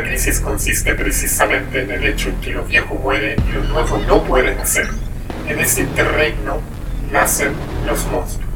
La 0.00 0.06
crisis 0.06 0.40
consiste 0.40 0.94
precisamente 0.94 1.82
en 1.82 1.90
el 1.90 2.06
hecho 2.06 2.32
que 2.40 2.52
lo 2.52 2.64
viejo 2.64 2.94
muere 2.94 3.36
y 3.46 3.52
lo 3.52 3.64
nuevo 3.64 3.98
no 4.08 4.24
puede 4.24 4.54
nacer. 4.54 4.88
En 5.46 5.58
ese 5.58 5.82
interregno 5.82 6.62
nacen 7.12 7.52
los 7.86 8.06
monstruos. 8.06 8.48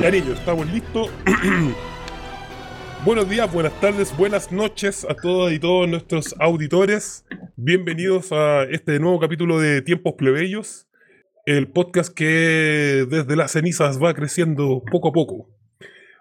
Ya 0.00 0.10
niños, 0.10 0.38
estamos 0.38 0.66
listos. 0.68 1.10
Buenos 3.02 3.30
días, 3.30 3.50
buenas 3.50 3.80
tardes, 3.80 4.14
buenas 4.14 4.52
noches 4.52 5.06
a 5.08 5.14
todas 5.14 5.54
y 5.54 5.58
todos 5.58 5.88
nuestros 5.88 6.34
auditores. 6.38 7.24
Bienvenidos 7.56 8.30
a 8.30 8.64
este 8.64 9.00
nuevo 9.00 9.18
capítulo 9.18 9.58
de 9.58 9.80
Tiempos 9.80 10.16
Plebeyos, 10.18 10.86
el 11.46 11.68
podcast 11.68 12.12
que 12.14 13.06
desde 13.08 13.36
las 13.36 13.52
cenizas 13.52 14.02
va 14.02 14.12
creciendo 14.12 14.82
poco 14.92 15.08
a 15.08 15.12
poco. 15.12 15.48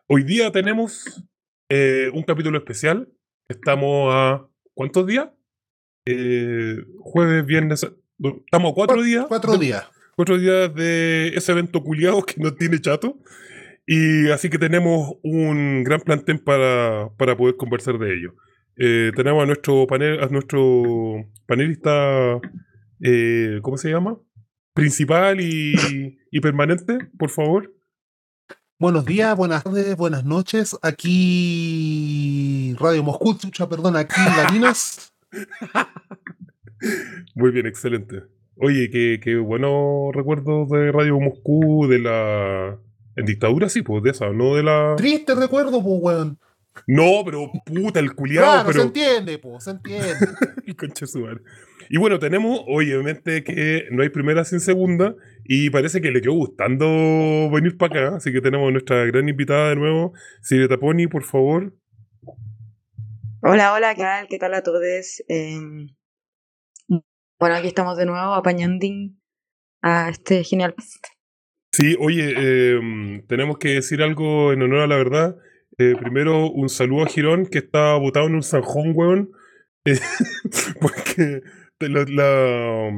Hoy 0.08 0.23
día 0.23 0.53
tenemos 0.53 1.27
eh, 1.67 2.12
un 2.13 2.23
capítulo 2.23 2.58
especial. 2.58 3.09
Estamos 3.50 4.14
a... 4.16 4.48
¿Cuántos 4.73 5.05
días? 5.05 5.27
Eh, 6.05 6.77
jueves, 7.02 7.45
viernes... 7.45 7.86
Estamos 8.45 8.72
a 8.72 8.75
cuatro 8.75 9.03
días. 9.03 9.25
Cuatro 9.27 9.58
días. 9.58 9.86
Cuatro 10.16 10.38
días 10.38 10.73
de 10.73 11.27
ese 11.36 11.52
evento 11.52 11.84
culiado 11.84 12.23
que 12.23 12.36
no 12.38 12.53
tiene 12.53 12.80
chato. 12.80 13.17
Y 13.91 14.29
así 14.29 14.52
que 14.52 14.59
tenemos 14.59 15.16
un 15.23 15.84
gran 15.84 16.02
plantel 16.02 16.43
para, 16.43 17.09
para 17.17 17.35
poder 17.35 17.55
conversar 17.55 17.97
de 17.97 18.13
ello. 18.13 18.35
Eh, 18.77 19.11
tenemos 19.16 19.41
a 19.41 19.47
nuestro 19.47 19.88
panel, 19.88 20.21
a 20.21 20.27
nuestro 20.27 21.25
panelista, 21.47 22.39
eh, 23.03 23.58
¿cómo 23.64 23.77
se 23.77 23.89
llama? 23.89 24.19
Principal 24.75 25.41
y, 25.41 25.73
y 26.30 26.39
permanente, 26.39 26.99
por 27.17 27.31
favor. 27.31 27.73
Buenos 28.77 29.08
días, 29.08 29.36
buenas 29.36 29.64
tardes, 29.64 29.97
buenas 29.97 30.23
noches. 30.23 30.77
Aquí 30.83 32.75
Radio 32.80 33.02
Moscú, 33.02 33.39
chucha, 33.39 33.67
perdón, 33.67 33.95
aquí 33.95 34.21
Larinas. 34.38 35.16
Muy 37.33 37.49
bien, 37.49 37.66
excelente. 37.66 38.21
Oye, 38.55 38.92
qué, 38.92 39.19
qué 39.19 39.38
buenos 39.38 40.14
recuerdos 40.14 40.69
de 40.69 40.92
Radio 40.92 41.19
Moscú, 41.19 41.88
de 41.88 41.97
la... 41.97 42.80
En 43.20 43.25
dictadura 43.25 43.67
sí, 43.67 43.81
pues 43.81 44.02
de 44.02 44.12
esa, 44.12 44.30
no 44.30 44.56
de 44.56 44.64
la... 44.64 44.95
Triste 44.95 45.36
recuerdo, 45.36 45.84
pues, 45.84 46.00
weón. 46.02 46.39
No, 46.88 47.22
pero 47.26 47.52
puta, 47.66 48.00
el 48.00 48.16
culiado, 48.16 48.48
Claro, 48.48 48.67
pero... 48.67 48.80
se 48.80 48.88
entiende, 48.88 49.38
pues, 49.39 49.66
se 49.66 49.72
entiende. 49.72 50.16
El 50.66 50.76
concha 50.78 51.02
de 51.02 51.08
su 51.08 51.20
madre. 51.20 51.42
Y 51.89 51.98
bueno, 51.98 52.17
tenemos, 52.20 52.61
obviamente, 52.66 53.44
que 53.44 53.88
no 53.92 54.03
hay 54.03 54.09
primera 54.09 54.45
sin 54.45 54.61
segunda, 54.61 55.16
y 55.44 55.70
parece 55.70 56.00
que 56.00 56.11
le 56.11 56.22
quedó 56.22 56.34
gustando 56.34 56.86
venir 57.52 57.76
para 57.78 58.08
acá, 58.08 58.16
así 58.16 58.31
que 58.31 58.39
tenemos 58.39 58.72
nuestra 58.72 59.03
gran 59.03 59.28
invitada 59.28 59.70
de 59.70 59.76
nuevo, 59.76 60.14
Silvia 60.42 60.70
Taponi, 60.70 61.08
por 61.08 61.26
favor. 61.26 61.76
Hola, 63.42 63.73
hola, 63.73 63.95
¿qué 63.95 64.02
tal? 64.02 64.28
¿Qué 64.30 64.39
tal 64.39 64.54
a 64.54 64.64
todos? 64.64 64.83
Eh, 65.28 65.59
bueno, 67.38 67.56
aquí 67.56 67.67
estamos 67.67 67.98
de 67.98 68.06
nuevo 68.06 68.33
apañando 68.33 68.88
a 69.81 70.08
este 70.09 70.45
genial. 70.45 70.73
Sí, 71.80 71.95
oye, 71.99 72.33
eh, 72.35 73.23
tenemos 73.27 73.58
que 73.58 73.69
decir 73.75 74.02
algo 74.03 74.52
en 74.52 74.61
honor 74.61 74.80
a 74.81 74.88
la 74.88 74.97
verdad. 74.97 75.38
Eh, 75.77 75.95
primero, 75.97 76.49
un 76.52 76.67
saludo 76.67 77.03
a 77.05 77.08
Girón, 77.08 77.45
que 77.45 77.59
está 77.59 77.95
botado 77.95 78.27
en 78.27 78.36
un 78.36 78.44
zanjón, 78.44 78.91
weón. 78.94 79.31
Eh, 79.86 79.97
porque 80.81 81.41
la, 81.80 82.03
la- 82.05 82.91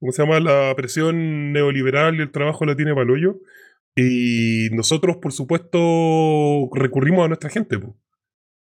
¿cómo 0.00 0.12
se 0.12 0.22
llama? 0.22 0.40
La 0.40 0.74
presión 0.76 1.52
neoliberal 1.52 2.16
y 2.16 2.22
el 2.22 2.32
trabajo 2.32 2.64
la 2.64 2.74
tiene 2.74 2.94
Paloyo. 2.94 3.38
Y 3.94 4.68
nosotros, 4.72 5.18
por 5.18 5.32
supuesto, 5.32 6.68
recurrimos 6.74 7.24
a 7.24 7.28
nuestra 7.28 7.50
gente, 7.50 7.78
pues. 7.78 7.92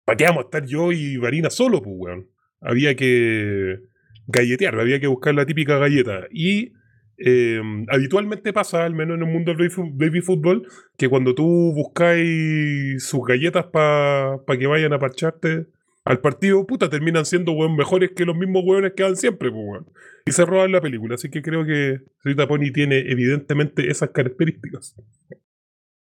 ¿Para 0.06 0.16
qué 0.18 0.24
vamos 0.26 0.44
a 0.44 0.48
estar 0.48 0.66
yo 0.66 0.94
y 0.94 1.18
Varina 1.18 1.50
solo, 1.50 1.82
pues, 1.82 1.96
weón? 1.98 2.30
Había 2.62 2.96
que 2.96 3.80
galletear, 4.28 4.80
había 4.80 5.02
que 5.02 5.08
buscar 5.08 5.36
la 5.36 5.46
típica 5.46 5.78
galleta. 5.78 6.28
Y 6.32 6.72
eh, 7.18 7.62
habitualmente 7.90 8.54
pasa, 8.54 8.86
al 8.86 8.94
menos 8.94 9.18
en 9.18 9.24
el 9.28 9.34
mundo 9.34 9.54
del 9.54 9.70
baby 9.94 10.22
fútbol, 10.22 10.68
que 10.98 11.10
cuando 11.10 11.34
tú 11.36 11.74
buscáis 11.76 13.04
sus 13.04 13.22
galletas 13.28 13.66
para 13.66 14.40
que 14.60 14.68
vayan 14.68 14.94
a 14.94 15.00
parcharte 15.00 15.68
al 16.06 16.20
partido, 16.22 16.66
puta, 16.66 16.90
terminan 16.90 17.26
siendo 17.26 17.52
weón 17.52 17.76
mejores 17.76 18.12
que 18.16 18.24
los 18.26 18.36
mismos 18.38 18.64
weones 18.66 18.94
que 18.96 19.04
dan 19.04 19.18
siempre, 19.18 19.52
pues, 19.52 19.62
weón. 19.66 19.88
Y 20.26 20.32
se 20.32 20.46
roban 20.46 20.72
la 20.72 20.80
película. 20.82 21.16
Así 21.16 21.30
que 21.30 21.42
creo 21.42 21.66
que 21.66 22.00
Rita 22.24 22.48
Pony 22.48 22.72
tiene 22.74 23.00
evidentemente 23.12 23.90
esas 23.92 24.12
características. 24.12 24.96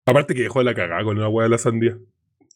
Aparte 0.05 0.35
que 0.35 0.43
dejó 0.43 0.61
la 0.63 0.75
cagada 0.75 1.03
con 1.03 1.19
la 1.19 1.29
weá 1.29 1.45
de 1.45 1.49
la 1.49 1.57
sandía. 1.57 1.97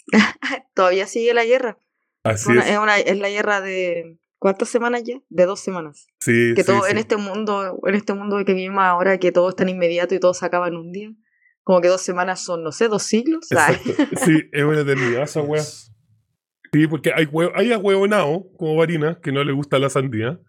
Todavía 0.74 1.08
sigue 1.08 1.34
la 1.34 1.46
guerra. 1.46 1.78
Así 2.24 2.52
Una- 2.52 2.62
es. 2.62 2.70
es, 2.72 2.78
una- 2.78 2.98
es 3.00 3.18
la 3.18 3.30
guerra 3.30 3.62
de 3.62 4.18
¿cuántas 4.40 4.70
semanas 4.70 5.04
ya? 5.06 5.20
De 5.30 5.46
dos 5.46 5.60
semanas. 5.60 6.08
Sí, 6.20 6.54
Que 6.56 6.64
sí, 6.64 6.68
todo 6.68 6.84
sí. 6.84 6.92
en 6.92 6.98
este 6.98 7.18
mundo, 7.18 7.80
en 7.86 7.96
este 7.96 8.14
mundo 8.14 8.38
que 8.46 8.54
vivimos 8.54 8.84
ahora, 8.84 9.18
que 9.20 9.32
todo 9.32 9.50
es 9.50 9.56
tan 9.56 9.70
inmediato 9.70 10.16
y 10.16 10.20
todo 10.20 10.34
se 10.34 10.46
acaba 10.46 10.68
en 10.68 10.76
un 10.76 10.92
día. 10.92 11.10
Como 11.64 11.82
que 11.82 11.88
dos 11.90 12.02
semanas 12.02 12.42
son, 12.44 12.64
no 12.64 12.72
sé, 12.72 12.88
dos 12.88 13.04
siglos. 13.04 13.52
Exacto. 13.52 13.92
Sí, 14.26 14.42
es 14.52 14.64
una 14.64 14.80
eternidad 14.82 15.24
esa 15.24 15.42
weá. 15.42 15.62
Sí, 15.62 16.88
porque 16.88 17.12
hay, 17.16 17.28
hue 17.32 17.52
hay 17.56 17.72
ahueonados, 17.74 18.44
como 18.58 18.76
Varina, 18.76 19.20
que 19.22 19.32
no 19.32 19.44
le 19.44 19.54
gusta 19.54 19.78
la 19.80 19.90
sandía. 19.90 20.40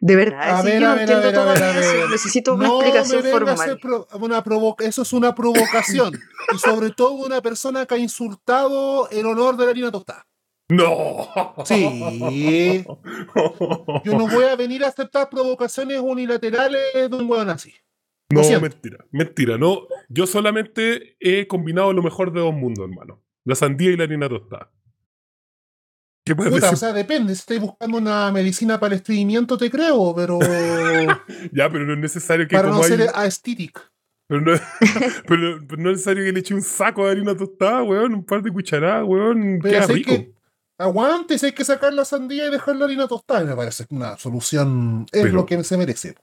de 0.00 0.14
verdad, 0.16 0.50
A 0.58 0.62
sí, 0.62 0.68
ver, 0.68 0.80
yo 0.80 0.86
a 0.86 0.90
no 0.90 0.94
ver, 0.96 0.98
a 0.98 1.02
entiendo 1.02 1.26
ver, 1.26 1.36
a 1.36 1.44
ver, 1.44 1.58
todavía 1.58 1.70
a 1.70 1.80
ver. 1.80 1.96
eso. 1.98 2.08
Necesito 2.10 2.54
una 2.54 2.68
No 2.68 2.80
explicación 2.80 3.26
a 3.26 3.30
formal. 3.30 3.78
pro- 3.80 4.06
una 4.20 4.44
eso 4.86 5.02
es 5.02 5.12
una 5.12 5.34
provocación. 5.34 6.12
y 6.54 6.58
sobre 6.58 6.90
todo 6.90 7.12
una 7.12 7.40
persona 7.42 7.86
que 7.86 7.94
ha 7.94 7.98
insultado 7.98 9.08
el 9.10 9.26
honor 9.26 9.56
de 9.56 9.64
la 9.64 9.70
harina 9.70 9.90
tostada. 9.90 10.27
¡No! 10.70 11.28
Sí. 11.64 12.84
Yo 14.04 14.12
no 14.18 14.28
voy 14.28 14.44
a 14.44 14.56
venir 14.56 14.84
a 14.84 14.88
aceptar 14.88 15.28
provocaciones 15.30 15.98
unilaterales 16.00 16.82
de 16.94 17.06
un 17.16 17.28
weón 17.30 17.48
así. 17.50 17.72
No, 18.30 18.42
mentira, 18.60 18.98
mentira. 19.10 19.56
No, 19.56 19.86
yo 20.10 20.26
solamente 20.26 21.16
he 21.18 21.46
combinado 21.46 21.94
lo 21.94 22.02
mejor 22.02 22.30
de 22.30 22.40
dos 22.40 22.52
mundos, 22.52 22.86
hermano. 22.86 23.22
La 23.46 23.54
sandía 23.54 23.90
y 23.90 23.96
la 23.96 24.04
harina 24.04 24.28
tostada. 24.28 24.70
¿Qué 26.26 26.36
puedes 26.36 26.52
Puta, 26.52 26.66
o 26.66 26.70
decir? 26.72 26.78
sea, 26.78 26.92
depende. 26.92 27.34
Si 27.34 27.40
estáis 27.40 27.60
buscando 27.62 27.96
una 27.96 28.30
medicina 28.30 28.78
para 28.78 28.92
el 28.94 29.00
estreñimiento, 29.00 29.56
te 29.56 29.70
creo, 29.70 30.14
pero 30.14 30.38
Ya, 31.52 31.70
pero 31.70 31.86
no 31.86 31.94
es 31.94 31.98
necesario 32.00 32.46
que 32.46 32.54
para 32.54 32.68
no 32.68 32.74
como 32.74 32.84
ser 32.86 33.00
hay- 33.00 33.08
aesthetic. 33.14 33.80
pero, 34.28 34.42
no, 34.42 34.52
pero, 35.26 35.60
pero 35.66 35.82
no 35.82 35.88
es 35.90 35.96
necesario 35.96 36.22
que 36.24 36.32
le 36.32 36.40
eche 36.40 36.52
un 36.52 36.60
saco 36.60 37.06
de 37.06 37.12
harina 37.12 37.34
tostada, 37.34 37.82
weón, 37.82 38.12
un 38.12 38.24
par 38.26 38.42
de 38.42 38.52
cucharadas, 38.52 39.04
weón. 39.06 39.58
Pero 39.62 39.74
Queda 39.86 39.86
rico. 39.86 40.10
que 40.10 40.34
aguante, 40.78 41.38
si 41.38 41.46
hay 41.46 41.52
que 41.52 41.64
sacar 41.64 41.92
la 41.92 42.04
sandía 42.04 42.46
y 42.46 42.50
dejar 42.50 42.76
la 42.76 42.84
harina 42.86 43.06
tostada, 43.08 43.44
me 43.44 43.56
parece 43.56 43.84
una 43.90 44.16
solución, 44.16 45.06
es 45.12 45.22
Pero- 45.22 45.34
lo 45.34 45.46
que 45.46 45.62
se 45.64 45.76
merece. 45.76 46.14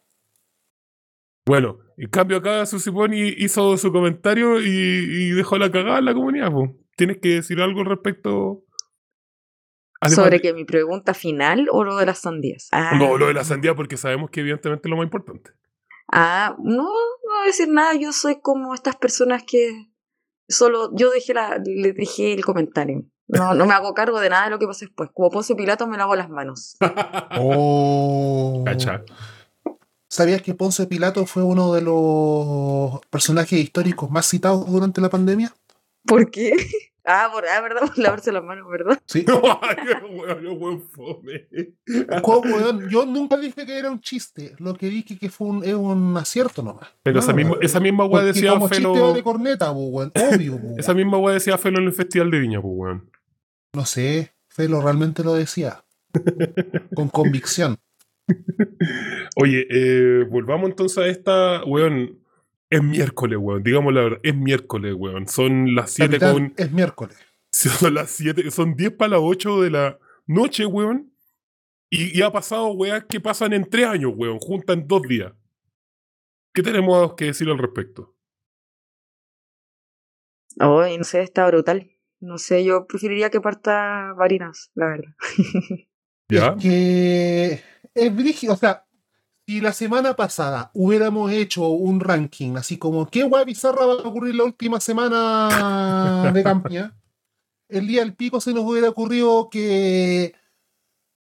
Bueno, 1.45 1.77
en 1.97 2.09
cambio 2.09 2.37
acá 2.37 2.65
Susiponi 2.65 3.27
hizo 3.37 3.77
su 3.77 3.91
comentario 3.91 4.59
y, 4.61 4.65
y 4.67 5.29
dejó 5.31 5.57
la 5.59 5.71
cagada 5.71 5.99
en 5.99 6.05
la 6.05 6.13
comunidad, 6.15 6.51
po. 6.51 6.75
¿Tienes 6.95 7.17
que 7.21 7.29
decir 7.35 7.61
algo 7.61 7.81
al 7.81 7.85
respecto? 7.85 8.63
Además 10.01 10.15
¿Sobre 10.25 10.41
que 10.41 10.53
mi 10.53 10.65
pregunta 10.65 11.13
final 11.13 11.67
o 11.71 11.83
lo 11.83 11.97
de 11.97 12.05
las 12.07 12.19
sandías? 12.19 12.69
Ah, 12.71 12.95
No, 12.97 13.17
lo 13.17 13.27
de 13.27 13.33
la 13.35 13.43
sandía 13.43 13.75
porque 13.75 13.95
sabemos 13.97 14.29
que 14.31 14.39
evidentemente 14.39 14.87
es 14.87 14.89
lo 14.89 14.97
más 14.97 15.03
importante. 15.05 15.51
Ah, 16.11 16.55
no, 16.59 16.83
no 16.83 16.89
voy 16.89 17.43
a 17.43 17.47
decir 17.47 17.67
nada. 17.69 17.93
Yo 17.95 18.11
soy 18.11 18.39
como 18.41 18.73
estas 18.73 18.95
personas 18.95 19.43
que 19.43 19.89
solo 20.47 20.91
yo 20.95 21.11
dejé 21.11 21.33
la, 21.33 21.59
le 21.63 21.93
dejé 21.93 22.33
el 22.33 22.43
comentario. 22.43 23.05
No, 23.27 23.53
no 23.55 23.65
me 23.65 23.73
hago 23.73 23.93
cargo 23.93 24.19
de 24.19 24.29
nada 24.29 24.45
de 24.45 24.49
lo 24.51 24.59
que 24.59 24.67
pase 24.67 24.85
después. 24.85 25.09
Como 25.13 25.31
Ponce 25.31 25.55
Pilato 25.55 25.87
me 25.87 25.97
lavo 25.97 26.15
las 26.15 26.29
manos. 26.29 26.77
Oh. 27.37 28.63
Cacha. 28.65 29.03
¿Sabías 30.07 30.41
que 30.41 30.53
Ponce 30.53 30.85
Pilato 30.87 31.25
fue 31.25 31.43
uno 31.43 31.73
de 31.73 31.81
los 31.81 33.01
personajes 33.09 33.59
históricos 33.59 34.09
más 34.11 34.27
citados 34.27 34.71
durante 34.71 35.01
la 35.01 35.09
pandemia? 35.09 35.53
¿Por 36.05 36.29
qué? 36.31 36.53
Ah, 37.07 37.29
por, 37.31 37.45
ah, 37.45 37.61
verdad, 37.61 37.81
por 37.81 37.95
lavarse 37.99 38.31
las 38.31 38.43
manos, 38.43 38.67
¿verdad? 38.67 38.99
Sí. 39.05 39.23
¿Cómo, 42.23 42.55
weón? 42.55 42.89
Yo 42.89 43.05
nunca 43.05 43.37
dije 43.37 43.63
que 43.65 43.77
era 43.77 43.91
un 43.91 43.99
chiste. 44.01 44.55
Lo 44.57 44.73
que 44.73 44.87
dije 44.89 45.15
que 45.17 45.29
fue 45.29 45.47
un, 45.49 45.63
es 45.63 45.75
un 45.75 46.17
acierto 46.17 46.63
nomás. 46.63 46.87
Pero 47.03 47.19
esa 47.19 47.31
Ah, 47.31 47.35
misma, 47.35 47.57
esa 47.61 47.79
misma 47.79 48.05
weá 48.05 48.23
decía 48.23 48.51
como 48.53 48.67
chiste 48.69 48.81
Felo. 48.83 49.13
de 49.13 49.21
corneta, 49.21 49.71
weón. 49.71 50.11
Obvio, 50.15 50.59
Esa 50.79 50.95
misma 50.95 51.19
weá 51.19 51.35
decía 51.35 51.57
Felo 51.59 51.77
en 51.79 51.85
el 51.85 51.93
Festival 51.93 52.31
de 52.31 52.39
Viña, 52.39 52.59
pues 52.61 52.73
weón. 52.75 53.09
No 53.75 53.85
sé, 53.85 54.33
Felo 54.47 54.81
realmente 54.81 55.23
lo 55.23 55.33
decía. 55.33 55.83
Con 56.95 57.09
convicción. 57.09 57.77
Oye, 59.35 59.67
eh, 59.69 60.23
volvamos 60.23 60.69
entonces 60.69 60.97
a 60.97 61.07
esta, 61.07 61.63
weón. 61.65 62.21
Es 62.69 62.81
miércoles, 62.81 63.37
weón. 63.39 63.63
Digamos 63.63 63.93
la 63.93 64.01
verdad, 64.01 64.19
es 64.23 64.35
miércoles, 64.35 64.93
weón. 64.97 65.27
Son 65.27 65.75
las 65.75 65.91
7 65.91 66.19
Capitán, 66.19 66.33
con. 66.33 66.53
Es 66.57 66.71
miércoles. 66.71 67.17
Son 67.51 67.93
las 67.93 68.11
7, 68.11 68.51
son 68.51 68.75
10 68.75 68.91
para 68.91 69.11
las 69.11 69.21
8 69.23 69.61
de 69.61 69.69
la 69.69 69.97
noche, 70.25 70.65
weón. 70.65 71.13
Y, 71.89 72.17
y 72.17 72.21
ha 72.21 72.29
pasado 72.29 72.67
weas 72.71 73.05
que 73.05 73.21
pasan 73.21 73.53
en 73.53 73.63
tres 73.69 73.85
años, 73.85 74.11
weón, 74.15 74.39
juntas 74.39 74.75
en 74.75 74.87
dos 74.87 75.03
días. 75.03 75.31
¿Qué 76.53 76.63
tenemos 76.63 77.13
que 77.15 77.25
decir 77.25 77.47
al 77.49 77.57
respecto? 77.57 78.15
Ay, 80.59 80.97
no 80.97 81.03
sé, 81.03 81.21
está 81.21 81.47
brutal. 81.47 81.94
No 82.25 82.39
sé, 82.39 82.63
yo 82.63 82.87
preferiría 82.87 83.29
que 83.29 83.39
parta 83.39 84.13
Varinas, 84.17 84.71
la 84.73 84.87
verdad. 84.87 85.11
¿Ya? 86.27 86.55
Es 86.57 86.63
que 86.63 87.63
es 87.93 88.15
brígido, 88.15 88.53
o 88.53 88.57
sea, 88.57 88.87
si 89.47 89.61
la 89.61 89.71
semana 89.71 90.15
pasada 90.15 90.71
hubiéramos 90.73 91.31
hecho 91.31 91.67
un 91.67 91.99
ranking, 91.99 92.55
así 92.57 92.79
como 92.79 93.05
qué 93.05 93.23
guay 93.23 93.45
bizarra 93.45 93.85
va 93.85 93.93
a 93.93 93.97
ocurrir 93.97 94.33
la 94.33 94.45
última 94.45 94.79
semana 94.79 96.31
de 96.33 96.43
campaña, 96.43 96.97
el 97.69 97.85
día 97.85 98.01
del 98.01 98.15
pico 98.15 98.41
se 98.41 98.53
nos 98.53 98.63
hubiera 98.63 98.89
ocurrido 98.89 99.47
que 99.51 100.33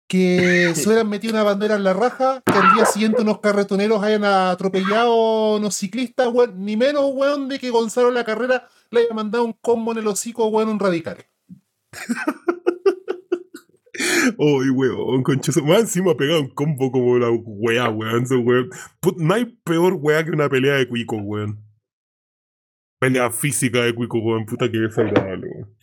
que 0.07 0.71
se 0.73 0.87
hubieran 0.87 1.09
metido 1.09 1.33
una 1.33 1.43
bandera 1.43 1.75
en 1.75 1.83
la 1.83 1.93
raja, 1.93 2.41
que 2.45 2.57
al 2.57 2.73
día 2.73 2.85
siguiente 2.85 3.21
unos 3.21 3.41
carretoneros 3.41 4.01
hayan 4.01 4.23
atropellado 4.23 5.11
a 5.11 5.55
unos 5.57 5.75
ciclistas, 5.75 6.29
weón, 6.29 6.63
ni 6.63 6.77
menos, 6.77 7.11
weón, 7.13 7.49
de 7.49 7.59
que 7.59 7.69
Gonzalo 7.69 8.07
en 8.07 8.13
la 8.13 8.23
carrera 8.23 8.69
le 8.91 9.01
haya 9.01 9.13
mandado 9.13 9.43
un 9.43 9.53
combo 9.53 9.91
en 9.91 9.99
el 9.99 10.07
hocico, 10.07 10.47
weón, 10.47 10.69
un 10.69 10.79
radical. 10.79 11.17
Uy, 14.37 14.69
weón, 14.69 15.23
conchazo. 15.23 15.63
Más 15.63 15.81
encima 15.81 16.11
ha 16.11 16.17
pegado 16.17 16.41
un 16.41 16.49
combo 16.49 16.91
como 16.91 17.17
la 17.17 17.29
wea, 17.31 17.89
weón. 17.89 18.25
no 19.17 19.33
hay 19.33 19.45
peor 19.63 19.97
wea 19.99 20.23
que 20.23 20.31
una 20.31 20.49
pelea 20.49 20.75
de 20.75 20.87
cuico, 20.87 21.17
weón. 21.17 21.63
Pelea 22.99 23.31
física 23.31 23.83
de 23.83 23.93
cuico, 23.93 24.19
weón. 24.19 24.45
Puta 24.45 24.69
que 24.69 24.77
desagradable, 24.77 25.47
weón. 25.47 25.75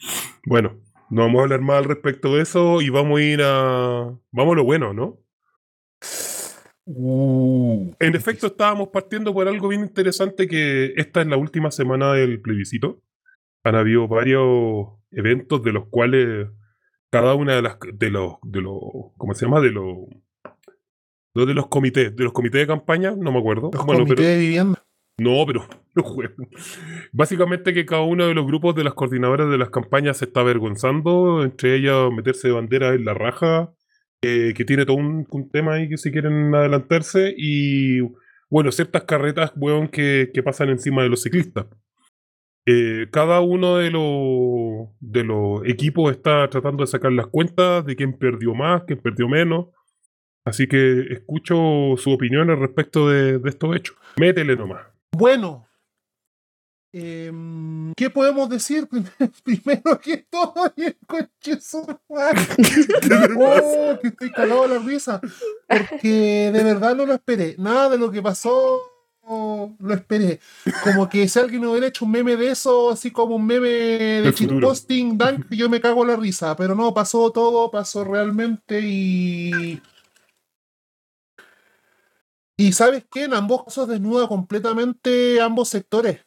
Bueno, 0.47 0.81
no 1.11 1.23
vamos 1.23 1.41
a 1.41 1.43
hablar 1.45 1.61
más 1.61 1.79
al 1.79 1.85
respecto 1.85 2.35
de 2.35 2.43
eso 2.43 2.81
y 2.83 2.91
vamos 2.91 3.19
a 3.19 3.23
ir 3.23 3.41
a. 3.43 4.19
Vamos 4.31 4.53
a 4.53 4.57
lo 4.57 4.65
bueno, 4.65 4.93
¿no? 4.93 5.24
Uh, 6.87 7.93
En 7.99 8.15
efecto, 8.15 8.49
estábamos 8.49 8.89
partiendo 8.89 9.33
por 9.33 9.49
algo 9.49 9.69
bien 9.69 9.83
interesante 9.83 10.47
que 10.47 10.93
esta 10.97 11.23
es 11.23 11.27
la 11.27 11.37
última 11.37 11.71
semana 11.71 12.13
del 12.13 12.41
plebiscito. 12.41 13.01
Han 13.65 13.75
habido 13.77 14.07
varios 14.07 14.89
eventos 15.11 15.63
de 15.63 15.73
los 15.73 15.89
cuales 15.89 16.49
cada 17.11 17.35
una 17.35 17.55
de 17.55 17.63
las 17.63 17.79
de 17.81 18.11
los 18.11 18.35
de 18.43 18.61
los 18.61 18.75
¿cómo 19.17 19.35
se 19.35 19.47
llama? 19.47 19.61
de 19.61 19.71
los 19.71 19.97
no 21.35 21.47
de 21.47 21.55
los 21.55 21.69
comités, 21.69 22.15
de 22.15 22.25
los 22.25 22.33
comités 22.33 22.61
de 22.61 22.67
campaña, 22.67 23.15
no 23.17 23.33
me 23.33 23.39
acuerdo. 23.39 23.71
los 23.73 23.87
bueno, 23.87 24.05
comités 24.05 24.17
pero 24.17 24.29
de 24.29 24.39
vivienda. 24.39 24.85
no, 25.19 25.45
pero 25.47 25.67
básicamente 27.13 27.73
que 27.73 27.87
cada 27.87 28.03
uno 28.03 28.27
de 28.27 28.35
los 28.35 28.47
grupos 28.47 28.75
de 28.75 28.85
las 28.85 28.95
coordinadoras 28.95 29.49
de 29.51 29.59
las 29.59 29.71
campañas 29.71 30.19
se 30.19 30.27
está 30.27 30.41
avergonzando, 30.41 31.43
entre 31.45 31.77
ellas 31.77 32.11
meterse 32.13 32.49
de 32.49 32.55
bandera 32.55 32.95
en 32.95 33.05
la 33.05 33.15
raja, 33.15 33.73
que 34.55 34.65
tiene 34.65 34.87
todo 34.87 34.97
un, 34.97 35.27
un 35.31 35.51
tema 35.51 35.75
ahí 35.75 35.89
que 35.89 35.97
si 35.97 36.11
quieren 36.11 36.55
adelantarse, 36.55 37.35
y 37.37 38.01
bueno, 38.51 38.71
ciertas 38.73 39.05
carretas, 39.05 39.53
weón, 39.57 39.89
que, 39.89 40.31
que 40.33 40.43
pasan 40.43 40.69
encima 40.69 41.03
de 41.03 41.09
los 41.09 41.23
ciclistas. 41.23 41.67
Eh, 42.67 43.09
cada 43.11 43.41
uno 43.41 43.77
de 43.77 43.91
los, 43.91 44.89
de 45.01 45.25
los 45.25 45.67
equipos 45.67 46.11
está 46.11 46.49
tratando 46.49 46.83
de 46.83 46.87
sacar 46.87 47.13
las 47.13 47.27
cuentas 47.27 47.85
de 47.85 47.95
quién 47.95 48.17
perdió 48.17 48.55
más, 48.55 48.85
quién 48.85 49.01
perdió 49.01 49.29
menos. 49.29 49.67
Así 50.47 50.67
que 50.67 51.01
escucho 51.11 51.95
su 51.97 52.11
opinión 52.11 52.51
al 52.51 52.61
respecto 52.61 53.09
de, 53.09 53.39
de 53.39 53.51
estos 53.51 53.77
hechos. 53.77 53.97
Métele 54.19 54.57
nomás. 54.57 54.87
Bueno, 55.13 55.67
em, 56.95 57.93
¿qué 57.95 58.09
podemos 58.09 58.49
decir? 58.49 58.89
Primero 59.45 60.01
que 60.01 60.19
todo, 60.31 60.73
y 60.77 60.83
el 60.85 60.97
coche. 61.07 61.59
Oh, 63.37 63.99
que 64.01 64.09
estoy 64.09 64.31
cagado 64.31 64.63
de 64.63 64.69
la 64.69 64.79
risa. 64.79 65.21
Porque 65.69 66.51
de 66.53 66.65
verdad 66.65 66.95
no 66.95 67.07
lo 67.07 67.15
esperé. 67.15 67.57
Nada 67.59 67.91
de 67.91 67.99
lo 67.99 68.11
que 68.11 68.23
pasó 68.23 68.81
lo 69.27 69.95
esperé. 69.95 70.41
Como 70.83 71.09
que 71.09 71.29
si 71.29 71.39
alguien 71.39 71.65
hubiera 71.65 71.87
hecho 71.87 72.05
un 72.05 72.11
meme 72.11 72.37
de 72.37 72.51
eso, 72.51 72.91
así 72.91 73.11
como 73.11 73.37
un 73.37 73.47
meme 73.47 73.69
de 73.69 74.33
shitposting, 74.33 75.17
dank, 75.17 75.47
yo 75.51 75.69
me 75.69 75.81
cago 75.81 76.03
en 76.03 76.09
la 76.09 76.17
risa. 76.17 76.55
Pero 76.57 76.75
no, 76.75 76.93
pasó 76.93 77.31
todo, 77.31 77.71
pasó 77.71 78.05
realmente 78.05 78.81
y. 78.81 79.81
Y 82.57 82.73
sabes 82.73 83.05
qué, 83.11 83.25
en 83.25 83.35
ambos 83.35 83.65
casos 83.65 83.89
desnuda 83.89 84.29
completamente 84.29 85.41
ambos 85.41 85.69
sectores. 85.71 86.21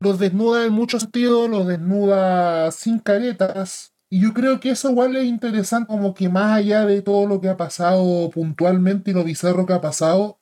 Los 0.00 0.18
desnuda 0.18 0.66
en 0.66 0.72
muchos 0.72 1.02
sentidos, 1.02 1.48
los 1.48 1.66
desnuda 1.66 2.70
sin 2.70 2.98
caretas. 2.98 3.94
Y 4.10 4.20
yo 4.20 4.34
creo 4.34 4.60
que 4.60 4.70
eso 4.70 4.90
igual 4.90 5.16
es 5.16 5.24
interesante, 5.24 5.88
como 5.88 6.14
que 6.14 6.28
más 6.28 6.58
allá 6.58 6.84
de 6.84 7.02
todo 7.02 7.26
lo 7.26 7.40
que 7.40 7.48
ha 7.48 7.56
pasado 7.56 8.30
puntualmente 8.30 9.10
y 9.10 9.14
lo 9.14 9.24
bizarro 9.24 9.66
que 9.66 9.72
ha 9.72 9.80
pasado, 9.80 10.38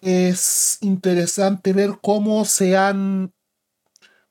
es 0.00 0.78
interesante 0.80 1.72
ver 1.72 1.98
cómo 2.00 2.44
se 2.44 2.76
han 2.76 3.32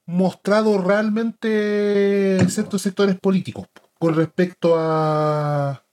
mostrado 0.06 0.78
realmente 0.78 2.40
ciertos 2.50 2.81
sectores 2.81 3.18
políticos 3.19 3.68
con 4.00 4.16
respecto 4.16 4.75
a 4.78 5.86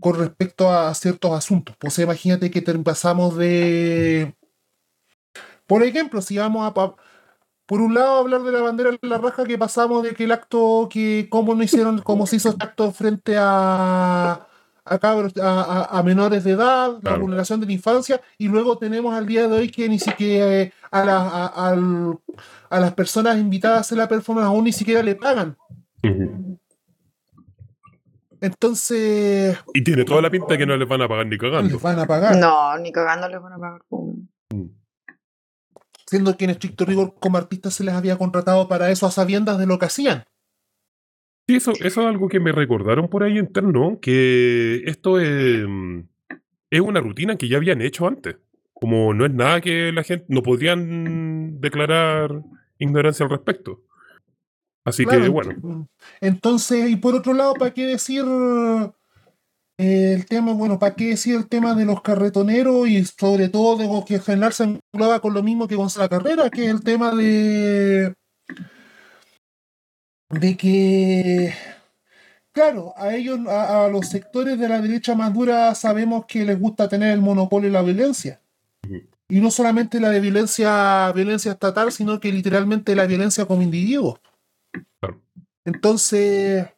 con 0.00 0.18
respecto 0.18 0.72
a 0.72 0.92
ciertos 0.94 1.32
asuntos. 1.32 1.76
Pues 1.78 1.98
imagínate 1.98 2.50
que 2.50 2.62
te- 2.62 2.78
pasamos 2.78 3.36
de 3.36 4.34
por 5.66 5.82
ejemplo, 5.84 6.20
si 6.20 6.36
vamos 6.38 6.66
a 6.66 6.74
por 7.66 7.80
un 7.80 7.94
lado 7.94 8.18
hablar 8.18 8.42
de 8.42 8.50
la 8.50 8.60
bandera 8.62 8.90
en 8.90 8.98
la 9.08 9.18
raja 9.18 9.44
que 9.44 9.56
pasamos 9.56 10.02
de 10.02 10.12
que 10.14 10.24
el 10.24 10.32
acto 10.32 10.88
que 10.90 11.28
cómo 11.30 11.54
no 11.54 11.62
hicieron 11.62 12.00
cómo 12.00 12.26
se 12.26 12.36
hizo 12.36 12.48
este 12.48 12.64
acto 12.64 12.90
frente 12.90 13.36
a 13.38 14.46
a, 14.84 14.98
cabros- 14.98 15.34
a, 15.40 16.02
menores 16.02 16.42
de 16.42 16.52
edad, 16.52 16.98
la 17.02 17.16
vulneración 17.20 17.60
de 17.60 17.66
la 17.66 17.72
infancia, 17.72 18.20
y 18.38 18.48
luego 18.48 18.76
tenemos 18.78 19.14
al 19.14 19.26
día 19.26 19.46
de 19.46 19.54
hoy 19.56 19.70
que 19.70 19.88
ni 19.88 20.00
siquiera 20.00 20.52
eh, 20.62 20.72
a, 20.90 21.04
la- 21.04 21.46
a- 21.46 21.70
las 22.80 22.92
personas 22.94 23.38
invitadas 23.38 23.76
a 23.76 23.80
hacer 23.82 23.98
la 23.98 24.08
performance 24.08 24.46
aún 24.46 24.64
ni 24.64 24.72
siquiera 24.72 25.02
le 25.04 25.14
pagan. 25.14 25.56
Entonces, 28.40 29.58
Y 29.74 29.84
tiene 29.84 30.04
toda 30.04 30.22
la 30.22 30.30
pinta 30.30 30.56
que 30.56 30.66
no 30.66 30.76
les 30.76 30.88
van 30.88 31.02
a 31.02 31.08
pagar 31.08 31.26
ni 31.26 31.36
cagando. 31.36 31.72
les 31.74 31.82
van 31.82 31.98
a 31.98 32.06
pagar. 32.06 32.36
No, 32.36 32.76
ni 32.78 32.90
cagando 32.92 33.28
les 33.28 33.40
van 33.40 33.52
a 33.52 33.58
pagar. 33.58 33.82
po. 33.88 34.14
Siendo 36.06 36.36
que 36.36 36.44
en 36.44 36.50
estricto 36.50 36.84
rigor 36.84 37.14
como 37.20 37.38
artistas 37.38 37.74
se 37.74 37.84
les 37.84 37.94
había 37.94 38.16
contratado 38.18 38.66
para 38.68 38.90
eso 38.90 39.06
a 39.06 39.10
sabiendas 39.10 39.58
de 39.58 39.66
lo 39.66 39.78
que 39.78 39.86
hacían. 39.86 40.24
Sí, 41.46 41.56
eso, 41.56 41.72
eso 41.72 42.00
es 42.00 42.06
algo 42.06 42.28
que 42.28 42.40
me 42.40 42.52
recordaron 42.52 43.08
por 43.08 43.22
ahí 43.22 43.38
interno, 43.38 43.98
que 44.00 44.82
esto 44.86 45.20
es, 45.20 45.64
mm, 45.66 46.00
es 46.70 46.80
una 46.80 47.00
rutina 47.00 47.36
que 47.36 47.48
ya 47.48 47.58
habían 47.58 47.80
hecho 47.82 48.06
antes. 48.06 48.36
Como 48.72 49.12
no 49.14 49.26
es 49.26 49.32
nada 49.32 49.60
que 49.60 49.92
la 49.92 50.02
gente, 50.02 50.24
no 50.28 50.42
podrían 50.42 51.60
declarar 51.60 52.42
ignorancia 52.78 53.24
al 53.24 53.30
respecto. 53.30 53.82
Así 54.84 55.04
que, 55.04 55.16
bueno, 55.28 55.52
ent- 55.52 55.88
Entonces, 56.20 56.90
y 56.90 56.96
por 56.96 57.14
otro 57.14 57.32
lado, 57.34 57.54
¿para 57.54 57.72
qué 57.72 57.86
decir 57.86 58.24
eh, 58.26 60.12
el 60.14 60.26
tema, 60.26 60.52
bueno, 60.52 60.78
para 60.78 60.94
qué 60.94 61.08
decir 61.08 61.36
el 61.36 61.48
tema 61.48 61.74
de 61.74 61.84
los 61.84 62.02
carretoneros 62.02 62.88
y 62.88 63.04
sobre 63.04 63.48
todo 63.48 63.76
de 63.76 64.04
que 64.06 64.16
en 64.16 64.22
general 64.22 64.52
se 64.52 64.64
engloba 64.92 65.20
con 65.20 65.34
lo 65.34 65.42
mismo 65.42 65.66
que 65.68 65.76
con 65.76 65.88
la 65.96 66.08
carrera, 66.08 66.50
que 66.50 66.64
es 66.66 66.70
el 66.70 66.82
tema 66.82 67.14
de 67.14 68.14
de 70.30 70.56
que 70.56 71.52
claro, 72.52 72.92
a 72.96 73.14
ellos, 73.14 73.38
a, 73.48 73.86
a 73.86 73.88
los 73.88 74.08
sectores 74.08 74.58
de 74.58 74.68
la 74.68 74.80
derecha 74.80 75.14
más 75.14 75.32
dura 75.34 75.74
sabemos 75.74 76.26
que 76.26 76.44
les 76.44 76.58
gusta 76.58 76.88
tener 76.88 77.12
el 77.12 77.20
monopolio 77.20 77.68
de 77.68 77.72
la 77.72 77.82
violencia. 77.82 78.40
Y 79.28 79.40
no 79.40 79.50
solamente 79.50 80.00
la 80.00 80.10
de 80.10 80.20
violencia, 80.20 81.12
violencia 81.12 81.52
estatal, 81.52 81.92
sino 81.92 82.18
que 82.18 82.32
literalmente 82.32 82.96
la 82.96 83.06
violencia 83.06 83.44
como 83.46 83.62
individuo. 83.62 84.18
Entonces, 85.64 86.68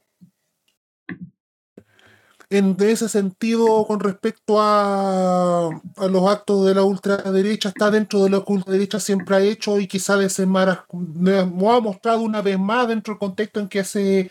en 2.50 2.76
ese 2.80 3.08
sentido, 3.08 3.86
con 3.86 4.00
respecto 4.00 4.60
a, 4.60 5.68
a 5.68 6.06
los 6.08 6.28
actos 6.28 6.66
de 6.66 6.74
la 6.74 6.82
ultraderecha, 6.82 7.70
está 7.70 7.90
dentro 7.90 8.22
de 8.24 8.30
lo 8.30 8.44
que 8.44 8.52
ultraderecha 8.52 9.00
siempre 9.00 9.36
ha 9.36 9.40
hecho 9.40 9.80
y 9.80 9.86
quizá 9.86 10.16
desenmara, 10.16 10.86
ha 10.90 11.80
mostrado 11.80 12.20
una 12.20 12.42
vez 12.42 12.58
más 12.58 12.88
dentro 12.88 13.14
del 13.14 13.18
contexto 13.18 13.60
en 13.60 13.68
que 13.68 13.84
se 13.84 14.30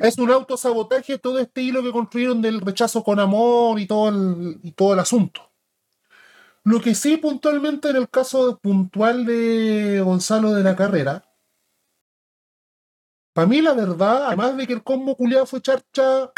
es 0.00 0.18
un 0.18 0.30
autosabotaje 0.30 1.18
todo 1.18 1.38
este 1.38 1.62
hilo 1.62 1.82
que 1.82 1.92
construyeron 1.92 2.40
del 2.40 2.60
rechazo 2.60 3.04
con 3.04 3.20
amor 3.20 3.78
y 3.78 3.86
todo 3.86 4.08
el, 4.08 4.58
y 4.62 4.72
todo 4.72 4.94
el 4.94 5.00
asunto. 5.00 5.50
Lo 6.64 6.80
que 6.80 6.94
sí 6.94 7.16
puntualmente 7.16 7.90
en 7.90 7.96
el 7.96 8.08
caso 8.08 8.58
puntual 8.58 9.26
de 9.26 10.00
Gonzalo 10.04 10.52
de 10.52 10.62
la 10.62 10.76
Carrera, 10.76 11.24
para 13.40 13.48
mí 13.48 13.62
la 13.62 13.72
verdad, 13.72 14.26
además 14.26 14.54
de 14.54 14.66
que 14.66 14.74
el 14.74 14.82
combo 14.82 15.16
culiado 15.16 15.46
fue 15.46 15.62
charcha, 15.62 16.30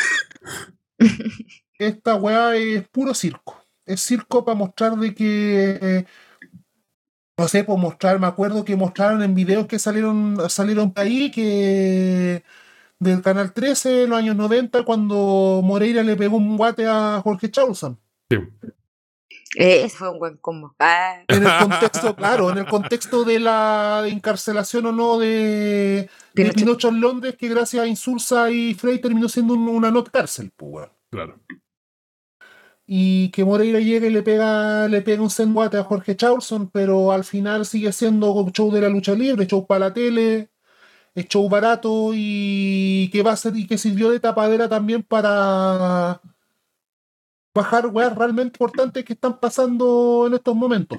esta 1.76 2.14
weá 2.14 2.54
es 2.54 2.87
puro 2.90 3.12
circo. 3.12 3.61
Es 3.85 4.02
circo 4.02 4.44
para 4.44 4.56
mostrar 4.56 4.94
de 4.94 5.12
que, 5.12 5.78
eh, 5.82 6.06
no 7.37 7.49
sé, 7.49 7.64
por 7.64 7.76
mostrar, 7.76 8.21
me 8.21 8.28
acuerdo 8.28 8.64
que 8.64 8.76
mostraron 8.76 9.21
en 9.21 9.35
videos 9.35 9.66
que 9.66 9.80
salieron, 9.80 10.49
salieron 10.49 10.92
ahí 10.94 11.32
que 11.32 12.44
del 13.00 13.21
Canal 13.21 13.52
13 13.52 14.04
en 14.04 14.11
los 14.11 14.18
años 14.21 14.37
90 14.37 14.85
cuando 14.85 15.61
Moreira 15.64 16.04
le 16.04 16.14
pegó 16.14 16.37
un 16.37 16.56
guate 16.56 16.87
a 16.87 17.21
Jorge 17.21 17.50
Chausson. 17.50 17.99
Sí. 18.30 18.37
Ese 19.54 19.97
fue 19.97 20.09
un 20.11 20.18
buen 20.18 20.37
combo. 20.38 20.75
Ah, 20.78 21.23
En 21.28 21.44
el 21.47 21.59
contexto, 21.59 22.16
claro, 22.16 22.50
en 22.50 22.59
el 22.59 22.66
contexto 22.66 23.23
de 23.25 23.38
la 23.38 24.04
encarcelación 24.09 24.87
o 24.87 24.92
no 24.92 25.18
de. 25.18 26.09
Pinocho 26.35 26.88
en 26.88 27.00
Londres, 27.00 27.37
que 27.38 27.49
gracias 27.49 27.82
a 27.85 27.87
Insulsa 27.87 28.50
y 28.50 28.73
Frey 28.75 28.99
terminó 29.00 29.28
siendo 29.28 29.52
un- 29.54 29.68
una 29.68 29.90
not 29.90 30.11
cárcel, 30.11 30.50
pues. 30.56 30.88
Claro. 31.11 31.38
y 32.87 33.30
que 33.30 33.44
Moreira 33.44 33.78
llega 33.80 34.06
y 34.06 34.11
le 34.11 34.23
pega, 34.23 34.88
le 34.88 35.02
pega 35.02 35.23
un 35.23 35.30
senguate 35.30 35.76
a 35.78 35.85
Jorge 35.85 36.16
Chausson, 36.16 36.68
pero 36.68 37.12
al 37.12 37.25
final 37.25 37.64
sigue 37.64 37.92
siendo 37.92 38.35
show 38.52 38.71
de 38.73 38.80
la 38.80 38.88
lucha 38.88 39.12
libre, 39.14 39.47
show 39.47 39.66
para 39.66 39.87
la 39.88 39.94
tele, 39.94 40.50
es 41.14 41.28
show 41.28 41.49
barato 41.49 42.11
y 42.12 43.09
que 43.12 43.23
va 43.23 43.32
a 43.32 43.37
ser 43.37 43.56
y 43.56 43.66
que 43.66 43.78
sirvió 43.78 44.11
de 44.11 44.21
tapadera 44.21 44.68
también 44.68 45.02
para 45.02 46.21
bajar 47.54 47.87
weas 47.87 48.14
realmente 48.16 48.56
importantes 48.56 49.04
que 49.04 49.12
están 49.12 49.38
pasando 49.38 50.25
en 50.26 50.35
estos 50.35 50.54
momentos. 50.54 50.99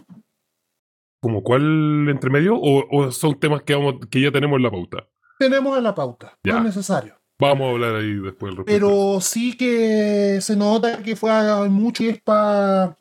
¿Como 1.22 1.42
cuál 1.42 2.08
entre 2.10 2.30
medio? 2.30 2.56
¿O, 2.58 2.86
o 2.92 3.12
son 3.12 3.40
temas 3.40 3.64
que, 3.64 3.74
vamos, 3.76 3.96
que 4.12 4.22
ya 4.22 4.32
tenemos 4.32 4.58
en 4.58 4.64
la 4.64 4.72
pauta? 4.72 5.08
Tenemos 5.40 5.78
en 5.78 5.84
la 5.84 5.96
pauta, 5.96 6.38
Ya. 6.44 6.54
no 6.54 6.60
es 6.60 6.66
necesario. 6.66 7.20
Vamos 7.40 7.68
a 7.68 7.72
hablar 7.72 7.96
ahí 7.96 8.14
después 8.16 8.56
respecto. 8.56 8.66
Pero 8.66 9.20
sí 9.20 9.58
que 9.58 10.40
se 10.42 10.56
nota 10.56 11.02
que 11.02 11.16
fue 11.16 11.32
mucho 11.70 12.04
y 12.04 12.10
es 12.10 12.22
para. 12.22 12.98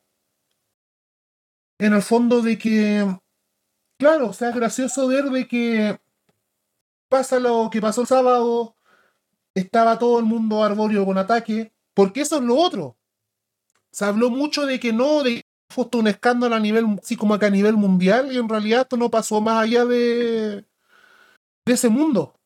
En 1.79 1.93
el 1.93 2.03
fondo 2.03 2.41
de 2.41 2.57
que. 2.59 3.07
Claro, 3.99 4.29
o 4.31 4.33
sea, 4.33 4.49
es 4.49 4.57
gracioso 4.57 5.07
ver 5.09 5.25
de 5.27 5.47
que 5.47 6.01
pasa 7.09 7.39
lo 7.39 7.69
que 7.71 7.81
pasó 7.81 8.01
el 8.01 8.07
sábado, 8.07 8.75
estaba 9.55 9.99
todo 9.99 10.19
el 10.19 10.25
mundo 10.25 10.65
arbóreo 10.65 11.05
con 11.05 11.19
ataque, 11.19 11.73
porque 11.95 12.23
eso 12.23 12.37
es 12.37 12.43
lo 12.43 12.57
otro. 12.57 12.97
Se 13.93 14.05
habló 14.05 14.31
mucho 14.31 14.67
de 14.67 14.81
que 14.81 14.93
no, 14.93 15.23
de 15.23 15.37
que 15.37 15.43
fue 15.71 15.89
un 15.95 16.07
escándalo 16.07 16.55
a 16.55 16.61
nivel, 16.61 16.99
sí, 17.03 17.17
como 17.17 17.39
que 17.39 17.47
a 17.47 17.51
nivel 17.51 17.77
mundial, 17.77 18.33
y 18.33 18.39
en 18.39 18.49
realidad 18.49 18.83
esto 18.83 18.97
no 18.97 19.11
pasó 19.11 19.41
más 19.41 19.63
allá 19.63 19.85
de, 19.85 20.65
de 21.65 21.73
ese 21.73 21.89
mundo. 21.89 22.39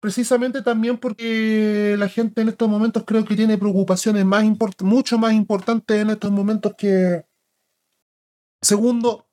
Precisamente 0.00 0.62
también 0.62 0.98
porque 0.98 1.96
la 1.98 2.08
gente 2.08 2.42
en 2.42 2.48
estos 2.48 2.68
momentos 2.68 3.04
creo 3.06 3.24
que 3.24 3.34
tiene 3.34 3.58
preocupaciones 3.58 4.24
más 4.24 4.44
mucho 4.80 5.18
más 5.18 5.32
importantes 5.32 6.00
en 6.00 6.10
estos 6.10 6.30
momentos 6.30 6.74
que 6.76 7.24
segundo 8.62 9.26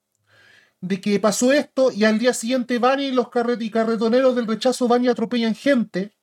de 0.82 1.00
que 1.00 1.20
pasó 1.20 1.54
esto 1.54 1.92
y 1.92 2.06
al 2.06 2.20
día 2.20 2.34
siguiente 2.34 2.80
van 2.80 3.00
y 3.00 3.12
los 3.12 3.30
carret 3.30 3.62
y 3.62 3.70
carretoneros 3.70 4.36
del 4.36 4.48
rechazo 4.48 4.88
van 4.88 5.04
y 5.04 5.10
atropellan 5.10 5.56
gente 5.56 6.14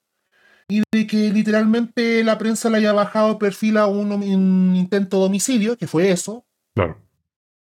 y 0.71 0.83
de 0.93 1.07
que 1.07 1.31
literalmente 1.31 2.23
la 2.23 2.39
prensa 2.39 2.71
le 2.71 2.79
haya 2.79 2.93
bajado 2.93 3.39
perfil 3.39 3.77
a 3.77 3.87
un, 3.87 4.75
intento 4.77 5.19
de 5.19 5.27
homicidio, 5.27 5.77
que 5.77 5.87
fue 5.87 6.11
eso, 6.11 6.47
Claro. 6.75 6.97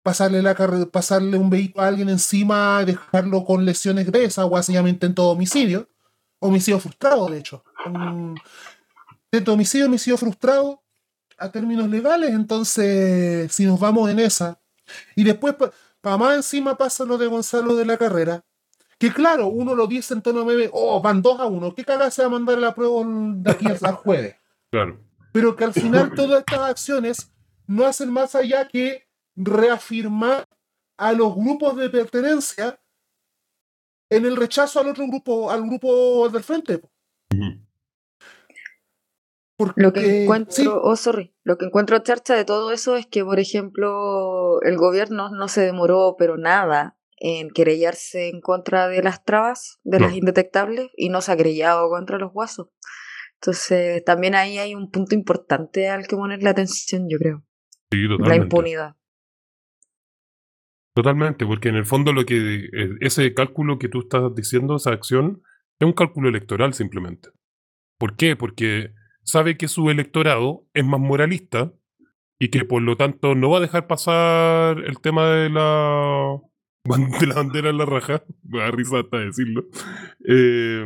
pasarle, 0.03 0.43
la 0.43 0.55
pasarle 0.91 1.39
un 1.39 1.49
vehículo 1.49 1.85
a 1.85 1.89
alguien 1.89 2.09
encima, 2.09 2.85
dejarlo 2.85 3.45
con 3.45 3.65
lesiones 3.65 4.07
gruesas, 4.07 4.47
o 4.51 4.63
se 4.63 4.73
llama 4.73 4.89
intento 4.89 5.23
de 5.23 5.29
homicidio. 5.29 5.89
Homicidio 6.41 6.81
frustrado, 6.81 7.29
de 7.29 7.39
hecho. 7.39 7.63
Intento 7.87 9.51
de 9.51 9.55
homicidio, 9.55 9.87
homicidio 9.87 10.17
frustrado 10.17 10.83
a 11.39 11.51
términos 11.51 11.89
legales. 11.89 12.31
Entonces, 12.31 13.53
si 13.53 13.67
nos 13.67 13.79
vamos 13.79 14.11
en 14.11 14.19
esa. 14.19 14.61
Y 15.15 15.23
después, 15.23 15.55
para 16.01 16.17
más 16.17 16.37
encima, 16.37 16.77
pasa 16.77 17.05
lo 17.05 17.19
de 17.19 17.27
Gonzalo 17.27 17.77
de 17.77 17.85
la 17.85 17.97
Carrera. 17.97 18.45
Que 19.01 19.11
claro, 19.11 19.47
uno 19.47 19.75
lo 19.75 19.87
dice 19.87 20.13
en 20.13 20.21
tono 20.21 20.45
meme, 20.45 20.69
oh, 20.75 21.01
van 21.01 21.23
2 21.23 21.41
a 21.41 21.47
1. 21.47 21.75
¿Qué 21.75 21.87
cagada 21.87 22.11
se 22.11 22.21
va 22.21 22.29
a 22.29 22.33
mandar 22.33 22.59
a 22.59 22.61
la 22.61 22.75
prueba 22.75 23.03
de 23.07 23.51
aquí 23.51 23.65
al 23.67 23.95
jueves? 23.95 24.37
Claro. 24.71 25.01
pero 25.33 25.57
que 25.57 25.65
al 25.65 25.73
final 25.73 26.13
todas 26.15 26.41
estas 26.41 26.61
acciones 26.61 27.33
no 27.67 27.87
hacen 27.87 28.13
más 28.13 28.35
allá 28.35 28.69
que 28.69 29.09
reafirmar 29.35 30.45
a 30.99 31.13
los 31.13 31.35
grupos 31.35 31.77
de 31.77 31.89
pertenencia 31.89 32.79
en 34.11 34.27
el 34.27 34.37
rechazo 34.37 34.81
al 34.81 34.89
otro 34.89 35.07
grupo, 35.07 35.51
al 35.51 35.63
grupo 35.63 36.29
del 36.29 36.43
frente. 36.43 36.83
Porque, 39.57 39.81
Lo 39.81 39.93
que 39.95 40.25
encuentro, 40.25 40.53
sí, 40.53 40.67
oh, 40.69 40.97
sorry, 40.97 41.35
lo 41.43 41.57
que 41.57 41.65
encuentro 41.65 41.99
charcha 42.01 42.35
de 42.35 42.45
todo 42.45 42.71
eso 42.71 42.97
es 42.97 43.07
que, 43.07 43.25
por 43.25 43.39
ejemplo, 43.39 44.61
el 44.61 44.77
gobierno 44.77 45.31
no 45.31 45.49
se 45.49 45.63
demoró, 45.63 46.17
pero 46.19 46.37
nada, 46.37 46.99
en 47.21 47.51
querellarse 47.51 48.31
en 48.31 48.41
contra 48.41 48.89
de 48.89 49.03
las 49.03 49.25
trabas, 49.25 49.79
de 49.85 50.01
las 50.01 50.15
indetectables, 50.15 50.89
y 50.97 51.11
no 51.11 51.21
se 51.21 51.31
ha 51.31 51.37
querellado 51.37 51.89
contra 51.91 52.19
los 52.19 52.33
guasos. 52.33 52.69
Entonces, 53.35 54.03
también 54.05 54.35
ahí 54.35 54.59
hay 54.59 54.75
un 54.75 54.91
punto 54.91 55.15
importante 55.15 55.89
al 55.89 56.07
que 56.07 56.17
ponerle 56.17 56.49
atención, 56.49 57.07
yo 57.09 57.19
creo. 57.19 57.45
Sí, 57.93 57.99
La 58.19 58.37
impunidad. 58.37 58.97
Totalmente, 60.95 61.47
porque 61.47 61.69
en 61.69 61.77
el 61.77 61.85
fondo 61.85 62.13
lo 62.13 62.25
que 62.25 62.37
eh, 62.37 62.91
ese 63.01 63.33
cálculo 63.35 63.79
que 63.79 63.89
tú 63.89 64.01
estás 64.01 64.35
diciendo, 64.35 64.77
esa 64.77 64.91
acción, 64.91 65.43
es 65.79 65.87
un 65.87 65.93
cálculo 65.93 66.31
electoral 66.31 66.73
simplemente. 66.73 67.29
¿Por 67.99 68.17
qué? 68.17 68.35
Porque 68.35 68.93
sabe 69.23 69.57
que 69.57 69.69
su 69.69 69.91
electorado 69.91 70.67
es 70.73 70.85
más 70.85 71.01
moralista 71.01 71.73
y 72.39 72.49
que 72.49 72.65
por 72.65 72.81
lo 72.83 72.97
tanto 72.97 73.35
no 73.35 73.51
va 73.51 73.59
a 73.59 73.63
dejar 73.63 73.87
pasar 73.87 74.79
el 74.79 75.01
tema 75.01 75.31
de 75.31 75.51
la, 75.51 76.41
de 76.85 77.27
la 77.27 77.35
bandera 77.35 77.71
en 77.71 77.79
la 77.79 77.87
raja. 77.87 78.23
Me 78.43 78.59
da 78.59 78.71
risa 78.71 79.01
hasta 79.01 79.19
decirlo. 79.19 79.67
Eh, 80.27 80.85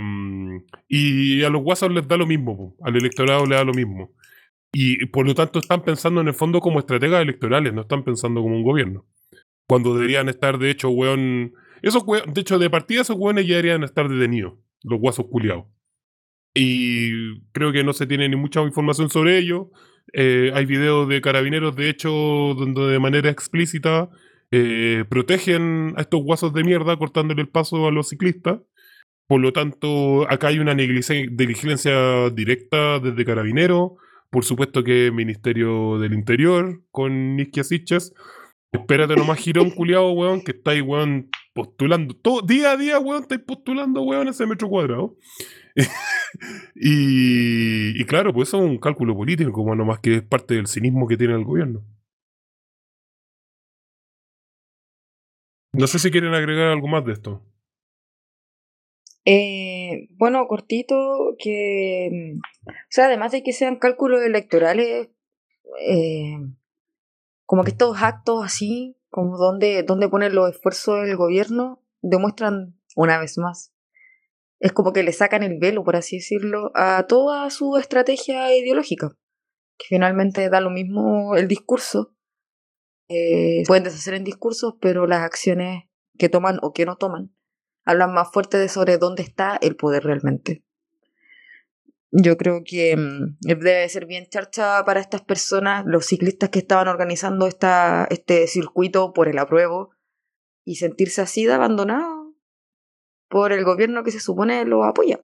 y 0.89 1.43
a 1.43 1.51
los 1.51 1.63
guasos 1.63 1.93
les 1.93 2.07
da 2.07 2.17
lo 2.17 2.27
mismo, 2.27 2.57
po, 2.57 2.77
al 2.85 2.97
electorado 2.97 3.47
le 3.47 3.57
da 3.57 3.65
lo 3.65 3.73
mismo. 3.73 4.13
Y 4.73 5.07
por 5.07 5.27
lo 5.27 5.35
tanto 5.35 5.61
están 5.61 5.83
pensando 5.83 6.21
en 6.21 6.29
el 6.29 6.35
fondo 6.35 6.61
como 6.61 6.81
estrategas 6.81 7.23
electorales, 7.23 7.73
no 7.73 7.83
están 7.83 8.03
pensando 8.03 8.43
como 8.43 8.57
un 8.57 8.65
gobierno. 8.65 9.07
Cuando 9.69 9.95
deberían 9.95 10.29
estar, 10.29 10.59
de 10.59 10.71
hecho, 10.71 10.91
weón. 10.91 11.55
Esos 11.81 12.03
weón, 12.07 12.33
de 12.33 12.41
hecho, 12.41 12.59
de 12.59 12.71
partida 12.71 13.03
esos 13.03 13.17
weones 13.17 13.47
ya 13.47 13.57
deberían 13.57 13.85
estar 13.85 14.09
detenidos, 14.09 14.55
los 14.83 15.01
guasos 15.01 15.27
culiados. 15.31 15.67
Y 16.55 17.41
creo 17.53 17.73
que 17.73 17.85
no 17.85 17.93
se 17.93 18.07
tiene 18.07 18.29
ni 18.29 18.37
mucha 18.37 18.63
información 18.63 19.11
sobre 19.11 19.39
ello. 19.39 19.71
Eh, 20.13 20.51
hay 20.55 20.67
videos 20.67 21.09
de 21.09 21.21
carabineros, 21.21 21.75
de 21.77 21.89
hecho, 21.89 22.11
donde 22.11 22.83
de 22.83 22.99
manera 22.99 23.31
explícita 23.31 24.11
eh, 24.51 25.05
protegen 25.09 25.95
a 25.97 26.03
estos 26.03 26.23
guasos 26.23 26.53
de 26.53 26.65
mierda 26.65 26.97
cortándole 26.97 27.43
el 27.43 27.49
paso 27.49 27.87
a 27.87 27.91
los 27.91 28.09
ciclistas. 28.09 28.61
Por 29.27 29.41
lo 29.41 29.53
tanto, 29.53 30.31
acá 30.31 30.49
hay 30.49 30.59
una 30.59 30.75
negligencia, 30.75 32.31
directa 32.31 32.99
desde 32.99 33.25
carabineros. 33.25 33.93
Por 34.31 34.45
supuesto 34.45 34.85
que 34.85 35.11
Ministerio 35.13 35.99
del 35.99 36.13
Interior 36.13 36.83
con 36.91 37.37
Niskia 37.37 37.65
Siches. 37.65 38.13
Espérate 38.73 39.15
nomás, 39.17 39.39
Girón 39.39 39.71
culiado, 39.75 40.13
weón, 40.13 40.43
que 40.43 40.53
estáis, 40.53 40.83
weón, 40.83 41.31
postulando. 41.55 42.15
Todo, 42.15 42.43
día 42.43 42.73
a 42.73 42.77
día, 42.77 42.99
weón, 42.99 43.23
estáis 43.23 43.41
postulando, 43.43 44.03
weón, 44.03 44.29
ese 44.29 44.47
metro 44.47 44.69
cuadrado. 44.69 45.17
y, 46.75 48.01
y 48.01 48.05
claro, 48.05 48.33
pues 48.33 48.49
eso 48.49 48.59
es 48.59 48.65
un 48.65 48.79
cálculo 48.79 49.15
político, 49.15 49.53
como 49.53 49.75
nomás 49.75 50.01
que 50.01 50.17
es 50.17 50.23
parte 50.23 50.55
del 50.55 50.67
cinismo 50.67 51.07
que 51.07 51.17
tiene 51.17 51.35
el 51.35 51.45
gobierno. 51.45 51.83
No 55.75 55.89
sé 55.89 55.99
si 55.99 56.11
quieren 56.11 56.35
agregar 56.35 56.69
algo 56.69 56.87
más 56.87 57.05
de 57.05 57.13
esto. 57.13 57.43
Eh, 59.25 60.09
bueno, 60.11 60.47
cortito, 60.47 61.35
que, 61.39 62.11
mm, 62.13 62.39
o 62.39 62.73
sea, 62.91 63.07
además 63.07 63.33
de 63.33 63.43
que 63.43 63.53
sean 63.53 63.77
cálculos 63.77 64.23
electorales, 64.23 65.09
eh, 65.81 66.37
como 67.47 67.65
que 67.65 67.71
estos 67.71 68.01
actos 68.01 68.45
así, 68.45 68.97
como 69.09 69.37
donde, 69.37 69.83
donde 69.83 70.09
ponen 70.09 70.35
los 70.35 70.51
esfuerzos 70.51 71.07
del 71.07 71.17
gobierno, 71.17 71.83
demuestran 72.03 72.79
una 72.95 73.19
vez 73.19 73.39
más. 73.39 73.73
Es 74.61 74.73
como 74.73 74.93
que 74.93 75.03
le 75.03 75.13
sacan 75.13 75.43
el 75.43 75.59
velo, 75.59 75.85
por 75.85 75.97
así 75.97 76.17
decirlo, 76.17 76.71
a 76.75 77.07
toda 77.09 77.51
su 77.51 77.77
estrategia 77.77 78.55
ideológica. 78.57 79.17
Que 79.77 79.87
finalmente 79.89 80.49
da 80.51 80.61
lo 80.61 80.71
mismo 80.71 81.35
el 81.37 81.49
discurso. 81.49 82.14
Eh, 83.09 83.63
pueden 83.67 83.85
deshacer 83.85 84.15
en 84.15 84.25
discursos, 84.25 84.75
pero 84.81 85.07
las 85.07 85.23
acciones 85.23 85.85
que 86.19 86.29
toman 86.29 86.59
o 86.63 86.73
que 86.73 86.87
no 86.87 86.97
toman 86.97 87.35
hablan 87.85 88.15
más 88.15 88.31
fuerte 88.33 88.59
de 88.59 88.69
sobre 88.69 88.99
dónde 88.99 89.23
está 89.23 89.59
el 89.61 89.77
poder 89.77 90.05
realmente. 90.05 90.65
Yo 92.11 92.37
creo 92.37 92.63
que 92.65 92.97
mm, 92.97 93.39
debe 93.41 93.89
ser 93.89 94.07
bien 94.07 94.27
charcha 94.29 94.85
para 94.85 95.01
estas 95.01 95.23
personas, 95.23 95.85
los 95.87 96.07
ciclistas 96.07 96.51
que 96.51 96.61
estaban 96.61 96.89
organizando 96.89 97.47
esta, 97.47 98.07
este 98.11 98.47
circuito 98.47 99.13
por 99.13 99.29
el 99.29 99.39
apruebo 99.39 99.91
y 100.65 100.77
sentirse 100.77 101.21
así 101.21 101.45
de 101.45 101.53
abandonado 101.53 102.35
por 103.29 103.53
el 103.53 103.65
gobierno 103.65 104.05
que 104.05 104.13
se 104.13 104.21
supone 104.21 104.65
lo 104.65 104.85
apoya. 104.85 105.21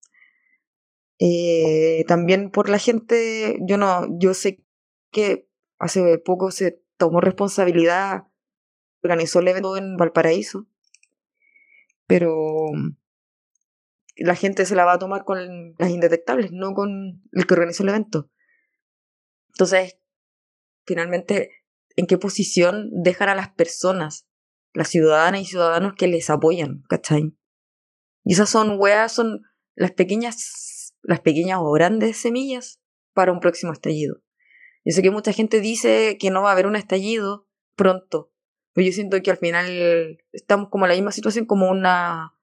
Eh, 1.20 2.04
también 2.08 2.50
por 2.50 2.68
la 2.68 2.78
gente, 2.78 3.58
yo 3.60 3.76
no, 3.76 4.06
yo 4.18 4.34
sé 4.34 4.64
que 5.12 5.48
hace 5.78 6.18
poco 6.18 6.50
se 6.50 6.82
tomó 7.00 7.20
responsabilidad, 7.20 8.28
organizó 9.02 9.40
el 9.40 9.48
evento 9.48 9.76
en 9.76 9.96
Valparaíso, 9.96 10.68
pero 12.06 12.70
la 14.16 14.34
gente 14.34 14.66
se 14.66 14.74
la 14.76 14.84
va 14.84 14.92
a 14.92 14.98
tomar 14.98 15.24
con 15.24 15.74
las 15.78 15.90
indetectables, 15.90 16.52
no 16.52 16.74
con 16.74 17.22
el 17.32 17.46
que 17.46 17.54
organizó 17.54 17.82
el 17.82 17.88
evento. 17.88 18.30
Entonces, 19.54 19.98
finalmente, 20.84 21.50
¿en 21.96 22.06
qué 22.06 22.18
posición 22.18 22.90
dejan 22.92 23.30
a 23.30 23.34
las 23.34 23.48
personas, 23.48 24.28
las 24.74 24.88
ciudadanas 24.88 25.40
y 25.40 25.46
ciudadanos 25.46 25.94
que 25.94 26.06
les 26.06 26.28
apoyan, 26.28 26.82
¿cachai? 26.88 27.34
Y 28.24 28.34
esas 28.34 28.50
son 28.50 28.78
weas, 28.78 29.12
son 29.12 29.40
las 29.74 29.92
pequeñas, 29.92 30.94
las 31.02 31.20
pequeñas 31.20 31.60
o 31.62 31.72
grandes 31.72 32.18
semillas 32.18 32.78
para 33.14 33.32
un 33.32 33.40
próximo 33.40 33.72
estallido. 33.72 34.20
Yo 34.84 34.92
sé 34.92 35.02
que 35.02 35.10
mucha 35.10 35.32
gente 35.32 35.60
dice 35.60 36.16
que 36.18 36.30
no 36.30 36.42
va 36.42 36.50
a 36.50 36.52
haber 36.52 36.66
un 36.66 36.76
estallido 36.76 37.46
pronto, 37.76 38.32
pero 38.72 38.86
yo 38.86 38.92
siento 38.92 39.20
que 39.22 39.30
al 39.30 39.36
final 39.36 40.18
estamos 40.32 40.68
como 40.68 40.86
en 40.86 40.90
la 40.90 40.94
misma 40.94 41.12
situación 41.12 41.44
como 41.44 41.70
una, 41.70 42.34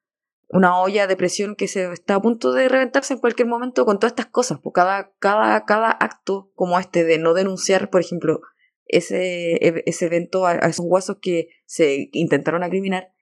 una 0.50 0.80
olla 0.80 1.08
de 1.08 1.16
presión 1.16 1.56
que 1.56 1.68
se 1.68 1.92
está 1.92 2.16
a 2.16 2.22
punto 2.22 2.52
de 2.54 2.70
reventarse 2.70 3.14
en 3.14 3.20
cualquier 3.20 3.48
momento 3.48 3.86
con 3.86 4.00
todas 4.00 4.12
estas 4.12 4.28
cosas. 4.28 4.60
Pues 4.62 4.74
cada, 4.74 5.14
cada, 5.20 5.66
cada 5.66 5.90
acto 5.90 6.52
como 6.56 6.80
este 6.80 7.04
de 7.04 7.18
no 7.18 7.34
denunciar, 7.34 7.90
por 7.90 8.02
ejemplo, 8.02 8.42
ese, 8.86 9.56
e, 9.56 9.84
ese 9.86 10.06
evento 10.06 10.46
a, 10.46 10.56
esos 10.56 10.86
guasos 10.86 11.18
que 11.22 11.50
se 11.66 12.10
intentaron 12.14 12.64
acriminar, 12.64 13.14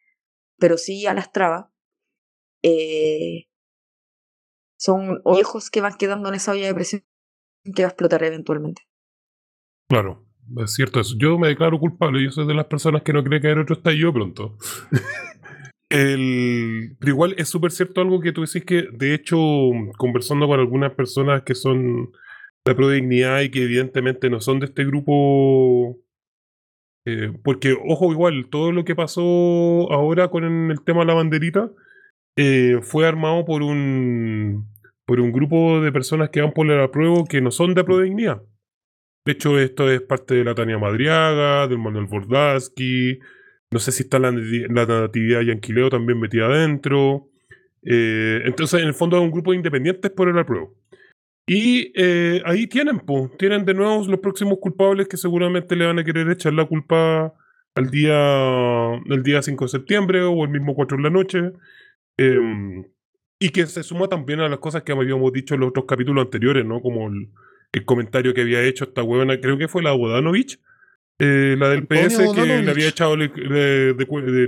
pero 0.58 0.78
sí 0.78 1.06
a 1.06 1.14
las 1.14 1.32
trabas, 1.32 1.68
eh, 2.62 3.48
son 4.78 5.22
hijos 5.38 5.70
que 5.70 5.82
van 5.82 5.98
quedando 5.98 6.30
en 6.30 6.36
esa 6.36 6.52
olla 6.52 6.68
de 6.68 6.74
presión 6.74 7.04
que 7.76 7.84
va 7.84 7.88
a 7.88 7.92
explotar 7.92 8.24
eventualmente. 8.24 8.84
Claro, 9.90 10.26
es 10.58 10.74
cierto 10.74 11.00
eso. 11.00 11.16
Yo 11.18 11.38
me 11.38 11.48
declaro 11.48 11.80
culpable, 11.80 12.24
yo 12.24 12.32
soy 12.32 12.48
de 12.48 12.54
las 12.54 12.66
personas 12.66 13.04
que 13.04 13.14
no 13.14 13.24
cree 13.24 13.40
que 13.40 13.48
hay 13.48 13.58
otro 13.58 13.76
estallido 13.76 14.14
pronto. 14.14 14.58
El, 15.90 16.98
pero 17.00 17.12
igual 17.12 17.36
es 17.38 17.48
súper 17.48 17.72
cierto 17.72 18.02
algo 18.02 18.20
que 18.20 18.32
tú 18.32 18.42
decís 18.42 18.66
que, 18.66 18.88
de 18.92 19.14
hecho, 19.14 19.38
conversando 19.98 20.48
con 20.48 20.60
algunas 20.60 20.94
personas 20.94 21.44
que 21.44 21.54
son 21.54 22.12
de 22.66 22.76
prodignidad 22.76 23.42
y 23.42 23.52
que 23.52 23.64
evidentemente 23.64 24.30
no 24.32 24.42
son 24.42 24.60
de 24.60 24.66
este 24.66 24.84
grupo, 24.84 26.00
eh, 27.06 27.32
porque, 27.44 27.78
ojo, 27.88 28.12
igual, 28.12 28.48
todo 28.50 28.72
lo 28.72 28.84
que 28.84 28.96
pasó 28.96 29.22
ahora 29.92 30.30
con 30.30 30.72
el 30.72 30.84
tema 30.84 31.02
de 31.02 31.06
la 31.06 31.14
banderita 31.14 31.72
eh, 32.36 32.80
fue 32.82 33.08
armado 33.08 33.46
por 33.46 33.62
un, 33.62 34.68
por 35.06 35.20
un 35.20 35.32
grupo 35.32 35.82
de 35.82 35.92
personas 35.92 36.32
que 36.32 36.42
van 36.42 36.52
por 36.52 36.70
el 36.70 36.82
apruebo 36.82 37.26
que 37.26 37.42
no 37.42 37.52
son 37.52 37.76
de 37.76 37.84
prodignidad. 37.84 38.42
De 39.26 39.32
hecho, 39.32 39.60
esto 39.60 39.90
es 39.90 40.02
parte 40.02 40.36
de 40.36 40.44
la 40.44 40.54
Tania 40.54 40.78
Madriaga, 40.78 41.68
del 41.68 41.80
Manuel 41.80 42.06
Bordaski, 42.06 43.20
no 43.72 43.80
sé 43.80 43.92
si 43.92 44.04
está 44.04 44.20
la, 44.20 44.32
la 44.32 44.86
natividad 44.86 45.42
yanquileo 45.42 45.90
también 45.90 46.20
metida 46.20 46.46
adentro. 46.46 47.30
Eh, 47.84 48.42
entonces, 48.46 48.82
en 48.82 48.88
el 48.88 48.94
fondo 48.94 49.18
es 49.18 49.24
un 49.24 49.32
grupo 49.32 49.52
de 49.52 49.58
independientes 49.58 50.12
por 50.12 50.30
el 50.30 50.38
apruebo. 50.38 50.76
Y 51.48 51.92
eh, 51.96 52.42
ahí 52.46 52.68
tienen, 52.68 53.00
pues, 53.00 53.36
tienen 53.38 53.66
de 53.66 53.74
nuevo 53.74 54.06
los 54.08 54.20
próximos 54.20 54.60
culpables 54.62 55.08
que 55.08 55.18
seguramente 55.18 55.76
le 55.76 55.86
van 55.86 56.00
a 56.00 56.04
querer 56.04 56.30
echar 56.30 56.54
la 56.54 56.66
culpa 56.66 57.34
al 57.76 57.92
día, 57.92 58.94
el 59.06 59.24
día 59.24 59.42
5 59.42 59.66
de 59.66 59.70
septiembre 59.70 60.22
o 60.24 60.44
el 60.44 60.50
mismo 60.50 60.76
4 60.76 60.98
de 60.98 61.04
la 61.04 61.10
noche. 61.10 61.40
Em, 62.18 62.86
y 63.40 63.50
que 63.50 63.66
se 63.66 63.84
suma 63.84 64.08
también 64.08 64.40
a 64.40 64.50
las 64.50 64.60
cosas 64.60 64.84
que 64.84 64.92
habíamos 64.94 65.34
dicho 65.34 65.56
en 65.56 65.62
los 65.62 65.70
otros 65.70 65.86
capítulos 65.86 66.26
anteriores, 66.26 66.66
¿no? 66.66 66.82
Como 66.82 67.10
el, 67.10 67.30
el 67.76 67.84
comentario 67.84 68.34
que 68.34 68.42
había 68.42 68.64
hecho 68.64 68.86
esta 68.86 69.04
huevona, 69.04 69.40
creo 69.40 69.58
que 69.58 69.68
fue 69.68 69.84
la 69.84 69.92
Bodanovich, 69.92 70.62
eh, 71.20 71.56
la 71.60 71.70
del 71.70 71.86
PS, 71.86 72.34
que 72.34 72.46
le 72.46 72.72
había, 72.72 72.88
echado, 72.88 73.18
le, 73.18 73.26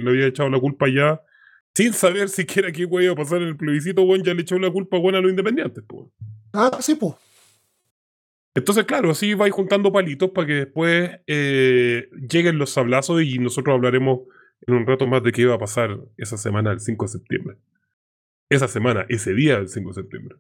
había 0.08 0.28
echado 0.28 0.50
la 0.50 0.60
culpa 0.60 0.88
ya, 0.88 1.22
sin 1.76 1.92
saber 1.92 2.30
siquiera 2.30 2.72
qué 2.72 2.84
iba 2.84 3.12
a 3.12 3.16
pasar 3.16 3.42
en 3.42 3.50
el 3.50 3.58
plebiscito, 3.58 4.06
bueno, 4.06 4.24
ya 4.24 4.34
le 4.34 4.44
echó 4.44 4.58
la 4.58 4.72
culpa 4.72 4.98
buena 4.98 5.18
a 5.18 5.22
los 5.22 5.30
independientes. 5.30 5.84
Pues. 5.86 6.06
Ah, 6.54 6.72
sí, 6.80 6.96
pues. 6.96 7.16
Entonces, 8.56 8.86
claro, 8.86 9.12
así 9.12 9.34
vais 9.34 9.54
juntando 9.54 9.92
palitos 9.92 10.32
para 10.32 10.48
que 10.48 10.54
después 10.54 11.12
eh, 11.28 12.10
lleguen 12.30 12.58
los 12.58 12.70
sablazos 12.70 13.22
y 13.22 13.40
nosotros 13.40 13.76
hablaremos 13.76 14.22
en 14.66 14.74
un 14.74 14.88
rato 14.88 15.06
más 15.06 15.22
de 15.22 15.34
qué 15.34 15.46
va 15.46 15.56
a 15.56 15.60
pasar 15.60 16.00
esa 16.16 16.38
semana 16.38 16.70
del 16.70 16.80
5 16.80 17.06
de 17.06 17.12
septiembre. 17.12 17.58
Esa 18.50 18.70
semana, 18.70 19.06
ese 19.10 19.34
día 19.34 19.58
del 19.58 19.68
5 19.68 19.90
de 19.90 19.94
septiembre. 19.94 20.38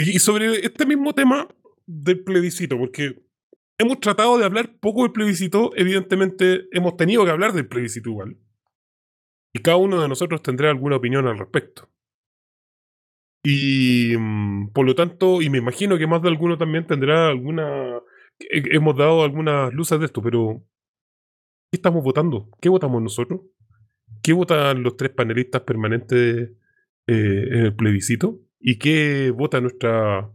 Y, 0.00 0.18
sobre 0.18 0.64
este 0.64 0.86
mismo 0.86 1.14
tema 1.14 1.46
del 1.86 2.24
plebiscito, 2.24 2.78
porque 2.78 3.22
hemos 3.78 4.00
tratado 4.00 4.38
de 4.38 4.46
hablar 4.46 4.78
poco 4.80 5.02
del 5.02 5.12
plebiscito, 5.12 5.72
evidentemente 5.76 6.68
hemos 6.72 6.96
tenido 6.96 7.24
que 7.24 7.30
hablar 7.30 7.52
del 7.52 7.68
plebiscito 7.68 8.08
igual. 8.08 8.38
Y 9.52 9.58
cada 9.60 9.76
uno 9.76 10.00
de 10.00 10.08
nosotros 10.08 10.42
tendrá 10.42 10.70
alguna 10.70 10.96
opinión 10.96 11.26
al 11.26 11.38
respecto. 11.38 11.90
Y 13.44 14.14
mm, 14.16 14.70
por 14.72 14.86
lo 14.86 14.94
tanto, 14.94 15.42
y 15.42 15.50
me 15.50 15.58
imagino 15.58 15.98
que 15.98 16.06
más 16.06 16.22
de 16.22 16.28
alguno 16.28 16.56
también 16.56 16.86
tendrá 16.86 17.28
alguna... 17.28 18.00
Hemos 18.38 18.96
dado 18.96 19.22
algunas 19.22 19.70
luces 19.74 20.00
de 20.00 20.06
esto, 20.06 20.22
pero 20.22 20.64
¿qué 21.70 21.76
estamos 21.76 22.02
votando? 22.02 22.48
¿Qué 22.62 22.70
votamos 22.70 23.02
nosotros? 23.02 23.42
¿Qué 24.22 24.32
votan 24.32 24.82
los 24.82 24.96
tres 24.96 25.10
panelistas 25.10 25.60
permanentes 25.62 26.52
eh, 27.06 27.48
en 27.50 27.66
el 27.66 27.76
plebiscito? 27.76 28.40
¿Y 28.60 28.78
qué 28.78 29.32
vota 29.34 29.60
nuestra 29.60 30.30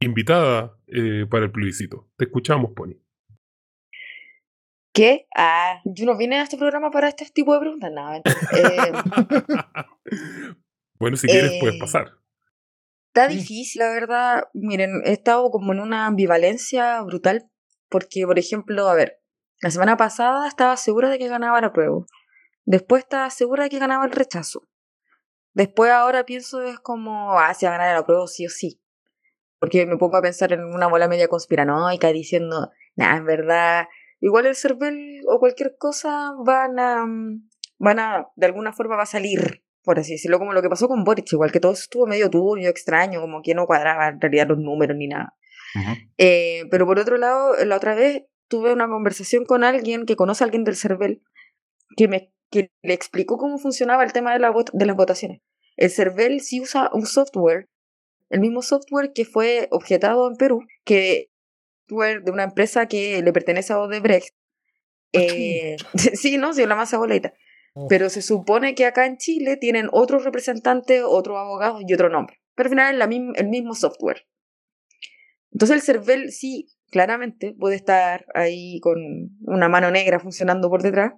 invitada 0.00 0.76
eh, 0.86 1.26
para 1.28 1.46
el 1.46 1.52
plebiscito? 1.52 2.10
Te 2.16 2.26
escuchamos, 2.26 2.72
Pony. 2.76 2.96
¿Qué? 4.92 5.26
Ah, 5.34 5.80
yo 5.86 6.04
no 6.04 6.18
vine 6.18 6.36
a 6.36 6.42
este 6.42 6.58
programa 6.58 6.90
para 6.90 7.08
este 7.08 7.24
tipo 7.30 7.54
de 7.54 7.60
preguntas, 7.60 7.90
nada. 7.92 8.20
Eh, 8.54 8.92
bueno, 10.98 11.16
si 11.16 11.26
quieres 11.26 11.52
puedes 11.58 11.80
pasar. 11.80 12.12
Está 13.08 13.28
difícil, 13.28 13.80
la 13.80 13.88
verdad. 13.88 14.44
Miren, 14.52 15.00
he 15.04 15.12
estado 15.12 15.50
como 15.50 15.72
en 15.72 15.80
una 15.80 16.06
ambivalencia 16.06 17.00
brutal 17.02 17.50
porque, 17.88 18.26
por 18.26 18.38
ejemplo, 18.38 18.88
a 18.88 18.94
ver, 18.94 19.22
la 19.62 19.70
semana 19.70 19.96
pasada 19.96 20.46
estaba 20.46 20.76
segura 20.76 21.08
de 21.08 21.18
que 21.18 21.28
ganaba 21.28 21.60
la 21.60 21.72
prueba. 21.72 22.04
Después 22.64 23.04
estaba 23.04 23.30
segura 23.30 23.64
de 23.64 23.70
que 23.70 23.78
ganaba 23.78 24.04
el 24.04 24.12
rechazo. 24.12 24.68
Después 25.54 25.90
ahora 25.90 26.24
pienso 26.24 26.62
es 26.62 26.78
como, 26.78 27.38
ah, 27.38 27.52
si 27.54 27.66
va 27.66 27.74
a 27.74 27.78
ganar 27.78 27.96
la 27.96 28.06
prueba 28.06 28.26
sí 28.26 28.46
o 28.46 28.48
sí. 28.48 28.80
Porque 29.58 29.86
me 29.86 29.96
pongo 29.96 30.16
a 30.16 30.22
pensar 30.22 30.52
en 30.52 30.64
una 30.64 30.88
bola 30.88 31.08
media 31.08 31.28
conspiranoica 31.28 32.12
diciendo, 32.12 32.70
nada, 32.96 33.16
en 33.16 33.26
verdad, 33.26 33.86
igual 34.20 34.46
el 34.46 34.56
CERVEL 34.56 35.22
o 35.28 35.38
cualquier 35.38 35.76
cosa 35.78 36.32
van 36.44 36.78
a, 36.78 37.04
van 37.78 37.98
a, 37.98 38.28
de 38.34 38.46
alguna 38.46 38.72
forma 38.72 38.96
va 38.96 39.02
a 39.04 39.06
salir, 39.06 39.62
por 39.82 39.98
así 39.98 40.12
decirlo, 40.12 40.38
como 40.38 40.52
lo 40.52 40.62
que 40.62 40.68
pasó 40.68 40.88
con 40.88 41.04
Boric, 41.04 41.32
igual 41.32 41.52
que 41.52 41.60
todo 41.60 41.72
estuvo 41.72 42.06
medio 42.06 42.30
turbio, 42.30 42.68
extraño, 42.68 43.20
como 43.20 43.42
que 43.42 43.54
no 43.54 43.66
cuadraba 43.66 44.08
en 44.08 44.20
realidad 44.20 44.48
los 44.48 44.58
números 44.58 44.96
ni 44.96 45.08
nada. 45.08 45.36
eh, 46.18 46.64
pero 46.70 46.86
por 46.86 46.98
otro 46.98 47.16
lado, 47.16 47.54
la 47.64 47.76
otra 47.76 47.94
vez 47.94 48.24
tuve 48.48 48.72
una 48.72 48.88
conversación 48.88 49.44
con 49.44 49.64
alguien 49.64 50.06
que 50.06 50.16
conoce 50.16 50.44
a 50.44 50.46
alguien 50.46 50.64
del 50.64 50.76
CERVEL 50.76 51.22
que 51.96 52.08
me 52.08 52.31
que 52.52 52.70
le 52.82 52.94
explicó 52.94 53.38
cómo 53.38 53.58
funcionaba 53.58 54.04
el 54.04 54.12
tema 54.12 54.32
de, 54.32 54.38
la 54.38 54.52
de 54.72 54.86
las 54.86 54.94
votaciones. 54.94 55.40
El 55.76 55.90
CERVEL 55.90 56.40
sí 56.40 56.60
usa 56.60 56.90
un 56.92 57.06
software, 57.06 57.68
el 58.28 58.40
mismo 58.40 58.62
software 58.62 59.12
que 59.12 59.24
fue 59.24 59.66
objetado 59.72 60.28
en 60.28 60.36
Perú, 60.36 60.60
que 60.84 61.30
de 61.88 62.30
una 62.30 62.44
empresa 62.44 62.86
que 62.86 63.20
le 63.22 63.32
pertenece 63.32 63.72
a 63.72 63.80
Odebrecht. 63.80 64.34
Eh, 65.12 65.76
sí, 66.14 66.38
no, 66.38 66.52
sí, 66.54 66.64
la 66.66 66.76
masa 66.76 66.98
boleta. 66.98 67.34
Oh. 67.74 67.86
Pero 67.88 68.08
se 68.08 68.22
supone 68.22 68.74
que 68.74 68.86
acá 68.86 69.06
en 69.06 69.16
Chile 69.16 69.56
tienen 69.56 69.88
otro 69.92 70.18
representante, 70.18 71.02
otro 71.02 71.38
abogado 71.38 71.80
y 71.86 71.92
otro 71.92 72.08
nombre. 72.08 72.40
Pero 72.54 72.68
al 72.68 72.70
final 72.70 72.94
es 72.94 72.98
la 72.98 73.40
el 73.40 73.48
mismo 73.48 73.74
software. 73.74 74.26
Entonces 75.50 75.76
el 75.76 75.82
CERVEL 75.82 76.32
sí, 76.32 76.68
claramente, 76.90 77.54
puede 77.58 77.76
estar 77.76 78.26
ahí 78.34 78.78
con 78.80 78.98
una 79.42 79.68
mano 79.68 79.90
negra 79.90 80.18
funcionando 80.18 80.70
por 80.70 80.82
detrás 80.82 81.12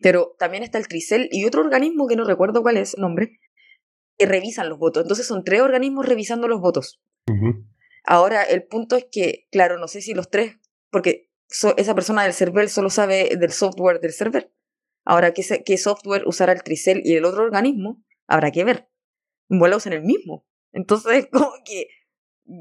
pero 0.00 0.34
también 0.38 0.62
está 0.62 0.78
el 0.78 0.88
Tricel 0.88 1.28
y 1.30 1.44
otro 1.44 1.60
organismo 1.60 2.06
que 2.06 2.16
no 2.16 2.24
recuerdo 2.24 2.62
cuál 2.62 2.76
es 2.76 2.94
el 2.94 3.02
nombre, 3.02 3.38
que 4.18 4.26
revisan 4.26 4.68
los 4.68 4.78
votos. 4.78 5.02
Entonces 5.02 5.26
son 5.26 5.44
tres 5.44 5.60
organismos 5.60 6.06
revisando 6.06 6.48
los 6.48 6.60
votos. 6.60 7.00
Ahora, 8.04 8.42
el 8.42 8.64
punto 8.64 8.96
es 8.96 9.06
que, 9.10 9.46
claro, 9.52 9.78
no 9.78 9.86
sé 9.86 10.00
si 10.00 10.14
los 10.14 10.30
tres, 10.30 10.56
porque 10.90 11.30
esa 11.76 11.94
persona 11.94 12.24
del 12.24 12.32
server 12.32 12.68
solo 12.68 12.90
sabe 12.90 13.36
del 13.36 13.52
software 13.52 14.00
del 14.00 14.12
server. 14.12 14.52
Ahora, 15.04 15.32
¿qué, 15.32 15.42
qué 15.64 15.78
software 15.78 16.26
usará 16.26 16.52
el 16.52 16.62
Tricel 16.62 17.02
y 17.04 17.14
el 17.14 17.24
otro 17.24 17.44
organismo? 17.44 18.02
Habrá 18.26 18.50
que 18.50 18.64
ver. 18.64 18.88
Igual 19.48 19.74
usan 19.74 19.92
el 19.92 20.02
mismo. 20.02 20.46
Entonces, 20.72 21.28
como 21.32 21.52
que 21.64 21.88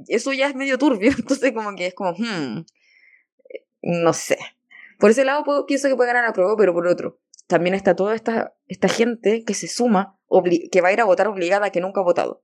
eso 0.08 0.34
ya 0.34 0.48
es 0.48 0.56
medio 0.56 0.78
turbio. 0.78 1.12
Entonces, 1.18 1.52
como 1.54 1.76
que 1.76 1.88
es 1.88 1.94
como, 1.94 2.12
hmm, 2.12 2.66
no 3.82 4.14
sé. 4.14 4.38
Por 5.00 5.12
ese 5.12 5.24
lado 5.24 5.66
pienso 5.66 5.88
que 5.88 5.96
puede 5.96 6.10
ganar 6.10 6.26
la 6.26 6.34
prueba, 6.34 6.56
pero 6.58 6.74
por 6.74 6.86
otro, 6.86 7.22
también 7.50 7.74
está 7.74 7.96
toda 7.96 8.14
esta, 8.14 8.54
esta 8.68 8.88
gente 8.88 9.44
que 9.44 9.56
se 9.56 9.68
suma, 9.68 10.20
que 10.72 10.82
va 10.82 10.90
a 10.90 10.94
ir 10.94 11.02
a 11.02 11.06
votar 11.06 11.28
obligada, 11.28 11.72
que 11.72 11.82
nunca 11.82 12.00
ha 12.00 12.04
votado. 12.04 12.44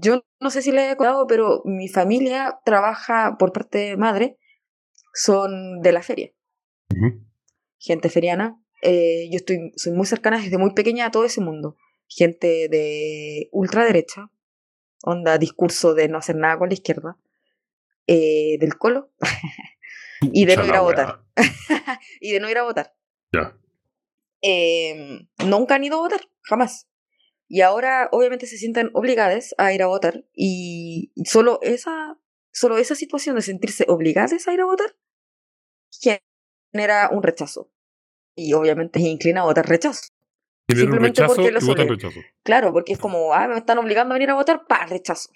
Yo 0.00 0.22
no 0.38 0.50
sé 0.50 0.62
si 0.62 0.70
le 0.70 0.88
he 0.88 0.96
contado, 0.96 1.26
pero 1.26 1.62
mi 1.64 1.88
familia 1.88 2.60
trabaja 2.64 3.36
por 3.40 3.52
parte 3.52 3.78
de 3.78 3.96
madre, 3.96 4.38
son 5.14 5.80
de 5.80 5.90
la 5.90 6.02
feria. 6.02 6.30
Gente 7.78 8.08
feriana. 8.08 8.56
Eh, 8.82 9.28
yo 9.32 9.36
estoy, 9.36 9.72
soy 9.74 9.92
muy 9.94 10.06
cercana 10.06 10.38
desde 10.38 10.58
muy 10.58 10.74
pequeña 10.74 11.06
a 11.06 11.10
todo 11.10 11.24
ese 11.24 11.40
mundo. 11.40 11.76
gente 12.06 12.68
de 12.68 13.48
ultraderecha, 13.50 14.30
onda 15.02 15.38
discurso 15.38 15.94
de 15.94 16.08
no 16.08 16.18
hacer 16.18 16.36
nada 16.36 16.56
con 16.56 16.68
la 16.68 16.74
izquierda, 16.74 17.16
eh, 18.06 18.58
del 18.60 18.78
colo, 18.78 19.12
y 20.20 20.44
de 20.46 20.56
no 20.56 20.66
ir 20.66 20.74
a 20.74 20.82
votar. 20.82 21.24
y 22.20 22.32
de 22.32 22.38
no 22.38 22.48
ir 22.48 22.58
a 22.58 22.62
votar. 22.62 22.94
Ya. 23.32 23.56
Eh, 24.42 25.26
nunca 25.46 25.74
han 25.74 25.84
ido 25.84 25.98
a 25.98 26.00
votar, 26.00 26.20
jamás. 26.42 26.88
Y 27.48 27.62
ahora 27.62 28.08
obviamente 28.12 28.46
se 28.46 28.58
sienten 28.58 28.90
obligadas 28.94 29.54
a 29.58 29.72
ir 29.72 29.82
a 29.82 29.88
votar 29.88 30.24
y 30.34 31.12
solo 31.24 31.58
esa, 31.62 32.16
solo 32.52 32.78
esa 32.78 32.94
situación 32.94 33.34
de 33.36 33.42
sentirse 33.42 33.86
obligadas 33.88 34.46
a 34.46 34.52
ir 34.52 34.60
a 34.60 34.66
votar 34.66 34.94
genera 36.72 37.10
un 37.10 37.22
rechazo. 37.22 37.70
Y 38.36 38.52
obviamente 38.52 39.00
se 39.00 39.08
inclina 39.08 39.40
a 39.40 39.44
votar 39.44 39.68
rechazo. 39.68 40.12
Simplemente 40.68 41.22
rechazo 41.22 41.34
porque 41.34 41.50
y 41.50 41.52
los 41.52 41.66
votan 41.66 41.88
rechazo. 41.88 42.20
Claro, 42.44 42.72
porque 42.72 42.92
es 42.92 42.98
como, 42.98 43.34
ah, 43.34 43.48
me 43.48 43.58
están 43.58 43.78
obligando 43.78 44.14
a 44.14 44.16
venir 44.18 44.30
a 44.30 44.34
votar, 44.34 44.66
pa, 44.68 44.86
rechazo. 44.86 45.30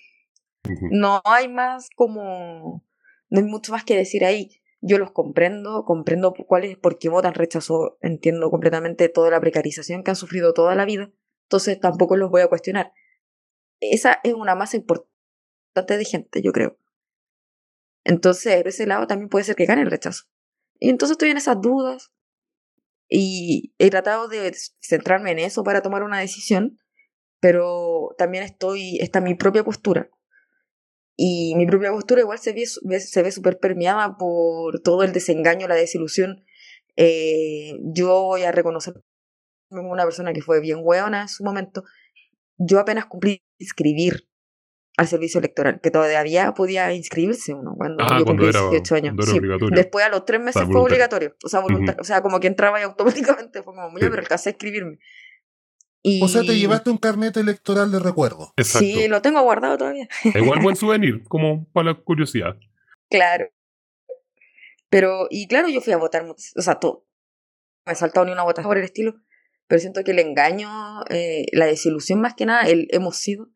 No 0.90 1.20
hay 1.24 1.48
más 1.48 1.90
como, 1.94 2.84
no 3.28 3.40
hay 3.40 3.44
mucho 3.44 3.72
más 3.72 3.84
que 3.84 3.96
decir 3.96 4.24
ahí. 4.24 4.62
Yo 4.86 4.98
los 4.98 5.12
comprendo, 5.12 5.86
comprendo 5.86 6.34
por 6.34 6.46
cuál 6.46 6.64
es, 6.64 6.76
por 6.76 6.98
qué 6.98 7.08
votan 7.08 7.32
rechazo, 7.32 7.96
entiendo 8.02 8.50
completamente 8.50 9.08
toda 9.08 9.30
la 9.30 9.40
precarización 9.40 10.04
que 10.04 10.10
han 10.10 10.16
sufrido 10.16 10.52
toda 10.52 10.74
la 10.74 10.84
vida, 10.84 11.10
entonces 11.44 11.80
tampoco 11.80 12.18
los 12.18 12.30
voy 12.30 12.42
a 12.42 12.48
cuestionar. 12.48 12.92
Esa 13.80 14.20
es 14.22 14.34
una 14.34 14.54
masa 14.54 14.76
importante 14.76 15.96
de 15.96 16.04
gente, 16.04 16.42
yo 16.42 16.52
creo. 16.52 16.76
Entonces, 18.04 18.56
por 18.58 18.68
ese 18.68 18.86
lado 18.86 19.06
también 19.06 19.30
puede 19.30 19.46
ser 19.46 19.56
que 19.56 19.64
gane 19.64 19.80
el 19.80 19.90
rechazo. 19.90 20.24
Y 20.78 20.90
entonces 20.90 21.12
estoy 21.12 21.30
en 21.30 21.38
esas 21.38 21.62
dudas 21.62 22.12
y 23.08 23.72
he 23.78 23.88
tratado 23.88 24.28
de 24.28 24.54
centrarme 24.80 25.30
en 25.30 25.38
eso 25.38 25.64
para 25.64 25.80
tomar 25.80 26.02
una 26.02 26.20
decisión, 26.20 26.78
pero 27.40 28.14
también 28.18 28.44
estoy, 28.44 28.98
está 28.98 29.22
mi 29.22 29.34
propia 29.34 29.64
postura. 29.64 30.10
Y 31.16 31.54
mi 31.56 31.66
propia 31.66 31.92
postura 31.92 32.20
igual 32.22 32.38
se 32.38 32.52
ve, 32.52 32.64
ve- 32.82 33.00
se 33.00 33.22
ve 33.22 33.30
súper 33.30 33.58
permeada 33.58 34.16
por 34.18 34.80
todo 34.80 35.02
el 35.04 35.12
desengaño, 35.12 35.68
la 35.68 35.74
desilusión. 35.76 36.44
Eh, 36.96 37.72
yo 37.94 38.08
voy 38.22 38.42
a 38.42 38.52
reconocer 38.52 38.94
como 39.70 39.90
una 39.90 40.04
persona 40.04 40.32
que 40.32 40.42
fue 40.42 40.60
bien 40.60 40.78
hueona 40.82 41.22
en 41.22 41.28
su 41.28 41.44
momento. 41.44 41.82
Yo 42.58 42.78
apenas 42.78 43.06
cumplí 43.06 43.42
inscribir 43.58 44.28
al 44.96 45.08
servicio 45.08 45.38
electoral, 45.40 45.80
que 45.82 45.90
todavía 45.90 46.52
podía 46.54 46.92
inscribirse 46.92 47.52
uno 47.52 47.74
cuando 47.76 48.04
Ah, 48.04 48.18
yo 48.18 48.24
cuando 48.24 48.26
cumplí 48.26 48.48
era, 48.48 48.60
18 48.70 48.94
años. 48.94 49.06
cuando 49.08 49.22
era 49.24 49.32
Sí. 49.32 49.38
obligatorio. 49.38 49.76
Después 49.76 50.04
a 50.04 50.08
los 50.08 50.24
tres 50.24 50.38
meses 50.40 50.54
sea, 50.54 50.62
fue 50.66 50.74
voluntario. 50.74 50.94
obligatorio. 50.94 51.36
O 51.44 51.48
sea, 51.48 51.60
voluntario. 51.60 52.00
O 52.00 52.04
sea, 52.04 52.22
como 52.22 52.38
que 52.38 52.46
entraba 52.46 52.78
y 52.80 52.84
automáticamente 52.84 53.62
fue 53.64 53.74
como, 53.74 53.88
ya, 53.98 54.04
Sí. 54.06 54.10
pero 54.10 54.22
alcancé 54.22 54.50
a 54.50 54.52
inscribirme. 54.52 54.98
Y... 56.06 56.22
O 56.22 56.28
sea, 56.28 56.42
te 56.42 56.58
llevaste 56.58 56.90
un 56.90 56.98
carnet 56.98 57.34
electoral 57.38 57.90
de 57.90 57.98
recuerdo. 57.98 58.52
Exacto. 58.58 58.86
Sí, 58.86 59.08
lo 59.08 59.22
tengo 59.22 59.40
guardado 59.40 59.78
todavía. 59.78 60.06
Igual 60.22 60.60
buen 60.60 60.76
souvenir, 60.76 61.24
como 61.24 61.66
para 61.72 61.92
la 61.92 61.94
curiosidad. 61.94 62.56
Claro. 63.08 63.48
Pero, 64.90 65.26
y 65.30 65.48
claro, 65.48 65.68
yo 65.68 65.80
fui 65.80 65.94
a 65.94 65.96
votar, 65.96 66.24
o 66.24 66.62
sea, 66.62 66.74
todo. 66.74 67.06
No 67.86 67.90
me 67.90 67.92
he 67.94 67.96
saltado 67.96 68.26
ni 68.26 68.32
una 68.32 68.42
votación 68.42 68.68
por 68.68 68.76
el 68.76 68.84
estilo, 68.84 69.14
pero 69.66 69.80
siento 69.80 70.04
que 70.04 70.10
el 70.10 70.18
engaño, 70.18 70.68
eh, 71.08 71.46
la 71.52 71.64
desilusión 71.64 72.20
más 72.20 72.34
que 72.34 72.44
nada, 72.46 72.68
el 72.68 72.86
hemos 72.90 73.16
sido. 73.16 73.48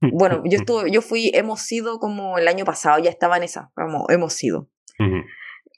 Bueno, 0.12 0.42
yo 0.44 0.58
estuve, 0.58 0.90
yo 0.90 1.00
fui, 1.02 1.30
hemos 1.34 1.60
sido 1.60 1.98
como 1.98 2.38
el 2.38 2.48
año 2.48 2.64
pasado, 2.64 2.98
ya 3.02 3.10
estaba 3.10 3.38
en 3.38 3.44
esa, 3.44 3.70
como 3.74 4.06
hemos 4.10 4.34
sido. 4.34 4.70
Ujú. 4.98 5.24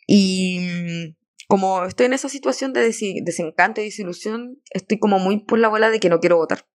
Y 0.07 0.61
mm, 0.61 1.18
como 1.49 1.85
estoy 1.85 2.07
en 2.07 2.13
esa 2.13 2.29
situación 2.29 2.73
de 2.75 2.83
desencanto 3.25 3.81
y 3.81 3.85
desilusión, 3.85 4.61
estoy 4.71 4.99
como 4.99 5.19
muy 5.19 5.45
por 5.45 5.59
la 5.59 5.69
bola 5.69 5.91
de 5.91 5.99
que 5.99 6.11
no 6.11 6.21
quiero 6.21 6.37
votar. 6.37 6.67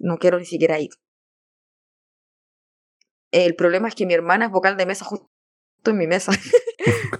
No 0.00 0.16
quiero 0.16 0.38
ni 0.38 0.46
siquiera 0.46 0.80
ir. 0.80 0.90
El 3.30 3.54
problema 3.54 3.88
es 3.88 3.94
que 3.94 4.06
mi 4.06 4.14
hermana 4.14 4.46
es 4.46 4.50
vocal 4.50 4.76
de 4.76 4.86
mesa 4.86 5.04
justo 5.04 5.28
en 5.84 5.98
mi 5.98 6.06
mesa. 6.06 6.32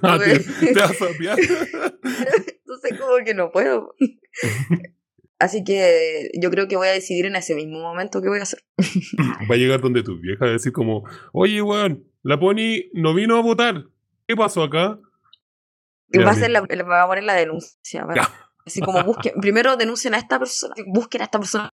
Ah, 0.03 0.19
te, 0.19 0.35
Ok. 0.35 0.43
te 0.61 0.75
vas 0.75 1.01
a 1.01 1.07
apiar. 1.07 1.39
Entonces 1.41 2.99
como 3.01 3.25
que 3.25 3.33
no 3.33 3.51
puedo. 3.51 3.95
Así 5.39 5.65
que 5.65 6.31
yo 6.39 6.51
creo 6.51 6.69
que 6.69 6.77
voy 6.77 6.89
a 6.89 6.93
decidir 6.93 7.25
en 7.25 7.37
ese 7.37 7.55
mismo 7.55 7.81
momento 7.81 8.21
qué 8.21 8.29
voy 8.29 8.41
a 8.41 8.43
hacer. 8.43 8.63
Va 9.51 9.55
a 9.55 9.57
llegar 9.57 9.81
donde 9.81 10.03
tu 10.03 10.19
vieja 10.19 10.45
a 10.45 10.51
decir 10.51 10.73
como, 10.73 11.05
oye, 11.33 11.63
weón, 11.63 12.05
la 12.23 12.39
Pony 12.39 12.91
no 12.93 13.15
vino 13.15 13.39
a 13.39 13.43
votar. 13.43 13.87
¿Qué 14.27 14.37
pasó 14.37 14.63
acá? 14.65 15.01
Va 16.13 16.31
a, 16.31 16.35
ser 16.35 16.51
la, 16.51 16.61
va 16.61 17.03
a 17.03 17.07
poner 17.07 17.25
la 17.25 17.35
denuncia. 17.35 18.05
¿vale? 18.05 18.23
Así 18.67 18.81
como 18.81 19.03
busquen, 19.05 19.35
primero 19.41 19.77
denuncien 19.77 20.15
a 20.15 20.19
esta 20.19 20.39
persona, 20.39 20.75
busquen 20.87 21.23
a 21.23 21.25
esta 21.25 21.39
persona. 21.39 21.71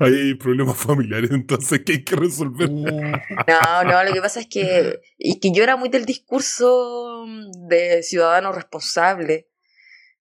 Hay 0.00 0.34
problemas 0.34 0.76
familiares, 0.76 1.30
entonces 1.30 1.80
que 1.84 1.92
hay 1.92 2.04
que 2.04 2.14
resolver. 2.14 2.68
Uh, 2.68 2.84
No, 2.84 3.84
no, 3.84 4.04
lo 4.04 4.12
que 4.12 4.20
pasa 4.20 4.40
es 4.40 4.46
que, 4.46 5.00
y 5.16 5.40
que 5.40 5.50
yo 5.50 5.62
era 5.62 5.76
muy 5.76 5.88
del 5.88 6.04
discurso 6.04 7.24
de 7.68 8.02
ciudadano 8.02 8.52
responsable. 8.52 9.48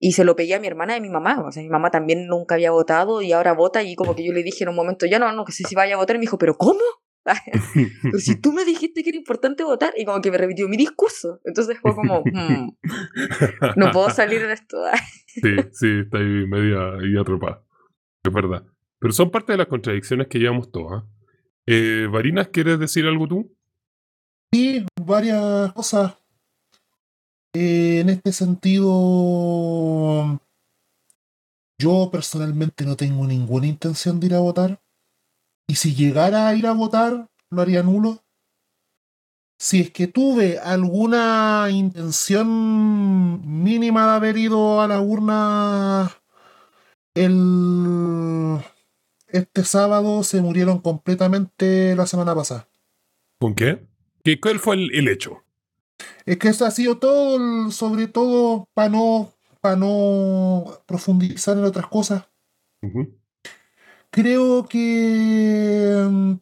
Y 0.01 0.13
se 0.13 0.23
lo 0.23 0.35
pedí 0.35 0.53
a 0.53 0.61
mi 0.61 0.67
hermana 0.67 0.93
y 0.93 0.99
a 0.99 1.01
mi 1.01 1.09
mamá. 1.09 1.43
O 1.45 1.51
sea, 1.51 1.61
mi 1.61 1.67
mamá 1.67 1.89
también 1.89 2.27
nunca 2.27 2.55
había 2.55 2.71
votado 2.71 3.21
y 3.21 3.33
ahora 3.33 3.53
vota. 3.53 3.83
Y 3.83 3.95
como 3.95 4.15
que 4.15 4.23
yo 4.23 4.31
le 4.31 4.43
dije 4.43 4.63
en 4.63 4.69
un 4.69 4.75
momento, 4.75 5.05
ya 5.05 5.19
no, 5.19 5.29
no, 5.33 5.43
que 5.43 5.51
sé 5.51 5.63
si 5.67 5.75
vaya 5.75 5.95
a 5.95 5.97
votar. 5.97 6.15
Y 6.15 6.19
me 6.19 6.23
dijo, 6.23 6.37
¿pero 6.37 6.55
cómo? 6.55 6.79
Pero 7.23 8.17
si 8.19 8.39
tú 8.41 8.53
me 8.53 8.65
dijiste 8.65 9.03
que 9.03 9.09
era 9.09 9.17
importante 9.17 9.63
votar. 9.63 9.93
Y 9.97 10.05
como 10.05 10.21
que 10.21 10.31
me 10.31 10.37
repitió 10.37 10.67
mi 10.67 10.77
discurso. 10.77 11.39
Entonces 11.43 11.77
fue 11.79 11.95
como, 11.95 12.21
"Hmm, 12.25 12.69
no 13.75 13.91
puedo 13.91 14.09
salir 14.09 14.41
de 14.45 14.53
esto. 14.53 14.77
Sí, 15.27 15.55
sí, 15.73 15.87
está 16.03 16.17
ahí 16.17 16.47
media 16.47 16.77
ahí 16.99 17.17
atrapada. 17.19 17.63
Es 18.23 18.33
verdad. 18.33 18.63
Pero 18.99 19.13
son 19.13 19.31
parte 19.31 19.53
de 19.53 19.57
las 19.59 19.67
contradicciones 19.67 20.27
que 20.27 20.39
llevamos 20.39 20.71
todas. 20.71 21.03
Eh, 21.67 22.07
Varinas, 22.11 22.49
¿quieres 22.49 22.79
decir 22.79 23.05
algo 23.05 23.27
tú? 23.27 23.55
Sí, 24.51 24.85
varias 24.99 25.71
cosas. 25.73 26.15
Eh, 27.53 27.99
en 28.01 28.09
este 28.09 28.31
sentido, 28.33 28.89
yo 31.79 32.09
personalmente 32.11 32.85
no 32.85 32.95
tengo 32.95 33.25
ninguna 33.25 33.67
intención 33.67 34.19
de 34.19 34.27
ir 34.27 34.33
a 34.33 34.39
votar. 34.39 34.81
Y 35.69 35.75
si 35.75 35.93
llegara 35.93 36.47
a 36.47 36.55
ir 36.55 36.65
a 36.65 36.71
votar, 36.71 37.29
lo 37.51 37.61
haría 37.61 37.83
nulo. 37.83 38.23
Si 39.59 39.81
es 39.81 39.91
que 39.91 40.07
tuve 40.07 40.57
alguna 40.57 41.67
intención 41.69 43.61
mínima 43.61 44.07
de 44.07 44.11
haber 44.13 44.37
ido 44.37 44.81
a 44.81 44.87
la 44.87 44.99
urna 44.99 46.11
el 47.13 48.57
este 49.27 49.63
sábado, 49.63 50.23
se 50.23 50.41
murieron 50.41 50.79
completamente 50.79 51.95
la 51.95 52.07
semana 52.07 52.33
pasada. 52.33 52.67
¿Con 53.39 53.53
qué? 53.53 53.85
¿Qué 54.23 54.39
¿Cuál 54.39 54.57
fue 54.57 54.75
el, 54.75 54.95
el 54.95 55.07
hecho? 55.07 55.43
Es 56.25 56.37
que 56.37 56.47
eso 56.47 56.65
ha 56.65 56.71
sido 56.71 56.97
todo, 56.97 57.69
sobre 57.69 58.07
todo 58.07 58.67
para 58.73 58.89
no, 58.89 59.33
para 59.61 59.75
no 59.75 60.81
profundizar 60.87 61.59
en 61.59 61.65
otras 61.65 61.85
cosas. 61.85 62.27
Creo 64.11 64.65
que 64.67 66.07
mm, 66.09 66.33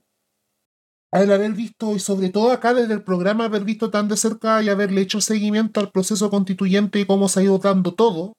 al 1.11 1.31
haber 1.31 1.53
visto, 1.53 1.95
y 1.95 1.99
sobre 1.99 2.29
todo 2.29 2.51
acá 2.51 2.73
desde 2.73 2.93
el 2.93 3.03
programa, 3.03 3.45
haber 3.45 3.63
visto 3.63 3.89
tan 3.89 4.07
de 4.07 4.17
cerca 4.17 4.61
y 4.61 4.69
haberle 4.69 5.01
hecho 5.01 5.21
seguimiento 5.21 5.79
al 5.79 5.91
proceso 5.91 6.29
constituyente 6.29 6.99
y 6.99 7.05
cómo 7.05 7.29
se 7.29 7.39
ha 7.39 7.43
ido 7.43 7.57
dando 7.57 7.93
todo, 7.93 8.33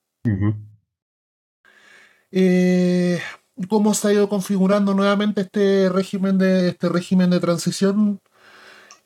eh, 2.31 3.21
cómo 3.69 3.95
se 3.95 4.09
ha 4.09 4.12
ido 4.12 4.29
configurando 4.29 4.95
nuevamente 4.95 5.43
este 5.43 5.88
régimen 5.88 6.38
de, 6.38 6.69
este 6.71 6.88
régimen 6.88 7.31
de 7.31 7.41
transición, 7.41 8.21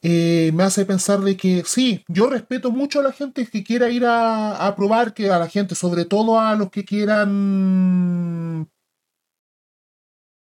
eh, 0.02 0.50
me 0.54 0.64
hace 0.64 0.84
pensar 0.84 1.20
de 1.20 1.36
que 1.36 1.62
sí, 1.64 2.04
yo 2.08 2.28
respeto 2.28 2.72
mucho 2.72 2.98
a 3.00 3.04
la 3.04 3.12
gente 3.12 3.46
que 3.46 3.62
quiera 3.62 3.88
ir 3.90 4.04
a, 4.04 4.66
a 4.66 4.74
probar, 4.74 5.14
que 5.14 5.30
a 5.30 5.38
la 5.38 5.48
gente, 5.48 5.76
sobre 5.76 6.04
todo 6.04 6.40
a 6.40 6.56
los 6.56 6.70
que 6.70 6.84
quieran 6.84 8.68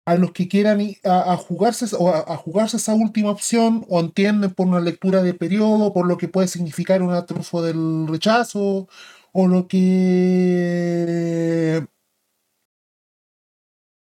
a 0.05 0.15
los 0.15 0.31
que 0.33 0.47
quieran 0.49 0.81
a, 1.05 1.33
a 1.33 1.37
jugarse 1.37 1.85
o 1.97 2.09
a, 2.09 2.19
a 2.33 2.37
jugarse 2.37 2.77
esa 2.77 2.93
última 2.93 3.29
opción 3.31 3.85
o 3.89 3.99
entienden 3.99 4.51
por 4.53 4.67
una 4.67 4.79
lectura 4.81 5.21
de 5.23 5.33
periodo, 5.33 5.93
por 5.93 6.05
lo 6.07 6.17
que 6.17 6.27
puede 6.27 6.47
significar 6.47 7.01
un 7.01 7.25
triunfo 7.25 7.61
del 7.61 8.07
rechazo 8.07 8.87
o 9.31 9.47
lo 9.47 9.67
que 9.67 9.87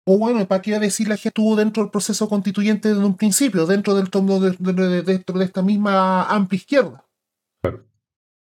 o 0.10 0.18
bueno, 0.18 0.48
¿para 0.48 0.62
qué 0.62 0.80
decir 0.80 1.08
la 1.10 1.16
gente 1.18 1.30
estuvo 1.30 1.56
dentro 1.58 1.84
del 1.84 1.92
proceso 1.92 2.30
constituyente 2.30 2.90
desde 2.90 3.04
un 3.04 3.18
principio, 3.18 3.66
dentro 3.66 3.94
del 3.94 4.10
tomo 4.10 4.40
de, 4.40 4.52
de- 4.58 4.74
de- 4.74 5.02
dentro 5.02 5.38
de 5.38 5.46
esta 5.46 5.62
misma 5.62 6.24
amplia 6.30 6.58
izquierda? 6.58 7.06
Claro. 7.62 7.86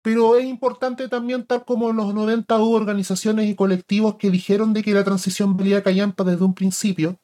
Pero 0.03 0.35
es 0.37 0.45
importante 0.45 1.09
también, 1.09 1.45
tal 1.47 1.65
como 1.65 1.89
en 1.89 1.97
los 1.97 2.13
90 2.13 2.57
hubo 2.59 2.75
organizaciones 2.75 3.49
y 3.49 3.55
colectivos 3.55 4.15
que 4.17 4.29
dijeron 4.29 4.73
de 4.73 4.83
que 4.83 4.93
la 4.93 5.03
transición 5.03 5.57
valía 5.57 5.81
callampa 5.81 6.23
desde 6.23 6.45
un 6.45 6.53
principio, 6.53 7.19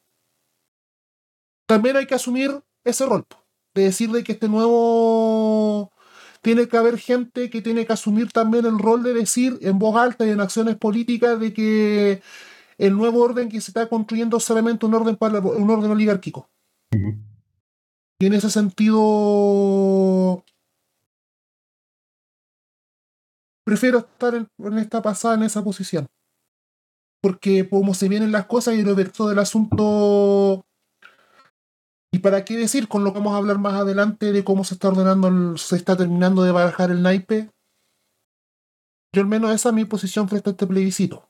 también 1.66 1.98
hay 1.98 2.06
que 2.06 2.16
asumir 2.16 2.64
ese 2.84 3.06
rol, 3.06 3.26
de 3.74 3.84
decir 3.84 4.12
de 4.12 4.24
que 4.24 4.34
este 4.34 4.50
nuevo 4.50 5.92
tiene 6.42 6.68
que 6.68 6.78
haber 6.78 7.00
gente 7.00 7.50
que 7.50 7.62
tiene 7.62 7.86
que 7.86 7.94
asumir 7.94 8.32
también 8.32 8.66
el 8.66 8.78
rol 8.78 9.02
de 9.02 9.14
decir 9.14 9.58
en 9.62 9.80
voz 9.80 9.96
alta 9.96 10.26
y 10.26 10.30
en 10.30 10.42
acciones 10.42 10.76
políticas 10.76 11.40
de 11.40 11.54
que 11.54 12.22
el 12.78 12.98
nuevo 12.98 13.22
orden 13.22 13.48
que 13.50 13.62
se 13.62 13.72
está 13.72 13.88
construyendo 13.88 14.38
es 14.38 14.44
solamente 14.44 14.86
un 14.86 14.94
orden, 14.94 15.16
para, 15.16 15.40
un 15.40 15.70
orden 15.70 15.92
oligárquico. 15.92 16.50
Y 18.20 18.26
en 18.26 18.34
ese 18.34 18.50
sentido, 18.50 20.44
prefiero 23.64 24.00
estar 24.00 24.36
en, 24.36 24.48
en 24.58 24.78
esta 24.80 25.02
pasada, 25.02 25.36
en 25.36 25.44
esa 25.44 25.64
posición. 25.64 26.08
Porque 27.22 27.70
como 27.70 27.94
se 27.94 28.10
vienen 28.10 28.34
las 28.34 28.48
cosas 28.48 28.76
y 28.76 28.84
lo 28.84 28.96
verso 28.96 29.30
del 29.30 29.40
asunto... 29.40 30.66
¿Y 32.14 32.20
para 32.20 32.46
qué 32.46 32.56
decir 32.56 32.88
con 32.88 33.04
lo 33.04 33.12
que 33.12 33.18
vamos 33.18 33.34
a 33.34 33.38
hablar 33.38 33.58
más 33.58 33.74
adelante 33.74 34.32
de 34.32 34.44
cómo 34.44 34.64
se 34.64 34.76
está 34.76 34.90
ordenando, 34.90 35.28
el- 35.30 35.58
se 35.58 35.76
está 35.76 35.98
terminando 35.98 36.44
de 36.44 36.52
barajar 36.52 36.92
el 36.92 37.02
naipe? 37.02 37.50
Yo 39.16 39.24
al 39.24 39.28
menos 39.28 39.52
esa 39.52 39.70
es 39.70 39.76
mi 39.76 39.86
posición 39.86 40.30
frente 40.30 40.50
a 40.50 40.52
este 40.52 40.68
plebiscito. 40.68 41.28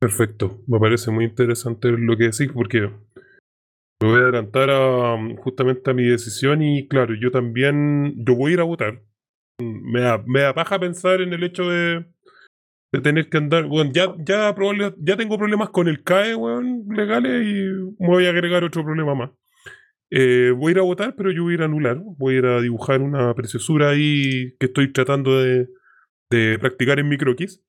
Perfecto, 0.00 0.60
me 0.66 0.80
parece 0.80 1.12
muy 1.12 1.24
interesante 1.24 1.88
lo 1.90 2.16
que 2.16 2.24
decís 2.24 2.50
porque 2.52 2.90
me 4.02 4.08
voy 4.08 4.18
a 4.18 4.22
adelantar 4.24 4.70
um, 4.70 5.36
justamente 5.36 5.88
a 5.90 5.94
mi 5.94 6.04
decisión 6.04 6.62
y 6.62 6.86
claro, 6.88 7.14
yo 7.14 7.30
también, 7.30 8.14
yo 8.24 8.34
voy 8.34 8.50
a 8.50 8.54
ir 8.54 8.60
a 8.60 8.64
votar. 8.64 9.02
Me 9.60 10.00
da, 10.00 10.22
me 10.26 10.40
da 10.40 10.52
paja 10.54 10.78
pensar 10.78 11.20
en 11.20 11.32
el 11.32 11.44
hecho 11.44 11.70
de, 11.70 12.06
de 12.92 13.00
tener 13.00 13.28
que 13.28 13.38
andar, 13.38 13.64
bueno, 13.66 13.90
ya, 13.92 14.14
ya, 14.18 14.54
probable- 14.54 14.94
ya 14.98 15.16
tengo 15.16 15.36
problemas 15.38 15.70
con 15.70 15.88
el 15.88 16.02
CAE, 16.02 16.34
weón, 16.34 16.84
legales 16.88 17.46
y 17.46 17.64
me 17.98 18.08
voy 18.08 18.26
a 18.26 18.30
agregar 18.30 18.64
otro 18.64 18.84
problema 18.84 19.14
más. 19.14 19.30
Eh, 20.10 20.52
voy 20.56 20.70
a 20.70 20.72
ir 20.72 20.78
a 20.78 20.82
votar, 20.82 21.14
pero 21.16 21.32
yo 21.32 21.42
voy 21.42 21.52
a 21.52 21.56
ir 21.56 21.62
a 21.62 21.64
anular, 21.64 21.98
voy 22.00 22.34
a 22.34 22.38
ir 22.38 22.46
a 22.46 22.60
dibujar 22.60 23.00
una 23.02 23.34
preciosura 23.34 23.90
ahí 23.90 24.54
que 24.60 24.66
estoy 24.66 24.92
tratando 24.92 25.42
de, 25.42 25.68
de 26.30 26.58
practicar 26.60 26.98
en 27.00 27.08
mi 27.08 27.18
croquis. 27.18 27.60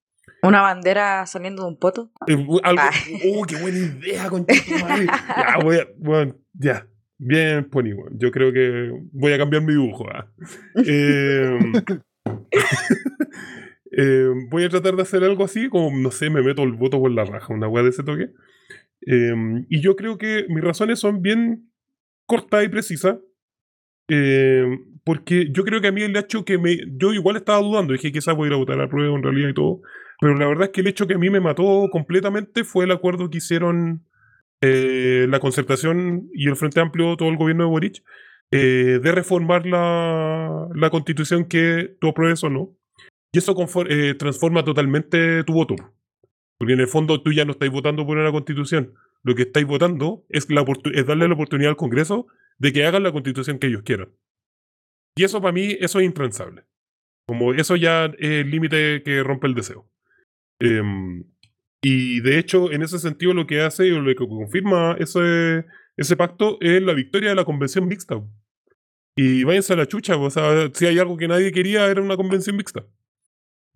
Una 0.44 0.62
bandera 0.62 1.26
saliendo 1.26 1.64
de 1.64 1.70
un 1.70 1.80
poto. 1.80 2.12
Eh, 2.28 2.34
algo, 2.64 2.82
Ah. 2.84 2.92
¡Oh, 3.34 3.44
qué 3.44 3.56
buena 3.60 3.78
idea, 3.80 4.30
madre! 4.30 5.06
Ya, 5.08 5.58
voy 5.64 5.78
a, 5.78 5.88
bueno, 5.98 6.36
ya. 6.54 6.88
Bien, 7.18 7.68
Pony, 7.68 7.94
weón. 7.96 8.20
Yo 8.20 8.30
creo 8.30 8.54
que 8.54 8.92
voy 9.12 9.34
a 9.34 9.38
cambiar 9.40 9.64
mi 9.64 9.74
dibujo. 9.74 10.06
ah. 10.14 10.28
Eh, 10.86 11.58
eh, 13.98 14.30
voy 14.52 14.66
a 14.66 14.70
tratar 14.70 14.96
de 14.98 15.04
hacer 15.04 15.24
algo 15.26 15.46
así, 15.46 15.70
como, 15.70 15.98
no 15.98 16.12
sé, 16.12 16.30
me 16.32 16.44
meto 16.44 16.64
el 16.64 16.74
voto 16.74 17.00
por 17.02 17.12
la 17.12 17.26
raja, 17.26 17.54
una 17.54 17.70
weá 17.70 17.84
de 17.84 17.92
ese 17.92 18.04
toque. 18.04 18.30
Eh, 19.08 19.34
y 19.70 19.82
yo 19.82 19.96
creo 19.96 20.18
que 20.18 20.46
mis 20.50 20.64
razones 20.64 21.00
son 21.00 21.22
bien 21.22 21.72
cortas 22.28 22.66
y 22.66 22.70
precisas. 22.70 23.18
eh, 24.10 24.66
porque 25.04 25.48
yo 25.52 25.64
creo 25.64 25.82
que 25.82 25.88
a 25.88 25.92
mí 25.94 26.02
el 26.04 26.16
hecho 26.18 26.46
que 26.46 26.58
me. 26.58 26.78
Yo 26.98 27.14
igual 27.14 27.38
estaba 27.38 27.60
dudando, 27.62 27.94
dije 27.94 28.12
quizás 28.12 28.36
voy 28.36 28.48
a 28.48 28.50
ir 28.50 28.54
a 28.54 28.58
votar 28.58 28.82
a 28.82 28.90
prueba 28.90 29.16
en 29.16 29.24
realidad 29.24 29.50
y 29.50 29.54
todo. 29.54 29.82
Pero 30.20 30.36
la 30.36 30.48
verdad 30.48 30.66
es 30.66 30.70
que 30.72 30.82
el 30.82 30.88
hecho 30.88 31.08
que 31.08 31.16
a 31.16 31.18
mí 31.20 31.30
me 31.30 31.40
mató 31.40 31.88
completamente 31.92 32.64
fue 32.66 32.86
el 32.86 32.92
acuerdo 32.92 33.30
que 33.30 33.38
hicieron 33.40 34.06
eh, 34.62 35.28
la 35.30 35.40
concertación 35.40 36.30
y 36.34 36.50
el 36.50 36.56
Frente 36.58 36.80
Amplio, 36.82 37.16
todo 37.18 37.30
el 37.30 37.38
gobierno 37.38 37.64
de 37.66 37.70
Boric, 37.70 38.04
eh, 38.52 39.00
de 39.04 39.12
reformar 39.12 39.66
la, 39.68 40.68
la 40.76 40.90
constitución 40.90 41.46
que 41.48 41.96
tú 42.02 42.10
apruebes 42.10 42.44
o 42.44 42.50
no. 42.50 42.76
Y 43.32 43.40
eso 43.40 43.56
eh, 43.90 44.16
transforma 44.16 44.64
totalmente 44.64 45.44
tu 45.44 45.54
voto. 45.54 45.76
Porque 46.58 46.74
en 46.74 46.80
el 46.80 46.88
fondo 46.88 47.22
tú 47.22 47.32
ya 47.32 47.46
no 47.46 47.52
estáis 47.52 47.72
votando 47.72 48.06
por 48.06 48.18
una 48.18 48.32
constitución. 48.32 48.94
Lo 49.24 49.36
que 49.36 49.44
estáis 49.44 49.66
votando 49.66 50.26
es 50.30 50.48
darle 50.48 51.28
la 51.28 51.34
oportunidad 51.34 51.72
al 51.72 51.76
Congreso 51.76 52.28
de 52.58 52.74
que 52.74 52.86
hagan 52.86 53.04
la 53.04 53.12
constitución 53.12 53.60
que 53.60 53.68
ellos 53.68 53.84
quieran. 53.84 54.10
Y 55.16 55.24
eso 55.24 55.42
para 55.42 55.52
mí, 55.52 55.76
eso 55.80 56.00
es 56.00 56.06
intransable. 56.06 56.64
Como 57.28 57.54
eso 57.54 57.76
ya 57.76 58.06
es 58.06 58.30
el 58.46 58.52
límite 58.52 59.04
que 59.04 59.24
rompe 59.24 59.48
el 59.48 59.56
deseo. 59.56 59.90
Em, 60.60 61.26
y 61.82 62.22
de 62.22 62.40
hecho, 62.40 62.72
en 62.72 62.82
ese 62.82 63.00
sentido, 63.00 63.34
lo 63.34 63.46
que 63.48 63.62
hace 63.62 63.92
o 63.94 64.00
lo 64.00 64.10
que 64.10 64.28
confirma 64.28 64.96
ese, 65.00 65.66
ese 65.96 66.16
pacto 66.16 66.58
es 66.62 66.82
la 66.82 66.94
victoria 66.94 67.30
de 67.30 67.36
la 67.36 67.46
convención 67.46 67.88
mixta. 67.88 68.24
Y 69.16 69.44
váyanse 69.44 69.74
a 69.74 69.78
la 69.78 69.88
chucha, 69.88 70.16
o 70.16 70.30
sea, 70.30 70.70
si 70.74 70.86
hay 70.86 71.00
algo 71.00 71.18
que 71.18 71.28
nadie 71.28 71.52
quería, 71.52 71.88
era 71.88 72.02
una 72.02 72.16
convención 72.16 72.56
mixta. 72.56 72.86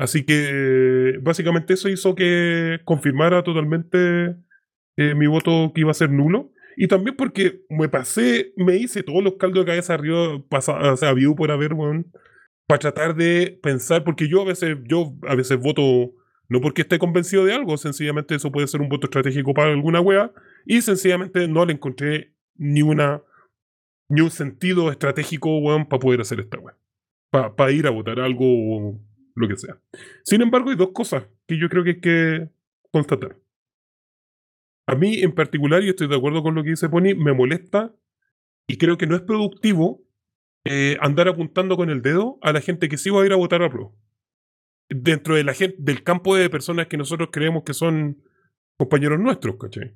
Así 0.02 0.24
que 0.24 1.20
básicamente 1.22 1.76
eso 1.76 1.88
hizo 1.88 2.16
que 2.16 2.80
confirmara 2.86 3.44
totalmente 3.44 4.36
eh, 4.98 5.14
mi 5.14 5.28
voto 5.28 5.72
que 5.76 5.82
iba 5.82 5.92
a 5.92 5.94
ser 5.94 6.10
nulo. 6.10 6.52
Y 6.76 6.88
también 6.88 7.16
porque 7.16 7.62
me 7.70 7.88
pasé, 7.88 8.52
me 8.58 8.78
hice 8.78 9.04
todos 9.04 9.24
los 9.24 9.36
caldos 9.36 9.64
de 9.64 9.70
cabeza 9.70 9.94
arriba, 9.94 10.42
pasa, 10.50 10.92
o 10.92 10.98
sea, 10.98 11.14
vivo 11.14 11.36
por 11.36 11.52
haber, 11.52 11.76
weón, 11.76 12.12
para 12.66 12.80
tratar 12.80 13.16
de 13.16 13.60
pensar, 13.62 14.04
porque 14.04 14.28
yo 14.28 14.42
a 14.42 14.46
veces, 14.46 14.76
yo 14.88 15.14
a 15.28 15.36
veces 15.36 15.60
voto 15.60 16.16
no 16.50 16.62
porque 16.62 16.82
esté 16.82 16.98
convencido 16.98 17.46
de 17.46 17.54
algo, 17.54 17.78
sencillamente 17.78 18.34
eso 18.34 18.52
puede 18.52 18.66
ser 18.66 18.82
un 18.82 18.90
voto 18.90 19.06
estratégico 19.06 19.54
para 19.54 19.72
alguna 19.72 20.02
wea, 20.02 20.32
y 20.66 20.82
sencillamente 20.82 21.48
no 21.48 21.64
le 21.64 21.74
encontré 21.74 22.34
ni 22.56 22.82
una 22.82 23.22
ni 24.10 24.22
un 24.22 24.32
sentido 24.32 24.90
estratégico, 24.90 25.60
weón, 25.60 25.86
para 25.86 26.00
poder 26.00 26.22
hacer 26.22 26.40
esta 26.40 26.58
wea. 26.58 26.76
Para 27.30 27.72
ir 27.72 27.86
a 27.86 27.92
votar 27.92 28.20
algo 28.20 29.00
lo 29.36 29.48
que 29.48 29.58
sea. 29.58 29.78
Sin 30.24 30.42
embargo, 30.42 30.70
hay 30.70 30.76
dos 30.76 30.92
cosas 30.94 31.26
que 31.48 31.58
yo 31.60 31.70
creo 31.70 31.84
que 31.84 31.90
hay 31.92 32.02
que 32.02 32.50
constatar. 32.92 33.38
A 34.88 34.96
mí 34.96 35.22
en 35.22 35.34
particular, 35.34 35.84
y 35.84 35.90
estoy 35.90 36.08
de 36.08 36.16
acuerdo 36.16 36.44
con 36.44 36.56
lo 36.56 36.64
que 36.64 36.72
dice 36.72 36.90
Pony, 36.90 37.16
me 37.16 37.34
molesta 37.34 37.94
y 38.68 38.78
creo 38.78 38.98
que 38.98 39.08
no 39.08 39.16
es 39.16 39.22
productivo 39.22 40.04
eh, 40.66 40.98
andar 41.02 41.28
apuntando 41.28 41.76
con 41.76 41.90
el 41.90 42.02
dedo 42.02 42.38
a 42.42 42.54
la 42.54 42.62
gente 42.62 42.88
que 42.88 42.98
sí 42.98 43.10
va 43.10 43.24
a 43.24 43.26
ir 43.26 43.34
a 43.34 43.38
votar 43.38 43.64
a 43.64 43.70
pro. 43.70 43.96
Dentro 44.90 45.36
de 45.36 45.44
la 45.44 45.54
gente, 45.54 45.78
del 45.80 46.04
campo 46.04 46.36
de 46.36 46.50
personas 46.50 46.88
que 46.88 46.98
nosotros 46.98 47.30
creemos 47.32 47.64
que 47.64 47.74
son 47.74 48.22
compañeros 48.78 49.20
nuestros, 49.20 49.56
¿cachai? 49.58 49.96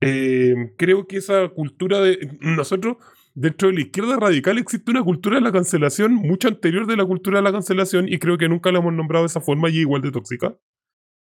Eh, 0.00 0.74
creo 0.76 1.06
que 1.06 1.16
esa 1.16 1.48
cultura 1.48 2.00
de. 2.00 2.36
Nosotros, 2.40 2.98
dentro 3.40 3.68
de 3.68 3.74
la 3.74 3.80
izquierda 3.82 4.16
radical, 4.16 4.58
existe 4.58 4.90
una 4.90 5.02
cultura 5.02 5.36
de 5.36 5.42
la 5.42 5.52
cancelación 5.52 6.12
mucho 6.14 6.48
anterior 6.48 6.86
de 6.86 6.96
la 6.96 7.04
cultura 7.04 7.38
de 7.38 7.44
la 7.44 7.52
cancelación 7.52 8.08
y 8.08 8.18
creo 8.18 8.36
que 8.36 8.48
nunca 8.48 8.72
la 8.72 8.80
hemos 8.80 8.92
nombrado 8.92 9.24
de 9.24 9.28
esa 9.28 9.40
forma 9.40 9.70
y 9.70 9.78
igual 9.78 10.02
de 10.02 10.10
tóxica. 10.10 10.56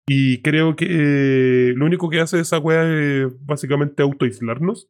Y 0.08 0.40
creo 0.42 0.76
que 0.76 0.86
eh, 0.88 1.72
lo 1.74 1.84
único 1.84 2.08
que 2.08 2.20
hace 2.20 2.38
esa 2.38 2.58
wea 2.58 2.84
es 2.84 3.26
básicamente 3.44 4.04
autoaislarnos. 4.04 4.88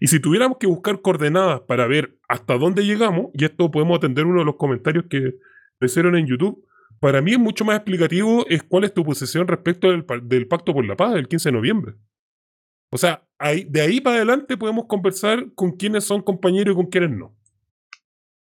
Y 0.00 0.06
si 0.06 0.20
tuviéramos 0.20 0.56
que 0.58 0.66
buscar 0.66 1.02
coordenadas 1.02 1.60
para 1.62 1.86
ver 1.86 2.18
hasta 2.28 2.56
dónde 2.56 2.84
llegamos, 2.84 3.26
y 3.34 3.44
esto 3.44 3.70
podemos 3.70 3.98
atender 3.98 4.24
uno 4.24 4.40
de 4.40 4.46
los 4.46 4.56
comentarios 4.56 5.04
que 5.10 5.34
me 5.80 5.86
hicieron 5.86 6.16
en 6.16 6.26
YouTube, 6.26 6.64
para 6.98 7.20
mí 7.20 7.32
es 7.32 7.38
mucho 7.38 7.66
más 7.66 7.76
explicativo 7.76 8.46
es 8.48 8.62
cuál 8.62 8.84
es 8.84 8.94
tu 8.94 9.04
posición 9.04 9.46
respecto 9.46 9.90
del, 9.90 10.06
del 10.22 10.48
Pacto 10.48 10.72
por 10.72 10.86
la 10.86 10.96
Paz 10.96 11.12
del 11.12 11.28
15 11.28 11.50
de 11.50 11.52
noviembre. 11.52 11.94
O 12.94 12.96
sea, 12.96 13.24
de 13.66 13.80
ahí 13.80 14.00
para 14.00 14.18
adelante 14.18 14.56
podemos 14.56 14.84
conversar 14.86 15.52
con 15.56 15.72
quiénes 15.72 16.04
son 16.04 16.22
compañeros 16.22 16.74
y 16.74 16.76
con 16.76 16.86
quiénes 16.86 17.10
no. 17.10 17.34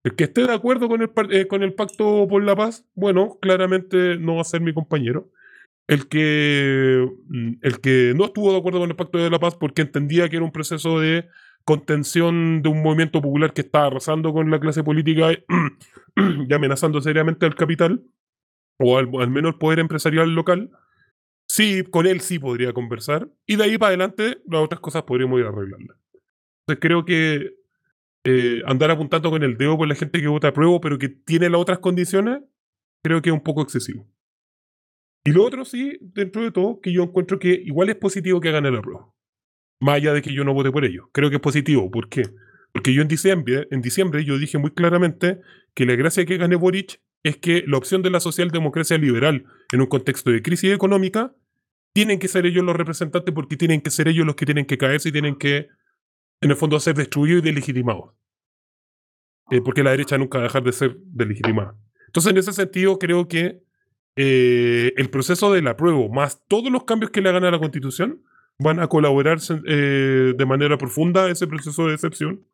El 0.06 0.16
que 0.16 0.24
esté 0.24 0.48
de 0.48 0.54
acuerdo 0.54 0.88
con 0.88 1.02
el, 1.02 1.10
par- 1.10 1.34
eh, 1.34 1.50
con 1.50 1.64
el 1.64 1.74
Pacto 1.74 2.26
por 2.30 2.42
la 2.42 2.56
Paz, 2.56 2.86
bueno, 2.96 3.38
claramente 3.42 4.16
no 4.18 4.36
va 4.36 4.42
a 4.42 4.46
ser 4.46 4.62
mi 4.62 4.74
compañero. 4.74 5.30
El 5.90 6.08
que, 6.08 7.06
mm, 7.28 7.54
el 7.62 7.82
que 7.82 8.14
no 8.16 8.24
estuvo 8.24 8.54
de 8.54 8.58
acuerdo 8.60 8.80
con 8.80 8.90
el 8.90 8.96
Pacto 8.96 9.18
de 9.18 9.30
la 9.30 9.38
Paz 9.40 9.56
porque 9.56 9.82
entendía 9.82 10.30
que 10.30 10.38
era 10.38 10.46
un 10.46 10.54
proceso 10.54 10.98
de 11.02 11.28
contención 11.66 12.62
de 12.62 12.70
un 12.70 12.82
movimiento 12.82 13.22
popular 13.22 13.52
que 13.52 13.60
estaba 13.62 13.88
arrasando 13.88 14.32
con 14.32 14.50
la 14.50 14.62
clase 14.62 14.82
política 14.82 15.34
y 15.34 15.44
amenazando 16.54 17.02
seriamente 17.02 17.46
al 17.46 17.56
capital, 17.56 18.02
o 18.80 18.98
al, 18.98 19.10
al 19.20 19.30
menos 19.30 19.54
el 19.56 19.60
poder 19.60 19.80
empresarial 19.80 20.34
local, 20.34 20.72
sí, 21.48 21.84
con 21.84 22.06
él 22.06 22.22
sí 22.22 22.40
podría 22.40 22.74
conversar, 22.74 23.30
y 23.46 23.56
de 23.56 23.64
ahí 23.64 23.78
para 23.78 23.90
adelante 23.90 24.40
las 24.48 24.62
otras 24.62 24.82
cosas 24.82 25.04
podríamos 25.04 25.40
ir 25.40 25.46
a 25.46 25.50
arreglarlas. 25.50 25.98
Entonces 26.62 26.82
creo 26.82 27.06
que 27.06 27.56
eh, 28.24 28.62
andar 28.66 28.92
apuntando 28.92 29.30
con 29.30 29.44
el 29.44 29.58
dedo 29.58 29.78
por 29.78 29.88
la 29.88 29.96
gente 29.96 30.20
que 30.20 30.28
vota 30.28 30.50
a 30.50 30.54
prueba, 30.54 30.80
pero 30.82 30.98
que 30.98 31.10
tiene 31.10 31.50
las 31.50 31.62
otras 31.62 31.80
condiciones, 31.80 32.40
creo 33.04 33.22
que 33.22 33.30
es 33.30 33.34
un 33.34 33.44
poco 33.44 33.62
excesivo. 33.62 34.06
Y 35.24 35.32
lo 35.32 35.44
otro 35.44 35.66
sí, 35.66 35.98
dentro 36.02 36.42
de 36.42 36.52
todo, 36.52 36.80
que 36.82 36.92
yo 36.92 37.04
encuentro 37.04 37.40
que 37.40 37.50
igual 37.50 37.90
es 37.90 37.96
positivo 37.96 38.40
que 38.40 38.52
gane 38.52 38.72
la 38.72 38.82
prueba. 38.82 39.14
Más 39.82 39.96
allá 39.96 40.14
de 40.14 40.22
que 40.22 40.34
yo 40.34 40.44
no 40.44 40.54
vote 40.54 40.72
por 40.72 40.86
ello. 40.86 41.10
Creo 41.12 41.30
que 41.30 41.36
es 41.36 41.42
positivo. 41.42 41.92
¿Por 41.92 42.10
qué? 42.10 42.24
Porque 42.72 42.94
yo 42.94 43.02
en 43.02 43.08
diciembre, 43.08 43.68
en 43.72 43.82
diciembre 43.82 44.24
yo 44.24 44.38
dije 44.38 44.58
muy 44.58 44.72
claramente 44.72 45.42
que 45.74 45.86
la 45.86 45.96
gracia 45.96 46.26
que 46.26 46.38
gane 46.38 46.56
Boric 46.56 47.02
es 47.24 47.38
que 47.38 47.64
la 47.68 47.78
opción 47.78 48.02
de 48.02 48.10
la 48.10 48.20
socialdemocracia 48.20 48.98
liberal 48.98 49.46
en 49.72 49.82
un 49.82 49.88
contexto 49.88 50.32
de 50.32 50.42
crisis 50.42 50.74
económica 50.74 51.34
tienen 51.94 52.20
que 52.20 52.28
ser 52.28 52.46
ellos 52.46 52.64
los 52.64 52.76
representantes 52.76 53.34
porque 53.34 53.58
tienen 53.58 53.82
que 53.82 53.90
ser 53.90 54.08
ellos 54.08 54.26
los 54.26 54.36
que 54.36 54.46
tienen 54.46 54.66
que 54.66 54.78
caerse 54.78 55.10
y 55.10 55.12
tienen 55.12 55.36
que, 55.36 55.68
en 56.42 56.52
el 56.52 56.56
fondo, 56.56 56.80
ser 56.80 56.96
destruidos 56.96 57.42
y 57.42 57.46
delegitimados. 57.46 58.14
Eh, 59.50 59.62
porque 59.62 59.84
la 59.84 59.92
derecha 59.92 60.18
nunca 60.18 60.38
va 60.38 60.44
a 60.44 60.48
dejar 60.48 60.64
de 60.64 60.74
ser 60.74 60.98
delegitimada. 61.06 61.76
Entonces, 62.06 62.32
en 62.32 62.38
ese 62.38 62.54
sentido, 62.54 63.00
creo 63.00 63.28
que 63.28 63.64
eh, 64.16 64.94
el 64.98 65.10
proceso 65.10 65.54
del 65.54 65.68
apruebo, 65.68 66.10
más 66.10 66.44
todos 66.48 66.72
los 66.72 66.84
cambios 66.84 67.12
que 67.12 67.22
le 67.22 67.30
hagan 67.30 67.46
a 67.46 67.52
la 67.52 67.60
Constitución, 67.60 68.22
van 68.60 68.80
a 68.80 68.88
colaborar 68.88 69.38
eh, 69.68 70.34
de 70.36 70.46
manera 70.46 70.78
profunda 70.78 71.26
a 71.26 71.30
ese 71.30 71.48
proceso 71.48 71.88
de 71.88 71.94
excepción. 71.94 72.46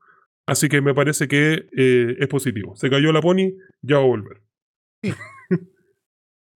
Así 0.46 0.68
que 0.68 0.82
me 0.82 0.94
parece 0.94 1.28
que 1.28 1.68
eh, 1.76 2.18
es 2.20 2.28
positivo. 2.28 2.76
Se 2.76 2.90
cayó 2.90 3.14
la 3.14 3.22
pony, 3.22 3.54
ya 3.82 3.98
va 3.98 4.04
a 4.04 4.08
volver. 4.08 4.42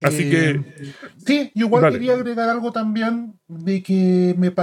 Así 0.02 0.24
Eh, 0.24 0.30
que, 0.30 0.94
Sí, 1.26 1.52
yo 1.56 1.66
igual 1.66 1.92
quería 1.92 2.14
agregar 2.14 2.50
algo 2.50 2.72
también 2.72 3.40
de 3.48 3.82
que 3.82 4.36
me... 4.38 4.54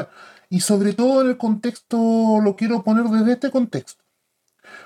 Y 0.48 0.60
sobre 0.60 0.92
todo 0.92 1.22
en 1.22 1.28
el 1.30 1.36
contexto, 1.36 2.40
lo 2.42 2.54
quiero 2.54 2.84
poner 2.84 3.04
desde 3.06 3.32
este 3.32 3.50
contexto. 3.50 4.04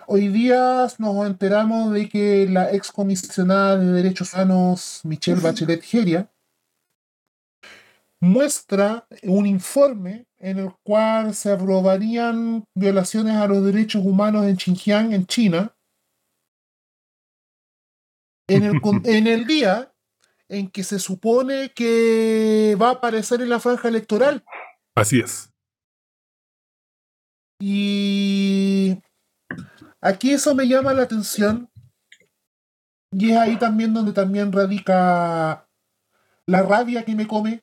Hoy 0.07 0.29
día 0.29 0.87
nos 0.99 1.27
enteramos 1.27 1.93
de 1.93 2.09
que 2.09 2.49
la 2.49 2.73
ex 2.73 2.91
comisionada 2.91 3.77
de 3.77 3.93
Derechos 3.93 4.33
Humanos, 4.33 5.01
Michelle 5.05 5.41
Bachelet 5.41 5.83
Geria, 5.83 6.31
muestra 8.21 9.07
un 9.23 9.47
informe 9.47 10.27
en 10.39 10.59
el 10.59 10.73
cual 10.83 11.35
se 11.35 11.53
aprobarían 11.53 12.65
violaciones 12.75 13.37
a 13.37 13.47
los 13.47 13.65
derechos 13.65 14.05
humanos 14.05 14.47
en 14.47 14.57
Xinjiang, 14.59 15.13
en 15.13 15.27
China, 15.27 15.77
en 18.49 18.65
el, 18.65 18.81
en 19.05 19.27
el 19.27 19.47
día 19.47 19.93
en 20.49 20.71
que 20.71 20.83
se 20.83 20.99
supone 20.99 21.73
que 21.75 22.77
va 22.81 22.89
a 22.89 22.93
aparecer 22.93 23.43
en 23.43 23.51
la 23.51 23.61
franja 23.61 23.89
electoral. 23.89 24.45
así 24.95 25.21
es. 25.21 25.51
Y 27.61 29.03
aquí 30.01 30.33
eso 30.33 30.55
me 30.55 30.69
llama 30.69 30.95
la 30.95 31.03
atención. 31.03 31.71
Y 33.11 33.31
es 33.33 33.37
ahí 33.37 33.59
también 33.59 33.95
donde 33.95 34.13
también 34.13 34.53
radica 34.53 35.69
la 36.47 36.63
rabia 36.63 37.05
que 37.05 37.15
me 37.15 37.27
come 37.27 37.63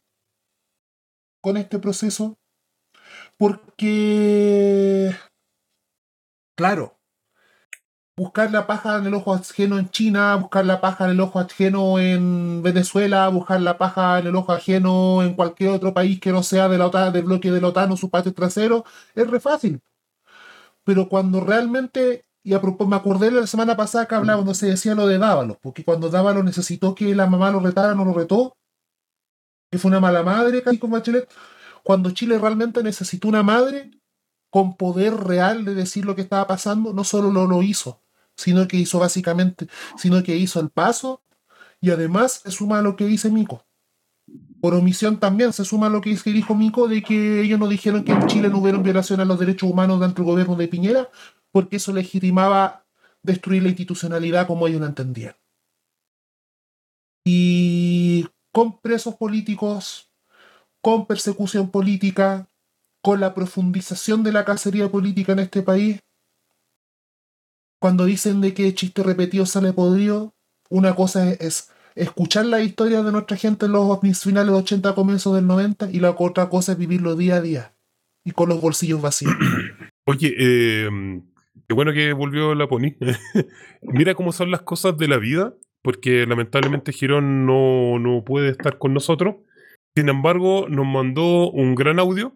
con 1.42 1.58
este 1.58 1.80
proceso. 1.80 2.38
Porque, 3.38 5.16
claro, 6.58 6.95
buscar 8.18 8.52
la 8.52 8.66
paja 8.66 8.98
en 8.98 9.06
el 9.08 9.14
ojo 9.14 9.34
ajeno 9.34 9.78
en 9.78 9.90
China, 9.90 10.36
buscar 10.36 10.66
la 10.66 10.80
paja 10.80 11.06
en 11.06 11.12
el 11.12 11.20
ojo 11.20 11.40
ajeno 11.40 12.00
en 12.00 12.62
Venezuela, 12.64 13.28
buscar 13.28 13.62
la 13.62 13.78
paja 13.78 14.20
en 14.20 14.28
el 14.28 14.36
ojo 14.36 14.54
ajeno 14.54 15.22
en 15.24 15.34
cualquier 15.34 15.72
otro 15.72 15.94
país 15.94 16.20
que 16.20 16.32
no 16.32 16.42
sea 16.44 16.70
de 16.70 16.78
la 16.78 16.88
OTAN, 16.88 17.12
del 17.14 17.26
bloque 17.26 17.52
de 17.52 17.62
la 17.62 17.68
OTAN 17.70 17.92
o 17.92 17.98
su 17.98 18.10
patio 18.10 18.34
trasero, 18.34 18.86
es 19.16 19.30
re 19.30 19.40
fácil. 19.40 19.82
Pero 20.84 21.10
cuando 21.10 21.42
realmente, 21.42 22.24
y 22.44 22.54
a 22.54 22.62
propósito, 22.62 22.88
me 22.88 22.96
acordé 22.96 23.32
la 23.32 23.48
semana 23.48 23.76
pasada 23.76 24.06
que 24.08 24.16
hablaba, 24.16 24.38
cuando 24.38 24.54
se 24.54 24.68
decía 24.68 24.96
lo 24.96 25.08
de 25.08 25.18
Dávalos, 25.18 25.58
porque 25.62 25.84
cuando 25.84 26.10
Dávalos 26.10 26.44
necesitó 26.46 26.96
que 26.96 27.14
la 27.16 27.28
mamá 27.28 27.52
lo 27.52 27.60
retara, 27.60 27.96
no 27.96 28.06
lo 28.06 28.14
retó, 28.14 28.56
que 29.72 29.78
fue 29.78 29.90
una 29.90 30.00
mala 30.00 30.24
madre 30.24 30.64
casi 30.64 30.78
con 30.78 30.92
Bachelet, 30.92 31.30
cuando 31.84 32.12
Chile 32.12 32.38
realmente 32.38 32.82
necesitó 32.84 33.28
una 33.28 33.44
madre 33.44 33.92
con 34.50 34.78
poder 34.78 35.16
real 35.16 35.66
de 35.66 35.76
decir 35.76 36.06
lo 36.06 36.16
que 36.16 36.22
estaba 36.22 36.48
pasando, 36.48 36.94
no 36.94 37.04
solo 37.04 37.32
lo, 37.32 37.46
lo 37.46 37.62
hizo, 37.62 38.05
sino 38.36 38.68
que 38.68 38.78
hizo 38.78 39.00
básicamente, 39.00 39.68
sino 39.98 40.24
que 40.24 40.36
hizo 40.36 40.60
el 40.60 40.70
paso 40.70 41.24
y 41.82 41.92
además 41.92 42.42
se 42.44 42.52
suma 42.52 42.80
a 42.80 42.82
lo 42.82 42.96
que 42.96 43.06
dice 43.06 43.30
Mico. 43.30 43.66
Por 44.60 44.74
omisión 44.74 45.20
también 45.20 45.54
se 45.54 45.66
suma 45.66 45.88
a 45.88 45.90
lo 45.90 46.02
que 46.02 46.10
dijo 46.10 46.56
Mico 46.56 46.88
de 46.88 47.04
que 47.04 47.42
ellos 47.42 47.60
no 47.60 47.68
dijeron 47.68 48.04
que 48.04 48.12
en 48.12 48.26
Chile 48.28 48.50
no 48.50 48.58
hubieron 48.58 48.84
violaciones 48.84 49.24
a 49.24 49.28
los 49.28 49.40
derechos 49.40 49.70
humanos 49.70 50.00
dentro 50.00 50.24
del 50.24 50.32
gobierno 50.32 50.56
de 50.56 50.68
Piñera, 50.68 51.10
porque 51.52 51.76
eso 51.76 51.94
legitimaba 51.94 52.86
destruir 53.22 53.64
la 53.64 53.70
institucionalidad 53.70 54.48
como 54.48 54.68
ellos 54.68 54.82
la 54.82 54.88
entendían. 54.88 55.36
Y 57.24 58.28
con 58.52 58.80
presos 58.80 59.16
políticos, 59.16 60.12
con 60.82 61.06
persecución 61.06 61.70
política, 61.70 62.50
con 63.02 63.20
la 63.20 63.34
profundización 63.34 64.24
de 64.24 64.32
la 64.32 64.46
cacería 64.46 64.90
política 64.90 65.34
en 65.34 65.40
este 65.40 65.62
país, 65.62 66.00
cuando 67.86 68.06
dicen 68.06 68.42
de 68.42 68.56
que 68.56 68.74
chiste 68.74 69.04
repetido 69.04 69.46
sale 69.46 69.72
podrido, 69.72 70.34
una 70.72 70.96
cosa 70.96 71.30
es, 71.30 71.40
es 71.40 71.72
escuchar 71.94 72.48
la 72.48 72.60
historia 72.62 73.04
de 73.04 73.12
nuestra 73.12 73.38
gente 73.38 73.68
en 73.68 73.74
los 73.74 74.00
finales 74.24 74.52
de 74.52 74.58
80, 74.58 74.96
comienzos 74.96 75.36
del 75.36 75.46
90, 75.46 75.92
y 75.92 76.00
la 76.00 76.16
otra 76.18 76.50
cosa 76.50 76.72
es 76.72 76.80
vivirlo 76.80 77.16
día 77.16 77.36
a 77.36 77.42
día 77.42 77.76
y 78.24 78.32
con 78.32 78.50
los 78.50 78.60
bolsillos 78.60 79.04
vacíos. 79.04 79.36
Oye, 80.08 80.34
eh, 80.36 80.90
qué 81.68 81.76
bueno 81.76 81.94
que 81.94 82.12
volvió 82.14 82.56
la 82.56 82.68
Pony. 82.68 82.96
Mira 83.84 84.16
cómo 84.16 84.32
son 84.32 84.50
las 84.50 84.64
cosas 84.64 84.98
de 84.98 85.08
la 85.08 85.20
vida, 85.20 85.54
porque 85.84 86.26
lamentablemente 86.26 86.92
Girón 86.92 87.46
no, 87.46 88.00
no 88.00 88.24
puede 88.24 88.50
estar 88.50 88.80
con 88.80 88.96
nosotros. 88.96 89.36
Sin 89.96 90.10
embargo, 90.10 90.66
nos 90.70 90.88
mandó 90.88 91.52
un 91.52 91.76
gran 91.76 92.00
audio 92.00 92.36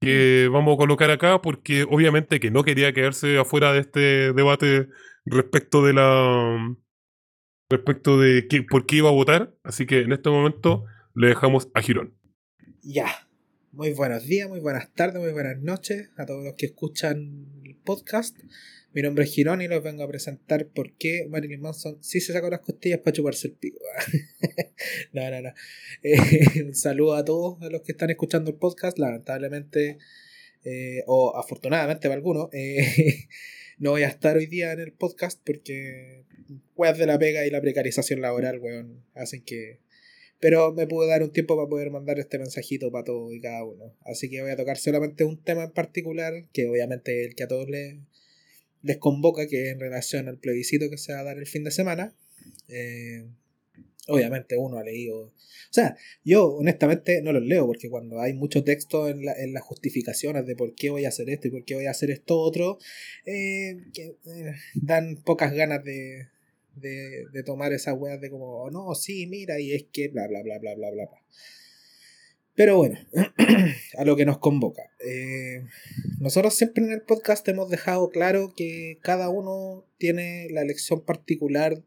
que 0.00 0.48
vamos 0.52 0.74
a 0.74 0.78
colocar 0.78 1.10
acá 1.10 1.40
porque 1.42 1.84
obviamente 1.84 2.40
que 2.40 2.50
no 2.50 2.62
quería 2.62 2.92
quedarse 2.92 3.38
afuera 3.38 3.72
de 3.72 3.80
este 3.80 4.32
debate 4.32 4.88
respecto 5.24 5.84
de 5.84 5.92
la 5.92 6.76
respecto 7.70 8.18
de 8.18 8.46
qué, 8.48 8.62
por 8.62 8.86
qué 8.86 8.96
iba 8.96 9.10
a 9.10 9.12
votar, 9.12 9.54
así 9.62 9.86
que 9.86 10.00
en 10.00 10.12
este 10.12 10.30
momento 10.30 10.84
le 11.14 11.28
dejamos 11.28 11.68
a 11.74 11.82
Girón. 11.82 12.14
Ya. 12.82 13.06
Muy 13.72 13.92
buenos 13.92 14.24
días, 14.24 14.48
muy 14.48 14.60
buenas 14.60 14.92
tardes, 14.94 15.20
muy 15.20 15.32
buenas 15.32 15.58
noches 15.60 16.10
a 16.16 16.24
todos 16.24 16.42
los 16.42 16.54
que 16.54 16.66
escuchan 16.66 17.46
el 17.64 17.76
podcast. 17.76 18.36
Mi 18.98 19.02
nombre 19.02 19.22
es 19.22 19.32
Girón 19.32 19.62
y 19.62 19.68
los 19.68 19.80
vengo 19.80 20.02
a 20.02 20.08
presentar 20.08 20.66
por 20.66 20.92
qué 20.94 21.24
Marilyn 21.28 21.60
Manson 21.60 22.02
sí 22.02 22.20
se 22.20 22.32
sacó 22.32 22.50
las 22.50 22.58
costillas 22.58 22.98
para 22.98 23.12
chuparse 23.12 23.46
el 23.46 23.52
pico. 23.52 23.78
no, 25.12 25.30
no, 25.30 25.40
no. 25.40 25.50
Eh, 26.02 26.16
un 26.64 26.74
saludo 26.74 27.14
a 27.14 27.24
todos 27.24 27.58
los 27.70 27.82
que 27.82 27.92
están 27.92 28.10
escuchando 28.10 28.50
el 28.50 28.56
podcast. 28.56 28.98
Lamentablemente, 28.98 29.98
eh, 30.64 31.04
o 31.06 31.36
afortunadamente 31.36 32.08
para 32.08 32.16
algunos, 32.16 32.48
eh, 32.52 33.28
no 33.78 33.92
voy 33.92 34.02
a 34.02 34.08
estar 34.08 34.36
hoy 34.36 34.46
día 34.46 34.72
en 34.72 34.80
el 34.80 34.90
podcast 34.90 35.40
porque 35.46 36.24
weas 36.74 36.98
de 36.98 37.06
la 37.06 37.20
pega 37.20 37.46
y 37.46 37.50
la 37.50 37.60
precarización 37.60 38.20
laboral, 38.20 38.58
weón, 38.58 39.04
hacen 39.14 39.44
que 39.44 39.78
pero 40.40 40.72
me 40.72 40.88
pude 40.88 41.06
dar 41.06 41.22
un 41.22 41.32
tiempo 41.32 41.54
para 41.54 41.68
poder 41.68 41.92
mandar 41.92 42.18
este 42.18 42.36
mensajito 42.40 42.90
para 42.90 43.04
todos 43.04 43.32
y 43.32 43.40
cada 43.40 43.62
uno. 43.62 43.94
Así 44.00 44.28
que 44.28 44.42
voy 44.42 44.50
a 44.50 44.56
tocar 44.56 44.76
solamente 44.76 45.22
un 45.22 45.40
tema 45.40 45.62
en 45.62 45.70
particular, 45.70 46.46
que 46.52 46.66
obviamente 46.66 47.22
es 47.22 47.28
el 47.28 47.36
que 47.36 47.44
a 47.44 47.48
todos 47.48 47.68
les, 47.68 47.96
les 48.82 48.98
convoca, 48.98 49.46
que 49.46 49.70
en 49.70 49.80
relación 49.80 50.28
al 50.28 50.38
plebiscito 50.38 50.90
que 50.90 50.98
se 50.98 51.12
va 51.12 51.20
a 51.20 51.24
dar 51.24 51.38
el 51.38 51.46
fin 51.46 51.64
de 51.64 51.70
semana. 51.70 52.14
Eh, 52.68 53.26
obviamente 54.08 54.56
uno 54.56 54.78
ha 54.78 54.84
leído... 54.84 55.26
O 55.26 55.72
sea, 55.72 55.96
yo 56.24 56.46
honestamente 56.46 57.20
no 57.22 57.32
los 57.32 57.42
leo, 57.42 57.66
porque 57.66 57.90
cuando 57.90 58.20
hay 58.20 58.32
mucho 58.32 58.64
texto 58.64 59.08
en, 59.08 59.24
la, 59.24 59.34
en 59.34 59.52
las 59.52 59.62
justificaciones 59.62 60.46
de 60.46 60.56
por 60.56 60.74
qué 60.74 60.90
voy 60.90 61.04
a 61.04 61.08
hacer 61.08 61.28
esto 61.28 61.48
y 61.48 61.50
por 61.50 61.64
qué 61.64 61.74
voy 61.74 61.86
a 61.86 61.90
hacer 61.90 62.10
esto 62.10 62.38
otro, 62.38 62.78
eh, 63.26 63.76
que, 63.92 64.16
eh, 64.26 64.54
dan 64.74 65.16
pocas 65.24 65.52
ganas 65.52 65.84
de, 65.84 66.28
de, 66.74 67.26
de, 67.32 67.42
tomar 67.42 67.72
esas 67.74 67.94
weas 67.98 68.20
de 68.20 68.30
como, 68.30 68.62
oh, 68.62 68.70
no, 68.70 68.94
sí, 68.94 69.26
mira, 69.26 69.60
y 69.60 69.72
es 69.72 69.84
que 69.92 70.08
bla, 70.08 70.26
bla, 70.26 70.42
bla, 70.42 70.58
bla, 70.58 70.74
bla, 70.74 70.90
bla. 70.90 71.06
bla. 71.06 71.22
Pero 72.58 72.76
bueno, 72.76 72.98
a 73.98 74.04
lo 74.04 74.16
que 74.16 74.24
nos 74.24 74.38
convoca. 74.38 74.82
Eh, 74.98 75.62
nosotros 76.18 76.54
siempre 76.54 76.82
en 76.82 76.90
el 76.90 77.02
podcast 77.02 77.46
hemos 77.46 77.70
dejado 77.70 78.10
claro 78.10 78.52
que 78.56 78.98
cada 79.00 79.28
uno 79.28 79.86
tiene 79.96 80.48
la 80.50 80.62
elección 80.62 81.04
particular, 81.04 81.84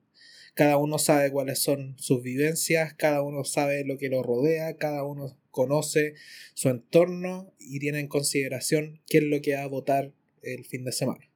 cada 0.54 0.78
uno 0.78 0.98
sabe 0.98 1.30
cuáles 1.30 1.60
son 1.60 1.96
sus 1.98 2.24
vivencias, 2.24 2.94
cada 2.94 3.22
uno 3.22 3.44
sabe 3.44 3.84
lo 3.84 3.98
que 3.98 4.08
lo 4.08 4.24
rodea, 4.24 4.78
cada 4.78 5.04
uno 5.04 5.38
conoce 5.50 6.14
su 6.54 6.70
entorno 6.70 7.54
y 7.60 7.80
tiene 7.80 8.00
en 8.00 8.08
consideración 8.08 9.02
qué 9.10 9.18
es 9.18 9.26
lo 9.26 9.42
que 9.42 9.56
va 9.56 9.64
a 9.64 9.68
votar 9.68 10.14
el 10.42 10.64
fin 10.64 10.86
de 10.86 10.94
semana. 10.94 11.30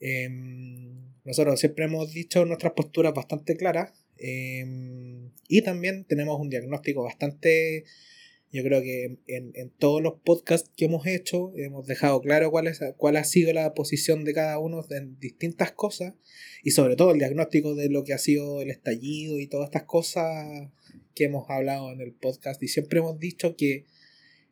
Eh, 0.00 0.28
nosotros 1.24 1.58
siempre 1.58 1.86
hemos 1.86 2.12
dicho 2.12 2.44
nuestras 2.44 2.74
posturas 2.74 3.14
bastante 3.14 3.56
claras 3.56 4.04
eh, 4.18 5.30
y 5.48 5.62
también 5.62 6.04
tenemos 6.04 6.38
un 6.38 6.50
diagnóstico 6.50 7.02
bastante, 7.02 7.84
yo 8.54 8.62
creo 8.62 8.82
que 8.82 9.18
en, 9.26 9.50
en, 9.54 9.70
todos 9.70 10.00
los 10.00 10.20
podcasts 10.24 10.70
que 10.76 10.84
hemos 10.84 11.08
hecho 11.08 11.52
hemos 11.56 11.88
dejado 11.88 12.20
claro 12.20 12.52
cuál, 12.52 12.68
es, 12.68 12.80
cuál 12.96 13.16
ha 13.16 13.24
sido 13.24 13.52
la 13.52 13.74
posición 13.74 14.22
de 14.22 14.32
cada 14.32 14.60
uno 14.60 14.86
en 14.90 15.18
distintas 15.18 15.72
cosas 15.72 16.14
y 16.62 16.70
sobre 16.70 16.94
todo 16.94 17.10
el 17.10 17.18
diagnóstico 17.18 17.74
de 17.74 17.88
lo 17.88 18.04
que 18.04 18.12
ha 18.12 18.18
sido 18.18 18.62
el 18.62 18.70
estallido 18.70 19.40
y 19.40 19.48
todas 19.48 19.66
estas 19.66 19.82
cosas 19.82 20.70
que 21.16 21.24
hemos 21.24 21.50
hablado 21.50 21.90
en 21.90 22.00
el 22.00 22.12
podcast 22.12 22.62
y 22.62 22.68
siempre 22.68 23.00
hemos 23.00 23.18
dicho 23.18 23.56
que 23.56 23.86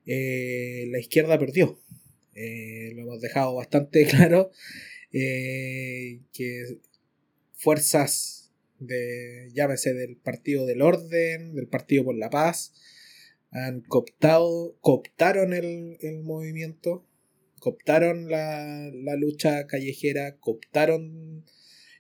eh, 0.05 0.87
la 0.89 0.99
izquierda 0.99 1.39
perdió. 1.39 1.81
Eh, 2.35 2.91
lo 2.97 3.03
hemos 3.03 3.21
dejado 3.21 3.55
bastante 3.55 4.05
claro 4.11 4.51
eh, 5.13 6.23
que 6.33 6.81
fuerzas 7.55 8.51
de, 8.81 9.49
llámese 9.55 9.95
del 9.95 10.17
Partido 10.17 10.67
del 10.67 10.83
Orden, 10.83 11.55
del 11.55 11.69
Partido 11.69 12.03
por 12.03 12.17
la 12.17 12.31
Paz, 12.31 12.73
han 13.53 13.83
cooptado, 13.83 14.77
cooptaron 14.81 15.53
el, 15.53 15.99
el 16.01 16.23
movimiento, 16.23 17.07
cooptaron 17.61 18.31
la, 18.31 18.91
la, 18.93 19.15
lucha 19.15 19.67
callejera, 19.67 20.39
cooptaron 20.39 21.45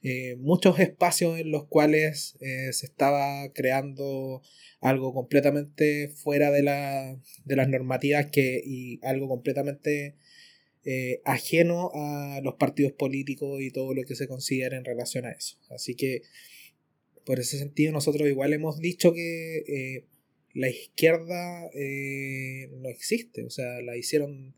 eh, 0.03 0.36
muchos 0.36 0.80
espacios 0.80 1.38
en 1.38 1.50
los 1.50 1.66
cuales 1.66 2.36
eh, 2.40 2.72
se 2.72 2.86
estaba 2.86 3.53
creando 3.53 4.42
algo 4.80 5.12
completamente 5.12 6.09
fuera 6.09 6.50
de, 6.50 6.62
la, 6.62 7.20
de 7.44 7.57
las 7.57 7.68
normativas 7.68 8.26
que, 8.32 8.62
y 8.64 8.98
algo 9.05 9.28
completamente 9.28 10.16
eh, 10.84 11.20
ajeno 11.24 11.90
a 11.94 12.40
los 12.42 12.55
partidos 12.55 12.92
políticos 12.92 13.61
y 13.61 13.70
todo 13.70 13.92
lo 13.92 14.05
que 14.05 14.16
se 14.16 14.26
considera 14.26 14.78
en 14.78 14.86
relación 14.86 15.26
a 15.26 15.32
eso. 15.32 15.59
Así 15.68 15.94
que 15.96 16.22
por 17.26 17.38
ese 17.38 17.59
sentido 17.59 17.92
nosotros 17.92 18.26
igual 18.26 18.55
hemos 18.55 18.80
dicho 18.80 19.12
que 19.12 20.07
la 20.55 20.68
izquierda 20.68 21.70
eh, 21.74 22.68
no 22.80 22.88
existe, 22.88 23.44
o 23.44 23.50
sea, 23.50 23.80
la 23.80 23.96
hicieron, 23.96 24.55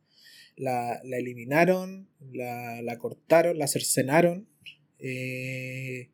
la, 0.57 1.01
la 1.05 1.18
eliminaron, 1.18 2.09
la, 2.32 2.82
la, 2.82 2.99
cortaron, 2.99 3.59
la 3.59 3.68
cercenaron. 3.68 4.49
Eh, 4.99 6.09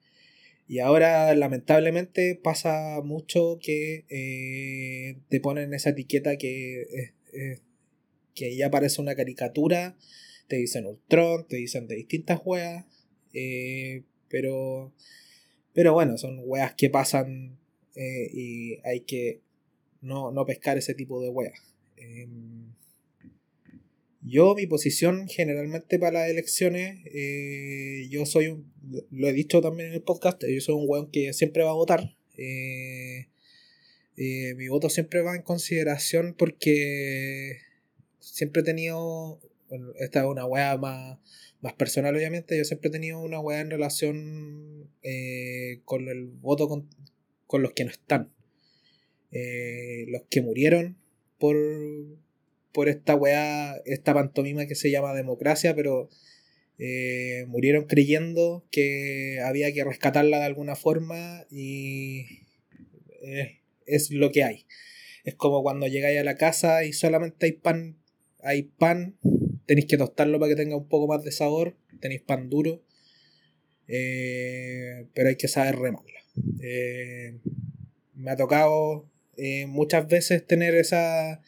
y 0.68 0.78
ahora 0.78 1.34
lamentablemente 1.34 2.38
pasa 2.40 3.00
mucho 3.02 3.58
que 3.60 4.04
eh, 4.08 5.16
te 5.28 5.40
ponen 5.40 5.74
esa 5.74 5.90
etiqueta 5.90 6.36
que, 6.36 7.12
que 8.34 8.56
ya 8.56 8.70
parece 8.70 9.00
una 9.00 9.16
caricatura, 9.16 9.96
te 10.46 10.56
dicen 10.56 10.86
Ultron, 10.86 11.46
te 11.48 11.56
dicen 11.56 11.88
de 11.88 11.96
distintas 11.96 12.40
weas, 12.44 12.84
pero, 14.28 14.92
pero 15.72 15.92
bueno, 15.92 16.18
son 16.18 16.40
weas 16.44 16.74
que 16.74 16.90
pasan 16.90 17.58
y 17.96 18.78
hay 18.84 19.00
que 19.00 19.40
no, 20.00 20.30
no 20.32 20.46
pescar 20.46 20.78
ese 20.78 20.94
tipo 20.94 21.20
de 21.22 21.28
weas. 21.28 21.60
Em, 21.96 22.72
yo, 24.22 24.54
mi 24.54 24.66
posición 24.66 25.28
generalmente 25.28 25.98
para 25.98 26.20
las 26.20 26.30
elecciones, 26.30 27.00
eh, 27.06 28.06
yo 28.10 28.26
soy 28.26 28.48
un, 28.48 28.70
lo 29.10 29.28
he 29.28 29.32
dicho 29.32 29.62
también 29.62 29.88
en 29.88 29.94
el 29.94 30.02
podcast, 30.02 30.42
yo 30.46 30.60
soy 30.60 30.74
un 30.74 30.84
weón 30.86 31.10
que 31.10 31.32
siempre 31.32 31.62
va 31.62 31.70
a 31.70 31.74
votar. 31.74 32.14
Eh, 32.36 33.28
eh, 34.16 34.54
mi 34.56 34.68
voto 34.68 34.90
siempre 34.90 35.22
va 35.22 35.34
en 35.36 35.42
consideración 35.42 36.34
porque 36.36 37.58
siempre 38.18 38.60
he 38.60 38.64
tenido, 38.64 39.40
esta 39.98 40.20
es 40.20 40.26
una 40.26 40.44
wea 40.44 40.76
más, 40.76 41.18
más 41.62 41.72
personal 41.74 42.14
obviamente, 42.14 42.58
yo 42.58 42.64
siempre 42.64 42.88
he 42.88 42.92
tenido 42.92 43.20
una 43.20 43.40
wea 43.40 43.60
en 43.60 43.70
relación 43.70 44.90
con 45.84 46.08
el 46.08 46.26
voto 46.26 46.68
con, 46.68 46.88
con 47.46 47.62
los 47.62 47.72
que 47.72 47.84
no 47.84 47.90
están. 47.90 48.30
Eh, 49.32 50.06
los 50.08 50.22
que 50.28 50.42
murieron 50.42 50.96
por, 51.38 51.56
por 52.72 52.88
esta 52.88 53.14
weá, 53.14 53.76
esta 53.84 54.12
pantomima 54.12 54.66
que 54.66 54.74
se 54.74 54.90
llama 54.90 55.14
democracia, 55.14 55.74
pero 55.74 56.08
eh, 56.78 57.44
murieron 57.48 57.84
creyendo 57.84 58.64
que 58.70 59.40
había 59.44 59.72
que 59.72 59.84
rescatarla 59.84 60.38
de 60.38 60.44
alguna 60.44 60.74
forma 60.74 61.46
y 61.50 62.26
es 63.86 64.10
lo 64.10 64.32
que 64.32 64.44
hay. 64.44 64.66
Es 65.24 65.34
como 65.34 65.62
cuando 65.62 65.86
llegáis 65.86 66.18
a 66.18 66.24
la 66.24 66.36
casa 66.36 66.84
y 66.84 66.92
solamente 66.92 67.46
hay 67.46 67.52
pan, 67.52 67.98
hay 68.42 68.62
pan, 68.62 69.16
tenéis 69.66 69.86
que 69.86 69.98
tostarlo 69.98 70.40
para 70.40 70.50
que 70.50 70.56
tenga 70.56 70.76
un 70.76 70.88
poco 70.88 71.06
más 71.06 71.22
de 71.22 71.30
sabor, 71.30 71.76
tenéis 72.00 72.22
pan 72.22 72.48
duro, 72.48 72.82
eh, 73.86 75.06
pero 75.14 75.28
hay 75.28 75.36
que 75.36 75.48
saber 75.48 75.76
remarla. 75.76 76.20
me 78.14 78.30
ha 78.30 78.36
tocado 78.36 79.09
eh, 79.42 79.66
muchas 79.66 80.06
veces 80.06 80.46
tener 80.46 80.74
esa, 80.74 81.40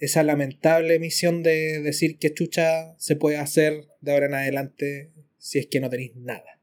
esa 0.00 0.24
lamentable 0.24 0.98
misión 0.98 1.44
de 1.44 1.80
decir 1.80 2.18
que 2.18 2.34
chucha 2.34 2.96
se 2.98 3.14
puede 3.14 3.36
hacer 3.36 3.86
de 4.00 4.12
ahora 4.12 4.26
en 4.26 4.34
adelante 4.34 5.12
si 5.38 5.60
es 5.60 5.66
que 5.68 5.78
no 5.78 5.88
tenéis 5.88 6.16
nada. 6.16 6.60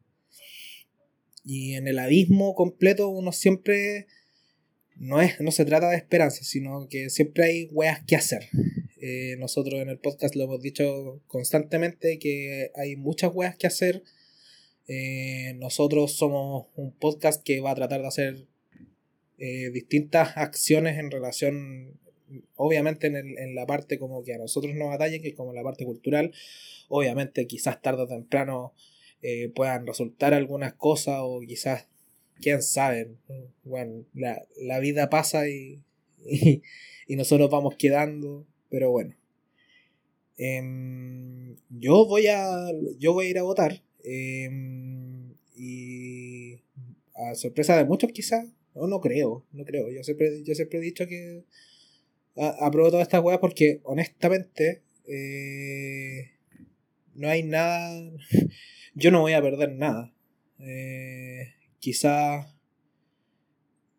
Y 1.45 1.75
en 1.75 1.87
el 1.87 1.99
abismo 1.99 2.53
completo 2.53 3.07
uno 3.07 3.31
siempre 3.31 4.07
no, 4.97 5.21
es, 5.21 5.39
no 5.39 5.51
se 5.51 5.63
trata 5.63 5.89
de 5.89 5.95
esperanza, 5.95 6.43
sino 6.43 6.89
que 6.89 7.09
siempre 7.09 7.45
hay 7.45 7.69
weas 7.71 8.03
que 8.05 8.17
hacer. 8.17 8.49
Eh, 8.99 9.37
nosotros 9.37 9.79
en 9.79 9.87
el 9.87 9.99
podcast 9.99 10.35
lo 10.35 10.43
hemos 10.43 10.61
dicho 10.61 11.21
constantemente 11.27 12.19
que 12.19 12.71
hay 12.75 12.97
muchas 12.97 13.31
weas 13.33 13.55
que 13.55 13.67
hacer. 13.67 14.03
Eh, 14.89 15.53
nosotros 15.55 16.17
somos 16.17 16.67
un 16.75 16.91
podcast 16.91 17.41
que 17.41 17.61
va 17.61 17.71
a 17.71 17.75
tratar 17.75 18.01
de 18.01 18.07
hacer 18.07 18.47
eh, 19.39 19.69
distintas 19.71 20.35
acciones 20.35 20.97
en 20.97 21.11
relación, 21.11 21.99
obviamente 22.55 23.05
en, 23.07 23.15
el, 23.15 23.37
en, 23.37 23.53
la 23.53 23.67
parte 23.67 23.99
como 23.99 24.23
que 24.23 24.33
a 24.33 24.39
nosotros 24.39 24.73
nos 24.73 24.93
atañe, 24.93 25.21
que 25.21 25.29
es 25.29 25.35
como 25.35 25.53
la 25.53 25.63
parte 25.63 25.85
cultural, 25.85 26.31
obviamente 26.89 27.45
quizás 27.45 27.79
tarde 27.81 28.03
o 28.03 28.07
temprano 28.07 28.73
eh, 29.21 29.49
puedan 29.49 29.85
resultar 29.85 30.33
algunas 30.33 30.73
cosas 30.73 31.19
o 31.21 31.41
quizás, 31.41 31.87
quién 32.41 32.63
sabe, 32.63 33.11
bueno, 33.63 34.05
la, 34.15 34.41
la 34.59 34.79
vida 34.79 35.09
pasa 35.09 35.47
y, 35.47 35.83
y, 37.07 37.15
nosotros 37.15 37.49
vamos 37.51 37.75
quedando, 37.75 38.47
pero 38.69 38.89
bueno. 38.89 39.15
Em, 40.37 41.55
yo 41.69 42.05
voy 42.05 42.27
a 42.27 42.71
yo 42.99 43.13
voy 43.13 43.25
a 43.25 43.29
ir 43.29 43.39
a 43.39 43.43
votar 43.43 43.81
em, 44.03 45.33
y 45.55 46.59
a 47.15 47.33
sorpresa 47.33 47.75
de 47.75 47.85
muchos 47.85 48.11
quizás 48.11 48.45
no, 48.77 48.87
no 48.87 49.01
creo, 49.01 49.43
no 49.51 49.65
creo. 49.65 49.91
Yo 49.91 50.03
siempre, 50.03 50.43
yo 50.43 50.53
siempre 50.53 50.79
he 50.79 50.81
dicho 50.81 51.07
que 51.07 51.43
apruebo 52.59 52.91
todas 52.91 53.07
estas 53.07 53.23
weas 53.23 53.39
porque 53.39 53.81
honestamente 53.83 54.83
eh, 55.07 56.31
no 57.15 57.29
hay 57.29 57.43
nada. 57.43 58.11
Yo 58.93 59.11
no 59.11 59.21
voy 59.21 59.33
a 59.33 59.41
perder 59.41 59.73
nada. 59.73 60.13
Eh, 60.59 61.53
quizás 61.79 62.47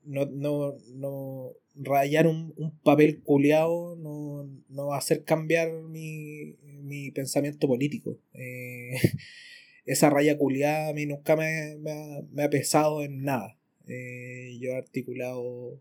no, 0.05 0.27
no, 0.27 0.77
no 0.95 1.53
rayar 1.75 2.27
un, 2.27 2.53
un 2.57 2.77
papel 2.79 3.23
culeado 3.23 3.95
no, 3.97 4.49
no, 4.69 4.87
va 4.89 4.97
a 4.97 4.99
hacer 4.99 5.23
cambiar 5.25 5.73
mi, 5.83 6.57
mi 6.83 7.11
pensamiento 7.11 7.67
político. 7.67 8.19
Eh, 8.35 8.93
esa 9.85 10.11
raya 10.11 10.37
culeada 10.37 10.91
a 10.91 10.93
mí 10.93 11.07
nunca 11.07 11.37
me, 11.37 11.77
me 11.79 12.43
ha 12.45 12.51
pesado 12.51 13.03
en 13.03 13.23
nada. 13.25 13.58
Eh, 13.89 14.59
yo 14.61 14.73
he 14.73 14.77
articulado 14.77 15.81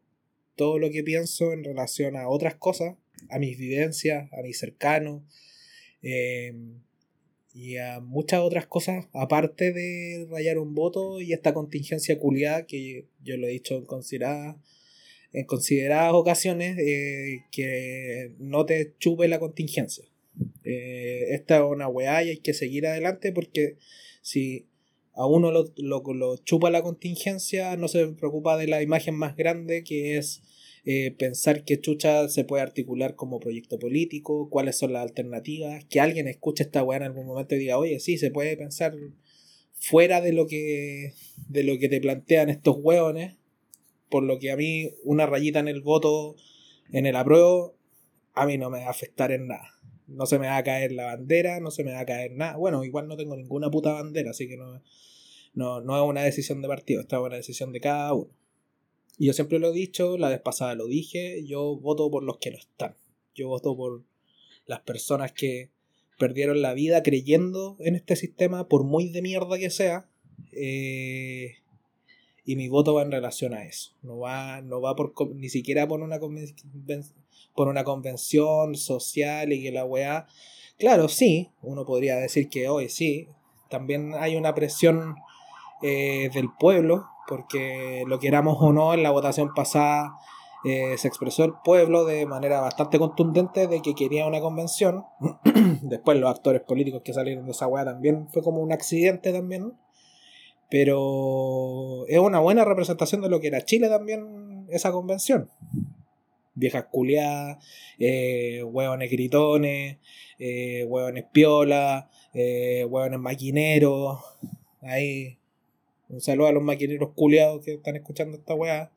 todo 0.55 0.79
lo 0.79 0.89
que 0.89 1.03
pienso 1.03 1.51
en 1.51 1.63
relación 1.63 2.15
a 2.15 2.29
otras 2.29 2.55
cosas, 2.55 2.95
a 3.29 3.37
mis 3.37 3.57
vivencias, 3.57 4.31
a 4.31 4.41
mis 4.41 4.57
cercanos 4.57 5.23
eh, 6.01 6.53
y 7.53 7.77
a 7.77 7.99
muchas 7.99 8.39
otras 8.39 8.65
cosas, 8.65 9.07
aparte 9.13 9.73
de 9.73 10.25
rayar 10.29 10.57
un 10.57 10.73
voto 10.73 11.19
y 11.19 11.33
esta 11.33 11.53
contingencia 11.53 12.17
culiada 12.17 12.65
que 12.65 13.07
yo 13.23 13.37
lo 13.37 13.47
he 13.47 13.51
dicho 13.51 13.75
en 13.75 13.85
consideradas, 13.85 14.55
en 15.33 15.45
consideradas 15.45 16.13
ocasiones, 16.13 16.77
eh, 16.79 17.43
que 17.51 18.33
no 18.39 18.65
te 18.65 18.95
chupe 18.99 19.27
la 19.27 19.39
contingencia. 19.39 20.05
esta 20.63 21.57
es 21.57 21.63
una 21.63 21.87
weá 21.87 22.23
y 22.23 22.29
hay 22.29 22.37
que 22.37 22.53
seguir 22.53 22.87
adelante 22.87 23.31
porque 23.31 23.77
si 24.21 24.67
a 25.17 25.25
uno 25.25 25.51
lo, 25.51 25.73
lo, 25.75 26.37
chupa 26.37 26.69
la 26.69 26.83
contingencia, 26.83 27.75
no 27.75 27.87
se 27.87 28.07
preocupa 28.09 28.55
de 28.55 28.67
la 28.67 28.83
imagen 28.83 29.15
más 29.15 29.35
grande 29.35 29.83
que 29.83 30.17
es 30.17 30.43
eh, 30.85 31.11
pensar 31.17 31.65
que 31.65 31.81
Chucha 31.81 32.29
se 32.29 32.43
puede 32.43 32.61
articular 32.61 33.15
como 33.15 33.39
proyecto 33.39 33.79
político, 33.79 34.47
cuáles 34.51 34.77
son 34.77 34.93
las 34.93 35.01
alternativas, 35.01 35.83
que 35.85 35.99
alguien 35.99 36.27
escuche 36.27 36.63
esta 36.63 36.83
weá 36.83 36.97
en 36.97 37.03
algún 37.03 37.25
momento 37.25 37.55
y 37.55 37.59
diga, 37.59 37.79
oye, 37.79 37.99
sí, 37.99 38.19
se 38.19 38.29
puede 38.29 38.55
pensar 38.57 38.93
fuera 39.73 40.21
de 40.21 40.33
lo 40.33 40.45
que, 40.45 41.13
de 41.49 41.63
lo 41.63 41.79
que 41.79 41.89
te 41.89 41.99
plantean 41.99 42.49
estos 42.49 42.77
hueones, 42.79 43.37
por 44.09 44.21
lo 44.21 44.37
que 44.37 44.51
a 44.51 44.55
mí 44.55 44.91
una 45.03 45.25
rayita 45.25 45.59
en 45.59 45.67
el 45.67 45.81
voto, 45.81 46.35
en 46.91 47.07
el 47.07 47.15
apruebo, 47.15 47.75
a 48.33 48.45
mí 48.45 48.59
no 48.59 48.69
me 48.69 48.81
va 48.81 48.85
a 48.87 48.91
afectar 48.91 49.31
en 49.31 49.47
nada. 49.47 49.73
No 50.05 50.27
se 50.27 50.37
me 50.37 50.47
va 50.47 50.57
a 50.57 50.63
caer 50.63 50.91
la 50.91 51.05
bandera, 51.05 51.59
no 51.59 51.71
se 51.71 51.83
me 51.83 51.91
va 51.91 52.01
a 52.01 52.05
caer 52.05 52.31
nada. 52.33 52.55
Bueno, 52.55 52.83
igual 52.85 53.07
no 53.07 53.17
tengo 53.17 53.35
ninguna 53.35 53.69
puta 53.69 53.93
bandera, 53.93 54.29
así 54.29 54.47
que 54.47 54.55
no, 54.55 54.81
no, 55.57 55.81
no 55.81 55.97
es 55.97 56.07
una 56.07 56.21
decisión 56.21 56.61
de 56.61 56.67
partido, 56.67 57.01
esta 57.01 57.15
es 57.15 57.23
una 57.23 57.35
decisión 57.35 57.71
de 57.71 57.79
cada 57.79 58.13
uno. 58.13 58.29
Y 59.17 59.25
yo 59.25 59.33
siempre 59.33 59.57
lo 59.57 59.69
he 59.69 59.73
dicho, 59.73 60.15
la 60.15 60.29
vez 60.29 60.39
pasada 60.39 60.75
lo 60.75 60.85
dije, 60.85 61.43
yo 61.47 61.75
voto 61.77 62.11
por 62.11 62.21
los 62.21 62.37
que 62.37 62.51
no 62.51 62.57
están. 62.57 62.95
Yo 63.33 63.47
voto 63.47 63.75
por 63.75 64.03
las 64.67 64.81
personas 64.81 65.31
que 65.31 65.71
perdieron 66.19 66.61
la 66.61 66.75
vida 66.75 67.01
creyendo 67.01 67.75
en 67.79 67.95
este 67.95 68.15
sistema, 68.15 68.67
por 68.67 68.83
muy 68.83 69.09
de 69.09 69.23
mierda 69.23 69.57
que 69.57 69.71
sea. 69.71 70.07
Eh, 70.51 71.55
y 72.45 72.55
mi 72.55 72.67
voto 72.67 72.93
va 72.93 73.01
en 73.01 73.11
relación 73.11 73.55
a 73.55 73.65
eso. 73.65 73.93
No 74.03 74.19
va, 74.19 74.61
no 74.61 74.79
va 74.79 74.95
por 74.95 75.11
ni 75.35 75.49
siquiera 75.49 75.87
por 75.87 76.01
una, 76.01 76.19
por 77.55 77.67
una 77.67 77.83
convención 77.83 78.75
social 78.75 79.51
y 79.51 79.63
que 79.63 79.71
la 79.71 79.85
weá. 79.85 80.27
Claro, 80.77 81.09
sí, 81.09 81.49
uno 81.63 81.83
podría 81.83 82.17
decir 82.17 82.47
que 82.47 82.69
hoy 82.69 82.89
sí. 82.89 83.27
También 83.71 84.13
hay 84.13 84.35
una 84.35 84.53
presión 84.53 85.15
eh, 85.81 86.29
del 86.33 86.49
pueblo, 86.51 87.05
porque 87.27 88.03
lo 88.07 88.19
queramos 88.19 88.57
o 88.59 88.73
no, 88.73 88.93
en 88.93 89.03
la 89.03 89.11
votación 89.11 89.53
pasada 89.53 90.17
eh, 90.65 90.97
se 90.97 91.07
expresó 91.07 91.43
el 91.43 91.53
pueblo 91.63 92.03
de 92.03 92.25
manera 92.25 92.59
bastante 92.61 92.97
contundente 92.97 93.67
de 93.67 93.81
que 93.81 93.93
quería 93.93 94.25
una 94.25 94.39
convención. 94.39 95.05
Después 95.83 96.17
los 96.17 96.31
actores 96.31 96.61
políticos 96.61 97.03
que 97.05 97.13
salieron 97.13 97.45
de 97.45 97.51
esa 97.51 97.67
weá 97.67 97.85
también 97.85 98.27
fue 98.29 98.41
como 98.41 98.61
un 98.61 98.71
accidente 98.71 99.31
también. 99.31 99.73
Pero 100.69 102.05
es 102.07 102.19
una 102.19 102.39
buena 102.39 102.65
representación 102.65 103.21
de 103.21 103.29
lo 103.29 103.39
que 103.39 103.47
era 103.47 103.63
Chile 103.63 103.87
también 103.87 104.65
esa 104.69 104.91
convención. 104.91 105.49
Viejas 106.55 106.87
culiadas, 106.91 107.63
eh, 107.99 108.63
hueones 108.63 109.11
gritones, 109.11 109.97
hueones 110.39 111.25
piola, 111.31 112.09
hueones 112.33 113.19
maquineros. 113.19 114.19
Ahí 114.81 115.37
Un 116.09 116.21
saludo 116.21 116.47
a 116.47 116.51
los 116.51 116.63
maquineros 116.63 117.11
culiados 117.15 117.63
que 117.63 117.73
están 117.73 117.95
escuchando 117.95 118.37
esta 118.37 118.55
weá. 118.55 118.91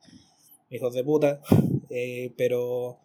Hijos 0.69 0.93
de 0.93 1.03
puta. 1.03 1.41
Eh, 1.89 2.31
pero 2.37 2.99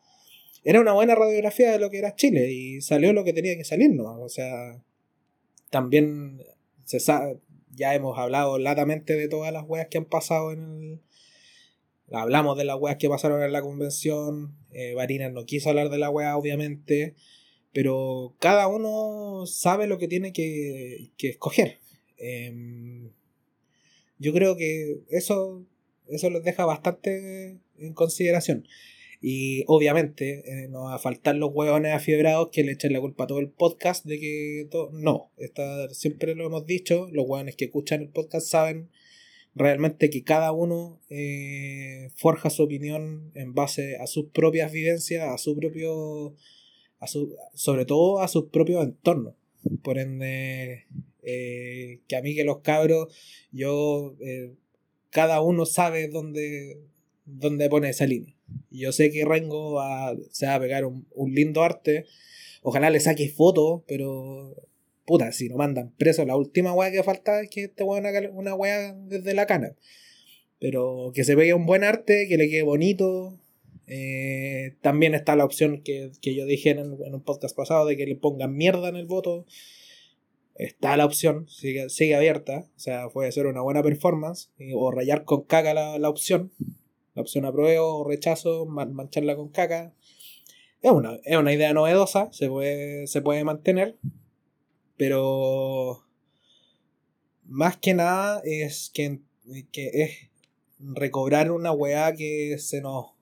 era 0.63 0.81
una 0.81 0.93
buena 0.93 1.17
radiografía 1.17 1.73
de 1.73 1.81
lo 1.81 1.91
que 1.91 1.99
era 1.99 2.15
Chile 2.15 2.53
y 2.53 2.81
salió 2.81 3.13
lo 3.13 3.25
que 3.25 3.33
tenía 3.33 3.57
que 3.57 3.65
salir, 3.65 3.91
¿no? 3.91 4.21
O 4.21 4.29
sea, 4.29 4.81
también 5.71 6.41
se 6.85 7.01
sabe, 7.01 7.41
ya 7.71 7.95
hemos 7.95 8.19
hablado 8.19 8.59
latamente 8.59 9.17
de 9.17 9.29
todas 9.29 9.53
las 9.53 9.65
weas 9.67 9.89
que 9.89 9.99
han 9.99 10.05
pasado 10.05 10.53
en 10.53 10.61
el. 10.61 11.01
Hablamos 12.13 12.57
de 12.57 12.65
las 12.65 12.77
weas 12.79 12.97
que 12.97 13.09
pasaron 13.09 13.43
en 13.43 13.53
la 13.53 13.63
convención. 13.63 14.57
Eh, 14.71 14.95
Barinas 14.95 15.33
no 15.33 15.45
quiso 15.45 15.71
hablar 15.71 15.91
de 15.91 15.99
la 15.99 16.11
wea, 16.11 16.37
obviamente. 16.37 17.17
Pero 17.73 18.37
cada 18.39 18.69
uno 18.69 19.45
sabe 19.47 19.89
lo 19.89 19.99
que 19.99 20.07
tiene 20.07 20.33
que, 20.33 21.11
que 21.17 21.31
escoger. 21.31 21.81
Em, 22.17 23.11
yo 24.19 24.33
creo 24.33 24.57
que 24.57 25.01
eso, 25.11 25.65
eso 26.09 26.31
les 26.31 26.43
deja 26.43 26.65
bastante 26.65 27.59
en 27.79 27.93
consideración. 27.95 28.67
Y 29.21 29.65
obviamente 29.67 30.45
eh, 30.47 30.69
no 30.69 30.85
va 30.85 30.95
a 30.95 30.99
faltar 30.99 31.37
los 31.37 31.51
huevones 31.53 31.95
afiebrados 31.95 32.51
que 32.53 32.63
le 32.63 32.73
echen 32.73 32.93
la 32.93 33.01
culpa 33.01 33.25
a 33.25 33.27
todo 33.27 33.39
el 33.41 33.49
podcast 33.49 34.05
de 34.05 34.21
que 34.21 34.69
todo... 34.71 34.91
no, 34.93 35.31
está, 35.39 35.89
siempre 35.91 36.35
lo 36.35 36.47
hemos 36.47 36.67
dicho, 36.67 37.09
los 37.13 37.25
huevones 37.27 37.57
que 37.57 37.67
escuchan 37.67 38.03
el 38.03 38.09
podcast 38.09 38.47
saben 38.47 38.91
realmente 39.57 40.11
que 40.11 40.23
cada 40.23 40.53
uno 40.53 41.01
eh, 41.09 42.11
forja 42.15 42.51
su 42.51 42.63
opinión 42.63 43.33
en 43.35 43.55
base 43.55 43.97
a 43.97 44.07
sus 44.07 44.27
propias 44.27 44.71
vivencias, 44.71 45.27
a 45.27 45.39
su 45.39 45.57
propio, 45.57 46.35
a 46.99 47.07
su, 47.07 47.35
sobre 47.55 47.87
todo 47.87 48.21
a 48.21 48.29
sus 48.29 48.51
propios 48.51 48.85
entornos. 48.85 49.35
Por 49.83 49.99
ende, 49.99 50.87
eh, 51.23 52.01
que 52.09 52.17
a 52.17 52.23
mí 52.23 52.35
que 52.35 52.45
los 52.45 52.61
cabros, 52.61 53.15
yo, 53.53 54.17
cada 55.11 55.41
uno 55.41 55.67
sabe 55.67 56.09
dónde, 56.09 56.79
dónde 57.25 57.69
pone 57.69 57.91
esa 57.91 58.07
línea. 58.07 58.37
Yo 58.71 58.93
sé 58.93 59.11
que 59.11 59.25
Rengo 59.25 59.73
va, 59.73 60.15
se 60.31 60.47
va 60.47 60.57
a 60.57 60.61
pegar 60.61 60.85
un, 60.85 61.07
lindo 61.35 61.63
arte. 61.63 62.05
Ojalá 62.63 62.91
le 62.91 63.01
saque 63.01 63.29
fotos, 63.29 63.83
pero 63.87 64.55
puta, 65.05 65.33
si 65.33 65.49
lo 65.49 65.57
mandan 65.57 65.93
preso, 65.97 66.25
la 66.25 66.37
última 66.37 66.73
weá 66.75 66.91
que 66.91 67.03
falta 67.03 67.41
es 67.41 67.49
que 67.49 67.65
este 67.65 67.85
weón 67.85 68.05
una 68.33 68.55
weá 68.55 68.93
desde 68.93 69.35
la 69.35 69.47
cana. 69.47 69.75
Pero 70.59 71.13
que 71.15 71.25
se 71.25 71.37
pegue 71.37 71.55
un 71.55 71.67
buen 71.67 71.85
arte, 71.85 72.27
que 72.29 72.37
le 72.37 72.49
quede 72.49 72.63
bonito. 72.63 73.39
Eh, 73.87 74.77
también 74.81 75.15
está 75.15 75.37
la 75.37 75.45
opción 75.45 75.83
que, 75.83 76.11
yo 76.23 76.45
dije 76.47 76.71
en, 76.71 76.93
un 76.93 77.23
podcast 77.23 77.57
pasado 77.57 77.87
de 77.87 77.97
que 77.97 78.07
le 78.07 78.17
pongan 78.17 78.57
mierda 78.57 78.89
en 78.89 78.97
el 78.97 79.07
voto. 79.07 79.47
Está 80.55 80.97
la 80.97 81.05
opción, 81.05 81.49
sigue, 81.49 81.89
sigue 81.91 82.15
abierta. 82.15 82.67
O 82.77 82.81
sea, 82.81 83.09
puede 83.11 83.31
ser 83.33 83.47
una 83.47 83.61
buena 83.61 83.83
performance. 83.83 84.51
O 84.75 84.91
rayar 84.91 85.25
con 85.25 85.43
caga 85.43 85.75
la, 85.75 85.99
la 85.99 86.09
opción. 86.09 86.53
La 87.15 87.23
opción 87.23 87.47
apruebo 87.47 88.01
o 88.01 88.09
rechazo, 88.09 88.67
mancharla 88.67 89.37
con 89.37 89.49
caca. 89.49 89.95
Es 90.83 90.91
una, 90.91 91.19
es 91.25 91.37
una 91.37 91.53
idea 91.53 91.73
novedosa, 91.73 92.29
se 92.33 92.49
puede, 92.49 93.07
se 93.07 93.23
puede 93.23 93.43
mantener, 93.43 93.97
pero 94.97 96.05
más 97.45 97.77
que 97.79 97.95
nada 97.95 98.41
es 98.45 98.91
que, 98.93 99.21
que 99.73 99.91
es 99.95 100.31
recobrar 100.79 101.51
una 101.51 101.73
weá 101.73 102.15
que 102.15 102.59
se 102.59 102.83
nos, 102.83 103.16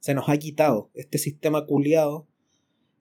se 0.00 0.14
nos 0.14 0.28
ha 0.28 0.36
quitado, 0.38 0.90
este 0.94 1.18
sistema 1.18 1.66
culiado. 1.66 2.26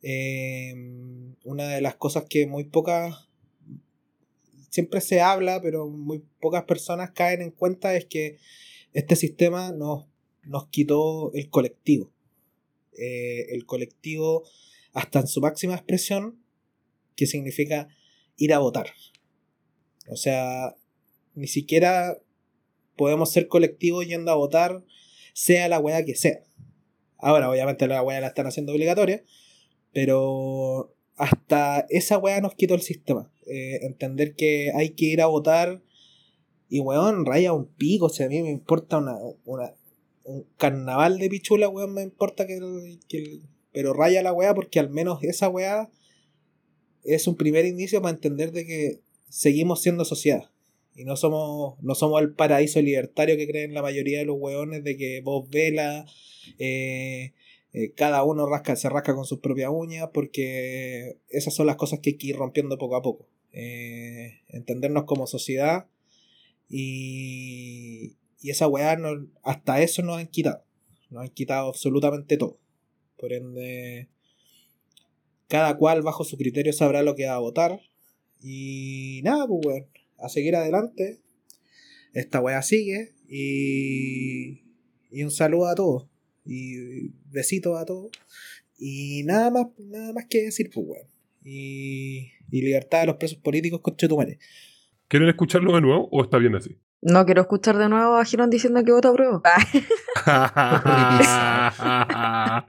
Em, 0.01 1.35
una 1.43 1.67
de 1.67 1.81
las 1.81 1.95
cosas 1.95 2.25
que 2.29 2.47
muy 2.47 2.65
pocas, 2.65 3.29
siempre 4.69 5.01
se 5.01 5.21
habla, 5.21 5.61
pero 5.61 5.87
muy 5.87 6.23
pocas 6.39 6.63
personas 6.65 7.11
caen 7.11 7.41
en 7.41 7.51
cuenta 7.51 7.95
es 7.95 8.05
que 8.05 8.37
este 8.93 9.15
sistema 9.15 9.71
nos, 9.71 10.05
nos 10.43 10.67
quitó 10.69 11.31
el 11.33 11.49
colectivo. 11.49 12.11
Eh, 12.97 13.53
el 13.53 13.65
colectivo 13.65 14.43
hasta 14.93 15.19
en 15.19 15.27
su 15.27 15.41
máxima 15.41 15.75
expresión, 15.75 16.41
que 17.15 17.27
significa 17.27 17.87
ir 18.37 18.53
a 18.53 18.59
votar. 18.59 18.91
O 20.09 20.15
sea, 20.15 20.75
ni 21.35 21.47
siquiera 21.47 22.19
podemos 22.95 23.31
ser 23.31 23.47
colectivos 23.47 24.07
yendo 24.07 24.31
a 24.31 24.35
votar, 24.35 24.83
sea 25.33 25.67
la 25.67 25.79
weá 25.79 26.03
que 26.03 26.15
sea. 26.15 26.46
Ahora, 27.17 27.49
obviamente 27.49 27.87
la 27.87 28.01
weá 28.03 28.21
la 28.21 28.27
están 28.27 28.47
haciendo 28.47 28.73
obligatoria, 28.73 29.23
pero 29.93 30.93
hasta 31.15 31.85
esa 31.89 32.17
weá 32.17 32.41
nos 32.41 32.55
quitó 32.55 32.75
el 32.75 32.81
sistema. 32.81 33.31
Eh, 33.47 33.79
entender 33.85 34.35
que 34.35 34.71
hay 34.75 34.91
que 34.91 35.05
ir 35.05 35.21
a 35.21 35.27
votar 35.27 35.81
y 36.69 36.79
weón, 36.79 37.25
raya 37.25 37.53
un 37.53 37.65
pico, 37.65 38.05
o 38.05 38.09
sea, 38.09 38.25
a 38.25 38.29
mí 38.29 38.41
me 38.41 38.51
importa 38.51 38.97
una, 38.97 39.17
un 40.23 40.45
carnaval 40.57 41.17
de 41.17 41.29
pichula, 41.29 41.69
weón, 41.69 41.93
me 41.93 42.03
importa 42.03 42.45
que, 42.45 42.59
Pero 43.71 43.93
raya 43.93 44.21
la 44.21 44.33
weá 44.33 44.53
porque 44.53 44.79
al 44.79 44.89
menos 44.89 45.23
esa 45.23 45.49
weá 45.49 45.89
es 47.03 47.27
un 47.27 47.35
primer 47.35 47.65
indicio 47.65 48.01
para 48.01 48.15
entender 48.15 48.51
de 48.51 48.65
que 48.65 49.01
seguimos 49.29 49.81
siendo 49.81 50.03
sociedad. 50.03 50.51
Y 50.97 51.05
no 51.05 51.15
somos, 51.15 51.75
no 51.83 51.93
somos 51.93 52.19
el 52.23 52.33
paraíso 52.33 52.81
libertario 52.81 53.37
que 53.37 53.47
creen 53.47 53.75
la 53.75 53.83
mayoría 53.83 54.17
de 54.17 54.25
los 54.25 54.37
weones 54.39 54.83
de 54.83 54.97
que 54.97 55.21
vos 55.21 55.47
vela, 55.47 56.07
eh, 56.57 57.33
eh, 57.71 57.91
cada 57.95 58.23
uno 58.23 58.47
rasca, 58.47 58.75
se 58.75 58.89
rasca 58.89 59.13
con 59.13 59.25
sus 59.25 59.37
propias 59.37 59.69
uñas, 59.71 60.09
porque 60.11 61.19
esas 61.29 61.53
son 61.53 61.67
las 61.67 61.75
cosas 61.75 61.99
que 61.99 62.09
hay 62.09 62.17
que 62.17 62.27
ir 62.27 62.35
rompiendo 62.35 62.79
poco 62.79 62.95
a 62.95 63.03
poco. 63.03 63.27
Eh, 63.51 64.39
entendernos 64.47 65.03
como 65.03 65.27
sociedad 65.27 65.85
y, 66.67 68.15
y 68.41 68.49
esa 68.49 68.67
weá, 68.67 68.97
hasta 69.43 69.81
eso 69.83 70.01
nos 70.01 70.17
han 70.17 70.27
quitado. 70.27 70.63
Nos 71.11 71.21
han 71.21 71.29
quitado 71.29 71.67
absolutamente 71.67 72.37
todo. 72.37 72.57
Por 73.19 73.33
ende, 73.33 74.07
cada 75.47 75.77
cual 75.77 76.01
bajo 76.01 76.23
su 76.23 76.37
criterio 76.37 76.73
sabrá 76.73 77.03
lo 77.03 77.13
que 77.13 77.27
va 77.27 77.35
a 77.35 77.39
votar. 77.39 77.81
Y 78.41 79.21
nada, 79.23 79.45
pues 79.47 79.63
weón, 79.63 79.85
a 80.17 80.29
seguir 80.29 80.55
adelante. 80.55 81.19
Esta 82.13 82.41
weá 82.41 82.61
sigue. 82.61 83.13
Y, 83.27 84.63
y 85.11 85.23
un 85.23 85.31
saludo 85.31 85.67
a 85.67 85.75
todos. 85.75 86.07
Y 86.45 87.09
besitos 87.29 87.79
a 87.79 87.85
todos. 87.85 88.11
Y 88.77 89.23
nada 89.23 89.51
más, 89.51 89.67
nada 89.77 90.13
más 90.13 90.25
que 90.29 90.43
decir, 90.43 90.69
pues 90.73 90.85
weón. 90.87 91.07
Y, 91.43 92.31
y 92.51 92.61
libertad 92.61 93.01
de 93.01 93.07
los 93.07 93.17
presos 93.17 93.39
políticos 93.39 93.81
con 93.81 93.95
Chetumare. 93.95 94.39
¿Quieren 95.07 95.29
escucharlo 95.29 95.73
de 95.75 95.81
nuevo 95.81 96.09
o 96.11 96.23
está 96.23 96.37
bien 96.37 96.55
así? 96.55 96.77
No 97.01 97.25
quiero 97.25 97.41
escuchar 97.41 97.77
de 97.77 97.89
nuevo 97.89 98.17
a 98.17 98.25
Girón 98.25 98.49
diciendo 98.49 98.83
que 98.83 98.91
vota 98.91 99.09
a 99.09 99.13
prueba. 99.13 99.41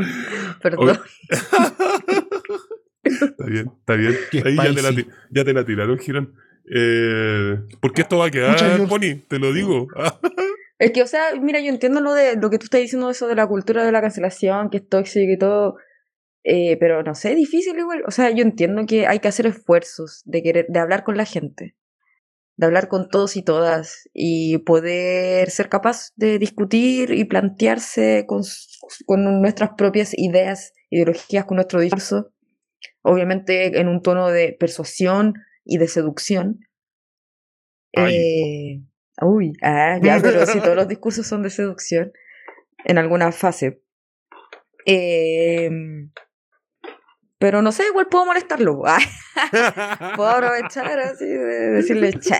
Perdón. 0.63 1.01
está 3.03 3.45
bien, 3.47 3.73
está 3.81 3.95
bien. 3.95 4.15
Ahí 4.45 4.57
ya 4.57 4.75
te, 4.75 4.83
la, 4.83 4.91
ya 5.31 5.45
te, 5.45 5.55
la, 5.55 5.65
tiraron, 5.65 5.99
Girón. 5.99 6.35
Eh, 6.75 7.59
porque 7.81 8.03
esto 8.03 8.19
va 8.19 8.27
a 8.27 8.31
quedar, 8.31 8.57
Pony, 8.89 9.23
te 9.29 9.39
lo 9.39 9.53
digo. 9.53 9.89
es 10.79 10.91
que, 10.93 11.03
o 11.03 11.07
sea, 11.07 11.35
mira, 11.41 11.61
yo 11.61 11.69
entiendo 11.69 12.01
lo 12.01 12.15
de 12.15 12.37
lo 12.37 12.51
que 12.51 12.59
tú 12.59 12.65
estás 12.65 12.81
diciendo, 12.81 13.11
eso 13.11 13.27
de 13.27 13.35
la 13.35 13.47
cultura 13.47 13.85
de 13.85 13.93
la 13.93 14.01
cancelación, 14.01 14.71
que 14.71 14.79
es 14.79 14.89
tóxico 14.89 15.33
y 15.33 15.39
todo. 15.39 15.77
Eh, 16.45 16.77
pero 16.79 17.03
no 17.03 17.15
sé, 17.15 17.35
difícil 17.35 17.79
igual. 17.79 18.03
O 18.07 18.11
sea, 18.11 18.31
yo 18.31 18.43
entiendo 18.43 18.87
que 18.87 19.07
hay 19.07 19.19
que 19.21 19.29
hacer 19.29 19.47
esfuerzos 19.47 20.23
de 20.25 20.43
querer, 20.43 20.67
de 20.69 20.79
hablar 20.79 21.05
con 21.05 21.17
la 21.17 21.25
gente 21.25 21.75
de 22.59 22.67
hablar 22.67 22.89
con 22.89 23.09
todos 23.09 23.37
y 23.37 23.43
todas 23.43 24.09
y 24.13 24.59
poder 24.59 25.49
ser 25.49 25.69
capaz 25.69 26.11
de 26.17 26.41
discutir 26.41 27.13
y 27.13 27.25
plantearse 27.25 28.25
con, 28.27 28.43
con 29.07 29.41
nuestras 29.41 29.71
propias 29.79 30.13
ideas, 30.19 30.73
ideologías, 30.91 31.45
con 31.45 31.55
nuestro 31.55 31.81
discurso, 31.81 32.33
obviamente 33.03 33.79
en 33.79 33.87
un 33.87 34.03
tono 34.03 34.29
de 34.29 34.57
persuasión 34.59 35.35
y 35.69 35.77
de 35.77 35.87
seducción. 35.87 36.61
Eh, 37.93 38.81
uy, 39.21 39.53
ah, 39.63 39.99
ya, 40.03 40.19
pero 40.23 40.47
si 40.47 40.59
todos 40.61 40.75
los 40.75 40.89
discursos 40.89 41.27
son 41.27 41.43
de 41.43 41.51
seducción 41.51 42.13
en 42.85 42.99
alguna 42.99 43.31
fase. 43.31 43.83
Eh, 44.87 45.71
pero 47.39 47.61
no 47.63 47.71
sé, 47.71 47.85
igual 47.87 48.09
puedo 48.09 48.25
molestarlo. 48.25 48.83
puedo 50.17 50.29
aprovechar 50.29 50.99
así 50.99 51.27
de 51.27 51.71
decirle, 51.71 52.15
che. 52.15 52.37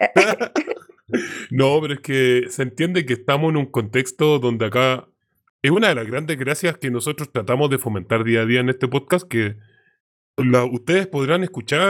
no, 1.50 1.80
pero 1.80 1.94
es 1.94 2.00
que 2.00 2.44
se 2.48 2.62
entiende 2.64 3.06
que 3.06 3.14
estamos 3.14 3.50
en 3.50 3.56
un 3.56 3.66
contexto 3.66 4.40
donde 4.40 4.66
acá 4.66 5.08
es 5.62 5.70
una 5.70 5.88
de 5.88 5.94
las 5.94 6.06
grandes 6.06 6.36
gracias 6.36 6.76
que 6.76 6.90
nosotros 6.90 7.30
tratamos 7.32 7.70
de 7.70 7.78
fomentar 7.78 8.24
día 8.24 8.40
a 8.40 8.46
día 8.46 8.60
en 8.60 8.68
este 8.68 8.88
podcast, 8.88 9.26
que 9.28 9.56
ustedes 10.36 11.06
podrán 11.06 11.42
escuchar 11.42 11.82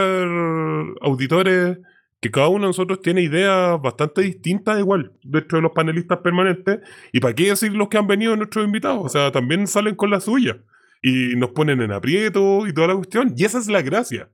auditores 1.01 1.77
que 2.19 2.31
cada 2.31 2.47
uno 2.47 2.61
de 2.61 2.69
nosotros 2.69 3.01
tiene 3.01 3.21
ideas 3.21 3.79
bastante 3.81 4.21
distintas 4.21 4.79
igual 4.79 5.11
dentro 5.23 5.57
de 5.57 5.61
los 5.61 5.71
panelistas 5.73 6.19
permanentes. 6.19 6.79
Y 7.11 7.19
para 7.19 7.35
qué 7.35 7.49
decir 7.49 7.73
los 7.73 7.87
que 7.87 7.97
han 7.97 8.07
venido 8.07 8.35
nuestros 8.35 8.65
invitados, 8.65 9.05
o 9.05 9.09
sea, 9.09 9.31
también 9.31 9.67
salen 9.67 9.95
con 9.95 10.09
la 10.09 10.19
suya 10.19 10.57
y 11.01 11.35
nos 11.35 11.51
ponen 11.51 11.81
en 11.81 11.91
aprieto 11.91 12.65
y 12.67 12.73
toda 12.73 12.87
la 12.87 12.95
cuestión. 12.95 13.33
Y 13.37 13.45
esa 13.45 13.59
es 13.59 13.67
la 13.67 13.81
gracia. 13.81 14.29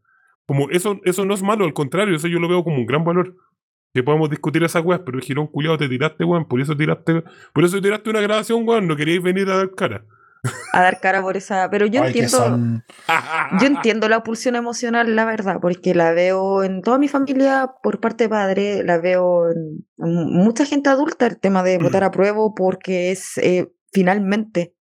Como 0.46 0.70
eso, 0.70 1.00
eso 1.04 1.26
no 1.26 1.34
es 1.34 1.44
malo, 1.44 1.66
al 1.66 1.74
contrario, 1.74 2.16
eso 2.16 2.28
yo 2.28 2.40
lo 2.40 2.48
veo 2.48 2.64
como 2.64 2.78
un 2.78 2.86
gran 2.86 3.04
valor. 3.04 3.36
que 3.94 4.04
podemos 4.04 4.30
discutir 4.30 4.64
esas 4.64 4.86
weas, 4.86 5.02
pero 5.06 5.18
el 5.18 5.24
girón 5.24 5.48
culiado 5.48 5.78
te 5.78 5.90
tiraste, 5.90 6.24
weón, 6.24 6.48
por 6.48 6.62
eso 6.62 6.78
tiraste, 6.78 7.24
por 7.54 7.66
eso 7.66 7.82
tiraste 7.82 8.10
una 8.10 8.22
grabación, 8.22 8.68
weón, 8.68 8.88
no 8.88 8.96
queríais 8.96 9.22
venir 9.22 9.50
a 9.50 9.58
dar 9.58 9.72
cara. 9.76 10.06
A 10.74 10.82
dar 10.82 11.00
cara 11.00 11.22
por 11.22 11.38
esa. 11.38 11.70
Pero 11.70 11.86
yo 11.86 12.02
Ay, 12.02 12.08
entiendo. 12.08 12.84
Yo 13.60 13.68
entiendo 13.68 14.10
la 14.10 14.24
pulsión 14.24 14.56
emocional, 14.56 15.16
la 15.16 15.26
verdad, 15.26 15.58
porque 15.62 15.94
la 15.94 16.12
veo 16.14 16.64
en 16.64 16.82
toda 16.82 16.98
mi 16.98 17.08
familia 17.08 17.76
por 17.84 18.00
parte 18.00 18.24
de 18.24 18.30
padre, 18.30 18.84
la 18.84 18.98
veo 18.98 19.52
en, 19.52 19.86
mucha 19.98 20.66
gente 20.66 20.90
adulta, 20.90 21.28
el 21.28 21.40
tema 21.40 21.62
de 21.64 21.78
votar 21.78 22.04
a 22.04 22.12
prueba, 22.12 22.40
porque 22.56 23.12
es 23.12 23.38
eh, 23.38 23.72
finalmente, 23.92 24.76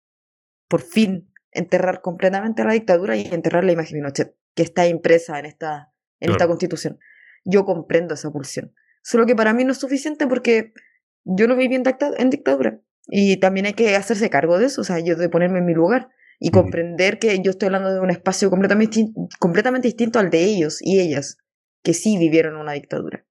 por 0.68 0.80
fin, 0.80 1.32
enterrar 1.50 2.02
completamente 2.02 2.62
la 2.62 2.72
dictadura 2.72 3.16
y 3.16 3.26
enterrar 3.26 3.64
la 3.64 3.72
imagen 3.72 3.94
de 3.94 3.98
Pinochet, 4.00 4.36
que 4.54 4.62
está 4.62 4.86
impresa 4.86 5.38
en 5.38 5.46
esta, 5.46 5.92
en 6.20 6.30
esta 6.30 6.38
Claro. 6.44 6.50
constitución. 6.50 6.98
Yo 7.44 7.64
comprendo 7.64 8.14
esa 8.14 8.30
pulsión. 8.30 8.74
Solo 9.02 9.26
que 9.26 9.34
para 9.34 9.52
mí 9.54 9.64
no 9.64 9.72
es 9.72 9.78
suficiente 9.78 10.26
porque 10.26 10.72
yo 11.24 11.48
no 11.48 11.56
viví 11.56 11.74
en 11.74 12.30
dictadura. 12.30 12.80
Y 13.08 13.38
también 13.38 13.66
hay 13.66 13.72
que 13.74 13.96
hacerse 13.96 14.30
cargo 14.30 14.58
de 14.58 14.66
eso, 14.66 14.82
o 14.82 14.84
sea, 14.84 14.98
yo 15.00 15.16
de 15.16 15.28
ponerme 15.28 15.58
en 15.60 15.66
mi 15.66 15.74
lugar 15.74 16.10
y 16.40 16.50
comprender 16.50 17.18
que 17.18 17.40
yo 17.42 17.50
estoy 17.50 17.66
hablando 17.66 17.92
de 17.92 18.00
un 18.00 18.10
espacio 18.10 18.50
completamente, 18.50 19.06
completamente 19.40 19.88
distinto 19.88 20.18
al 20.18 20.30
de 20.30 20.44
ellos 20.44 20.78
y 20.82 21.00
ellas, 21.00 21.38
que 21.82 21.94
sí 21.94 22.18
vivieron 22.18 22.56
una 22.56 22.72
dictadura. 22.72 23.24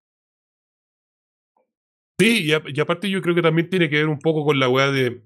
Sí, 2.19 2.45
y, 2.45 2.53
a- 2.53 2.63
y 2.65 2.80
aparte 2.80 3.09
yo 3.09 3.21
creo 3.21 3.36
que 3.36 3.41
también 3.41 3.69
tiene 3.69 3.89
que 3.89 3.97
ver 3.97 4.07
un 4.07 4.19
poco 4.19 4.43
con 4.45 4.59
la 4.59 4.69
weá 4.69 4.91
de. 4.91 5.21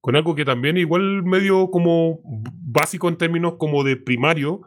con 0.00 0.14
algo 0.16 0.34
que 0.34 0.44
también 0.44 0.76
igual 0.76 1.22
medio 1.24 1.70
como 1.70 2.20
básico 2.24 3.08
en 3.08 3.16
términos 3.18 3.54
como 3.58 3.82
de 3.82 3.96
primario, 3.96 4.62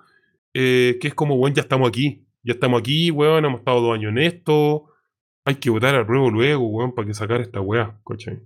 eh, 0.53 0.97
que 0.99 1.07
es 1.09 1.13
como, 1.13 1.35
weón, 1.35 1.53
ya 1.55 1.61
estamos 1.61 1.87
aquí. 1.87 2.25
Ya 2.43 2.53
estamos 2.53 2.79
aquí, 2.81 3.11
weón, 3.11 3.45
hemos 3.45 3.59
estado 3.61 3.81
dos 3.81 3.95
años 3.95 4.11
en 4.11 4.17
esto. 4.19 4.87
Hay 5.45 5.55
que 5.55 5.69
votar 5.69 5.95
al 5.95 6.05
prueba 6.05 6.29
luego, 6.29 6.67
weón, 6.67 6.93
para 6.93 7.07
que 7.07 7.13
sacar 7.13 7.41
esta 7.41 7.61
weá, 7.61 7.99
¿cachai? 8.05 8.39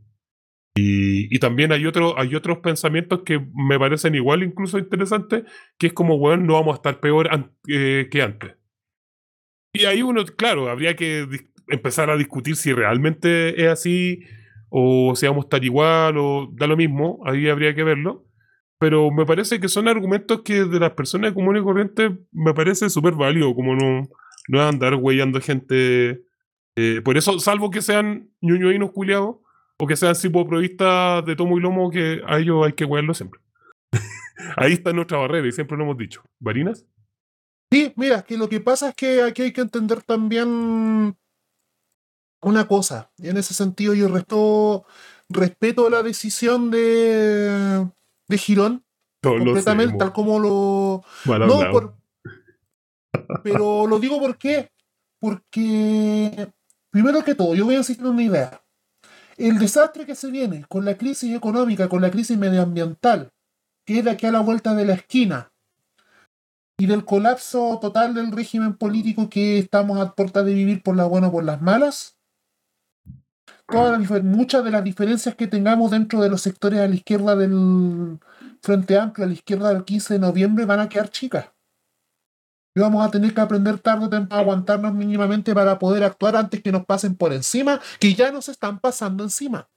Y, 0.76 1.34
y 1.36 1.40
también 1.40 1.72
hay, 1.72 1.86
otro, 1.86 2.20
hay 2.20 2.34
otros 2.36 2.60
pensamientos 2.60 3.22
que 3.24 3.40
me 3.54 3.78
parecen 3.78 4.16
igual 4.16 4.42
incluso 4.44 4.80
interesantes, 4.80 5.44
que 5.78 5.88
es 5.88 5.94
como, 5.94 6.16
weón, 6.16 6.48
no 6.48 6.54
vamos 6.54 6.74
a 6.74 6.78
estar 6.78 7.00
peor 7.00 7.32
an- 7.32 7.52
eh, 7.68 8.08
que 8.12 8.22
antes. 8.24 8.54
Y 9.74 9.86
ahí 9.86 10.02
uno, 10.04 10.24
claro, 10.26 10.70
habría 10.70 10.96
que 10.96 11.28
empezar 11.68 12.10
a 12.10 12.18
discutir 12.18 12.56
si 12.56 12.74
realmente 12.74 13.64
es 13.64 13.70
así 13.72 14.20
o 14.70 15.16
si 15.16 15.26
vamos 15.28 15.46
a 15.46 15.48
estar 15.48 15.64
igual 15.64 16.18
o 16.18 16.50
da 16.54 16.68
lo 16.68 16.78
mismo, 16.78 17.22
ahí 17.26 17.50
habría 17.50 17.74
que 17.76 17.84
verlo. 17.84 18.26
Pero 18.80 19.12
me 19.12 19.26
parece 19.26 19.60
que 19.60 19.70
son 19.70 19.88
argumentos 19.88 20.42
que 20.44 20.66
de 20.66 20.80
las 20.80 20.92
personas 20.92 21.34
comunes 21.34 21.62
y 21.62 21.66
corrientes 21.66 22.12
me 22.32 22.54
parece 22.54 22.90
súper 22.90 23.14
válido, 23.14 23.56
como 23.56 23.76
no, 23.76 24.04
no 24.50 24.62
andar 24.62 24.96
huellando 24.96 25.40
gente. 25.42 26.22
eh, 26.76 27.02
por 27.04 27.18
eso, 27.18 27.40
salvo 27.40 27.72
que 27.72 27.82
sean 27.82 28.30
ñuñoínos 28.42 28.92
culiados 28.92 29.38
o 29.84 29.88
que 29.88 29.98
sean 29.98 30.16
cipoprovistas 30.16 31.26
de 31.26 31.36
tomo 31.36 31.58
y 31.58 31.62
lomo, 31.62 31.90
que 31.92 32.22
a 32.26 32.40
ellos 32.40 32.66
hay 32.66 32.72
que 32.72 32.86
huello 32.86 33.14
siempre. 33.14 33.42
ahí 34.56 34.74
está 34.74 34.94
nuestra 34.94 35.18
barrera 35.18 35.46
y 35.48 35.52
siempre 35.52 35.76
lo 35.78 35.84
hemos 35.84 35.98
dicho. 35.98 36.22
¿Varinas? 36.40 36.86
Sí, 37.70 37.92
mira, 37.98 38.22
que 38.22 38.38
lo 38.38 38.48
que 38.48 38.62
pasa 38.62 38.90
es 38.90 38.96
que 38.96 39.22
aquí 39.24 39.42
hay 39.42 39.52
que 39.52 39.62
entender 39.62 40.02
también 40.04 41.18
una 42.42 42.68
cosa. 42.68 43.12
Y 43.18 43.28
en 43.28 43.36
ese 43.38 43.54
sentido 43.54 43.94
yo 43.94 44.08
resto, 44.08 44.86
respeto 45.28 45.90
la 45.90 46.02
decisión 46.02 46.72
de, 46.72 47.86
de 48.28 48.38
Girón, 48.38 48.86
No 49.24 49.32
completamente, 49.38 49.98
tal 49.98 50.14
como 50.14 50.40
lo... 50.40 51.04
mal 51.26 51.40
No, 51.48 51.72
por- 51.72 51.98
pero 53.44 53.86
lo 53.88 54.00
digo 54.00 54.20
por 54.20 54.38
qué. 54.38 54.70
Porque, 55.20 56.48
primero 56.90 57.24
que 57.24 57.36
todo, 57.36 57.56
yo 57.56 57.66
voy 57.66 57.76
a 57.76 57.80
insistir 57.80 58.06
en 58.06 58.12
una 58.14 58.24
idea. 58.24 58.63
El 59.38 59.60
desastre 59.60 60.06
que 60.06 60.16
se 60.16 60.30
viene 60.30 60.66
con 60.70 60.86
la 60.86 60.98
crisis 60.98 61.36
económica, 61.36 61.90
con 61.90 62.02
la 62.02 62.12
crisis 62.12 62.38
medioambiental, 62.38 63.32
que 63.86 64.00
es 64.00 64.06
de 64.06 64.12
aquí 64.12 64.26
a 64.26 64.32
la 64.32 64.40
vuelta 64.42 64.76
de 64.76 64.86
la 64.86 64.94
esquina, 64.94 65.52
y 66.78 66.86
del 66.86 67.06
colapso 67.06 67.80
total 67.80 68.14
del 68.14 68.32
régimen 68.32 68.76
político 68.76 69.30
que 69.30 69.60
estamos 69.60 70.00
a 70.00 70.14
puerta 70.14 70.44
de 70.44 70.54
vivir 70.54 70.84
por 70.84 70.96
las 70.96 71.08
buenas 71.08 71.30
o 71.30 71.34
por 71.34 71.44
las 71.44 71.62
malas, 71.62 72.18
todas 73.68 74.00
las 74.00 74.24
muchas 74.24 74.64
de 74.64 74.72
las 74.72 74.84
diferencias 74.84 75.36
que 75.36 75.48
tengamos 75.48 75.92
dentro 75.92 76.22
de 76.22 76.30
los 76.30 76.42
sectores 76.42 76.80
a 76.80 76.88
la 76.88 76.96
izquierda 76.96 77.36
del 77.36 78.20
Frente 78.62 78.98
Amplio, 78.98 79.26
a 79.26 79.28
la 79.28 79.34
izquierda 79.34 79.70
del 79.74 79.86
15 79.86 80.16
de 80.16 80.20
noviembre, 80.20 80.66
van 80.66 80.80
a 80.80 80.90
quedar 80.90 81.10
chicas. 81.10 81.53
Y 82.76 82.80
vamos 82.80 83.06
a 83.06 83.12
tener 83.12 83.34
que 83.34 83.42
aprender 83.42 83.78
tarde 83.80 84.06
o 84.06 84.10
temprano 84.10 84.40
a 84.40 84.44
aguantarnos 84.44 84.94
mínimamente 84.94 85.54
para 85.54 85.78
poder 85.78 86.04
actuar 86.04 86.36
antes 86.36 86.62
que 86.62 86.72
nos 86.72 86.86
pasen 86.86 87.16
por 87.16 87.32
encima, 87.34 87.80
que 88.00 88.14
ya 88.16 88.32
nos 88.32 88.50
están 88.50 88.80
pasando 88.80 89.24
encima. 89.24 89.70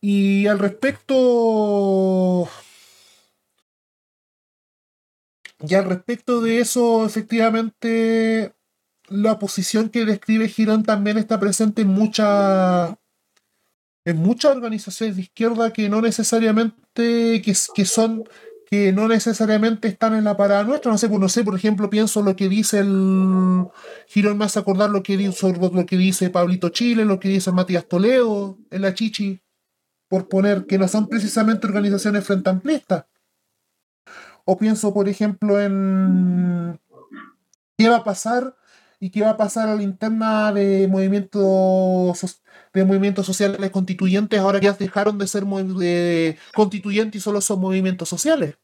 Y 0.00 0.46
al 0.46 0.58
respecto, 0.58 2.48
y 5.60 5.74
al 5.74 5.84
respecto 5.86 6.40
de 6.40 6.60
eso, 6.60 7.04
efectivamente, 7.04 8.54
la 9.08 9.38
posición 9.38 9.88
que 9.88 10.04
describe 10.04 10.48
Girón 10.48 10.84
también 10.84 11.18
está 11.18 11.40
presente 11.40 11.82
en 11.82 11.88
muchas 11.88 12.94
en 14.04 14.16
muchas 14.16 14.56
organizaciones 14.56 15.16
de 15.16 15.22
izquierda 15.22 15.72
que 15.72 15.88
no 15.90 16.00
necesariamente 16.00 17.42
que, 17.42 17.84
son 17.84 18.24
que 18.70 18.92
no 18.92 19.08
necesariamente 19.08 19.88
están 19.88 20.14
en 20.14 20.24
la 20.24 20.36
parada 20.36 20.64
nuestra. 20.64 20.92
No 20.92 20.98
sé, 20.98 21.08
pues, 21.08 21.20
no 21.20 21.28
sé, 21.28 21.42
por 21.44 21.54
ejemplo, 21.56 21.88
pienso 21.90 22.22
lo 22.22 22.36
que 22.36 22.48
dice 22.48 22.80
el 22.80 23.64
Girón 24.08 24.42
hace 24.42 24.58
acordar 24.58 24.90
lo 24.90 25.02
que 25.02 25.16
dice 25.16 25.52
lo 25.54 25.86
que 25.86 25.96
dice 25.96 26.30
Pablito 26.30 26.68
Chile, 26.70 27.04
lo 27.04 27.18
que 27.18 27.28
dice 27.28 27.52
Matías 27.52 27.86
Toledo, 27.88 28.58
en 28.70 28.82
la 28.82 28.94
Chichi, 28.94 29.40
por 30.08 30.28
poner 30.28 30.66
que 30.66 30.78
no 30.78 30.88
son 30.88 31.08
precisamente 31.08 31.66
organizaciones 31.66 32.24
frente 32.24 32.50
amplistas. 32.50 33.06
O 34.44 34.56
pienso, 34.56 34.94
por 34.94 35.08
ejemplo, 35.08 35.60
en 35.60 36.80
qué 37.76 37.88
va 37.88 37.96
a 37.96 38.04
pasar 38.04 38.56
y 39.00 39.10
qué 39.10 39.22
va 39.22 39.30
a 39.30 39.36
pasar 39.36 39.68
a 39.68 39.74
la 39.76 39.82
interna 39.82 40.52
de 40.52 40.88
movimientos 40.88 42.18
so- 42.18 42.28
de 42.72 42.84
movimientos 42.84 43.26
sociales 43.26 43.70
constituyentes 43.70 44.40
ahora 44.40 44.60
ya 44.60 44.72
dejaron 44.72 45.18
de 45.18 45.26
ser 45.26 45.44
constituyentes 46.54 47.20
y 47.20 47.22
solo 47.22 47.40
son 47.40 47.60
movimientos 47.60 48.08
sociales. 48.08 48.56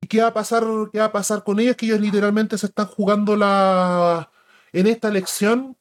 ¿Y 0.00 0.06
qué 0.06 0.22
va 0.22 0.28
a 0.28 0.34
pasar, 0.34 0.64
qué 0.92 0.98
va 0.98 1.06
a 1.06 1.12
pasar 1.12 1.44
con 1.44 1.60
ellos? 1.60 1.76
Que 1.76 1.86
ellos 1.86 2.00
literalmente 2.00 2.56
se 2.58 2.66
están 2.66 2.86
jugando 2.86 3.36
la 3.36 4.30
en 4.72 4.86
esta 4.86 5.08
elección 5.08 5.76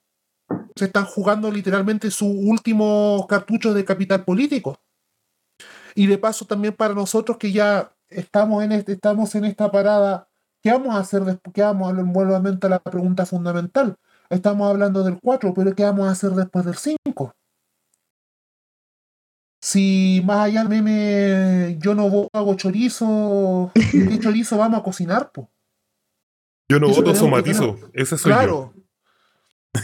se 0.76 0.86
están 0.86 1.06
jugando 1.06 1.52
literalmente 1.52 2.10
su 2.10 2.26
último 2.28 3.26
cartucho 3.30 3.74
de 3.74 3.86
capital 3.86 4.24
político. 4.24 4.80
Y 5.95 6.08
de 6.08 6.18
paso 6.18 6.45
también 6.45 6.74
para 6.76 6.93
nosotros 6.93 7.38
que 7.38 7.52
ya 7.52 7.91
estamos 8.08 8.64
en 8.64 8.72
este, 8.72 8.93
estamos 8.93 9.36
en 9.36 9.45
esta 9.45 9.72
parada, 9.72 10.28
¿qué 10.62 10.72
vamos 10.72 10.95
a 10.95 11.00
hacer 11.00 11.24
después? 11.24 11.54
¿Qué 11.54 11.62
vamos 11.62 11.89
a 11.89 11.93
nuevamente 11.93 12.68
a 12.68 12.70
la 12.70 12.80
pregunta 12.80 13.26
fundamental? 13.26 13.97
Estamos 14.30 14.70
hablando 14.70 15.04
del 15.04 15.20
4, 15.20 15.54
pero 15.54 15.74
¿qué 15.74 15.84
vamos 15.84 16.08
a 16.08 16.12
hacer 16.12 16.32
después 16.32 16.66
del 16.66 16.76
5? 16.76 17.34
Si 19.62 20.22
más 20.26 20.46
allá 20.46 20.64
del 20.64 20.70
meme 20.70 21.78
yo 21.80 21.94
no 21.96 22.10
voto, 22.10 22.30
hago 22.34 22.56
chorizo, 22.56 23.72
¿qué 23.74 24.20
chorizo 24.22 24.58
vamos 24.58 24.80
a 24.80 24.84
cocinar? 24.84 25.32
Po? 25.32 25.50
Yo 26.70 26.80
no 26.80 26.88
Eso 26.90 27.02
voto, 27.02 27.16
somatizo. 27.16 27.78
Ese 27.94 28.18
soy 28.18 28.32
yo. 28.32 28.38
Claro. 28.38 28.74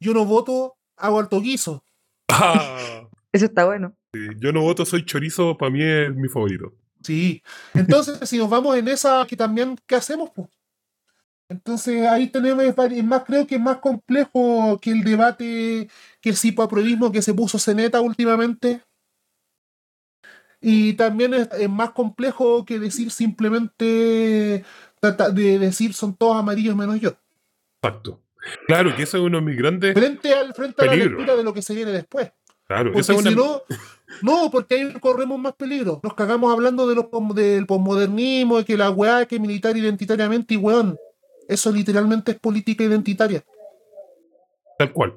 Yo 0.00 0.12
no 0.12 0.24
voto, 0.26 0.76
hago 0.96 1.18
alto 1.20 1.40
guiso. 1.40 1.82
Ah, 2.28 3.08
Eso 3.32 3.46
está 3.46 3.64
bueno. 3.64 3.94
sí, 4.12 4.20
Yo 4.38 4.52
no 4.52 4.60
voto, 4.62 4.84
soy 4.84 5.04
chorizo, 5.04 5.56
para 5.56 5.70
mí 5.70 5.82
es 5.82 6.14
mi 6.14 6.28
favorito. 6.28 6.72
Sí. 7.02 7.42
Entonces, 7.74 8.28
si 8.28 8.36
nos 8.38 8.48
vamos 8.50 8.76
en 8.76 8.88
esa, 8.88 9.26
que 9.26 9.36
también, 9.36 9.76
¿qué 9.86 9.94
hacemos? 9.96 10.30
po? 10.30 10.50
Entonces, 11.48 12.06
ahí 12.08 12.28
tenemos, 12.28 12.64
es 12.64 13.04
más, 13.04 13.24
creo 13.24 13.46
que 13.46 13.54
es 13.54 13.60
más 13.60 13.78
complejo 13.78 14.78
que 14.80 14.90
el 14.90 15.04
debate, 15.04 15.88
que 16.20 16.30
el 16.30 16.36
cipoaprovismo 16.36 17.12
que 17.12 17.22
se 17.22 17.34
puso 17.34 17.58
Ceneta 17.58 18.00
últimamente. 18.00 18.82
Y 20.60 20.94
también 20.94 21.34
es, 21.34 21.48
es 21.52 21.70
más 21.70 21.90
complejo 21.92 22.64
que 22.64 22.80
decir 22.80 23.10
simplemente, 23.10 24.64
de 25.32 25.58
decir 25.58 25.94
son 25.94 26.16
todos 26.16 26.36
amarillos 26.36 26.74
menos 26.74 27.00
yo. 27.00 27.12
Exacto. 27.82 28.20
Claro, 28.66 28.94
que 28.96 29.02
eso 29.04 29.16
es 29.18 29.22
uno 29.22 29.38
de 29.38 29.44
mis 29.44 29.56
grandes. 29.56 29.94
Frente, 29.94 30.32
al, 30.34 30.54
frente 30.54 30.82
a 30.82 30.86
la 30.86 30.96
lectura 30.96 31.36
de 31.36 31.44
lo 31.44 31.52
que 31.52 31.62
se 31.62 31.74
viene 31.74 31.92
después. 31.92 32.32
Claro, 32.66 32.90
Porque 32.90 33.00
esa 33.00 33.12
es 33.12 33.20
una. 33.20 33.30
si 33.30 33.36
no, 33.36 33.62
no, 34.22 34.50
porque 34.50 34.74
ahí 34.74 34.92
corremos 34.94 35.38
más 35.38 35.54
peligro. 35.54 36.00
Nos 36.02 36.14
cagamos 36.14 36.52
hablando 36.52 36.88
de 36.88 36.96
los 36.96 37.06
del 37.34 37.66
posmodernismo, 37.66 38.58
de 38.58 38.64
que 38.64 38.76
la 38.76 38.90
weá 38.90 39.26
que 39.26 39.38
militar 39.38 39.76
identitariamente 39.76 40.54
y 40.54 40.56
weón. 40.56 40.96
Eso 41.48 41.72
literalmente 41.72 42.32
es 42.32 42.38
política 42.38 42.84
identitaria. 42.84 43.42
Tal 44.78 44.92
cual. 44.92 45.14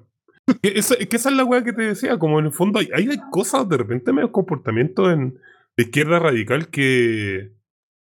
Que 0.63 0.80
esa, 0.80 0.95
que 0.95 1.15
esa 1.15 1.30
es 1.30 1.36
la 1.36 1.45
weá 1.45 1.63
que 1.63 1.73
te 1.73 1.84
decía, 1.84 2.17
como 2.17 2.39
en 2.39 2.47
el 2.47 2.51
fondo 2.51 2.80
hay, 2.80 2.89
hay 2.91 3.19
cosas 3.30 3.69
de 3.69 3.77
repente 3.77 4.11
medio 4.11 4.32
comportamiento 4.32 5.11
en 5.11 5.39
de 5.77 5.84
izquierda 5.84 6.19
radical 6.19 6.69
que, 6.69 7.53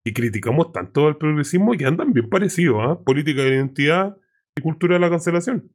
que 0.05 0.13
criticamos 0.13 0.73
tanto 0.73 1.07
al 1.07 1.17
progresismo 1.17 1.73
que 1.73 1.87
andan 1.87 2.13
bien 2.13 2.29
parecidos, 2.29 2.79
¿ah? 2.81 2.99
Política 3.05 3.43
de 3.43 3.51
identidad 3.51 4.17
y 4.57 4.63
cultura 4.63 4.95
de 4.95 5.01
la 5.01 5.11
cancelación. 5.11 5.71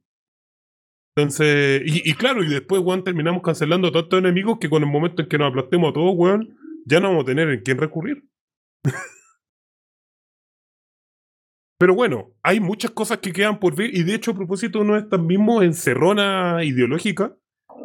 Entonces, 1.16 1.82
y, 1.86 2.10
y 2.10 2.14
claro, 2.14 2.44
y 2.44 2.48
después, 2.48 2.82
weón, 2.82 3.04
terminamos 3.04 3.42
cancelando 3.42 3.88
a 3.88 3.92
tantos 3.92 4.18
enemigos 4.18 4.58
que 4.60 4.68
con 4.68 4.82
el 4.82 4.90
momento 4.90 5.22
en 5.22 5.28
que 5.28 5.38
nos 5.38 5.48
aplastemos 5.48 5.90
a 5.90 5.94
todos, 5.94 6.12
weón, 6.14 6.58
ya 6.84 7.00
no 7.00 7.08
vamos 7.08 7.22
a 7.22 7.26
tener 7.26 7.48
en 7.48 7.62
quién 7.62 7.78
recurrir. 7.78 8.24
Pero 11.78 11.94
bueno, 11.94 12.34
hay 12.42 12.58
muchas 12.58 12.90
cosas 12.90 13.18
que 13.18 13.32
quedan 13.32 13.60
por 13.60 13.76
ver 13.76 13.94
y 13.94 14.02
de 14.02 14.16
hecho 14.16 14.32
a 14.32 14.34
propósito 14.34 14.82
no 14.82 14.96
es 14.96 15.08
tan 15.08 15.26
mismo 15.26 15.62
encerrona 15.62 16.64
ideológica 16.64 17.36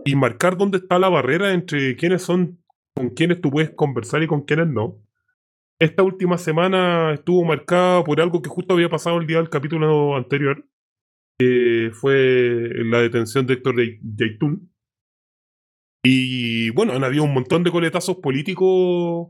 y 0.03 0.15
marcar 0.15 0.57
dónde 0.57 0.79
está 0.79 0.97
la 0.97 1.09
barrera 1.09 1.53
entre 1.53 1.95
quiénes 1.95 2.23
son, 2.23 2.59
con 2.95 3.11
quienes 3.11 3.39
tú 3.39 3.51
puedes 3.51 3.69
conversar 3.69 4.23
y 4.23 4.27
con 4.27 4.41
quienes 4.45 4.67
no. 4.67 4.99
Esta 5.79 6.01
última 6.01 6.39
semana 6.39 7.13
estuvo 7.13 7.45
marcada 7.45 8.03
por 8.03 8.19
algo 8.19 8.41
que 8.41 8.49
justo 8.49 8.73
había 8.73 8.89
pasado 8.89 9.19
el 9.19 9.27
día 9.27 9.37
del 9.37 9.49
capítulo 9.49 10.15
anterior, 10.15 10.65
que 11.37 11.91
fue 11.93 12.69
la 12.85 12.99
detención 12.99 13.45
de 13.45 13.53
Héctor 13.55 13.75
Yaitul. 14.17 14.69
Y 16.03 16.71
bueno, 16.71 16.93
han 16.93 17.03
habido 17.03 17.23
un 17.23 17.33
montón 17.33 17.63
de 17.63 17.71
coletazos 17.71 18.17
políticos 18.17 19.29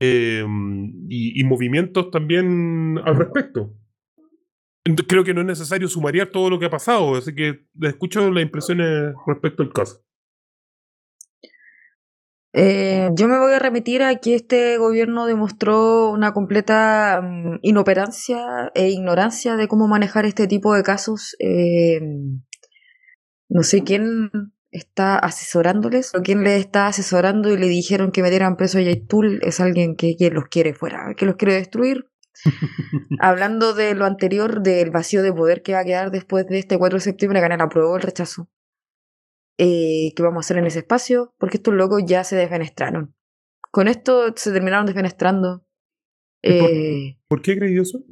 eh, 0.00 0.44
y 1.08 1.44
movimientos 1.44 2.10
también 2.10 2.98
al 3.04 3.16
respecto 3.16 3.74
creo 5.06 5.24
que 5.24 5.34
no 5.34 5.40
es 5.40 5.46
necesario 5.46 5.88
sumariar 5.88 6.28
todo 6.28 6.50
lo 6.50 6.58
que 6.58 6.66
ha 6.66 6.70
pasado, 6.70 7.16
así 7.16 7.34
que 7.34 7.66
escucho 7.82 8.30
las 8.30 8.42
impresiones 8.42 9.14
respecto 9.26 9.62
al 9.62 9.72
caso. 9.72 10.02
Eh, 12.54 13.10
yo 13.14 13.28
me 13.28 13.38
voy 13.38 13.52
a 13.52 13.58
remitir 13.58 14.02
a 14.02 14.16
que 14.16 14.34
este 14.34 14.78
gobierno 14.78 15.26
demostró 15.26 16.10
una 16.10 16.32
completa 16.32 17.20
um, 17.22 17.58
inoperancia 17.62 18.72
e 18.74 18.88
ignorancia 18.88 19.56
de 19.56 19.68
cómo 19.68 19.86
manejar 19.86 20.24
este 20.24 20.46
tipo 20.46 20.74
de 20.74 20.82
casos. 20.82 21.36
Eh, 21.40 22.00
no 23.50 23.62
sé 23.62 23.84
quién 23.84 24.30
está 24.70 25.18
asesorándoles 25.18 26.14
o 26.14 26.22
quién 26.22 26.42
le 26.42 26.56
está 26.56 26.86
asesorando 26.86 27.52
y 27.52 27.58
le 27.58 27.68
dijeron 27.68 28.12
que 28.12 28.22
metieran 28.22 28.56
preso 28.56 28.78
a 28.78 28.82
Yaitul 28.82 29.40
es 29.42 29.60
alguien 29.60 29.96
que, 29.96 30.16
que 30.16 30.30
los 30.30 30.44
quiere 30.50 30.74
fuera, 30.74 31.14
que 31.16 31.26
los 31.26 31.36
quiere 31.36 31.54
destruir. 31.54 32.06
Hablando 33.20 33.74
de 33.74 33.94
lo 33.94 34.04
anterior, 34.04 34.62
del 34.62 34.90
vacío 34.90 35.22
de 35.22 35.32
poder 35.32 35.62
que 35.62 35.72
va 35.72 35.80
a 35.80 35.84
quedar 35.84 36.10
después 36.10 36.46
de 36.46 36.58
este 36.58 36.78
4 36.78 36.98
de 36.98 37.02
septiembre, 37.02 37.40
ganar 37.40 37.58
la 37.58 37.68
prueba 37.68 37.90
o 37.90 37.96
el 37.96 38.02
rechazo. 38.02 38.48
Eh, 39.58 40.12
¿Qué 40.14 40.22
vamos 40.22 40.36
a 40.38 40.44
hacer 40.46 40.58
en 40.58 40.66
ese 40.66 40.80
espacio? 40.80 41.34
Porque 41.38 41.56
estos 41.56 41.74
locos 41.74 42.02
ya 42.06 42.22
se 42.22 42.36
desfenestraron. 42.36 43.14
Con 43.70 43.88
esto 43.88 44.32
se 44.36 44.52
terminaron 44.52 44.86
desfenestrando. 44.86 45.64
Eh, 46.42 47.18
¿Por, 47.28 47.42
qué 47.42 47.58
creí 47.58 47.76
eso? 47.76 48.04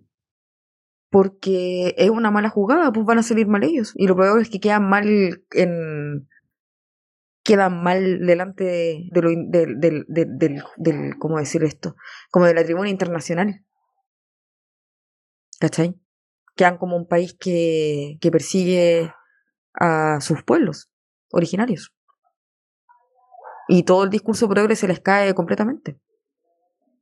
Porque 1.09 1.95
es 1.97 2.11
una 2.11 2.33
mala 2.33 2.49
jugada, 2.49 2.93
pues 2.93 3.07
van 3.07 3.19
a 3.19 3.23
salir 3.23 3.47
mal 3.47 3.63
ellos. 3.63 3.93
Y 3.95 4.09
lo 4.09 4.17
peor 4.17 4.41
es 4.41 4.51
que 4.51 4.61
quedan 4.61 4.89
mal 4.89 5.45
en. 5.53 6.29
Quedan 7.45 7.81
mal 7.81 8.27
delante 8.27 8.65
de, 8.65 9.23
lo, 9.23 9.29
del, 9.31 9.79
del, 9.79 10.05
del, 10.09 10.63
del, 10.77 11.19
¿Cómo 11.19 11.39
decir 11.39 11.63
esto? 11.63 11.95
Como 12.33 12.47
de 12.47 12.55
la 12.55 12.65
tribuna 12.65 12.91
internacional. 12.91 13.65
¿Cachai? 15.61 15.95
Quedan 16.55 16.79
como 16.79 16.97
un 16.97 17.07
país 17.07 17.37
que, 17.39 18.19
que 18.21 18.31
persigue 18.31 19.13
a 19.75 20.21
sus 20.21 20.43
pueblos 20.43 20.91
originarios. 21.31 21.93
Y 23.69 23.83
todo 23.83 24.05
el 24.05 24.11
discurso 24.11 24.49
progre 24.49 24.77
se 24.77 24.89
les 24.89 25.01
cae 25.01 25.35
completamente. 25.35 25.99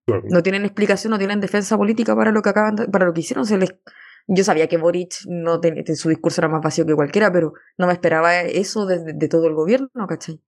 No 0.06 0.42
tienen 0.42 0.64
explicación, 0.64 1.12
no 1.12 1.18
tienen 1.18 1.40
defensa 1.40 1.76
política 1.76 2.14
para 2.14 2.30
lo 2.30 2.42
que 2.42 2.50
acaban 2.50 2.76
para 2.92 3.06
lo 3.06 3.12
que 3.12 3.20
hicieron. 3.20 3.46
Se 3.46 3.56
les, 3.56 3.74
yo 4.26 4.44
sabía 4.44 4.68
que 4.68 4.76
Boric 4.76 5.14
no 5.26 5.60
su 5.94 6.08
discurso 6.08 6.40
era 6.40 6.48
más 6.48 6.62
vacío 6.62 6.84
que 6.84 6.94
cualquiera, 6.94 7.32
pero 7.32 7.54
no 7.78 7.86
me 7.86 7.92
esperaba 7.92 8.40
eso 8.40 8.86
de, 8.86 9.14
de, 9.14 9.28
todo 9.28 9.46
el 9.46 9.54
gobierno, 9.54 10.06
¿cachai? 10.06 10.42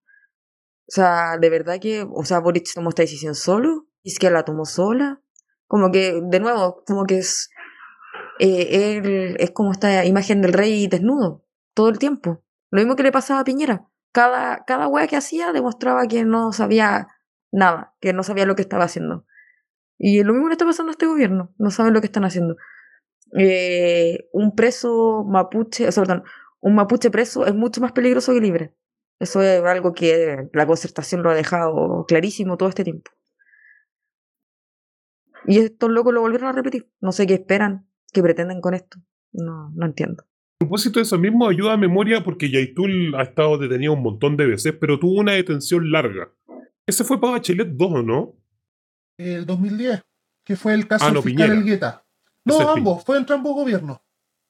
O 0.89 0.93
sea, 0.93 1.37
de 1.39 1.51
verdad 1.51 1.79
que, 1.81 2.07
o 2.09 2.25
sea, 2.25 2.39
Boric 2.41 2.73
tomó 2.75 2.91
esta 2.91 3.03
decisión 3.03 3.35
solo, 3.35 3.87
que 4.19 4.31
la 4.31 4.45
tomó 4.45 4.65
sola. 4.65 5.21
Como 5.67 5.91
que, 5.91 6.21
de 6.23 6.41
nuevo, 6.41 6.85
como 6.87 7.07
que 7.07 7.19
es 7.19 7.51
eh, 8.39 8.97
él 8.99 9.37
es 9.39 9.51
como 9.53 9.73
esta 9.73 10.05
imagen 10.05 10.43
del 10.43 10.53
rey 10.53 10.87
desnudo 10.89 11.45
todo 11.75 11.89
el 11.89 11.99
tiempo. 11.99 12.43
Lo 12.71 12.81
mismo 12.81 12.97
que 12.97 13.03
le 13.03 13.13
pasaba 13.13 13.41
a 13.41 13.45
Piñera. 13.45 13.89
Cada, 14.13 14.65
cada 14.65 14.89
wea 14.89 15.07
que 15.07 15.17
hacía 15.17 15.53
demostraba 15.53 16.07
que 16.07 16.25
no 16.25 16.53
sabía 16.53 17.09
nada, 17.53 17.95
que 18.01 18.13
no 18.13 18.23
sabía 18.23 18.47
lo 18.47 18.57
que 18.57 18.63
estaba 18.63 18.85
haciendo. 18.85 19.27
Y 19.99 20.23
lo 20.23 20.33
mismo 20.33 20.49
le 20.49 20.53
está 20.53 20.65
pasando 20.65 20.91
a 20.91 20.93
este 20.93 21.07
gobierno, 21.07 21.55
no 21.59 21.71
saben 21.71 21.95
lo 21.95 22.01
que 22.01 22.07
están 22.07 22.25
haciendo. 22.25 22.57
Eh, 23.37 24.29
un 24.33 24.55
preso 24.55 25.25
mapuche, 25.27 25.89
o 25.89 25.93
sea, 25.93 26.03
perdón, 26.03 26.25
un 26.61 26.75
mapuche 26.75 27.11
preso 27.11 27.47
es 27.47 27.55
mucho 27.55 27.81
más 27.81 27.93
peligroso 27.93 28.33
que 28.33 28.41
libre. 28.41 28.75
Eso 29.19 29.43
es 29.43 29.63
algo 29.63 29.93
que 29.95 30.49
la 30.53 30.67
concertación 30.67 31.23
lo 31.23 31.31
ha 31.31 31.35
dejado 31.35 32.05
clarísimo 32.07 32.57
todo 32.57 32.69
este 32.69 32.85
tiempo. 32.85 33.11
Y 35.47 35.59
estos 35.59 35.91
locos 35.91 36.13
lo 36.13 36.21
volvieron 36.21 36.49
a 36.49 36.53
repetir. 36.53 36.91
No 37.01 37.13
sé 37.13 37.27
qué 37.27 37.35
esperan 37.35 37.86
que 38.13 38.23
pretenden 38.23 38.61
con 38.61 38.75
esto. 38.75 38.99
No, 39.33 39.71
no 39.75 39.87
entiendo. 39.87 40.25
A 40.59 40.65
propósito 40.65 40.99
de 40.99 41.03
eso 41.03 41.19
mismo, 41.19 41.49
ayuda 41.49 41.75
a 41.75 41.77
memoria 41.77 42.25
porque 42.25 42.51
Yaitul 42.51 43.15
ha 43.15 43.23
estado 43.23 43.59
detenido 43.59 43.93
un 43.93 44.03
montón 44.03 44.37
de 44.37 44.47
veces, 44.47 44.75
pero 44.81 44.99
tuvo 44.99 45.21
una 45.21 45.33
detención 45.33 45.91
larga. 45.91 46.31
Ese 46.87 47.05
fue 47.05 47.21
para 47.21 47.35
Bachelet 47.35 47.69
2, 47.69 48.05
¿no? 48.05 48.35
El 49.19 49.45
2010, 49.45 50.03
que 50.45 50.57
fue 50.57 50.75
el 50.75 50.87
caso 50.87 51.07
ah, 51.07 51.11
del 51.11 51.23
fiscal 51.23 51.51
Elgueta. 51.51 52.05
No, 52.45 52.61
ambos, 52.61 53.05
fue 53.05 53.19
entre 53.19 53.35
ambos 53.35 53.55
gobiernos. 53.55 53.99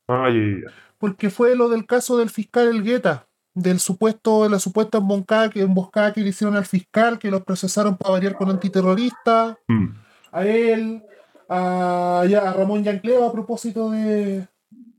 Ay, 0.06 0.62
Porque 0.98 1.30
fue 1.30 1.56
lo 1.56 1.68
del 1.68 1.86
caso 1.86 2.18
del 2.18 2.30
fiscal 2.30 2.68
Elgueta, 2.68 3.26
del 3.54 3.80
supuesto, 3.80 4.44
de 4.44 4.50
la 4.50 4.58
supuesta 4.58 4.98
emboscada 4.98 5.50
que, 5.50 5.62
emboscada 5.62 6.12
que 6.12 6.20
le 6.20 6.28
hicieron 6.28 6.56
al 6.56 6.66
fiscal, 6.66 7.18
que 7.18 7.30
los 7.30 7.42
procesaron 7.42 7.96
para 7.96 8.12
variar 8.12 8.36
con 8.36 8.50
antiterrorista. 8.50 9.58
Mm. 9.66 9.86
A 10.30 10.46
él, 10.46 11.02
a, 11.48 12.24
ya, 12.28 12.50
a 12.50 12.52
Ramón 12.52 12.84
Yancleo 12.84 13.24
a 13.24 13.32
propósito 13.32 13.90
de. 13.90 14.46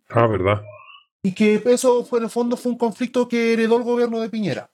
Ah, 0.09 0.27
verdad. 0.27 0.61
Y 1.23 1.33
que 1.33 1.61
eso 1.65 2.05
fue 2.05 2.19
en 2.19 2.25
el 2.25 2.31
fondo 2.31 2.55
fue 2.55 2.71
un 2.71 2.77
conflicto 2.77 3.27
que 3.27 3.53
heredó 3.53 3.77
el 3.77 3.83
gobierno 3.83 4.19
de 4.19 4.29
Piñera. 4.29 4.71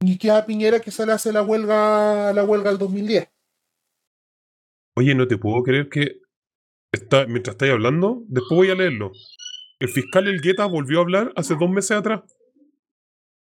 Y 0.00 0.18
que 0.18 0.30
a 0.30 0.44
Piñera 0.44 0.80
que 0.80 0.90
se 0.90 1.06
le 1.06 1.12
hace 1.12 1.32
la 1.32 1.42
huelga, 1.42 2.32
la 2.32 2.44
huelga 2.44 2.70
del 2.70 2.78
2010. 2.78 3.28
Oye, 4.96 5.14
no 5.14 5.26
te 5.26 5.38
puedo 5.38 5.62
creer 5.62 5.88
que 5.88 6.20
está, 6.92 7.26
mientras 7.26 7.54
estáis 7.54 7.72
hablando, 7.72 8.22
después 8.26 8.56
voy 8.56 8.70
a 8.70 8.74
leerlo. 8.74 9.12
El 9.80 9.88
fiscal 9.88 10.28
Elgueta 10.28 10.66
volvió 10.66 10.98
a 10.98 11.02
hablar 11.02 11.32
hace 11.36 11.54
dos 11.56 11.68
meses 11.70 11.92
atrás. 11.92 12.22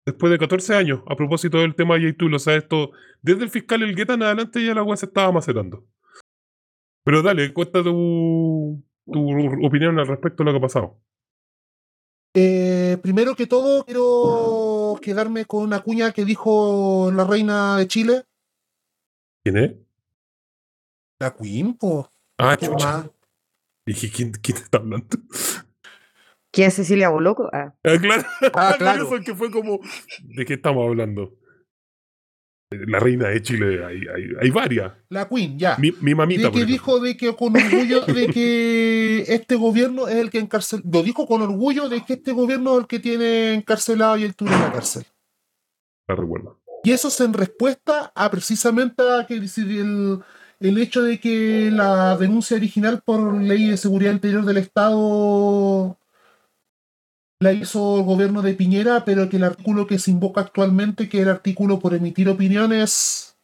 Después 0.06 0.32
de 0.32 0.40
14 0.40 0.76
años, 0.76 1.02
a 1.08 1.16
propósito 1.16 1.60
del 1.60 1.76
tema 1.76 1.96
de 1.96 2.04
Yaitul. 2.04 2.34
O 2.34 2.40
sea, 2.40 2.56
esto, 2.56 2.92
desde 3.22 3.44
el 3.44 3.50
fiscal 3.50 3.84
Elgueta 3.84 4.14
en 4.14 4.24
adelante 4.24 4.66
ya 4.66 4.74
la 4.74 4.82
agua 4.82 4.98
se 4.98 5.06
estaba 5.06 5.32
macerando. 5.32 5.86
Pero 7.04 7.22
dale, 7.22 7.54
cuenta 7.54 7.84
tu, 7.84 8.84
tu 9.12 9.66
opinión 9.66 9.99
al 9.99 10.08
respecto 10.08 10.43
de 10.43 10.45
lo 10.45 10.52
que 10.52 10.58
ha 10.58 10.68
pasado. 10.68 10.99
Eh, 12.34 12.97
primero 13.02 13.36
que 13.36 13.47
todo, 13.47 13.84
quiero 13.84 14.97
quedarme 15.02 15.45
con 15.45 15.64
una 15.64 15.82
cuña 15.82 16.14
que 16.14 16.24
dijo 16.24 17.12
la 17.14 17.26
reina 17.26 17.78
de 17.78 17.88
Chile. 17.88 18.24
¿Quién 19.43 19.58
es? 19.58 19.72
La 21.20 21.36
Queen, 21.36 21.74
po. 21.74 22.12
Ah, 22.38 22.58
chucha. 22.58 23.10
Dije, 23.86 24.10
¿quién, 24.12 24.32
¿quién 24.32 24.58
está 24.58 24.78
hablando? 24.78 25.18
¿Quién 26.52 26.68
es 26.68 26.76
Cecilia 26.76 27.10
Boloco? 27.10 27.49
Ah, 27.52 27.74
ah 27.84 27.97
claro. 27.99 28.24
Ah, 28.54 28.76
claro. 28.78 29.06
Eso 29.06 29.24
que 29.24 29.36
fue 29.36 29.52
como, 29.52 29.80
¿de 30.24 30.45
qué 30.45 30.54
estamos 30.54 30.88
hablando? 30.88 31.38
La 32.72 33.00
reina 33.00 33.28
de 33.28 33.42
Chile, 33.42 33.84
hay, 33.86 33.98
hay, 34.08 34.30
hay 34.42 34.50
varias. 34.50 34.94
La 35.10 35.28
Queen, 35.28 35.60
ya. 35.60 35.76
Mi, 35.78 35.92
mi 36.00 36.16
mamita. 36.16 36.50
De 36.50 36.52
que 36.52 36.66
dijo 36.66 37.02
de 37.02 37.18
que 37.18 37.36
con 37.36 37.54
orgullo 37.54 38.06
de 38.06 38.28
que 38.28 39.26
este 39.28 39.56
gobierno 39.56 40.08
es 40.08 40.16
el 40.16 40.30
que 40.30 40.40
encarceló. 40.40 40.82
Lo 40.90 41.04
dijo 41.04 41.28
con 41.28 41.42
orgullo 41.42 41.90
de 41.90 42.06
que 42.06 42.14
este 42.14 42.32
gobierno 42.32 42.76
es 42.76 42.80
el 42.80 42.88
que 42.88 43.00
tiene 43.00 43.54
encarcelado 43.56 44.16
y 44.16 44.24
el 44.24 44.36
tuvo 44.36 44.54
en 44.54 44.62
la 44.62 44.72
cárcel. 44.72 45.04
La 46.08 46.16
recuerdo. 46.16 46.62
Y 46.86 46.92
eso 46.92 47.10
es 47.10 47.20
en 47.20 47.34
respuesta 47.34 48.14
a 48.16 48.32
precisamente 48.32 49.04
a 49.04 49.26
que 49.28 49.34
el, 49.36 50.24
el 50.62 50.78
hecho 50.78 51.04
de 51.04 51.20
que 51.20 51.72
la 51.72 52.16
denuncia 52.16 52.56
original 52.56 53.02
por 53.04 53.34
ley 53.42 53.68
de 53.68 53.76
seguridad 53.76 54.14
interior 54.14 54.46
del 54.46 54.58
Estado 54.58 55.98
la 57.42 57.52
hizo 57.52 57.98
el 57.98 58.06
gobierno 58.06 58.44
de 58.44 58.54
Piñera, 58.54 59.04
pero 59.04 59.28
que 59.28 59.38
el 59.38 59.44
artículo 59.44 59.88
que 59.88 59.98
se 59.98 60.12
invoca 60.12 60.42
actualmente, 60.42 61.10
que 61.10 61.18
es 61.18 61.24
el 61.24 61.30
artículo 61.30 61.80
por 61.80 61.96
emitir 61.96 62.30
opiniones 62.30 63.36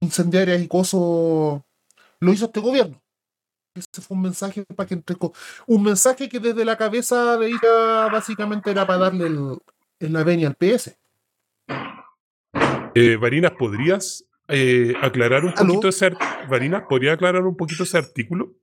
incendiarias 0.00 0.60
y 0.60 0.66
cosas, 0.66 1.00
lo 1.00 2.32
hizo 2.32 2.46
este 2.46 2.58
gobierno. 2.58 3.00
Ese 3.72 4.02
fue 4.02 4.16
un 4.16 4.24
mensaje 4.24 4.64
para 4.74 4.88
que 4.88 5.00
un 5.68 5.82
mensaje 5.82 6.28
que 6.28 6.40
desde 6.40 6.64
la 6.64 6.76
cabeza 6.76 7.36
de 7.36 7.46
ella 7.46 8.08
básicamente 8.10 8.72
era 8.72 8.84
para 8.84 8.98
darle 8.98 9.28
el, 9.28 10.12
la 10.12 10.24
venia 10.24 10.48
al 10.48 10.56
PS. 10.56 10.98
Eh, 12.96 13.14
Varinas, 13.14 13.52
¿podrías 13.52 14.24
eh, 14.48 14.92
aclarar 15.00 15.44
un 15.44 15.54
poquito 15.54 15.86
ese 15.86 16.16
Varinas, 16.48 16.82
¿podría 16.88 17.12
aclarar 17.12 17.42
un 17.42 17.56
poquito 17.56 17.84
ese 17.84 17.96
artículo 17.96 18.56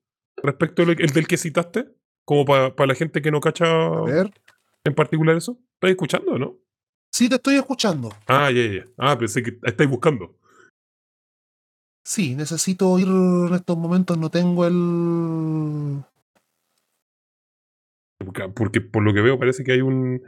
respecto 0.44 0.82
al 0.82 0.94
del 0.94 1.26
que 1.26 1.38
citaste? 1.38 1.86
Como 2.26 2.44
para 2.44 2.86
la 2.86 2.96
gente 2.96 3.22
que 3.22 3.32
no 3.32 3.40
cacha 3.40 3.66
A 3.66 4.02
ver. 4.02 4.30
En 4.88 4.96
particular 4.96 5.36
eso. 5.36 5.60
¿Estás 5.76 5.92
escuchando 5.92 6.32
o 6.34 6.40
no? 6.40 6.58
Sí, 7.12 7.30
te 7.30 7.36
estoy 7.36 7.56
escuchando. 7.56 8.10
Ah, 8.28 8.52
ya, 8.52 8.66
ya. 8.66 8.86
Ah, 8.98 9.18
pensé 9.18 9.42
que 9.44 9.58
estáis 9.64 9.90
buscando. 9.90 10.36
Sí, 12.04 12.36
necesito 12.36 12.98
ir 13.00 13.08
en 13.08 13.54
estos 13.54 13.78
momentos, 13.78 14.18
no 14.18 14.30
tengo 14.30 14.66
el... 14.66 16.04
Porque, 18.56 18.82
por 18.82 19.04
lo 19.04 19.14
que 19.14 19.22
veo 19.22 19.38
parece 19.38 19.64
que 19.64 19.74
hay 19.74 19.82
un 19.82 20.22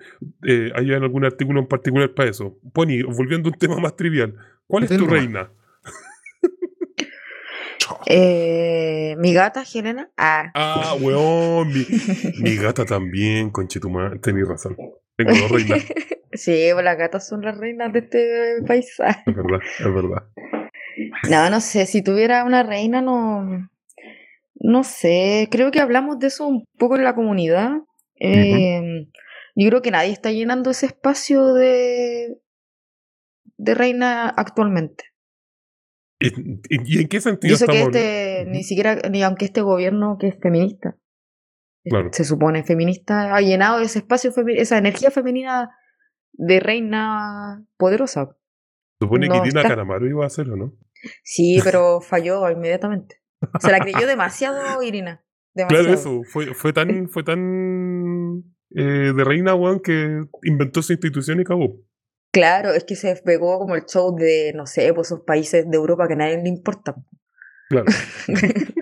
eh, 0.45 0.72
hay 0.76 0.93
algún 0.93 1.26
artículo 1.26 1.60
en 1.60 1.68
particular 1.68 2.14
para 2.14 2.30
eso. 2.30 2.57
Pony, 2.72 3.03
volviendo 3.03 3.49
a 3.49 3.53
un 3.53 3.57
tema 3.57 3.78
más 3.78 3.95
trivial, 3.95 4.36
¿cuál 4.68 4.84
es 4.84 4.95
tu 4.95 5.07
reina? 5.07 5.51
Eh, 8.06 9.16
mi 9.20 9.34
gata, 9.34 9.64
Helena. 9.74 10.10
Ah, 10.18 10.52
Ah, 10.54 10.96
weón, 11.00 11.68
mi, 11.70 11.86
mi 12.40 12.56
gata 12.56 12.86
también, 12.86 13.50
conchetumá, 13.52 14.14
tenés 14.22 14.48
razón. 14.48 14.76
Tengo 15.16 15.32
dos 15.34 15.52
reinas, 15.52 15.84
sí, 16.34 16.70
pues 16.72 16.84
las 16.86 16.98
gatas 16.98 17.28
son 17.28 17.42
las 17.42 17.58
reinas 17.58 17.92
de 17.92 18.00
este 18.00 18.62
país. 18.66 18.94
Ah. 19.00 19.22
es 19.26 19.36
verdad, 19.36 19.60
es 19.80 19.94
verdad. 19.94 20.24
No, 21.30 21.50
no 21.50 21.62
sé, 21.62 21.86
si 21.86 22.02
tuviera 22.02 22.44
una 22.44 22.64
reina, 22.64 23.02
no. 23.02 23.70
No 24.62 24.84
sé, 24.84 25.48
creo 25.52 25.72
que 25.72 25.80
hablamos 25.80 26.20
de 26.20 26.28
eso 26.28 26.46
un 26.48 26.66
poco 26.78 26.98
en 26.98 27.04
la 27.06 27.16
comunidad. 27.16 27.72
Eh, 28.20 29.08
Yo 29.56 29.70
creo 29.70 29.82
que 29.82 29.92
nadie 29.92 30.12
está 30.12 30.32
llenando 30.32 30.72
ese 30.72 30.88
espacio 30.88 31.54
de, 31.54 32.38
de 33.58 33.76
reina 33.76 34.28
actualmente. 34.30 35.06
¿Y, 36.20 37.00
en 37.00 37.08
qué 37.08 37.18
Y 37.18 37.22
sentido 37.22 37.58
que 37.68 37.82
este, 37.82 38.46
ni 38.50 38.64
siquiera, 38.64 38.96
ni 39.10 39.24
aunque 39.24 39.46
este 39.46 39.62
gobierno 39.62 40.18
que 40.20 40.28
es 40.28 40.36
feminista, 40.42 40.98
Claro. 41.86 42.10
se 42.12 42.26
supone 42.26 42.64
feminista, 42.64 43.34
ha 43.34 43.42
llenado 43.42 43.80
ese 43.80 44.00
espacio, 44.00 44.32
esa 44.48 44.78
energía 44.78 45.12
femenina 45.12 45.70
de 46.34 46.60
reina 46.60 47.64
poderosa. 47.78 48.36
Supone 49.02 49.30
que 49.30 49.38
Irina 49.38 49.62
está- 49.62 49.70
Caramaro 49.70 50.06
iba 50.06 50.24
a 50.26 50.28
hacerlo, 50.28 50.58
¿no? 50.58 50.74
Sí, 51.24 51.60
pero 51.64 52.02
falló 52.02 52.50
inmediatamente. 52.52 53.22
Se 53.62 53.72
la 53.72 53.80
creyó 53.80 54.06
demasiado, 54.06 54.84
Irina. 54.84 55.24
Demasiado. 55.56 55.86
Claro, 55.86 55.98
eso. 55.98 56.22
Fue, 56.26 56.54
fue 56.54 56.74
tan, 56.74 57.08
fue 57.08 57.24
tan 57.24 58.44
eh, 58.76 59.14
de 59.16 59.24
reina, 59.24 59.56
weón, 59.56 59.80
que 59.80 60.22
inventó 60.44 60.82
esa 60.82 60.92
institución 60.94 61.40
y 61.40 61.42
acabó. 61.44 61.78
Claro, 62.32 62.72
es 62.72 62.84
que 62.84 62.96
se 62.96 63.16
pegó 63.24 63.58
como 63.60 63.76
el 63.76 63.86
show 63.86 64.16
de, 64.16 64.54
no 64.56 64.66
sé, 64.68 64.94
pues 64.94 65.08
esos 65.08 65.22
países 65.22 65.70
de 65.70 65.76
Europa 65.78 66.08
que 66.08 66.14
a 66.14 66.18
nadie 66.18 66.38
le 66.42 66.50
importa. 66.50 66.96
Claro. 67.70 67.86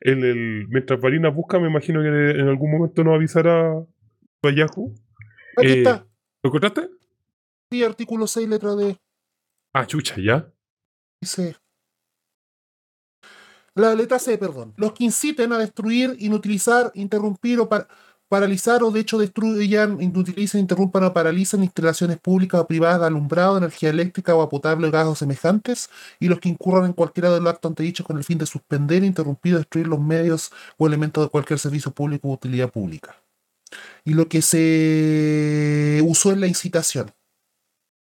El, 0.00 0.22
el, 0.22 0.66
mientras 0.68 1.00
Varina 1.00 1.30
busca, 1.30 1.58
me 1.58 1.66
imagino 1.68 2.00
que 2.02 2.08
en 2.08 2.46
algún 2.48 2.70
momento 2.70 3.02
nos 3.02 3.14
avisará 3.14 3.70
a 3.70 4.50
Yahoo. 4.54 4.94
Aquí 5.56 5.66
Eh, 5.68 5.78
está. 5.78 6.06
¿Lo 6.42 6.48
encontraste? 6.48 6.88
Sí, 7.72 7.82
artículo 7.82 8.26
6, 8.26 8.48
letra 8.48 8.74
D. 8.76 8.96
Ah, 9.72 9.86
chucha, 9.86 10.14
ya. 10.18 10.52
Dice. 11.20 11.56
La 13.74 13.94
letra 13.94 14.18
C, 14.18 14.38
perdón. 14.38 14.74
Los 14.76 14.92
que 14.92 15.04
inciten 15.04 15.52
a 15.52 15.58
destruir, 15.58 16.14
inutilizar, 16.18 16.92
interrumpir 16.94 17.58
o 17.60 17.68
par- 17.68 17.88
paralizar 18.28 18.82
o 18.82 18.90
de 18.90 19.00
hecho 19.00 19.18
destruyan, 19.18 20.00
inutilizan, 20.00 20.60
interrumpan 20.60 21.04
o 21.04 21.12
paralizan 21.12 21.62
instalaciones 21.62 22.18
públicas 22.18 22.60
o 22.60 22.66
privadas 22.66 23.00
de 23.00 23.06
alumbrado, 23.06 23.58
energía 23.58 23.90
eléctrica, 23.90 24.32
agua 24.32 24.48
potable, 24.48 24.90
gas 24.90 25.06
o 25.06 25.14
semejantes, 25.14 25.90
y 26.18 26.28
los 26.28 26.40
que 26.40 26.48
incurran 26.48 26.86
en 26.86 26.92
cualquiera 26.92 27.32
de 27.32 27.40
los 27.40 27.48
actos 27.48 27.70
antedichos 27.70 28.06
con 28.06 28.18
el 28.18 28.24
fin 28.24 28.38
de 28.38 28.46
suspender, 28.46 29.04
interrumpir 29.04 29.54
o 29.54 29.58
destruir 29.58 29.86
los 29.86 30.00
medios 30.00 30.52
o 30.76 30.86
elementos 30.86 31.24
de 31.24 31.30
cualquier 31.30 31.58
servicio 31.58 31.92
público 31.92 32.28
o 32.28 32.32
utilidad 32.32 32.70
pública. 32.70 33.16
Y 34.04 34.14
lo 34.14 34.28
que 34.28 34.42
se 34.42 36.00
usó 36.04 36.32
en 36.32 36.40
la 36.40 36.46
incitación. 36.46 37.12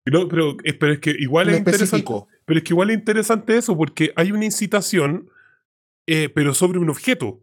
No, 0.06 0.28
pero, 0.28 0.56
eh, 0.64 0.74
pero 0.74 0.92
es 0.92 1.00
que 1.00 1.10
igual 1.18 1.48
es 1.48 1.58
interesante. 1.58 2.04
Pero 2.44 2.58
es 2.58 2.64
que 2.64 2.74
igual 2.74 2.90
es 2.90 2.98
interesante 2.98 3.56
eso, 3.56 3.76
porque 3.76 4.12
hay 4.16 4.32
una 4.32 4.44
incitación, 4.44 5.30
eh, 6.06 6.28
pero 6.28 6.52
sobre 6.52 6.78
un 6.78 6.90
objeto, 6.90 7.40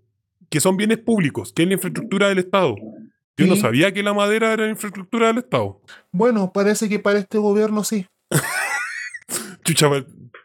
que 0.52 0.60
son 0.60 0.76
bienes 0.78 1.00
públicos, 1.00 1.54
que 1.54 1.64
es 1.64 1.68
la 1.68 1.76
infraestructura 1.76 2.28
del 2.28 2.40
Estado. 2.40 2.76
Yo 3.38 3.48
no 3.48 3.56
sabía 3.56 3.92
que 3.94 4.04
la 4.04 4.14
madera 4.14 4.54
era 4.54 4.70
infraestructura 4.70 5.28
del 5.28 5.40
Estado. 5.40 5.82
Bueno, 6.12 6.52
parece 6.54 6.90
que 6.90 7.00
para 7.00 7.18
este 7.18 7.40
gobierno 7.40 7.84
sí. 7.84 8.06
Chucha, 9.64 9.88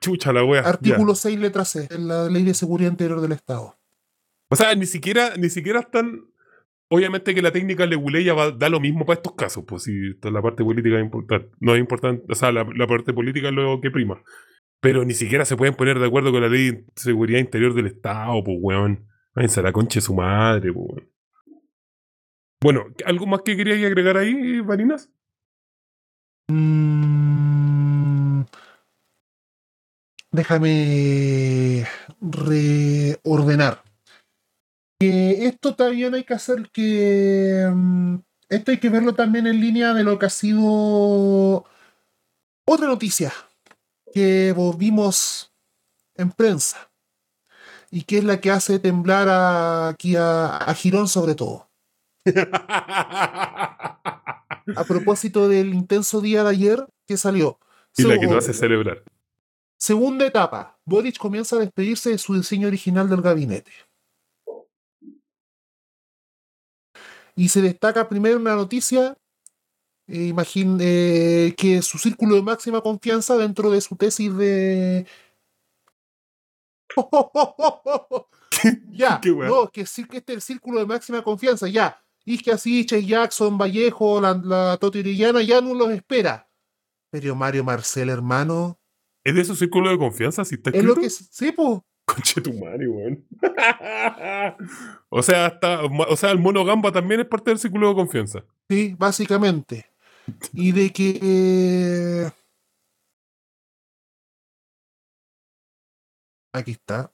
chucha 0.01 0.33
la 0.33 0.45
wea. 0.45 0.63
ya. 0.63 0.69
Artículo 0.69 1.15
6, 1.15 1.39
letra 1.41 1.65
C, 1.65 1.89
en 1.91 2.07
la 2.07 2.29
Ley 2.29 2.45
de 2.45 2.55
Seguridad 2.55 2.91
Interior 2.91 3.21
del 3.21 3.33
Estado. 3.33 3.77
O 4.49 4.57
sea, 4.57 4.75
ni 4.77 4.87
siquiera, 4.87 5.35
ni 5.37 5.51
siquiera 5.51 5.81
están. 5.81 6.25
Obviamente 6.89 7.35
que 7.35 7.43
la 7.43 7.51
técnica 7.51 7.85
leguleya 7.85 8.33
va, 8.33 8.53
da 8.53 8.69
lo 8.69 8.79
mismo 8.79 9.05
para 9.05 9.17
estos 9.17 9.35
casos, 9.35 9.65
pues 9.67 9.83
si 9.83 9.93
la 10.23 10.41
parte 10.41 10.63
política 10.63 10.97
es 10.99 11.05
importante. 11.05 11.51
No 11.59 11.75
es 11.75 11.81
importante, 11.81 12.25
o 12.31 12.35
sea, 12.37 12.53
la, 12.53 12.65
la 12.77 12.87
parte 12.87 13.13
política 13.13 13.49
es 13.49 13.55
lo 13.55 13.81
que 13.81 13.91
prima. 13.91 14.23
Pero 14.81 15.05
ni 15.05 15.15
siquiera 15.15 15.45
se 15.45 15.57
pueden 15.57 15.75
poner 15.75 15.99
de 15.99 16.07
acuerdo 16.07 16.31
con 16.31 16.43
la 16.43 16.49
ley 16.49 16.71
de 16.71 16.85
seguridad 16.95 17.41
interior 17.41 17.75
del 17.75 17.89
Estado, 17.89 18.45
pues 18.45 18.57
weón. 18.61 19.05
Váyanse 19.37 19.61
a 19.61 19.65
la 19.65 19.73
concha 19.73 20.01
su 20.01 20.15
madre, 20.15 20.71
weón. 20.71 21.13
Bueno, 22.63 22.87
¿algo 23.05 23.27
más 23.27 23.43
que 23.43 23.55
quería 23.55 23.75
agregar 23.87 24.17
ahí, 24.17 24.61
Varinas? 24.61 25.13
Mm, 26.51 28.45
déjame 30.33 31.85
reordenar. 32.21 33.85
Que 34.99 35.47
esto 35.47 35.75
también 35.77 36.15
hay 36.15 36.25
que 36.25 36.33
hacer 36.33 36.71
que. 36.71 37.71
mm, 37.71 38.17
Esto 38.49 38.71
hay 38.71 38.79
que 38.79 38.89
verlo 38.89 39.13
también 39.15 39.47
en 39.47 39.61
línea 39.61 39.93
de 39.93 40.03
lo 40.03 40.19
que 40.19 40.27
ha 40.27 40.31
sido 40.31 41.67
otra 42.67 42.87
noticia 42.87 43.33
que 44.15 44.55
vimos 44.79 45.53
en 46.15 46.31
prensa 46.31 46.91
y 47.91 48.03
que 48.03 48.19
es 48.19 48.25
la 48.25 48.41
que 48.41 48.51
hace 48.51 48.79
temblar 48.79 49.29
a- 49.29 49.89
aquí 49.89 50.17
a, 50.17 50.57
a 50.57 50.75
Girón 50.75 51.09
sobre 51.09 51.35
todo. 51.35 51.69
A 54.77 54.83
propósito 54.85 55.49
del 55.49 55.73
intenso 55.73 56.21
día 56.21 56.43
de 56.43 56.51
ayer 56.51 56.87
que 57.07 57.17
salió. 57.17 57.59
y 57.97 58.03
la 58.03 58.19
que 58.19 58.27
nos 58.27 58.39
hace 58.39 58.53
celebrar. 58.53 59.03
Segunda 59.79 60.27
etapa. 60.27 60.77
Boric 60.85 61.19
comienza 61.19 61.55
a 61.57 61.61
despedirse 61.61 62.11
de 62.11 62.19
su 62.19 62.35
diseño 62.35 62.67
original 62.67 63.09
del 63.09 63.23
gabinete. 63.23 63.71
Y 67.37 67.49
se 67.49 67.63
destaca 67.63 68.09
primero 68.09 68.39
una 68.39 68.57
noticia 68.57 69.17
eh, 70.09 70.33
eh, 70.81 71.55
que 71.57 71.83
su 71.83 71.99
círculo 71.99 72.35
de 72.37 72.43
máxima 72.43 72.81
confianza 72.81 73.37
dentro 73.37 73.71
de 73.71 73.81
su 73.81 73.95
tesis 73.97 74.35
de... 74.37 75.07
ya, 78.91 79.21
Qué 79.21 79.31
no, 79.31 79.69
que, 79.71 79.83
este 79.83 80.17
es 80.17 80.29
el 80.29 80.41
círculo 80.41 80.81
de 80.81 80.87
máxima 80.87 81.23
confianza, 81.23 81.69
ya. 81.69 82.03
Isque 82.25 82.53
Asiche, 82.53 83.05
Jackson, 83.05 83.57
Vallejo, 83.57 84.21
la, 84.21 84.35
la 84.35 84.77
Toti 84.79 85.01
Orellana 85.01 85.43
ya 85.43 85.61
no 85.61 85.75
los 85.75 85.91
espera. 85.91 86.51
Pero 87.11 87.37
Mario 87.37 87.63
Marcel, 87.63 88.09
hermano, 88.09 88.81
¿Es 89.27 89.35
de 89.35 89.45
su 89.45 89.57
círculo 89.57 89.91
de 89.91 89.99
confianza? 89.99 90.45
Si 90.45 90.55
está 90.55 90.71
es 90.71 90.77
escrito. 90.77 90.95
lo 90.95 91.03
que... 91.03 91.11
Sí, 91.11 91.51
pues. 91.51 91.81
Conche 92.05 92.41
tu 92.41 92.53
madre, 92.53 92.87
weón. 92.87 93.25
o 95.09 95.21
sea, 95.21 95.47
hasta, 95.47 95.83
o 95.83 96.17
sea, 96.17 96.31
el 96.31 96.39
mono 96.39 96.65
gamba 96.65 96.93
también 96.93 97.19
es 97.19 97.27
parte 97.27 97.51
del 97.51 97.59
círculo 97.59 97.89
de 97.89 97.97
confianza. 97.97 98.45
Sí, 98.71 98.95
básicamente. 98.97 99.87
Y 100.53 100.71
de 100.71 100.93
que. 100.93 102.31
Aquí 106.57 106.71
está. 106.71 107.13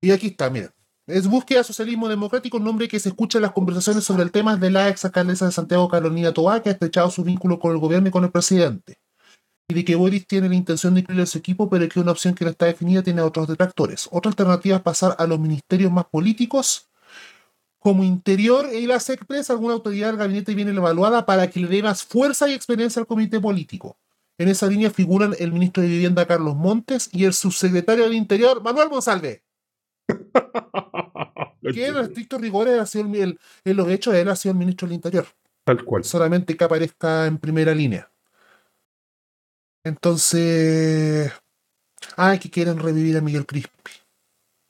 Y 0.00 0.10
aquí 0.10 0.28
está, 0.28 0.48
miren. 0.48 0.70
Es 1.06 1.26
búsqueda 1.28 1.62
socialismo 1.62 2.08
democrático, 2.08 2.56
un 2.56 2.64
nombre 2.64 2.88
que 2.88 2.98
se 2.98 3.10
escucha 3.10 3.38
en 3.38 3.42
las 3.42 3.52
conversaciones 3.52 4.04
sobre 4.04 4.22
el 4.22 4.32
tema 4.32 4.56
de 4.56 4.70
la 4.70 4.88
ex 4.88 5.04
alcaldesa 5.04 5.44
de 5.44 5.52
Santiago, 5.52 5.86
Carolina 5.88 6.32
Toá, 6.32 6.62
que 6.62 6.70
ha 6.70 6.72
estrechado 6.72 7.10
su 7.10 7.22
vínculo 7.22 7.60
con 7.60 7.72
el 7.72 7.78
gobierno 7.78 8.08
y 8.08 8.10
con 8.10 8.24
el 8.24 8.32
presidente. 8.32 8.98
Y 9.68 9.74
de 9.74 9.84
que 9.84 9.96
Boris 9.96 10.26
tiene 10.26 10.48
la 10.48 10.54
intención 10.54 10.94
de 10.94 11.00
incluir 11.00 11.20
a 11.20 11.26
su 11.26 11.36
equipo, 11.36 11.68
pero 11.68 11.86
que 11.88 12.00
una 12.00 12.12
opción 12.12 12.34
que 12.34 12.44
no 12.44 12.50
está 12.50 12.66
definida 12.66 13.02
tiene 13.02 13.20
otros 13.20 13.48
detractores. 13.48 14.08
Otra 14.10 14.30
alternativa 14.30 14.76
es 14.76 14.82
pasar 14.82 15.14
a 15.18 15.26
los 15.26 15.38
ministerios 15.38 15.92
más 15.92 16.06
políticos, 16.06 16.88
como 17.78 18.02
interior 18.02 18.68
y 18.72 18.86
la 18.86 18.98
SECPRES, 18.98 19.50
alguna 19.50 19.74
autoridad 19.74 20.08
del 20.08 20.16
gabinete 20.16 20.54
viene 20.54 20.72
evaluada 20.72 21.26
para 21.26 21.50
que 21.50 21.60
le 21.60 21.68
dé 21.68 21.82
más 21.82 22.02
fuerza 22.02 22.48
y 22.48 22.54
experiencia 22.54 22.98
al 22.98 23.06
comité 23.06 23.38
político. 23.38 23.98
En 24.38 24.48
esa 24.48 24.66
línea 24.66 24.90
figuran 24.90 25.34
el 25.38 25.52
ministro 25.52 25.82
de 25.82 25.88
Vivienda 25.88 26.26
Carlos 26.26 26.56
Montes 26.56 27.08
y 27.12 27.24
el 27.24 27.32
subsecretario 27.32 28.04
del 28.04 28.14
Interior 28.14 28.62
Manuel 28.62 28.90
Monsalve, 28.90 29.42
que 31.72 31.86
en 31.86 31.96
estrictos 31.96 32.40
rigores 32.40 32.78
ha 32.78 32.86
sido 32.86 33.06
el- 33.06 33.14
el- 33.16 33.40
en 33.64 33.76
los 33.76 33.88
hechos 33.88 34.14
él 34.14 34.28
ha 34.28 34.36
sido 34.36 34.52
el 34.52 34.58
ministro 34.58 34.86
del 34.86 34.94
Interior, 34.96 35.26
Tal 35.64 35.82
cual. 35.84 36.04
solamente 36.04 36.56
que 36.56 36.64
aparezca 36.64 37.26
en 37.26 37.38
primera 37.38 37.74
línea. 37.74 38.10
Entonces, 39.84 41.32
ay, 42.16 42.38
que 42.38 42.50
quieren 42.50 42.78
revivir 42.78 43.16
a 43.16 43.20
Miguel 43.20 43.46
Crispi. 43.46 43.72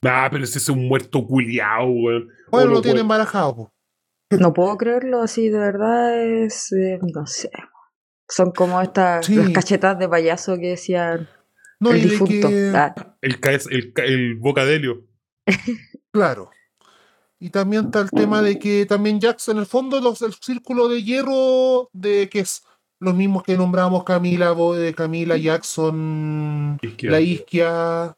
Ah, 0.05 0.29
pero 0.31 0.45
ese 0.45 0.59
es 0.59 0.69
un 0.69 0.87
muerto 0.87 1.27
culiao, 1.27 1.89
weón. 1.89 2.29
Bueno, 2.51 2.71
lo 2.71 2.83
tienen 2.83 3.09
barajado, 3.09 3.57
po. 3.57 3.73
No 4.31 4.53
puedo 4.53 4.77
creerlo 4.77 5.23
así, 5.23 5.49
de 5.49 5.59
verdad 5.59 6.23
es. 6.23 6.71
eh, 6.73 6.99
no 7.15 7.27
sé. 7.27 7.51
Son 8.29 8.51
como 8.51 8.81
estas. 8.81 9.27
Sí. 9.27 9.37
Las 9.37 9.51
cachetas 9.51 9.99
de 9.99 10.09
payaso 10.09 10.57
que 10.57 10.69
decían 10.71 11.29
No, 11.81 11.91
el 11.91 11.99
y 11.99 12.01
de 12.03 12.09
difunto. 12.09 12.49
que, 12.49 12.73
Ah, 12.75 12.95
El, 13.21 13.41
ca- 13.41 13.53
el, 13.53 13.93
el 13.97 14.35
bocadelio. 14.37 15.05
claro. 16.13 16.51
Y 17.39 17.51
también 17.51 17.87
está 17.87 18.01
el 18.01 18.11
tema 18.11 18.41
de 18.43 18.59
que 18.59 18.87
también 18.87 19.21
Jackson, 19.21 19.57
en 19.57 19.61
el 19.61 19.67
fondo, 19.67 20.01
los, 20.01 20.23
el 20.23 20.33
círculo 20.35 20.89
de 20.89 21.03
hierro, 21.03 21.91
de 21.93 22.29
que 22.31 22.41
es 22.41 22.63
los 22.99 23.15
mismos 23.15 23.43
que 23.43 23.59
nombramos 23.59 24.05
Camila, 24.05 24.53
Bode, 24.53 24.95
Camila 24.95 25.37
Jackson, 25.37 26.79
la 27.03 27.21
Isquia, 27.21 28.17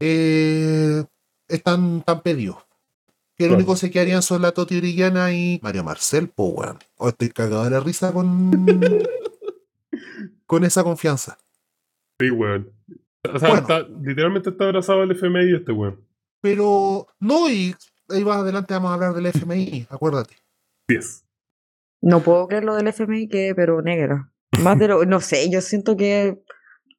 eh, 0.00 1.04
están 1.46 2.02
tan 2.02 2.22
pedidos. 2.22 2.56
Que 3.40 3.46
lo 3.46 3.52
Claro. 3.52 3.56
único 3.60 3.72
que 3.72 3.78
se 3.80 3.90
quedarían 3.90 4.20
son 4.20 4.42
la 4.42 4.52
Toti 4.52 4.76
Orellana 4.76 5.32
y 5.32 5.58
Mario 5.62 5.82
Marcel, 5.82 6.28
po, 6.28 6.48
weón. 6.48 6.76
Oh, 6.98 7.08
estoy 7.08 7.30
cagado 7.30 7.64
de 7.64 7.70
la 7.70 7.80
risa 7.80 8.12
con, 8.12 8.50
con 10.46 10.62
esa 10.64 10.84
confianza. 10.84 11.38
Sí, 12.18 12.30
weón. 12.30 12.70
O 13.32 13.38
sea, 13.38 13.48
Bueno. 13.48 13.62
está- 13.62 13.88
literalmente 14.02 14.50
está 14.50 14.64
abrazado 14.64 15.00
al 15.00 15.10
FMI 15.12 15.54
este 15.54 15.72
weón. 15.72 16.04
Pero 16.42 17.06
no, 17.18 17.48
y 17.48 17.74
ahí 18.10 18.22
más 18.26 18.36
adelante 18.38 18.74
vamos 18.74 18.90
a 18.90 18.94
hablar 18.94 19.14
del 19.14 19.24
FMI, 19.24 19.86
acuérdate. 19.88 20.36
10. 20.88 21.24
no 22.02 22.20
puedo 22.20 22.46
creer 22.46 22.64
lo 22.64 22.74
del 22.76 22.88
FMI 22.88 23.26
que, 23.28 23.54
pero 23.56 23.80
negra. 23.80 24.30
Más 24.62 24.78
de 24.78 24.88
lo. 24.88 25.04
No 25.06 25.20
sé, 25.20 25.48
yo 25.50 25.62
siento 25.62 25.96
que. 25.96 26.42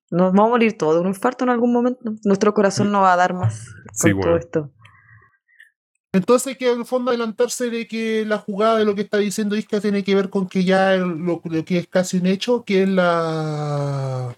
Nos 0.10 0.32
vamos 0.34 0.48
a 0.48 0.50
morir 0.50 0.76
todos 0.76 0.96
de 0.96 1.02
un 1.02 1.08
infarto 1.08 1.44
en 1.46 1.52
algún 1.52 1.72
momento. 1.72 2.00
Nuestro 2.26 2.54
corazón 2.56 2.92
no 2.92 3.02
va 3.02 3.14
a 3.14 3.18
dar 3.18 3.34
más 3.36 3.68
con 4.02 4.12
Sí, 4.12 4.20
todo 4.20 4.38
esto. 4.38 4.72
Entonces 6.14 6.48
hay 6.48 6.56
que 6.56 6.72
en 6.72 6.80
el 6.80 6.86
fondo 6.86 7.12
adelantarse 7.12 7.70
de 7.70 7.88
que 7.88 8.26
la 8.26 8.38
jugada 8.38 8.78
de 8.78 8.86
lo 8.86 8.96
que 8.96 9.02
está 9.02 9.18
diciendo 9.18 9.56
Isca 9.56 9.80
tiene 9.80 10.04
que 10.04 10.16
ver 10.16 10.30
con 10.30 10.48
que 10.48 10.66
ya 10.66 10.98
lo, 10.98 11.42
que 11.42 11.78
es 11.78 11.88
casi 11.88 12.18
un 12.18 12.28
hecho, 12.28 12.66
que 12.66 12.84
es 12.84 12.90
la 12.90 14.38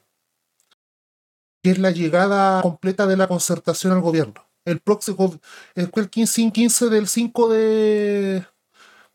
que 1.64 1.72
es 1.72 1.80
la 1.80 1.92
llegada 1.92 2.62
completa 2.62 3.08
de 3.08 3.18
la 3.18 3.28
concertación 3.28 3.94
al 3.94 4.02
gobierno. 4.02 4.46
El 4.66 4.80
próximo 4.82 5.40
el, 5.76 5.92
el 5.96 6.10
15, 6.10 6.52
15 6.52 6.90
del 6.90 7.08
5 7.08 7.50
de, 7.50 8.46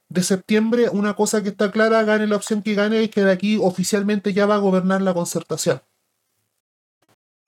de 0.09 0.23
septiembre, 0.23 0.89
una 0.91 1.15
cosa 1.15 1.43
que 1.43 1.51
está 1.51 1.71
clara, 1.71 2.03
gane 2.05 2.27
la 2.27 2.37
opción 2.37 2.63
que 2.63 2.75
gane, 2.75 3.05
es 3.05 3.11
que 3.11 3.23
de 3.23 3.33
aquí 3.33 3.59
oficialmente 3.61 4.33
ya 4.33 4.47
va 4.47 4.57
a 4.57 4.59
gobernar 4.59 5.03
la 5.03 5.15
concertación. 5.15 5.83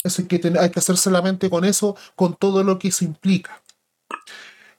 Eso 0.04 0.22
hay 0.22 0.28
que, 0.28 0.58
hay 0.58 0.70
que 0.70 0.78
hacerse 0.78 1.10
la 1.10 1.22
mente 1.22 1.50
con 1.50 1.64
eso, 1.64 1.96
con 2.14 2.34
todo 2.36 2.62
lo 2.62 2.78
que 2.78 2.88
eso 2.88 3.04
implica. 3.04 3.62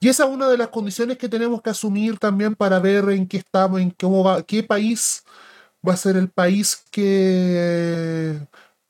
Y 0.04 0.10
esa 0.10 0.26
es 0.26 0.32
una 0.32 0.50
de 0.50 0.58
las 0.58 0.70
condiciones 0.70 1.20
que 1.20 1.30
tenemos 1.30 1.62
que 1.62 1.70
asumir 1.70 2.18
también 2.18 2.56
para 2.56 2.80
ver 2.80 3.08
en 3.12 3.28
qué 3.28 3.38
estamos, 3.38 3.80
en 3.80 3.92
cómo 3.92 4.24
va, 4.24 4.42
qué 4.44 4.64
país 4.64 5.24
va 5.88 5.94
a 5.94 5.98
ser 5.98 6.18
el 6.18 6.28
país 6.30 6.84
que 6.92 8.40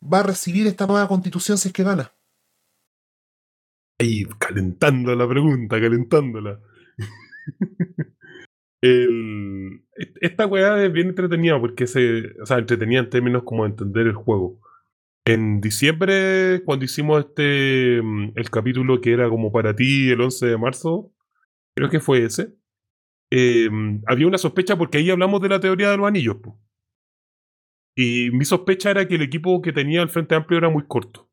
va 0.02 0.20
a 0.20 0.24
recibir 0.24 0.68
esta 0.68 0.88
nueva 0.88 1.10
constitución 1.10 1.58
si 1.58 1.68
es 1.68 1.74
que 1.74 1.84
gana. 1.84 2.14
Ahí, 4.00 4.24
calentando 4.40 5.14
la 5.14 5.28
pregunta, 5.28 5.82
calentándola. 5.82 6.62
Esta 8.82 10.48
weá 10.48 10.84
es 10.84 10.94
bien 10.94 11.10
entretenida 11.10 11.60
porque 11.60 11.88
se. 11.88 12.40
O 12.42 12.46
sea, 12.46 12.58
entretenida 12.58 13.02
en 13.02 13.10
términos 13.10 13.44
como 13.44 13.66
de 13.66 13.72
entender 13.72 14.08
el 14.08 14.14
juego. 14.14 14.60
En 15.32 15.62
diciembre, 15.62 16.62
cuando 16.66 16.86
hicimos 16.86 17.26
este. 17.26 18.02
mm, 18.04 18.34
El 18.36 18.50
capítulo 18.50 19.00
que 19.02 19.14
era 19.14 19.30
como 19.30 19.52
para 19.52 19.76
ti 19.76 20.10
el 20.10 20.22
11 20.22 20.48
de 20.48 20.58
marzo, 20.58 21.12
creo 21.76 21.90
que 21.90 22.00
fue 22.00 22.26
ese. 22.26 22.56
eh, 23.32 23.70
había 24.08 24.28
una 24.28 24.38
sospecha 24.40 24.78
porque 24.78 25.00
ahí 25.00 25.10
hablamos 25.12 25.42
de 25.42 25.50
la 25.50 25.60
teoría 25.62 25.92
de 25.92 25.98
los 25.98 26.08
anillos. 26.08 26.38
po. 26.38 26.60
Y 27.96 28.32
mi 28.32 28.46
sospecha 28.46 28.92
era 28.92 29.08
que 29.08 29.16
el 29.16 29.22
equipo 29.22 29.62
que 29.62 29.74
tenía 29.74 30.02
el 30.02 30.10
Frente 30.10 30.36
Amplio 30.36 30.58
era 30.58 30.70
muy 30.70 30.86
corto. 30.88 31.30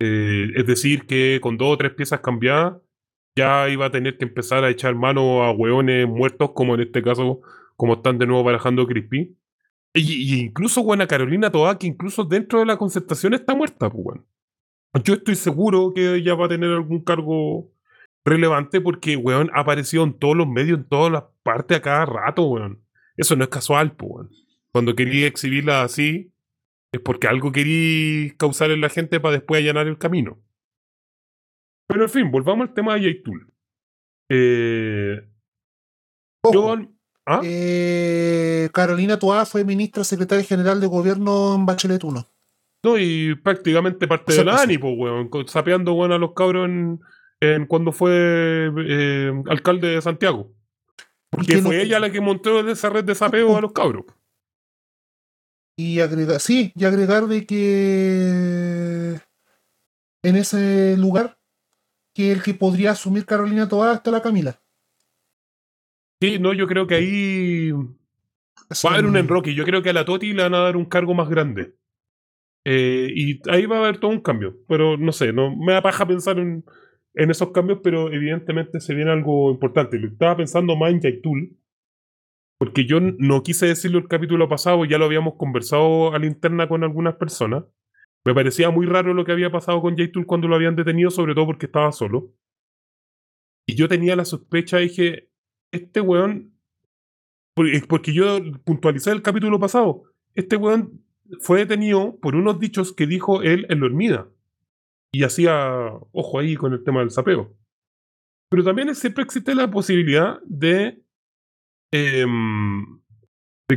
Eh, 0.00 0.48
es 0.54 0.66
decir, 0.66 1.06
que 1.06 1.40
con 1.42 1.56
dos 1.58 1.74
o 1.74 1.78
tres 1.78 1.92
piezas 1.94 2.20
cambiadas 2.20 2.80
ya 3.36 3.68
iba 3.70 3.86
a 3.86 3.92
tener 3.92 4.18
que 4.18 4.26
empezar 4.26 4.64
a 4.64 4.70
echar 4.70 4.94
mano 4.96 5.44
a 5.44 5.52
hueones 5.52 6.08
muertos, 6.08 6.52
como 6.54 6.74
en 6.76 6.82
este 6.82 7.02
caso, 7.02 7.40
como 7.76 7.94
están 7.94 8.18
de 8.18 8.26
nuevo 8.26 8.44
barajando 8.44 8.86
Crispy. 8.86 9.37
Y, 9.98 10.34
y 10.34 10.40
incluso, 10.40 10.82
buena 10.82 11.06
Carolina 11.06 11.50
Toa, 11.50 11.78
que 11.78 11.86
incluso 11.86 12.24
dentro 12.24 12.60
de 12.60 12.66
la 12.66 12.76
concertación 12.76 13.34
está 13.34 13.54
muerta, 13.54 13.90
pues, 13.90 14.04
weón. 14.04 14.26
Yo 15.04 15.14
estoy 15.14 15.34
seguro 15.36 15.92
que 15.94 16.14
ella 16.16 16.34
va 16.34 16.46
a 16.46 16.48
tener 16.48 16.70
algún 16.70 17.02
cargo 17.04 17.70
relevante 18.24 18.80
porque, 18.80 19.16
weón, 19.16 19.50
ha 19.54 19.60
aparecido 19.60 20.04
en 20.04 20.14
todos 20.18 20.36
los 20.36 20.46
medios, 20.48 20.78
en 20.78 20.88
todas 20.88 21.12
las 21.12 21.24
partes 21.42 21.76
a 21.78 21.82
cada 21.82 22.06
rato, 22.06 22.44
weón. 22.44 22.82
Eso 23.16 23.36
no 23.36 23.44
es 23.44 23.50
casual, 23.50 23.94
pues, 23.96 24.10
weón. 24.12 24.30
Cuando 24.72 24.94
quería 24.94 25.26
exhibirla 25.26 25.82
así, 25.82 26.32
es 26.92 27.00
porque 27.00 27.26
algo 27.26 27.52
quería 27.52 28.34
causar 28.36 28.70
en 28.70 28.80
la 28.80 28.88
gente 28.88 29.20
para 29.20 29.32
después 29.32 29.60
allanar 29.60 29.86
el 29.86 29.98
camino. 29.98 30.38
Pero 31.86 32.02
en 32.04 32.10
fin, 32.10 32.30
volvamos 32.30 32.68
al 32.68 32.74
tema 32.74 32.94
de 32.94 33.12
J-Tool. 33.12 33.52
Eh, 34.30 35.28
yo- 36.52 36.76
¿ah? 37.28 37.40
eh, 37.44 38.68
Carolina 38.72 39.18
Toá 39.18 39.44
fue 39.46 39.64
ministra 39.64 40.02
secretaria 40.04 40.44
general 40.44 40.80
de 40.80 40.86
gobierno 40.86 41.54
en 41.54 41.66
Bachelet 41.66 42.02
1. 42.02 42.26
No, 42.84 42.96
y 42.98 43.34
prácticamente 43.34 44.06
parte 44.06 44.32
O 44.32 44.34
sea, 44.34 44.44
de 44.44 44.50
la 44.50 44.62
ANI, 44.62 44.78
pues, 44.78 44.94
weón, 44.96 45.30
sapeando, 45.46 45.92
weón, 45.94 46.12
a 46.12 46.18
los 46.18 46.32
cabros 46.32 46.66
en, 46.68 47.00
en 47.40 47.66
cuando 47.66 47.92
fue 47.92 48.70
eh, 48.86 49.32
alcalde 49.48 49.88
de 49.88 50.02
Santiago. 50.02 50.52
Porque 51.30 51.54
que 51.56 51.62
fue 51.62 51.76
no- 51.76 51.82
ella 51.82 52.00
la 52.00 52.10
que 52.10 52.20
montó 52.20 52.66
esa 52.68 52.88
red 52.88 53.04
de 53.04 53.14
sapeo 53.14 53.56
a 53.56 53.60
los 53.60 53.72
cabros. 53.72 54.04
Y 55.76 56.00
agregar, 56.00 56.40
sí, 56.40 56.72
y 56.74 56.84
agregar 56.84 57.26
de 57.26 57.46
que 57.46 59.20
en 60.24 60.36
ese 60.36 60.96
lugar 60.96 61.38
que 62.14 62.32
el 62.32 62.42
que 62.42 62.54
podría 62.54 62.92
asumir 62.92 63.24
Carolina 63.26 63.68
Toá 63.68 63.94
está 63.94 64.10
la 64.10 64.22
Camila. 64.22 64.60
Sí, 66.20 66.38
no, 66.38 66.52
yo 66.52 66.66
creo 66.66 66.86
que 66.86 66.96
ahí 66.96 67.70
va 67.72 68.90
a 68.90 68.92
haber 68.94 69.06
un 69.06 69.16
enroque. 69.16 69.54
Yo 69.54 69.64
creo 69.64 69.82
que 69.82 69.90
a 69.90 69.92
la 69.92 70.04
Toti 70.04 70.32
le 70.32 70.42
van 70.42 70.54
a 70.54 70.60
dar 70.60 70.76
un 70.76 70.84
cargo 70.84 71.14
más 71.14 71.28
grande. 71.28 71.74
Eh, 72.64 73.08
y 73.14 73.40
ahí 73.50 73.66
va 73.66 73.76
a 73.76 73.80
haber 73.80 73.98
todo 73.98 74.10
un 74.10 74.20
cambio. 74.20 74.56
Pero 74.68 74.96
no 74.96 75.12
sé, 75.12 75.32
no 75.32 75.54
me 75.56 75.72
da 75.72 75.82
paja 75.82 76.06
pensar 76.06 76.38
en, 76.38 76.64
en 77.14 77.30
esos 77.30 77.50
cambios, 77.52 77.80
pero 77.82 78.12
evidentemente 78.12 78.80
se 78.80 78.94
viene 78.94 79.10
algo 79.10 79.50
importante. 79.50 79.98
Lo 79.98 80.08
estaba 80.08 80.36
pensando 80.36 80.76
más 80.76 80.90
en 80.90 81.00
Yaitul, 81.00 81.56
porque 82.58 82.84
yo 82.84 83.00
no 83.00 83.42
quise 83.42 83.66
decirlo 83.66 83.98
el 83.98 84.08
capítulo 84.08 84.48
pasado, 84.48 84.84
ya 84.84 84.98
lo 84.98 85.04
habíamos 85.04 85.34
conversado 85.36 86.12
a 86.12 86.18
la 86.18 86.26
interna 86.26 86.68
con 86.68 86.82
algunas 86.82 87.14
personas. 87.14 87.64
Me 88.24 88.34
parecía 88.34 88.70
muy 88.70 88.86
raro 88.86 89.14
lo 89.14 89.24
que 89.24 89.32
había 89.32 89.50
pasado 89.50 89.80
con 89.80 89.96
Yaitul 89.96 90.26
cuando 90.26 90.48
lo 90.48 90.56
habían 90.56 90.76
detenido, 90.76 91.10
sobre 91.10 91.34
todo 91.34 91.46
porque 91.46 91.66
estaba 91.66 91.92
solo. 91.92 92.32
Y 93.66 93.76
yo 93.76 93.88
tenía 93.88 94.16
la 94.16 94.24
sospecha, 94.24 94.78
dije, 94.78 95.28
este 95.72 96.00
weón 96.00 96.52
porque 97.88 98.12
yo 98.12 98.38
puntualicé 98.64 99.10
el 99.10 99.22
capítulo 99.22 99.58
pasado. 99.58 100.04
Este 100.34 100.56
weón 100.56 101.02
fue 101.40 101.58
detenido 101.60 102.16
por 102.20 102.36
unos 102.36 102.60
dichos 102.60 102.92
que 102.92 103.06
dijo 103.06 103.42
él 103.42 103.66
en 103.68 103.80
la 103.80 103.86
hormida. 103.86 104.28
Y 105.12 105.24
hacía 105.24 105.90
ojo 106.12 106.38
ahí 106.38 106.54
con 106.54 106.72
el 106.72 106.84
tema 106.84 107.00
del 107.00 107.10
sapeo. 107.10 107.56
Pero 108.50 108.62
también 108.64 108.94
siempre 108.94 109.24
existe 109.24 109.54
la 109.54 109.70
posibilidad 109.70 110.40
de. 110.44 111.02
em, 111.92 113.00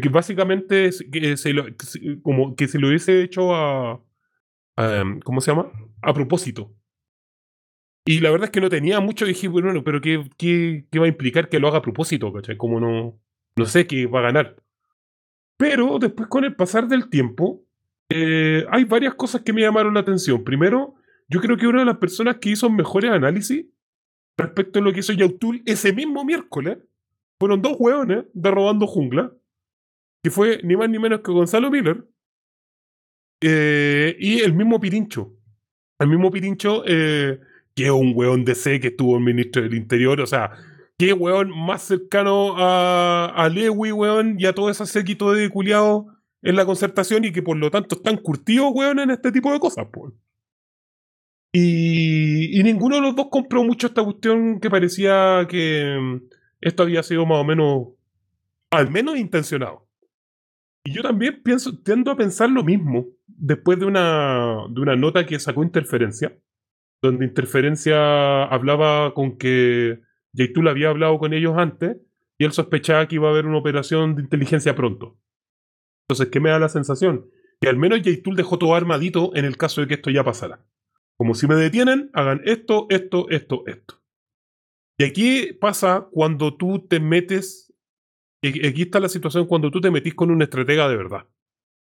que 0.01 0.09
básicamente 0.09 0.91
se- 0.91 1.09
que 1.09 1.35
se 1.37 1.51
lo, 1.53 1.65
como 2.21 2.55
hubiese 2.87 3.23
hecho 3.23 3.53
a, 3.55 4.01
a, 4.77 4.97
em, 4.97 5.19
¿Cómo 5.21 5.41
se 5.41 5.51
llama? 5.51 5.71
A 6.01 6.13
propósito. 6.13 6.73
Y 8.05 8.19
la 8.19 8.31
verdad 8.31 8.45
es 8.45 8.51
que 8.51 8.61
no 8.61 8.69
tenía 8.69 8.99
mucho. 8.99 9.25
Dije, 9.25 9.47
bueno, 9.47 9.83
pero 9.83 10.01
¿qué, 10.01 10.27
qué, 10.37 10.85
qué 10.91 10.99
va 10.99 11.05
a 11.05 11.09
implicar 11.09 11.49
que 11.49 11.59
lo 11.59 11.67
haga 11.67 11.79
a 11.79 11.81
propósito? 11.81 12.33
¿Cachai? 12.33 12.57
Como 12.57 12.79
no 12.79 13.19
no 13.55 13.65
sé 13.65 13.87
qué 13.87 14.05
va 14.07 14.19
a 14.19 14.23
ganar. 14.23 14.55
Pero 15.57 15.99
después 15.99 16.27
con 16.27 16.43
el 16.43 16.55
pasar 16.55 16.87
del 16.87 17.09
tiempo, 17.09 17.63
eh, 18.09 18.65
hay 18.69 18.83
varias 18.85 19.13
cosas 19.15 19.41
que 19.41 19.53
me 19.53 19.61
llamaron 19.61 19.93
la 19.93 19.99
atención. 20.01 20.43
Primero, 20.43 20.95
yo 21.27 21.39
creo 21.39 21.57
que 21.57 21.67
una 21.67 21.79
de 21.79 21.85
las 21.85 21.97
personas 21.97 22.37
que 22.37 22.49
hizo 22.49 22.69
mejores 22.69 23.11
análisis 23.11 23.65
respecto 24.37 24.79
a 24.79 24.81
lo 24.81 24.91
que 24.91 25.01
hizo 25.01 25.13
Yautul 25.13 25.61
ese 25.65 25.93
mismo 25.93 26.25
miércoles, 26.25 26.79
fueron 27.39 27.61
dos 27.61 27.75
hueones 27.77 28.25
de 28.33 28.51
Robando 28.51 28.87
Jungla, 28.87 29.31
que 30.23 30.31
fue 30.31 30.61
ni 30.63 30.75
más 30.75 30.89
ni 30.89 30.99
menos 30.99 31.21
que 31.21 31.31
Gonzalo 31.31 31.69
Miller 31.69 32.05
eh, 33.41 34.15
y 34.19 34.39
el 34.39 34.53
mismo 34.53 34.79
Pirincho. 34.79 35.33
El 35.99 36.07
mismo 36.07 36.31
Pirincho, 36.31 36.83
eh, 36.87 37.39
que 37.81 37.87
es 37.87 37.91
un 37.91 38.13
hueón 38.15 38.45
de 38.45 38.55
C 38.55 38.79
que 38.79 38.89
estuvo 38.89 39.17
en 39.17 39.23
ministro 39.23 39.61
del 39.63 39.73
Interior, 39.73 40.21
o 40.21 40.27
sea, 40.27 40.51
qué 40.97 41.13
weón 41.13 41.49
más 41.49 41.81
cercano 41.81 42.55
a, 42.57 43.25
a 43.25 43.49
Lewy, 43.49 43.91
weón, 43.91 44.35
y 44.39 44.45
a 44.45 44.53
todo 44.53 44.69
ese 44.69 44.85
séquito 44.85 45.33
de 45.33 45.49
culiados 45.49 46.05
en 46.43 46.55
la 46.55 46.65
concertación 46.65 47.25
y 47.25 47.31
que 47.31 47.41
por 47.41 47.57
lo 47.57 47.71
tanto 47.71 47.95
están 47.95 48.17
curtidos, 48.17 48.71
weón, 48.73 48.99
en 48.99 49.09
este 49.09 49.31
tipo 49.31 49.51
de 49.51 49.59
cosas, 49.59 49.87
pues. 49.91 50.13
Y, 51.53 52.59
y 52.59 52.63
ninguno 52.63 52.97
de 52.97 53.01
los 53.01 53.15
dos 53.15 53.27
compró 53.31 53.63
mucho 53.63 53.87
esta 53.87 54.03
cuestión 54.03 54.59
que 54.59 54.69
parecía 54.69 55.45
que 55.49 55.97
mm, 55.99 56.29
esto 56.61 56.83
había 56.83 57.01
sido 57.03 57.25
más 57.25 57.39
o 57.39 57.43
menos, 57.43 57.87
al 58.69 58.91
menos 58.91 59.17
intencionado. 59.17 59.87
Y 60.83 60.93
yo 60.93 61.01
también 61.01 61.41
pienso, 61.43 61.77
tiendo 61.79 62.11
a 62.11 62.15
pensar 62.15 62.49
lo 62.49 62.63
mismo 62.63 63.07
después 63.25 63.79
de 63.79 63.85
una, 63.85 64.67
de 64.69 64.81
una 64.81 64.95
nota 64.95 65.25
que 65.25 65.39
sacó 65.39 65.63
Interferencia, 65.63 66.37
donde 67.01 67.25
Interferencia 67.25 68.43
hablaba 68.43 69.13
con 69.13 69.37
que 69.37 70.01
Yaitul 70.33 70.67
había 70.67 70.89
hablado 70.89 71.17
con 71.17 71.33
ellos 71.33 71.57
antes 71.57 71.97
y 72.37 72.45
él 72.45 72.51
sospechaba 72.51 73.07
que 73.07 73.15
iba 73.15 73.27
a 73.27 73.31
haber 73.31 73.45
una 73.45 73.57
operación 73.57 74.15
de 74.15 74.23
inteligencia 74.23 74.75
pronto. 74.75 75.17
Entonces, 76.07 76.31
¿qué 76.31 76.39
me 76.39 76.49
da 76.49 76.59
la 76.59 76.69
sensación? 76.69 77.29
Que 77.59 77.69
al 77.69 77.77
menos 77.77 78.01
Yaitul 78.01 78.35
dejó 78.35 78.57
todo 78.57 78.75
armadito 78.75 79.31
en 79.35 79.45
el 79.45 79.57
caso 79.57 79.81
de 79.81 79.87
que 79.87 79.93
esto 79.95 80.09
ya 80.09 80.23
pasara. 80.23 80.65
Como 81.17 81.35
si 81.35 81.47
me 81.47 81.55
detienen, 81.55 82.09
hagan 82.13 82.41
esto, 82.45 82.87
esto, 82.89 83.29
esto, 83.29 83.63
esto. 83.67 84.01
Y 84.97 85.03
aquí 85.03 85.53
pasa 85.53 86.07
cuando 86.11 86.55
tú 86.55 86.87
te 86.87 86.99
metes. 86.99 87.73
y 88.41 88.65
Aquí 88.67 88.83
está 88.83 88.99
la 88.99 89.09
situación 89.09 89.45
cuando 89.45 89.71
tú 89.71 89.81
te 89.81 89.91
metís 89.91 90.15
con 90.15 90.31
un 90.31 90.41
estratega 90.41 90.89
de 90.89 90.97
verdad. 90.97 91.27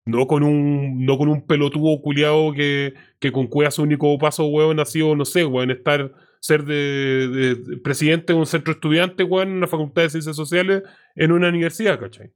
No 0.06 0.28
con 0.28 0.44
un, 0.44 1.06
no 1.06 1.18
con 1.18 1.30
un 1.30 1.46
pelotudo 1.48 2.02
culiado 2.02 2.52
que, 2.54 2.94
que 3.20 3.32
con 3.32 3.48
cueva 3.48 3.72
su 3.72 3.84
único 3.84 4.18
paso, 4.18 4.46
weón, 4.48 4.80
ha 4.82 4.86
sido, 4.86 5.16
no 5.16 5.24
sé, 5.26 5.46
weón, 5.46 5.72
estar, 5.72 6.12
ser 6.42 6.66
de, 6.66 7.28
de- 7.30 7.56
de 7.56 7.78
presidente 7.78 8.34
de 8.34 8.40
un 8.40 8.46
centro 8.46 8.74
estudiante, 8.74 9.24
weón, 9.24 9.50
en 9.50 9.56
una 9.58 9.68
facultad 9.68 10.02
de 10.04 10.10
ciencias 10.10 10.36
sociales, 10.36 10.84
en 11.16 11.32
una 11.32 11.48
universidad, 11.50 12.00
¿cachai? 12.00 12.32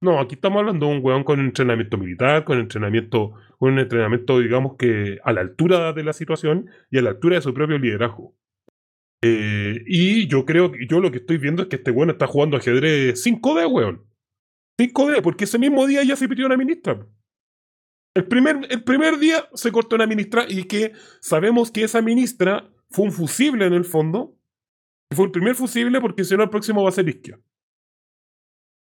No, 0.00 0.20
aquí 0.20 0.34
estamos 0.36 0.60
hablando 0.60 0.86
de 0.86 0.92
un 0.96 1.04
weón 1.04 1.24
con 1.24 1.40
entrenamiento 1.40 1.98
militar, 1.98 2.44
con 2.44 2.58
entrenamiento, 2.58 3.32
con 3.58 3.72
un 3.74 3.78
entrenamiento, 3.80 4.38
digamos 4.40 4.76
que 4.76 5.18
a 5.24 5.32
la 5.32 5.40
altura 5.40 5.92
de 5.92 6.04
la 6.04 6.12
situación 6.12 6.66
y 6.90 6.98
a 6.98 7.02
la 7.02 7.10
altura 7.10 7.36
de 7.36 7.42
su 7.42 7.54
propio 7.54 7.78
liderazgo. 7.78 8.34
Eh, 9.22 9.82
y 9.86 10.28
yo 10.28 10.44
creo 10.44 10.70
que 10.70 10.86
yo 10.88 11.00
lo 11.00 11.10
que 11.10 11.18
estoy 11.18 11.38
viendo 11.38 11.62
es 11.62 11.68
que 11.68 11.76
este 11.76 11.90
weón 11.90 12.10
está 12.10 12.26
jugando 12.28 12.56
ajedrez 12.56 13.24
5D, 13.24 13.70
weón. 13.70 14.04
5D, 14.78 15.22
porque 15.22 15.44
ese 15.44 15.58
mismo 15.58 15.86
día 15.86 16.02
ya 16.04 16.16
se 16.16 16.28
pidió 16.28 16.46
una 16.46 16.56
ministra. 16.56 17.06
El 18.14 18.26
primer, 18.26 18.66
el 18.70 18.82
primer 18.84 19.18
día 19.18 19.48
se 19.54 19.70
cortó 19.72 19.96
una 19.96 20.06
ministra 20.06 20.46
y 20.48 20.64
que 20.64 20.92
sabemos 21.20 21.70
que 21.70 21.84
esa 21.84 22.00
ministra 22.02 22.70
fue 22.90 23.06
un 23.06 23.12
fusible 23.12 23.66
en 23.66 23.74
el 23.74 23.84
fondo. 23.84 24.36
y 25.10 25.16
Fue 25.16 25.26
el 25.26 25.30
primer 25.30 25.54
fusible 25.54 26.00
porque 26.00 26.24
si 26.24 26.36
no 26.36 26.42
el 26.42 26.50
próximo 26.50 26.82
va 26.82 26.88
a 26.88 26.92
ser 26.92 27.08
Isquia. 27.08 27.40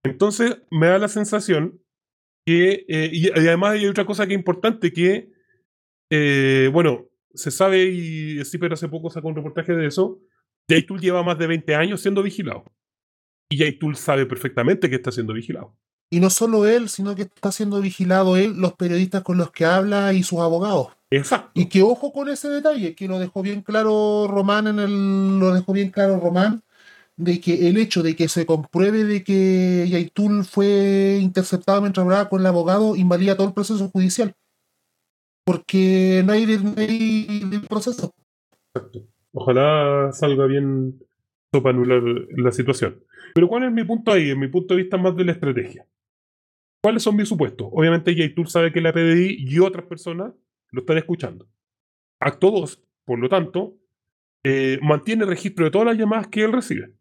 Entonces 0.05 0.63
me 0.71 0.87
da 0.87 0.99
la 0.99 1.09
sensación 1.09 1.81
que, 2.47 2.87
eh, 2.89 3.11
y, 3.13 3.31
además 3.31 3.73
hay 3.73 3.87
otra 3.87 4.07
cosa 4.07 4.27
que 4.27 4.33
es 4.33 4.39
importante, 4.39 4.93
que, 4.93 5.31
eh, 6.11 6.71
bueno, 6.73 7.09
se 7.35 7.51
sabe, 7.51 7.85
y 7.85 8.43
Zipper 8.45 8.73
hace 8.73 8.89
poco 8.89 9.11
sacó 9.11 9.29
un 9.29 9.37
reportaje 9.37 9.75
de 9.75 9.87
eso, 9.87 10.21
Yaitul 10.69 11.01
lleva 11.01 11.23
más 11.23 11.39
de 11.39 11.47
20 11.47 11.75
años 11.75 12.01
siendo 12.01 12.23
vigilado. 12.23 12.65
Y 13.49 13.59
Yaitul 13.59 13.97
sabe 13.97 14.27
perfectamente 14.27 14.91
que 14.91 14.97
está 14.97 15.11
siendo 15.11 15.33
vigilado. 15.33 15.75
Y 16.11 16.21
no 16.21 16.31
solo 16.31 16.67
él, 16.67 16.89
sino 16.89 17.15
que 17.15 17.23
está 17.23 17.53
siendo 17.53 17.81
vigilado 17.81 18.37
él, 18.37 18.55
los 18.57 18.75
periodistas 18.75 19.23
con 19.23 19.37
los 19.37 19.51
que 19.51 19.65
habla 19.65 20.13
y 20.13 20.23
sus 20.23 20.41
abogados. 20.41 20.89
Exacto. 21.11 21.51
Y 21.55 21.67
que 21.67 21.83
ojo 21.83 22.13
con 22.13 22.29
ese 22.29 22.49
detalle, 22.49 22.95
que 22.95 23.09
lo 23.09 23.19
dejó 23.19 23.43
bien 23.43 23.63
claro 23.63 24.27
Román 24.29 24.67
en 24.67 24.79
el. 24.79 25.39
Lo 25.39 25.53
dejó 25.53 25.73
bien 25.73 25.91
claro 25.91 26.19
Román, 26.21 26.63
de 27.17 27.41
que 27.41 27.69
el 27.69 27.77
hecho 27.79 28.03
de 28.03 28.17
que 28.17 28.29
se 28.29 28.47
compruebe 28.47 29.05
de 29.05 29.25
que 29.25 29.87
Yaitul 29.89 30.45
fue 30.45 31.19
interceptado 31.21 31.81
mientras 31.81 32.05
hablaba 32.05 32.29
con 32.29 32.41
el 32.41 32.47
abogado 32.47 32.97
invalida 32.97 33.37
todo 33.37 33.49
el 33.49 33.55
proceso 33.55 33.89
judicial. 33.89 34.35
Porque 35.45 36.23
no 36.27 36.33
hay, 36.33 36.47
no 36.47 36.75
hay 36.77 37.63
proceso. 37.69 38.13
Ojalá 39.33 40.11
salga 40.13 40.47
bien 40.47 41.03
para 41.51 41.71
anular 41.71 42.03
la 42.37 42.53
situación. 42.53 43.03
Pero 43.35 43.49
¿cuál 43.49 43.65
es 43.65 43.73
mi 43.73 43.85
punto 43.85 44.13
ahí? 44.13 44.31
En 44.31 44.39
mi 44.39 44.49
punto 44.49 44.75
de 44.75 44.83
vista 44.83 44.97
más 44.97 45.17
de 45.17 45.25
la 45.25 45.33
estrategia. 45.33 45.87
¿Cuáles 46.83 47.03
son 47.03 47.17
mis 47.17 47.29
supuestos? 47.29 47.69
Obviamente 47.73 48.15
Yaitul 48.15 48.49
sabe 48.49 48.73
que 48.73 48.81
la 48.81 48.93
PDI 48.93 49.37
y 49.39 49.59
otras 49.59 49.85
personas 49.87 50.33
lo 50.71 50.81
están 50.81 50.99
escuchando. 50.99 51.49
Acto 52.21 52.51
2, 52.51 52.83
por 53.05 53.19
lo 53.19 53.29
tanto, 53.29 53.77
eh, 54.45 54.79
mantiene 54.83 55.25
registro 55.25 55.65
de 55.65 55.71
todas 55.71 55.87
las 55.87 55.97
llamadas 55.97 56.29
que 56.29 56.43
él 56.43 56.53
recibe. 56.53 56.95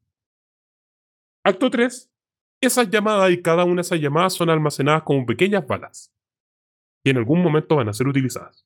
Acto 1.43 1.69
3, 1.69 2.11
esas 2.61 2.89
llamadas 2.89 3.31
y 3.31 3.41
cada 3.41 3.63
una 3.63 3.75
de 3.75 3.81
esas 3.81 3.99
llamadas 3.99 4.33
son 4.33 4.49
almacenadas 4.49 5.03
como 5.03 5.25
pequeñas 5.25 5.65
balas. 5.65 6.11
Y 7.03 7.11
en 7.11 7.17
algún 7.17 7.41
momento 7.41 7.75
van 7.75 7.89
a 7.89 7.93
ser 7.93 8.07
utilizadas. 8.07 8.65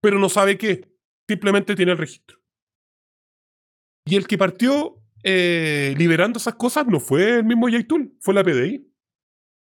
Pero 0.00 0.18
no 0.18 0.28
sabe 0.28 0.58
qué. 0.58 0.88
Simplemente 1.28 1.76
tiene 1.76 1.92
el 1.92 1.98
registro. 1.98 2.38
Y 4.04 4.16
el 4.16 4.26
que 4.26 4.38
partió 4.38 5.01
eh, 5.22 5.94
liberando 5.96 6.38
esas 6.38 6.54
cosas 6.54 6.86
no 6.86 7.00
fue 7.00 7.38
el 7.38 7.44
mismo 7.44 7.68
Yaitul, 7.68 8.14
fue 8.20 8.34
la 8.34 8.44
PDI. 8.44 8.88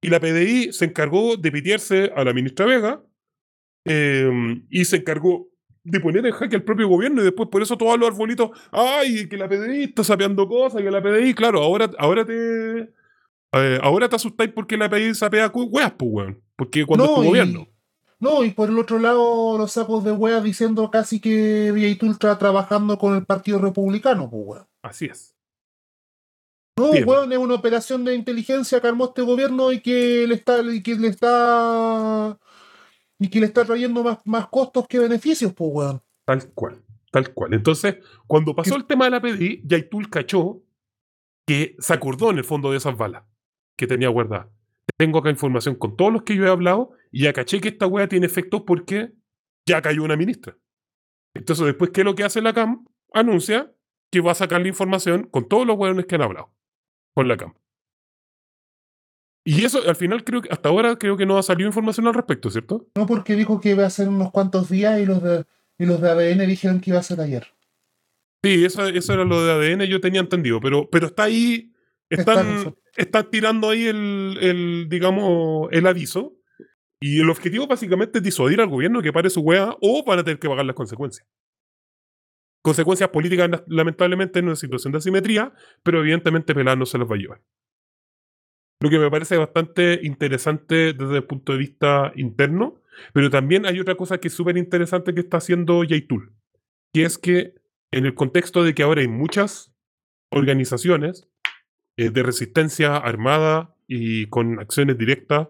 Y 0.02 0.08
la 0.08 0.20
PDI 0.20 0.72
se 0.72 0.84
encargó 0.84 1.36
de 1.36 1.50
pitearse 1.50 2.12
a 2.14 2.24
la 2.24 2.34
ministra 2.34 2.66
Vega 2.66 3.02
eh, 3.86 4.30
y 4.70 4.84
se 4.84 4.96
encargó 4.96 5.48
de 5.82 6.00
poner 6.00 6.24
en 6.26 6.32
jaque 6.32 6.56
al 6.56 6.62
propio 6.62 6.88
gobierno 6.88 7.20
y 7.20 7.24
después 7.24 7.48
por 7.50 7.62
eso 7.62 7.76
todos 7.76 7.98
los 7.98 8.08
arbolitos, 8.10 8.50
ay, 8.70 9.28
que 9.28 9.36
la 9.36 9.48
PDI 9.48 9.84
está 9.84 10.02
sapeando 10.04 10.48
cosas, 10.48 10.80
que 10.82 10.90
la 10.90 11.02
PDI, 11.02 11.34
claro, 11.34 11.62
ahora, 11.62 11.90
ahora 11.98 12.24
te... 12.24 12.80
eh, 13.52 13.78
ahora 13.82 14.08
te 14.08 14.16
asustáis 14.16 14.50
porque 14.52 14.76
la 14.76 14.88
PDI 14.88 15.14
sapea 15.14 15.50
weas, 15.54 15.92
pues, 15.92 16.10
weón. 16.12 16.42
Porque 16.56 16.86
cuando 16.86 17.04
es 17.04 17.14
tu 17.14 17.22
y- 17.22 17.26
gobierno. 17.26 17.68
No, 18.20 18.42
y 18.44 18.52
por 18.52 18.70
el 18.70 18.78
otro 18.78 18.98
lado, 18.98 19.58
los 19.58 19.72
sacos 19.72 20.02
de 20.04 20.12
weas 20.12 20.42
diciendo 20.42 20.90
casi 20.90 21.20
que 21.20 21.72
Yaitul 21.76 22.12
está 22.12 22.38
trabajando 22.38 22.96
con 22.96 23.14
el 23.16 23.26
Partido 23.26 23.58
Republicano, 23.58 24.30
pues 24.30 24.42
weón. 24.46 24.66
Así 24.82 25.06
es. 25.06 25.33
No, 26.76 26.90
Bien. 26.90 27.08
weón, 27.08 27.32
es 27.32 27.38
una 27.38 27.54
operación 27.54 28.04
de 28.04 28.16
inteligencia 28.16 28.80
que 28.80 28.88
armó 28.88 29.04
este 29.06 29.22
gobierno 29.22 29.70
y 29.70 29.80
que 29.80 30.26
le 30.26 30.34
está, 30.34 30.60
y 30.60 30.82
que 30.82 30.96
le 30.96 31.08
está, 31.08 32.36
y 33.18 33.28
que 33.30 33.38
le 33.40 33.46
está 33.46 33.64
trayendo 33.64 34.02
más, 34.02 34.18
más 34.24 34.48
costos 34.48 34.88
que 34.88 34.98
beneficios, 34.98 35.52
pues, 35.52 35.70
weón. 35.72 36.02
Tal 36.24 36.52
cual, 36.52 36.82
tal 37.12 37.32
cual. 37.32 37.54
Entonces, 37.54 37.98
cuando 38.26 38.56
pasó 38.56 38.74
el 38.74 38.86
tema 38.86 39.04
de 39.04 39.12
la 39.12 39.20
PDI, 39.20 39.62
Yaitul 39.64 40.10
cachó 40.10 40.62
que 41.46 41.76
se 41.78 41.92
acordó 41.92 42.30
en 42.30 42.38
el 42.38 42.44
fondo 42.44 42.72
de 42.72 42.78
esas 42.78 42.96
balas 42.96 43.22
que 43.76 43.86
tenía 43.86 44.08
guardadas. 44.08 44.48
Tengo 44.96 45.18
acá 45.18 45.30
información 45.30 45.76
con 45.76 45.96
todos 45.96 46.12
los 46.12 46.22
que 46.22 46.34
yo 46.34 46.44
he 46.44 46.50
hablado 46.50 46.90
y 47.12 47.22
ya 47.22 47.32
caché 47.32 47.60
que 47.60 47.68
esta 47.68 47.86
wea 47.86 48.08
tiene 48.08 48.26
efectos 48.26 48.62
porque 48.66 49.12
ya 49.66 49.80
cayó 49.80 50.02
una 50.02 50.16
ministra. 50.16 50.56
Entonces, 51.34 51.66
después, 51.66 51.90
¿qué 51.90 52.00
es 52.00 52.04
lo 52.04 52.14
que 52.14 52.24
hace 52.24 52.40
la 52.40 52.52
CAM? 52.52 52.84
Anuncia 53.12 53.72
que 54.10 54.20
va 54.20 54.32
a 54.32 54.36
sacar 54.36 54.60
la 54.60 54.68
información 54.68 55.24
con 55.24 55.48
todos 55.48 55.66
los 55.66 55.76
weones 55.76 56.06
que 56.06 56.14
han 56.16 56.22
hablado 56.22 56.54
con 57.14 57.28
la 57.28 57.36
CAM. 57.36 57.54
Y 59.46 59.64
eso, 59.64 59.80
al 59.86 59.96
final, 59.96 60.24
creo 60.24 60.40
que 60.40 60.48
hasta 60.50 60.70
ahora 60.70 60.96
creo 60.96 61.16
que 61.16 61.26
no 61.26 61.36
ha 61.36 61.42
salido 61.42 61.68
información 61.68 62.06
al 62.06 62.14
respecto, 62.14 62.50
¿cierto? 62.50 62.88
No 62.96 63.06
porque 63.06 63.36
dijo 63.36 63.60
que 63.60 63.70
iba 63.70 63.84
a 63.84 63.90
ser 63.90 64.08
unos 64.08 64.30
cuantos 64.30 64.70
días 64.70 64.98
y 65.00 65.06
los 65.06 65.22
de, 65.22 65.44
y 65.78 65.84
los 65.84 66.00
de 66.00 66.10
ABN 66.10 66.46
dijeron 66.46 66.80
que 66.80 66.90
iba 66.90 66.98
a 66.98 67.02
ser 67.02 67.20
ayer. 67.20 67.46
Sí, 68.42 68.64
eso, 68.64 68.86
eso 68.86 69.12
era 69.12 69.24
lo 69.24 69.44
de 69.44 69.52
ADN, 69.52 69.82
yo 69.84 70.00
tenía 70.00 70.20
entendido, 70.20 70.60
pero, 70.60 70.88
pero 70.90 71.06
está 71.06 71.24
ahí, 71.24 71.74
Está 72.10 72.32
están, 72.32 72.58
eso. 72.58 72.78
están 72.96 73.30
tirando 73.30 73.70
ahí 73.70 73.86
el, 73.86 74.38
el, 74.40 74.86
digamos, 74.88 75.68
el 75.72 75.86
aviso. 75.86 76.36
Y 77.00 77.20
el 77.20 77.28
objetivo 77.28 77.66
básicamente 77.66 78.18
es 78.18 78.24
disuadir 78.24 78.60
al 78.60 78.68
gobierno 78.68 79.02
que 79.02 79.12
pare 79.12 79.28
su 79.28 79.40
wea 79.40 79.76
o 79.80 80.04
van 80.04 80.20
a 80.20 80.24
tener 80.24 80.38
que 80.38 80.48
pagar 80.48 80.64
las 80.64 80.76
consecuencias. 80.76 81.26
Consecuencias 82.64 83.10
políticas, 83.10 83.50
la- 83.50 83.64
lamentablemente, 83.68 84.38
en 84.38 84.46
una 84.46 84.56
situación 84.56 84.92
de 84.92 84.98
asimetría, 84.98 85.52
pero 85.82 86.00
evidentemente 86.00 86.54
Pelar 86.54 86.78
no 86.78 86.86
se 86.86 86.96
las 86.96 87.06
va 87.06 87.14
a 87.14 87.18
llevar. 87.18 87.42
Lo 88.80 88.88
que 88.88 88.98
me 88.98 89.10
parece 89.10 89.36
bastante 89.36 90.00
interesante 90.02 90.94
desde 90.94 91.16
el 91.16 91.24
punto 91.24 91.52
de 91.52 91.58
vista 91.58 92.12
interno, 92.16 92.82
pero 93.12 93.28
también 93.28 93.66
hay 93.66 93.80
otra 93.80 93.96
cosa 93.96 94.18
que 94.18 94.28
es 94.28 94.34
súper 94.34 94.56
interesante 94.56 95.14
que 95.14 95.20
está 95.20 95.36
haciendo 95.38 95.84
Yaitul, 95.84 96.32
que 96.92 97.04
es 97.04 97.18
que 97.18 97.54
en 97.92 98.06
el 98.06 98.14
contexto 98.14 98.64
de 98.64 98.74
que 98.74 98.82
ahora 98.82 99.02
hay 99.02 99.08
muchas 99.08 99.74
organizaciones 100.30 101.28
eh, 101.98 102.10
de 102.10 102.22
resistencia 102.22 102.96
armada 102.96 103.76
y 103.86 104.26
con 104.26 104.58
acciones 104.58 104.96
directas 104.96 105.48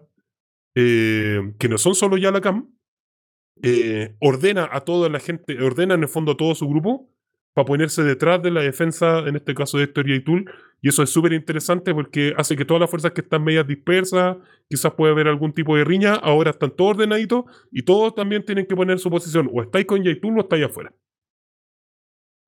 eh, 0.75 1.53
que 1.59 1.69
no 1.69 1.77
son 1.77 1.95
solo 1.95 2.17
ya 2.17 2.31
eh, 3.61 4.15
ordena 4.19 4.69
a 4.71 4.81
toda 4.81 5.09
la 5.09 5.19
gente, 5.19 5.61
ordena 5.61 5.95
en 5.95 6.03
el 6.03 6.09
fondo 6.09 6.33
a 6.33 6.37
todo 6.37 6.55
su 6.55 6.67
grupo 6.67 7.09
para 7.53 7.65
ponerse 7.65 8.03
detrás 8.03 8.41
de 8.43 8.51
la 8.51 8.61
defensa, 8.61 9.19
en 9.19 9.37
este 9.37 9.55
caso 9.55 9.77
de 9.77 9.85
Héctor 9.85 10.09
y 10.09 10.13
Aitul, 10.13 10.51
y 10.81 10.89
eso 10.89 11.01
es 11.01 11.09
súper 11.09 11.31
interesante 11.31 11.93
porque 11.93 12.33
hace 12.37 12.57
que 12.57 12.65
todas 12.65 12.81
las 12.81 12.89
fuerzas 12.89 13.13
que 13.13 13.21
están 13.21 13.45
medias 13.45 13.65
dispersas, 13.65 14.37
quizás 14.69 14.93
puede 14.93 15.13
haber 15.13 15.29
algún 15.29 15.53
tipo 15.53 15.77
de 15.77 15.85
riña, 15.85 16.15
ahora 16.15 16.51
están 16.51 16.71
todos 16.71 16.91
ordenaditos 16.91 17.45
y 17.71 17.83
todos 17.83 18.13
también 18.13 18.43
tienen 18.43 18.65
que 18.65 18.75
poner 18.75 18.99
su 18.99 19.09
posición, 19.09 19.49
o 19.53 19.61
estáis 19.61 19.85
con 19.85 20.03
Yaitul 20.03 20.37
o 20.37 20.41
estáis 20.41 20.65
afuera. 20.65 20.93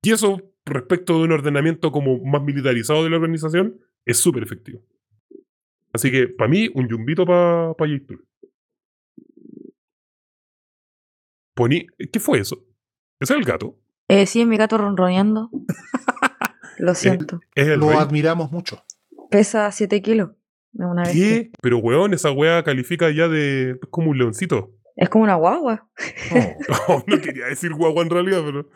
Y 0.03 0.11
eso, 0.11 0.41
respecto 0.65 1.17
de 1.17 1.23
un 1.23 1.31
ordenamiento 1.31 1.91
como 1.91 2.19
más 2.25 2.43
militarizado 2.43 3.03
de 3.05 3.09
la 3.09 3.15
organización, 3.15 3.79
es 4.05 4.17
súper 4.17 4.43
efectivo. 4.43 4.81
Así 5.93 6.11
que, 6.11 6.27
para 6.27 6.49
mí, 6.49 6.69
un 6.75 6.87
yumbito 6.87 7.25
para 7.25 7.73
pa 7.73 7.87
Yaitul. 7.87 8.26
Poni- 11.57 11.87
¿Qué 12.11 12.19
fue 12.19 12.39
eso? 12.39 12.63
Ese 13.19 13.33
es 13.33 13.39
el 13.39 13.45
gato. 13.45 13.77
Eh, 14.07 14.25
sí, 14.25 14.39
es 14.41 14.47
mi 14.47 14.55
gato 14.57 14.77
ronroneando. 14.77 15.49
Lo 16.77 16.93
siento. 16.95 17.39
Es 17.55 17.67
Lo 17.77 17.89
rey. 17.89 17.97
admiramos 17.97 18.51
mucho. 18.51 18.83
Pesa 19.29 19.71
7 19.71 20.01
kilos. 20.01 20.29
Una 20.73 21.01
bestia. 21.03 21.25
¿Qué? 21.25 21.51
Pero 21.61 21.79
weón, 21.79 22.13
esa 22.13 22.31
wea 22.31 22.63
califica 22.63 23.09
ya 23.09 23.27
de. 23.27 23.71
Es 23.71 23.89
como 23.89 24.11
un 24.11 24.17
leoncito. 24.19 24.71
Es 24.95 25.09
como 25.09 25.23
una 25.23 25.35
guagua. 25.35 25.89
No, 26.87 27.03
no 27.07 27.21
quería 27.21 27.47
decir 27.47 27.73
guagua 27.73 28.03
en 28.03 28.09
realidad, 28.11 28.41
pero. 28.45 28.69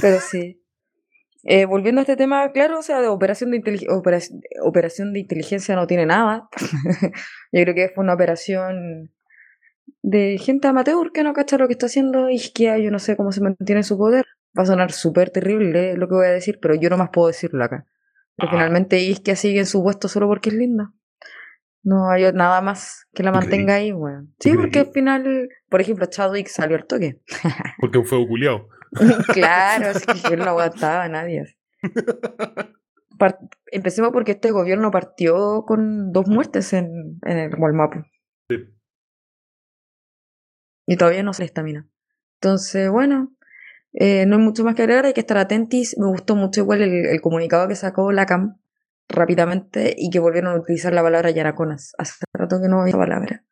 Pero 0.00 0.20
sí. 0.20 0.60
Eh, 1.44 1.64
volviendo 1.64 2.00
a 2.00 2.02
este 2.02 2.16
tema, 2.16 2.50
claro, 2.50 2.80
o 2.80 2.82
sea, 2.82 3.00
de 3.00 3.06
operación 3.06 3.52
de, 3.52 3.58
intelig- 3.62 3.86
operac- 3.88 4.32
operación 4.64 5.12
de 5.12 5.20
inteligencia 5.20 5.76
no 5.76 5.86
tiene 5.86 6.04
nada. 6.06 6.48
Yo 7.52 7.62
creo 7.62 7.74
que 7.74 7.90
fue 7.94 8.02
una 8.02 8.14
operación 8.14 9.12
de 10.02 10.38
gente 10.38 10.68
amateur 10.68 11.10
que 11.12 11.22
no 11.22 11.32
cacha 11.32 11.58
lo 11.58 11.66
que 11.66 11.72
está 11.72 11.86
haciendo 11.86 12.28
Isquia, 12.30 12.78
yo 12.78 12.90
no 12.90 12.98
sé 12.98 13.16
cómo 13.16 13.32
se 13.32 13.40
mantiene 13.40 13.82
su 13.82 13.96
poder. 13.98 14.24
Va 14.58 14.62
a 14.62 14.66
sonar 14.66 14.92
súper 14.92 15.30
terrible 15.30 15.96
lo 15.96 16.08
que 16.08 16.14
voy 16.14 16.26
a 16.26 16.30
decir, 16.30 16.58
pero 16.62 16.74
yo 16.74 16.88
no 16.90 16.96
más 16.96 17.10
puedo 17.12 17.28
decirlo 17.28 17.62
acá. 17.64 17.86
Pero 18.36 18.48
Ah. 18.48 18.52
finalmente 18.52 18.98
Isquia 19.00 19.36
sigue 19.36 19.58
en 19.60 19.66
su 19.66 19.82
puesto 19.82 20.08
solo 20.08 20.26
porque 20.28 20.48
es 20.50 20.54
linda. 20.54 20.92
No 21.82 22.10
hay 22.10 22.32
nada 22.32 22.60
más 22.62 23.06
que 23.14 23.22
la 23.22 23.30
¿Tú 23.32 23.38
mantenga 23.38 23.74
ahí, 23.76 23.92
weón. 23.92 24.34
Sí, 24.40 24.50
creí? 24.50 24.56
porque 24.56 24.78
al 24.80 24.86
final, 24.86 25.48
por 25.68 25.80
ejemplo, 25.80 26.06
Chadwick 26.06 26.48
salió 26.48 26.76
al 26.76 26.86
toque. 26.86 27.20
Porque 27.80 28.02
fue 28.02 28.26
culiado. 28.26 28.68
claro, 29.32 29.90
es 29.90 30.04
que 30.06 30.34
él 30.34 30.40
no 30.40 30.46
aguantaba 30.50 31.04
a 31.04 31.08
nadie. 31.08 31.44
Par- 33.18 33.38
Empecemos 33.72 34.10
porque 34.12 34.32
este 34.32 34.50
gobierno 34.50 34.90
partió 34.90 35.64
con 35.66 36.12
dos 36.12 36.28
muertes 36.28 36.72
en, 36.72 37.18
en 37.22 37.38
el 37.38 37.54
Walmapu. 37.58 38.00
Sí. 38.48 38.56
Y 40.86 40.96
todavía 40.96 41.22
no 41.22 41.32
se 41.32 41.42
le 41.42 41.46
estamina. 41.46 41.86
Entonces, 42.40 42.90
bueno, 42.90 43.34
eh, 43.92 44.24
no 44.26 44.36
hay 44.36 44.42
mucho 44.42 44.64
más 44.64 44.74
que 44.74 44.82
agregar, 44.82 45.06
hay 45.06 45.14
que 45.14 45.20
estar 45.20 45.38
atentis. 45.38 45.96
Me 45.98 46.06
gustó 46.06 46.36
mucho 46.36 46.60
igual 46.60 46.82
el, 46.82 47.06
el 47.06 47.20
comunicado 47.20 47.68
que 47.68 47.74
sacó 47.74 48.12
la 48.12 48.26
CAM 48.26 48.58
rápidamente 49.08 49.94
y 49.96 50.10
que 50.10 50.18
volvieron 50.18 50.52
a 50.52 50.60
utilizar 50.60 50.92
la 50.92 51.02
palabra 51.02 51.30
yaraconas. 51.30 51.94
Hace 51.98 52.24
rato 52.32 52.60
que 52.60 52.68
no 52.68 52.80
había 52.80 52.90
esa 52.90 52.98
palabra. 52.98 53.44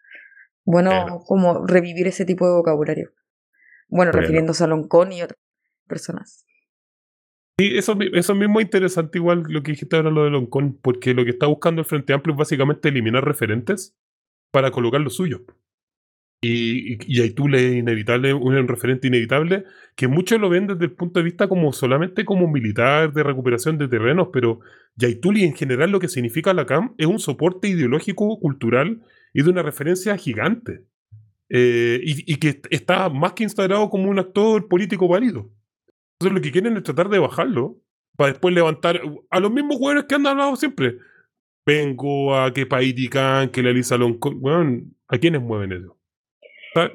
Bueno, 0.64 1.20
como 1.26 1.66
revivir 1.66 2.06
ese 2.06 2.24
tipo 2.24 2.46
de 2.46 2.54
vocabulario. 2.54 3.12
Bueno, 3.88 4.12
refiriéndose 4.12 4.64
a 4.64 4.66
Loncón 4.66 5.12
y 5.12 5.22
otras 5.22 5.38
personas. 5.86 6.46
Sí, 7.58 7.76
eso, 7.76 7.96
eso 8.14 8.34
mismo 8.34 8.58
es 8.58 8.64
interesante, 8.64 9.18
igual 9.18 9.44
lo 9.46 9.62
que 9.62 9.72
dijiste 9.72 9.94
ahora, 9.94 10.10
lo 10.10 10.24
de 10.24 10.30
Loncón, 10.30 10.76
porque 10.82 11.14
lo 11.14 11.24
que 11.24 11.30
está 11.30 11.46
buscando 11.46 11.82
el 11.82 11.86
Frente 11.86 12.12
Amplio 12.12 12.34
es 12.34 12.38
básicamente 12.38 12.88
eliminar 12.88 13.24
referentes 13.24 13.94
para 14.50 14.70
colocar 14.70 15.00
los 15.00 15.14
suyos. 15.14 15.42
Y, 16.46 16.98
y, 17.06 17.22
es 17.22 17.34
inevitable, 17.38 18.34
un 18.34 18.68
referente 18.68 19.08
inevitable, 19.08 19.64
que 19.96 20.08
muchos 20.08 20.38
lo 20.38 20.50
ven 20.50 20.66
desde 20.66 20.84
el 20.84 20.92
punto 20.92 21.20
de 21.20 21.24
vista 21.24 21.48
como 21.48 21.72
solamente 21.72 22.24
como 22.24 22.48
militar 22.48 23.12
de 23.14 23.22
recuperación 23.22 23.78
de 23.78 23.88
terrenos, 23.88 24.28
pero 24.32 24.60
Yaitul 24.96 25.38
y 25.38 25.44
en 25.44 25.54
general 25.54 25.90
lo 25.90 26.00
que 26.00 26.08
significa 26.08 26.52
la 26.52 26.66
CAM 26.66 26.94
es 26.98 27.06
un 27.06 27.18
soporte 27.18 27.68
ideológico, 27.68 28.38
cultural 28.40 29.02
y 29.32 29.42
de 29.42 29.50
una 29.50 29.62
referencia 29.62 30.16
gigante. 30.18 30.84
Eh, 31.48 32.00
y, 32.02 32.36
que 32.36 32.60
está 32.70 33.08
más 33.08 33.32
que 33.34 33.44
instaurado 33.44 33.88
como 33.88 34.10
un 34.10 34.18
actor 34.18 34.68
político 34.68 35.08
válido. 35.08 35.50
Entonces 36.14 36.34
lo 36.34 36.40
que 36.40 36.50
quieren 36.50 36.76
es 36.76 36.82
tratar 36.82 37.08
de 37.08 37.18
bajarlo 37.18 37.78
para 38.16 38.32
después 38.32 38.54
levantar 38.54 39.00
a 39.30 39.40
los 39.40 39.52
mismos 39.52 39.76
jugadores 39.76 40.04
que 40.04 40.14
han 40.14 40.26
hablado 40.26 40.56
siempre. 40.56 40.98
Vengo 41.66 42.36
a 42.36 42.52
que 42.52 42.66
Paitican, 42.66 43.50
que 43.50 43.62
la 43.62 43.70
Elisa 43.70 43.96
Loncón. 43.96 44.38
Weón, 44.40 44.96
¿a 45.08 45.18
quiénes 45.18 45.42
mueven 45.42 45.72
eso? 45.72 45.98
¿Sabe? 46.74 46.92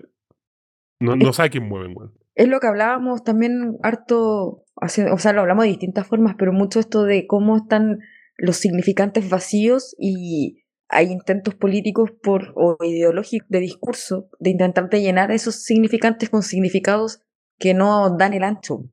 No, 1.00 1.14
a 1.38 1.50
quién 1.50 1.68
mueven, 1.68 1.94
weón. 1.96 2.14
Es 2.36 2.48
lo 2.48 2.60
que 2.60 2.68
hablábamos 2.68 3.24
también 3.24 3.78
harto, 3.84 4.64
hace- 4.76 5.10
o 5.12 5.18
sea, 5.18 5.34
lo 5.34 5.42
hablamos 5.42 5.64
de 5.64 5.70
distintas 5.70 6.08
formas, 6.08 6.36
pero 6.38 6.54
mucho 6.54 6.80
esto 6.80 7.04
de 7.04 7.26
cómo 7.28 7.58
están 7.58 8.00
los 8.38 8.58
significantes 8.58 9.30
vacíos 9.30 9.96
y 9.98 10.64
hay 10.88 11.08
intentos 11.12 11.56
políticos 11.56 12.12
por, 12.24 12.54
o 12.56 12.78
ideológicos 12.84 13.48
de 13.50 13.60
discurso 13.60 14.30
de 14.40 14.50
intentar 14.52 14.90
llenar 14.90 15.32
esos 15.32 15.64
significantes 15.64 16.30
con 16.30 16.44
significados 16.44 17.22
que 17.58 17.74
no 17.74 18.16
dan 18.18 18.34
el 18.34 18.44
ancho. 18.44 18.86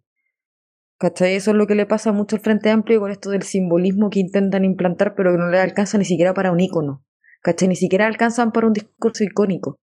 ¿Cachai? 0.98 1.34
Eso 1.34 1.50
es 1.50 1.56
lo 1.56 1.66
que 1.66 1.74
le 1.74 1.86
pasa 1.86 2.12
mucho 2.12 2.36
al 2.36 2.42
Frente 2.42 2.70
Amplio 2.70 3.00
con 3.00 3.10
esto 3.10 3.30
del 3.30 3.42
simbolismo 3.42 4.10
que 4.10 4.20
intentan 4.20 4.64
implantar, 4.64 5.14
pero 5.14 5.32
que 5.32 5.38
no 5.38 5.48
le 5.48 5.58
alcanza 5.60 5.98
ni 5.98 6.04
siquiera 6.04 6.34
para 6.34 6.52
un 6.52 6.60
icono. 6.60 7.04
¿Cachai? 7.42 7.68
Ni 7.68 7.76
siquiera 7.76 8.06
alcanzan 8.06 8.50
para 8.50 8.66
un 8.66 8.72
discurso 8.72 9.22
icónico. 9.22 9.78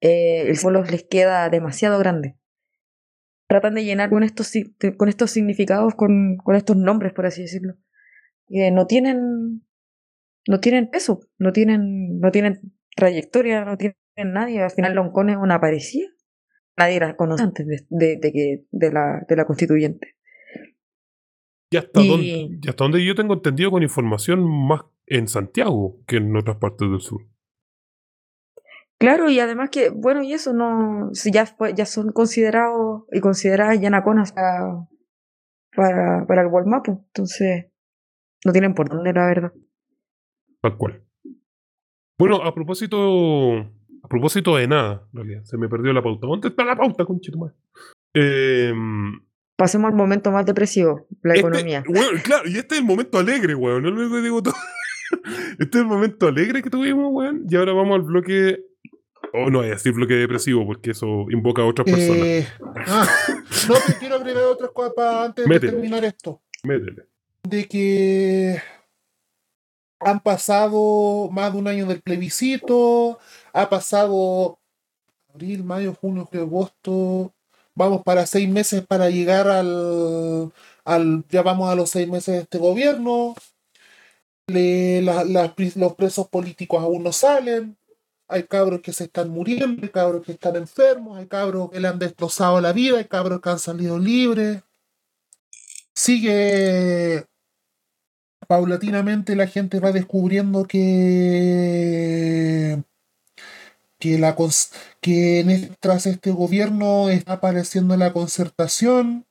Eh, 0.00 0.42
el 0.48 0.56
símbolo 0.56 0.82
les 0.84 1.04
queda 1.04 1.48
demasiado 1.50 1.98
grande 1.98 2.36
tratan 3.50 3.74
de 3.74 3.84
llenar 3.84 4.10
con 4.10 4.22
estos, 4.22 4.52
con 4.96 5.08
estos 5.08 5.32
significados, 5.32 5.96
con, 5.96 6.36
con 6.36 6.54
estos 6.54 6.76
nombres, 6.76 7.12
por 7.12 7.26
así 7.26 7.42
decirlo, 7.42 7.74
que 8.46 8.70
no 8.70 8.86
tienen, 8.86 9.66
no 10.46 10.60
tienen 10.60 10.88
peso, 10.88 11.18
no 11.36 11.52
tienen, 11.52 12.20
no 12.20 12.30
tienen 12.30 12.60
trayectoria, 12.94 13.64
no 13.64 13.76
tienen 13.76 13.96
nadie. 14.32 14.62
Al 14.62 14.70
final 14.70 14.94
Loncón 14.94 15.30
es 15.30 15.36
una 15.36 15.60
parecida. 15.60 16.06
Nadie 16.78 17.00
la 17.00 17.16
conoce 17.16 17.42
antes 17.42 17.66
de, 17.66 17.86
de, 17.90 18.16
de 18.18 18.32
que, 18.32 18.64
de, 18.70 18.92
la, 18.92 19.26
de 19.28 19.34
la 19.34 19.44
constituyente. 19.46 20.14
Y 21.72 21.76
hasta, 21.76 22.00
Y- 22.02 22.08
donde, 22.08 22.58
y 22.62 22.68
hasta 22.68 22.84
donde 22.84 23.04
yo 23.04 23.16
tengo 23.16 23.34
entendido 23.34 23.72
con 23.72 23.82
información 23.82 24.48
más 24.48 24.82
en 25.06 25.26
Santiago 25.26 25.98
que 26.06 26.18
en 26.18 26.36
otras 26.36 26.58
partes 26.58 26.88
del 26.88 27.00
sur. 27.00 27.22
Claro, 29.00 29.30
y 29.30 29.40
además 29.40 29.70
que, 29.70 29.88
bueno, 29.88 30.22
y 30.22 30.34
eso 30.34 30.52
no, 30.52 31.08
si 31.14 31.32
ya, 31.32 31.46
ya 31.74 31.86
son 31.86 32.12
considerados 32.12 33.04
y 33.10 33.20
consideradas 33.20 33.80
yanaconas 33.80 34.32
para, 34.32 34.86
para, 35.74 36.26
para 36.26 36.42
el 36.42 36.48
Walmapu, 36.48 37.02
entonces 37.06 37.66
no 38.44 38.52
tienen 38.52 38.74
por 38.74 38.90
dónde, 38.90 39.12
la 39.14 39.26
verdad. 39.26 39.52
Tal 40.60 40.76
cual. 40.76 41.02
Bueno, 42.18 42.36
a 42.44 42.54
propósito. 42.54 43.56
A 44.02 44.08
propósito 44.08 44.56
de 44.56 44.66
nada, 44.68 45.06
en 45.12 45.16
realidad. 45.16 45.44
Se 45.44 45.56
me 45.56 45.68
perdió 45.68 45.92
la 45.92 46.02
pauta. 46.02 46.26
¿Dónde 46.26 46.48
está 46.48 46.64
la 46.64 46.76
pauta, 46.76 47.04
conchetumare? 47.06 47.54
Eh, 48.14 48.72
Pasemos 49.56 49.90
al 49.90 49.96
momento 49.96 50.30
más 50.30 50.44
depresivo, 50.46 51.06
la 51.22 51.34
este- 51.34 51.46
economía. 51.46 51.82
claro, 52.22 52.48
y 52.48 52.56
este 52.58 52.74
es 52.74 52.80
el 52.80 52.86
momento 52.86 53.18
alegre, 53.18 53.54
weón. 53.54 53.82
No 53.82 53.90
lo 53.90 54.22
digo 54.22 54.42
todo. 54.42 54.54
Este 55.58 55.78
es 55.78 55.82
el 55.82 55.86
momento 55.86 56.28
alegre 56.28 56.62
que 56.62 56.70
tuvimos, 56.70 57.08
weón. 57.10 57.44
Y 57.48 57.56
ahora 57.56 57.72
vamos 57.72 57.94
al 57.96 58.02
bloque. 58.02 58.58
Oh, 59.32 59.48
no 59.50 59.58
voy 59.58 59.68
a 59.68 59.70
decir 59.70 59.92
bloque 59.92 60.14
depresivo 60.14 60.66
porque 60.66 60.90
eso 60.90 61.26
invoca 61.30 61.62
a 61.62 61.66
otras 61.66 61.84
personas. 61.84 62.22
Eh, 62.26 62.48
ah, 62.86 63.08
no, 63.68 63.74
pero 63.86 63.98
quiero 63.98 64.14
agregar 64.16 64.42
otras 64.44 64.70
cosas 64.72 64.92
para 64.94 65.24
antes 65.24 65.46
Métele. 65.46 65.72
de 65.72 65.76
terminar 65.78 66.04
esto. 66.04 66.40
Métele. 66.64 67.04
De 67.44 67.66
que 67.68 68.60
han 70.00 70.20
pasado 70.20 71.28
más 71.30 71.52
de 71.52 71.58
un 71.58 71.68
año 71.68 71.86
del 71.86 72.00
plebiscito, 72.00 73.18
ha 73.52 73.68
pasado 73.70 74.58
abril, 75.32 75.62
mayo, 75.62 75.94
junio, 75.94 76.24
julio, 76.26 76.44
agosto. 76.46 77.32
Vamos 77.74 78.02
para 78.02 78.26
seis 78.26 78.48
meses 78.48 78.84
para 78.86 79.10
llegar 79.10 79.46
al, 79.48 80.52
al 80.84 81.24
ya 81.28 81.42
vamos 81.42 81.70
a 81.70 81.74
los 81.76 81.90
seis 81.90 82.08
meses 82.08 82.34
de 82.34 82.40
este 82.42 82.58
gobierno. 82.58 83.34
Le- 84.48 85.02
la- 85.02 85.24
los 85.76 85.94
presos 85.94 86.28
políticos 86.28 86.82
aún 86.82 87.04
no 87.04 87.12
salen. 87.12 87.76
Hay 88.30 88.44
cabros 88.44 88.80
que 88.80 88.92
se 88.92 89.04
están 89.04 89.28
muriendo, 89.30 89.82
hay 89.82 89.88
cabros 89.90 90.24
que 90.24 90.32
están 90.32 90.56
enfermos, 90.56 91.18
hay 91.18 91.26
cabros 91.26 91.70
que 91.70 91.80
le 91.80 91.88
han 91.88 91.98
destrozado 91.98 92.60
la 92.60 92.72
vida, 92.72 92.98
hay 92.98 93.04
cabros 93.06 93.40
que 93.40 93.50
han 93.50 93.58
salido 93.58 93.98
libres. 93.98 94.62
Sigue 95.94 97.26
paulatinamente 98.48 99.36
la 99.36 99.46
gente 99.46 99.80
va 99.80 99.92
descubriendo 99.92 100.64
que 100.66 101.90
que 104.00 104.18
la 104.18 104.34
que 105.00 105.70
tras 105.78 106.06
este 106.06 106.32
gobierno 106.32 107.10
está 107.10 107.34
apareciendo 107.34 107.96
la 107.96 108.12
concertación 108.12 109.26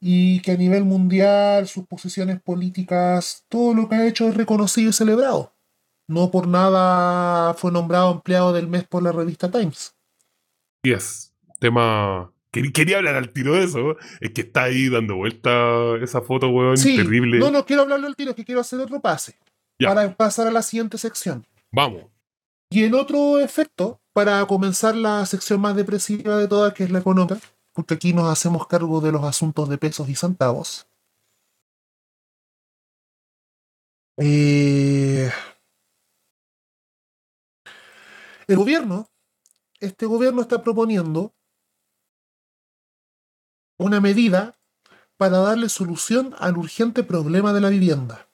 y 0.00 0.40
que 0.42 0.52
a 0.52 0.56
nivel 0.56 0.84
mundial 0.84 1.68
sus 1.68 1.86
posiciones 1.86 2.40
políticas, 2.42 3.44
todo 3.48 3.74
lo 3.74 3.88
que 3.88 3.96
ha 3.96 4.06
hecho 4.06 4.28
es 4.28 4.36
reconocido 4.36 4.90
y 4.90 4.92
celebrado. 4.92 5.54
No 6.08 6.30
por 6.30 6.48
nada 6.48 7.54
fue 7.54 7.70
nombrado 7.70 8.10
empleado 8.12 8.52
del 8.52 8.66
mes 8.66 8.84
por 8.86 9.02
la 9.02 9.12
revista 9.12 9.50
Times. 9.50 9.94
Yes. 10.82 11.34
Tema. 11.60 12.32
quer- 12.52 12.72
Quería 12.72 12.96
hablar 12.98 13.16
al 13.16 13.30
tiro 13.32 13.52
de 13.54 13.64
eso. 13.64 13.96
Es 14.20 14.30
que 14.32 14.40
está 14.42 14.64
ahí 14.64 14.88
dando 14.88 15.16
vuelta 15.16 15.50
esa 16.02 16.22
foto, 16.22 16.48
weón. 16.48 16.76
Sí, 16.78 16.96
terrible. 16.96 17.38
no, 17.38 17.50
no 17.50 17.66
quiero 17.66 17.82
hablarle 17.82 18.06
al 18.06 18.16
tiro, 18.16 18.34
que 18.34 18.44
quiero 18.44 18.60
hacer 18.62 18.80
otro 18.80 19.00
pase 19.00 19.36
Ya. 19.78 19.88
para 19.88 20.14
pasar 20.16 20.46
a 20.46 20.50
la 20.50 20.62
siguiente 20.62 20.96
sección. 20.98 21.46
Vamos. 21.70 22.04
Y 22.70 22.84
en 22.84 22.94
otro 22.94 23.38
efecto, 23.38 24.00
para 24.12 24.44
comenzar 24.46 24.94
la 24.96 25.24
sección 25.26 25.60
más 25.60 25.76
depresiva 25.76 26.36
de 26.36 26.48
todas, 26.48 26.72
que 26.74 26.84
es 26.84 26.90
la 26.90 26.98
económica, 27.00 27.38
porque 27.72 27.94
aquí 27.94 28.12
nos 28.14 28.28
hacemos 28.30 28.66
cargo 28.66 29.00
de 29.00 29.12
los 29.12 29.24
asuntos 29.24 29.68
de 29.68 29.78
pesos 29.78 30.08
y 30.08 30.14
centavos. 30.14 30.86
Eh, 34.16 35.30
el 38.48 38.56
gobierno, 38.56 39.10
este 39.78 40.06
gobierno 40.06 40.40
está 40.40 40.62
proponiendo 40.62 41.34
una 43.78 44.00
medida 44.00 44.58
para 45.18 45.38
darle 45.38 45.68
solución 45.68 46.34
al 46.38 46.56
urgente 46.56 47.04
problema 47.04 47.52
de 47.52 47.60
la 47.60 47.68
vivienda. 47.68 48.28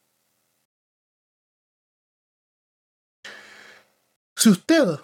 Si 4.37 4.51
usted, 4.51 5.01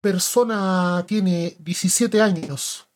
persona, 0.00 1.04
tiene 1.06 1.56
17 1.58 2.22
años, 2.22 2.88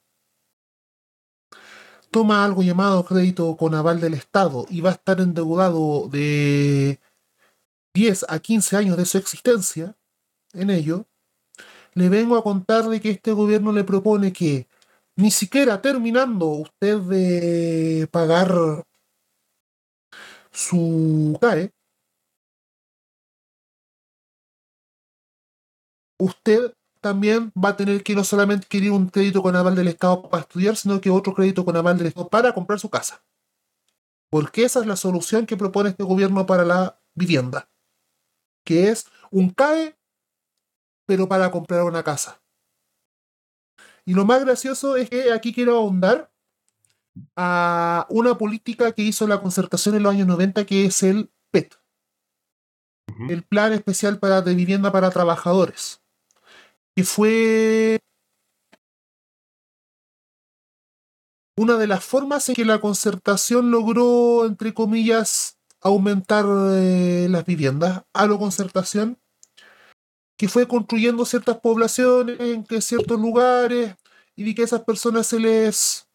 toma 2.11 2.45
algo 2.45 2.63
llamado 2.63 3.05
crédito 3.05 3.57
con 3.57 3.75
aval 3.75 4.01
del 4.01 4.15
Estado 4.15 4.65
y 4.71 4.81
va 4.81 4.91
a 4.91 4.95
estar 4.95 5.21
endeudado 5.21 6.09
de 6.09 6.99
10 7.95 8.27
a 8.29 8.39
15 8.39 8.77
años 8.77 8.97
de 8.97 9.05
su 9.05 9.19
existencia 9.19 9.98
en 10.53 10.71
ello, 10.71 11.07
le 11.95 12.09
vengo 12.09 12.37
a 12.37 12.43
contar 12.43 12.85
de 12.89 13.01
que 13.01 13.11
este 13.11 13.33
gobierno 13.33 13.73
le 13.73 13.85
propone 13.85 14.33
que 14.33 14.69
ni 15.17 15.31
siquiera 15.31 15.83
terminando 15.83 16.47
usted 16.47 16.99
de 17.01 18.09
pagar 18.13 18.85
su 20.53 21.37
CAE, 21.41 21.73
usted 26.19 26.73
también 27.01 27.53
va 27.53 27.71
a 27.71 27.77
tener 27.77 28.03
que 28.03 28.15
no 28.15 28.25
solamente 28.25 28.67
adquirir 28.67 28.93
un 28.93 29.09
crédito 29.09 29.43
con 29.43 29.57
aval 29.57 29.75
del 29.75 29.89
Estado 29.89 30.29
para 30.29 30.43
estudiar, 30.43 30.77
sino 30.77 31.01
que 31.01 31.11
otro 31.11 31.35
crédito 31.35 31.65
con 31.65 31.77
aval 31.77 31.99
del 31.99 32.09
Estado 32.09 32.29
para 32.29 32.53
comprar 32.53 32.79
su 32.81 32.91
casa. 32.91 33.23
Porque 34.31 34.65
esa 34.65 34.81
es 34.81 34.87
la 34.87 34.97
solución 34.97 35.47
que 35.47 35.57
propone 35.57 35.91
este 35.91 36.05
gobierno 36.05 36.47
para 36.47 36.65
la 36.65 37.01
vivienda. 37.15 37.71
Que 38.65 38.91
es 38.91 39.07
un 39.31 39.51
CAE, 39.51 39.98
pero 41.09 41.27
para 41.27 41.51
comprar 41.51 41.85
una 41.85 42.03
casa. 42.03 42.43
Y 44.05 44.13
lo 44.13 44.27
más 44.27 44.45
gracioso 44.45 44.95
es 44.97 45.09
que 45.09 45.33
aquí 45.33 45.55
quiero 45.55 45.79
ahondar 45.79 46.31
a 47.35 48.07
una 48.11 48.37
política 48.37 48.93
que 48.93 49.03
hizo 49.03 49.27
la 49.27 49.41
concertación 49.41 49.95
en 49.95 50.03
los 50.03 50.13
años 50.13 50.27
90, 50.27 50.67
que 50.67 50.85
es 50.85 51.03
el 51.03 51.31
PET, 51.51 51.77
el 53.31 53.43
Plan 53.43 53.73
Especial 53.73 54.19
para, 54.19 54.43
de 54.43 54.55
Vivienda 54.55 54.93
para 54.93 55.11
Trabajadores, 55.11 56.03
que 56.95 57.05
fue 57.05 57.99
una 61.57 61.79
de 61.79 61.87
las 61.87 62.05
formas 62.05 62.51
en 62.51 62.55
que 62.55 62.67
la 62.67 62.83
concertación 62.83 63.71
logró, 63.71 64.45
entre 64.45 64.75
comillas, 64.75 65.59
aumentar 65.81 66.45
eh, 66.73 67.29
las 67.31 67.47
viviendas. 67.47 68.05
A 68.13 68.27
la 68.27 68.37
concertación, 68.37 69.19
que 70.39 70.49
fue 70.49 70.69
construyendo 70.69 71.27
ciertas 71.27 71.59
poblaciones 71.59 72.39
en 72.41 72.65
ciertos 72.81 73.21
lugares 73.21 73.97
y 74.37 74.45
de 74.45 74.55
que 74.55 74.63
a 74.63 74.67
esas 74.67 74.83
personas 74.83 75.27
se 75.27 75.41
les 75.41 76.09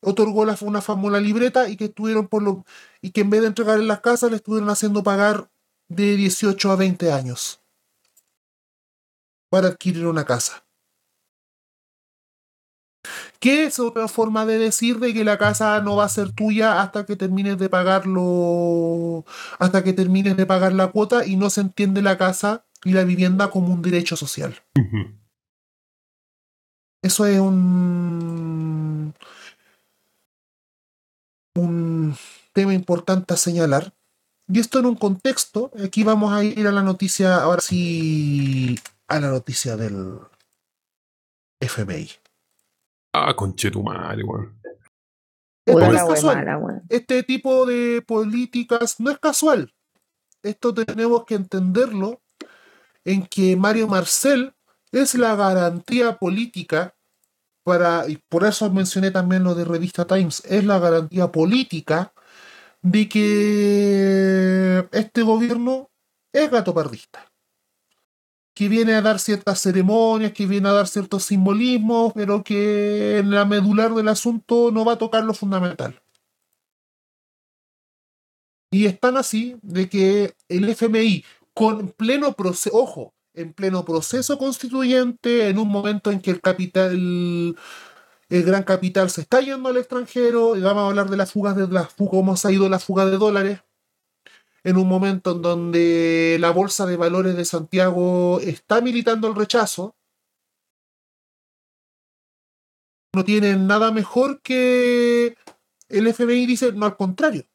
otorgó 0.00 0.46
una 0.62 0.80
famosa 0.80 1.20
libreta 1.20 1.68
y 1.68 1.76
que 1.76 1.84
estuvieron 1.84 2.26
por 2.26 2.42
lo 2.42 2.64
y 3.02 3.10
que 3.10 3.20
en 3.20 3.30
vez 3.30 3.42
de 3.42 3.48
entregar 3.48 3.78
en 3.78 3.86
las 3.86 4.00
casas 4.00 4.30
le 4.30 4.36
estuvieron 4.36 4.70
haciendo 4.70 5.02
pagar 5.02 5.50
de 5.88 6.16
18 6.16 6.72
a 6.72 6.76
20 6.76 7.12
años 7.12 7.60
para 9.50 9.68
adquirir 9.68 10.06
una 10.06 10.24
casa. 10.24 10.64
Que 13.40 13.64
es 13.64 13.78
otra 13.78 14.08
forma 14.08 14.46
de 14.46 14.58
decir 14.58 14.98
de 14.98 15.12
que 15.12 15.22
la 15.22 15.36
casa 15.36 15.80
no 15.82 15.96
va 15.96 16.04
a 16.04 16.08
ser 16.08 16.32
tuya 16.32 16.80
hasta 16.80 17.04
que 17.04 17.16
termines 17.16 17.58
de 17.58 17.68
pagarlo, 17.68 19.26
hasta 19.58 19.84
que 19.84 19.92
termines 19.92 20.36
de 20.36 20.46
pagar 20.46 20.72
la 20.72 20.88
cuota 20.88 21.26
y 21.26 21.36
no 21.36 21.50
se 21.50 21.60
entiende 21.60 22.00
la 22.00 22.16
casa 22.16 22.65
y 22.84 22.92
la 22.92 23.04
vivienda 23.04 23.50
como 23.50 23.72
un 23.72 23.82
derecho 23.82 24.16
social. 24.16 24.54
Eso 27.02 27.26
es 27.26 27.38
un, 27.38 29.14
un 31.54 32.16
tema 32.52 32.74
importante 32.74 33.34
a 33.34 33.36
señalar. 33.36 33.92
Y 34.48 34.60
esto 34.60 34.78
en 34.78 34.86
un 34.86 34.94
contexto, 34.94 35.72
aquí 35.84 36.04
vamos 36.04 36.32
a 36.32 36.44
ir 36.44 36.66
a 36.66 36.72
la 36.72 36.82
noticia, 36.82 37.36
ahora 37.36 37.60
sí, 37.60 38.78
a 39.08 39.18
la 39.20 39.28
noticia 39.28 39.76
del 39.76 40.18
FMI. 41.60 42.10
Ah, 43.12 43.34
conchetumare, 43.34 44.22
weón. 44.22 44.60
Esto 45.64 45.72
Puta 45.80 45.86
no 45.86 45.92
la 45.92 45.98
es 45.98 46.04
wea 46.04 46.14
casual. 46.14 46.36
mala, 46.36 46.58
weón. 46.58 46.82
Este 46.88 47.22
tipo 47.24 47.66
de 47.66 48.02
políticas 48.02 49.00
no 49.00 49.10
es 49.10 49.18
casual. 49.18 49.74
Esto 50.42 50.72
tenemos 50.72 51.24
que 51.24 51.34
entenderlo 51.34 52.22
en 53.06 53.24
que 53.24 53.56
Mario 53.56 53.86
Marcel 53.86 54.52
es 54.90 55.14
la 55.14 55.36
garantía 55.36 56.18
política 56.18 56.94
para, 57.62 58.08
y 58.08 58.16
por 58.16 58.44
eso 58.44 58.70
mencioné 58.70 59.12
también 59.12 59.44
lo 59.44 59.54
de 59.54 59.64
Revista 59.64 60.06
Times, 60.06 60.42
es 60.44 60.64
la 60.64 60.78
garantía 60.80 61.30
política 61.30 62.12
de 62.82 63.08
que 63.08 64.88
este 64.92 65.22
gobierno 65.22 65.90
es 66.32 66.50
gato 66.50 66.74
pardista. 66.74 67.32
Que 68.54 68.68
viene 68.68 68.94
a 68.94 69.02
dar 69.02 69.20
ciertas 69.20 69.60
ceremonias, 69.60 70.32
que 70.32 70.46
viene 70.46 70.68
a 70.68 70.72
dar 70.72 70.88
ciertos 70.88 71.24
simbolismos, 71.24 72.12
pero 72.14 72.42
que 72.42 73.18
en 73.18 73.30
la 73.30 73.44
medular 73.44 73.94
del 73.94 74.08
asunto 74.08 74.70
no 74.72 74.84
va 74.84 74.94
a 74.94 74.98
tocar 74.98 75.22
lo 75.24 75.34
fundamental. 75.34 76.00
Y 78.70 78.86
es 78.86 78.98
tan 78.98 79.16
así 79.16 79.56
de 79.62 79.88
que 79.88 80.34
el 80.48 80.68
FMI, 80.68 81.24
con 81.56 81.88
pleno 81.88 82.34
proceso, 82.34 82.76
ojo, 82.76 83.14
en 83.32 83.54
pleno 83.54 83.82
proceso 83.82 84.36
constituyente, 84.36 85.48
en 85.48 85.58
un 85.58 85.68
momento 85.68 86.10
en 86.10 86.20
que 86.20 86.30
el 86.30 86.42
capital, 86.42 86.92
el 88.28 88.42
gran 88.44 88.62
capital 88.62 89.08
se 89.08 89.22
está 89.22 89.40
yendo 89.40 89.70
al 89.70 89.78
extranjero, 89.78 90.54
y 90.56 90.60
vamos 90.60 90.82
a 90.82 90.88
hablar 90.88 91.08
de 91.08 91.16
las 91.16 91.32
fugas 91.32 91.56
de 91.56 91.66
las 91.68 91.94
cómo 91.94 92.36
se 92.36 92.48
ha 92.48 92.52
ido 92.52 92.68
la 92.68 92.78
fuga 92.78 93.06
de 93.06 93.16
dólares, 93.16 93.60
en 94.64 94.76
un 94.76 94.86
momento 94.86 95.32
en 95.32 95.40
donde 95.40 96.36
la 96.40 96.50
bolsa 96.50 96.84
de 96.84 96.98
valores 96.98 97.34
de 97.36 97.46
Santiago 97.46 98.38
está 98.40 98.82
militando 98.82 99.26
el 99.26 99.34
rechazo, 99.34 99.96
no 103.14 103.24
tienen 103.24 103.66
nada 103.66 103.92
mejor 103.92 104.42
que 104.42 105.38
el 105.88 106.06
FMI 106.06 106.44
dice, 106.44 106.72
no 106.72 106.84
al 106.84 106.98
contrario. 106.98 107.46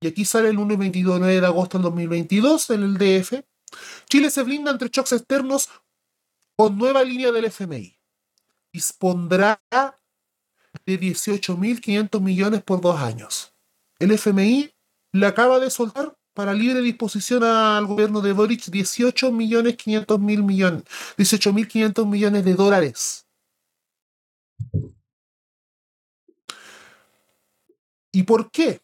Y 0.00 0.06
aquí 0.06 0.24
sale 0.24 0.48
el 0.48 0.58
1 0.58 0.74
y 0.74 0.76
22 0.76 1.20
de 1.20 1.46
agosto 1.46 1.78
del 1.78 1.84
2022 1.84 2.70
en 2.70 2.82
el 2.82 2.98
DF. 2.98 3.44
Chile 4.08 4.30
se 4.30 4.42
blinda 4.42 4.70
entre 4.70 4.88
shocks 4.88 5.12
externos 5.12 5.68
con 6.56 6.78
nueva 6.78 7.02
línea 7.02 7.32
del 7.32 7.46
FMI. 7.46 7.98
Dispondrá 8.72 9.60
de 10.86 11.00
18.500 11.00 12.20
millones 12.20 12.62
por 12.62 12.80
dos 12.80 12.98
años. 13.00 13.52
El 13.98 14.12
FMI 14.12 14.72
le 15.12 15.26
acaba 15.26 15.58
de 15.58 15.70
soltar 15.70 16.16
para 16.32 16.54
libre 16.54 16.80
disposición 16.80 17.42
al 17.42 17.86
gobierno 17.86 18.20
de 18.20 18.32
Boric 18.32 18.66
18 18.66 19.32
millones 19.32 19.76
500 19.76 20.20
mil 20.20 20.44
millones, 20.44 20.84
18.500 21.16 22.06
millones 22.06 22.44
de 22.44 22.54
dólares. 22.54 23.26
¿Y 28.12 28.22
por 28.22 28.50
qué? 28.52 28.80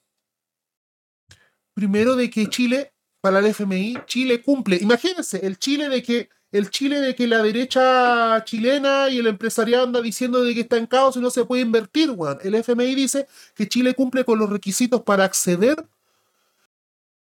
Primero 1.75 2.17
de 2.17 2.31
que 2.31 2.49
Chile, 2.49 2.93
para 3.21 3.41
el 3.41 3.47
FMI, 3.47 3.99
Chile 4.07 4.43
cumple. 4.43 4.77
Imagínense, 4.77 5.45
el 5.45 5.59
Chile 5.59 5.89
de 5.89 6.03
que 6.03 6.29
el 6.55 6.71
Chile 6.71 7.01
de 7.01 7.17
que 7.17 7.27
la 7.27 7.43
derecha 7.43 8.45
chilena 8.45 9.09
y 9.09 9.19
el 9.19 9.27
empresariado 9.27 9.87
anda 9.87 10.01
diciendo 10.01 10.41
de 10.45 10.55
que 10.55 10.61
está 10.61 10.77
en 10.77 10.87
caos 10.87 11.17
y 11.17 11.21
no 11.21 11.29
se 11.31 11.45
puede 11.45 11.63
invertir. 11.63 12.15
El 12.43 12.55
FMI 12.55 12.95
dice 12.95 13.27
que 13.57 13.69
Chile 13.69 13.95
cumple 13.95 14.25
con 14.25 14.39
los 14.39 14.49
requisitos 14.49 15.03
para 15.03 15.25
acceder 15.25 15.85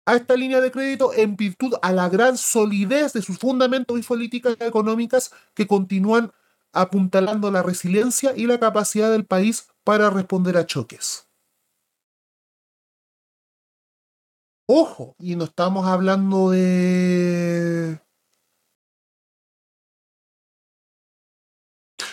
a 0.07 0.17
esta 0.17 0.35
línea 0.37 0.63
de 0.63 0.71
crédito 0.71 1.13
en 1.13 1.37
virtud 1.37 1.75
a 1.83 1.93
la 1.93 2.09
gran 2.09 2.39
solidez 2.39 3.13
de 3.13 3.21
sus 3.21 3.39
fundamentos 3.39 3.99
y 3.99 4.03
políticas 4.03 4.57
económicas 4.59 5.31
que 5.53 5.67
continúan 5.67 6.33
apuntalando 6.73 7.51
la 7.51 7.63
resiliencia 7.63 8.33
y 8.35 8.47
la 8.47 8.59
capacidad 8.59 9.11
del 9.11 9.27
país 9.27 9.69
para 9.85 10.09
responder 10.09 10.57
a 10.57 10.65
choques. 10.65 11.30
Ojo, 14.73 15.17
y 15.19 15.35
no 15.35 15.47
estamos 15.47 15.85
hablando 15.85 16.51
de... 16.51 18.01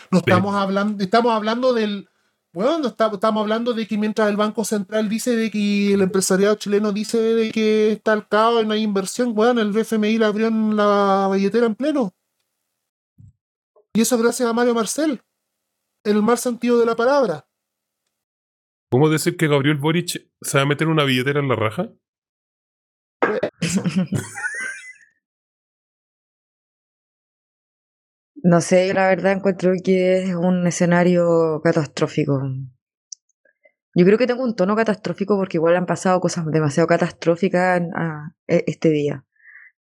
No 0.10 0.18
estamos 0.18 0.56
hablando, 0.56 1.04
estamos 1.04 1.34
hablando 1.34 1.74
del... 1.74 2.10
Bueno, 2.54 2.80
no 2.80 2.88
está- 2.88 3.12
estamos 3.14 3.42
hablando 3.42 3.74
de 3.74 3.86
que 3.88 4.00
mientras 4.00 4.28
el 4.28 4.38
Banco 4.38 4.66
Central 4.66 5.08
dice 5.08 5.36
de 5.36 5.52
que 5.52 5.94
el 5.94 6.02
empresariado 6.02 6.56
chileno 6.56 6.92
dice 6.92 7.20
de 7.20 7.52
que 7.52 7.92
está 7.92 8.14
al 8.14 8.28
caos 8.28 8.64
y 8.64 8.66
no 8.66 8.74
hay 8.74 8.82
inversión, 8.82 9.36
bueno, 9.36 9.62
el 9.62 9.78
FMI 9.78 10.18
le 10.18 10.26
abrió 10.26 10.48
en 10.48 10.76
la 10.76 11.30
billetera 11.32 11.68
en 11.68 11.76
pleno. 11.76 12.16
Y 13.94 14.02
eso 14.02 14.18
gracias 14.18 14.50
a 14.50 14.54
Mario 14.54 14.74
Marcel, 14.74 15.22
en 16.04 16.16
el 16.16 16.24
mal 16.24 16.40
sentido 16.40 16.80
de 16.80 16.88
la 16.88 16.96
palabra. 16.96 17.48
¿Cómo 18.90 19.10
decir 19.10 19.38
que 19.38 19.48
Gabriel 19.48 19.78
Boric 19.78 20.28
se 20.42 20.58
va 20.58 20.64
a 20.64 20.68
meter 20.68 20.88
una 20.88 21.04
billetera 21.04 21.40
en 21.40 21.50
la 21.50 21.56
raja? 21.56 21.92
No 28.44 28.62
sé, 28.62 28.94
la 28.94 29.08
verdad 29.10 29.34
encuentro 29.34 29.74
que 29.84 30.24
es 30.24 30.36
un 30.36 30.66
escenario 30.68 31.60
catastrófico. 31.64 32.42
Yo 33.96 34.06
creo 34.06 34.18
que 34.18 34.28
tengo 34.28 34.44
un 34.44 34.56
tono 34.56 34.76
catastrófico 34.76 35.36
porque 35.38 35.58
igual 35.58 35.76
han 35.76 35.88
pasado 35.88 36.20
cosas 36.20 36.46
demasiado 36.46 36.88
catastróficas 36.88 37.82
e- 38.48 38.64
este 38.68 38.90
día. 38.90 39.26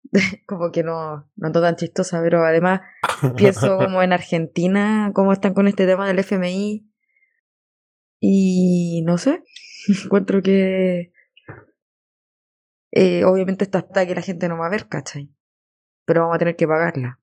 Como 0.48 0.72
que 0.72 0.84
no, 0.84 1.30
no 1.36 1.52
tan 1.52 1.76
chistosa, 1.76 2.22
pero 2.22 2.46
además 2.46 2.82
pienso 3.36 3.78
como 3.78 4.02
en 4.02 4.14
Argentina, 4.14 5.12
cómo 5.14 5.34
están 5.34 5.54
con 5.54 5.68
este 5.68 5.86
tema 5.86 6.08
del 6.08 6.20
FMI. 6.20 6.90
Y 8.22 9.04
no 9.06 9.18
sé, 9.18 9.44
encuentro 10.06 10.42
que 10.42 11.12
eh, 12.92 13.24
obviamente 13.26 13.64
esta 13.64 13.80
está 13.80 14.06
que 14.08 14.16
la 14.16 14.22
gente 14.22 14.48
no 14.48 14.58
va 14.58 14.68
a 14.68 14.70
ver, 14.72 14.88
¿cachai? 14.88 15.30
Pero 16.06 16.22
vamos 16.22 16.36
a 16.36 16.40
tener 16.40 16.56
que 16.56 16.68
pagarla. 16.68 17.20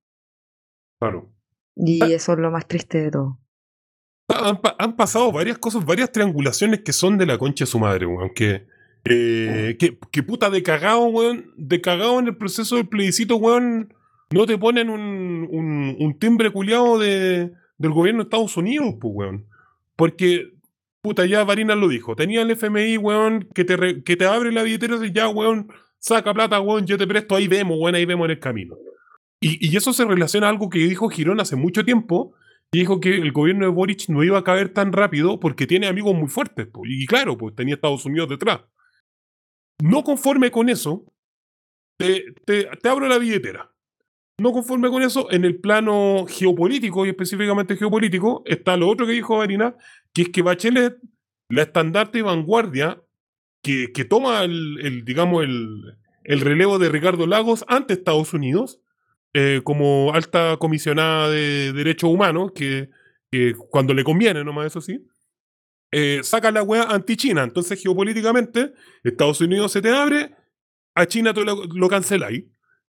Claro. 1.00 1.32
Y 1.74 2.00
eso 2.12 2.32
es 2.32 2.38
lo 2.38 2.50
más 2.50 2.66
triste 2.66 3.02
de 3.02 3.10
todo. 3.10 3.38
Han, 4.28 4.60
pa- 4.60 4.76
han 4.78 4.96
pasado 4.96 5.30
varias 5.30 5.58
cosas, 5.58 5.84
varias 5.84 6.10
triangulaciones 6.10 6.80
que 6.80 6.92
son 6.92 7.18
de 7.18 7.26
la 7.26 7.38
concha 7.38 7.64
de 7.64 7.70
su 7.70 7.78
madre, 7.78 8.06
weón. 8.06 8.30
Que, 8.34 8.66
eh, 9.04 9.76
que, 9.78 9.98
que 10.10 10.22
puta 10.22 10.50
de 10.50 10.62
cagado, 10.62 11.04
weón. 11.06 11.52
De 11.56 11.80
cagado 11.80 12.18
en 12.18 12.28
el 12.28 12.36
proceso 12.36 12.76
del 12.76 12.88
plebiscito, 12.88 13.36
weón. 13.36 13.92
No 14.30 14.46
te 14.46 14.58
ponen 14.58 14.88
un, 14.90 15.46
un, 15.50 15.96
un 16.00 16.18
timbre 16.18 16.50
culiado 16.50 16.98
de, 16.98 17.52
del 17.78 17.92
gobierno 17.92 18.22
de 18.22 18.24
Estados 18.28 18.56
Unidos, 18.56 18.94
pues, 19.00 19.12
weón. 19.14 19.46
Porque, 19.96 20.54
puta, 21.06 21.24
ya 21.26 21.44
Varinas 21.44 21.76
lo 21.78 21.88
dijo. 21.88 22.16
Tenía 22.16 22.42
el 22.42 22.50
FMI, 22.50 22.98
weón, 22.98 23.48
que 23.54 23.64
te, 23.64 24.02
que 24.02 24.16
te 24.16 24.24
abre 24.26 24.50
la 24.52 24.62
billetera 24.62 24.96
y 25.06 25.12
ya, 25.12 25.28
weón, 25.28 25.68
saca 25.98 26.34
plata, 26.34 26.60
weón, 26.60 26.86
yo 26.86 26.98
te 26.98 27.06
presto, 27.06 27.36
ahí 27.36 27.46
vemos, 27.48 27.76
weón, 27.80 27.94
ahí 27.94 28.04
vemos 28.04 28.24
en 28.26 28.30
el 28.32 28.40
camino. 28.40 28.76
Y, 29.40 29.58
y 29.72 29.76
eso 29.76 29.92
se 29.92 30.04
relaciona 30.04 30.46
a 30.46 30.50
algo 30.50 30.68
que 30.68 30.78
dijo 30.80 31.08
Girón 31.08 31.40
hace 31.40 31.56
mucho 31.56 31.84
tiempo, 31.84 32.34
y 32.72 32.80
dijo 32.80 32.98
que 33.00 33.14
el 33.16 33.30
gobierno 33.32 33.64
de 33.66 33.70
Boric 33.70 34.08
no 34.08 34.24
iba 34.24 34.38
a 34.38 34.44
caer 34.44 34.70
tan 34.70 34.92
rápido 34.92 35.38
porque 35.38 35.66
tiene 35.68 35.86
amigos 35.86 36.14
muy 36.16 36.28
fuertes. 36.28 36.68
Y 36.84 37.06
claro, 37.06 37.36
pues 37.38 37.54
tenía 37.54 37.74
Estados 37.76 38.04
Unidos 38.04 38.28
detrás. 38.28 38.62
No 39.82 40.02
conforme 40.02 40.50
con 40.50 40.68
eso, 40.68 41.04
te, 41.98 42.24
te- 42.44 42.64
te 42.82 42.88
abro 42.88 43.06
la 43.08 43.18
billetera. 43.18 43.70
No 44.38 44.52
conforme 44.52 44.90
con 44.90 45.02
eso, 45.02 45.30
en 45.30 45.44
el 45.44 45.60
plano 45.60 46.26
geopolítico 46.28 47.06
y 47.06 47.08
específicamente 47.08 47.76
geopolítico, 47.76 48.42
está 48.44 48.76
lo 48.76 48.88
otro 48.88 49.06
que 49.06 49.12
dijo 49.12 49.38
Marina, 49.38 49.76
que 50.12 50.22
es 50.22 50.28
que 50.28 50.42
Bachelet, 50.42 50.98
la 51.48 51.62
estandarte 51.62 52.18
y 52.18 52.22
vanguardia 52.22 53.00
que, 53.62 53.92
que 53.94 54.04
toma 54.04 54.42
el, 54.44 55.04
digamos, 55.04 55.42
el, 55.44 55.96
el 56.24 56.40
relevo 56.40 56.78
de 56.78 56.90
Ricardo 56.90 57.26
Lagos 57.26 57.64
ante 57.66 57.94
Estados 57.94 58.34
Unidos, 58.34 58.80
eh, 59.32 59.62
como 59.64 60.12
alta 60.12 60.56
comisionada 60.58 61.30
de 61.30 61.72
derechos 61.72 62.10
humanos, 62.10 62.52
que, 62.54 62.90
que 63.30 63.54
cuando 63.70 63.94
le 63.94 64.04
conviene, 64.04 64.44
nomás 64.44 64.66
eso 64.66 64.80
sí, 64.82 65.06
eh, 65.92 66.20
saca 66.22 66.50
la 66.50 66.62
weá 66.62 66.82
anti-China. 66.82 67.42
Entonces, 67.42 67.80
geopolíticamente, 67.82 68.74
Estados 69.02 69.40
Unidos 69.40 69.72
se 69.72 69.80
te 69.80 69.90
abre, 69.90 70.34
a 70.94 71.06
China 71.06 71.32
lo, 71.32 71.64
lo 71.64 71.88
canceláis. 71.88 72.44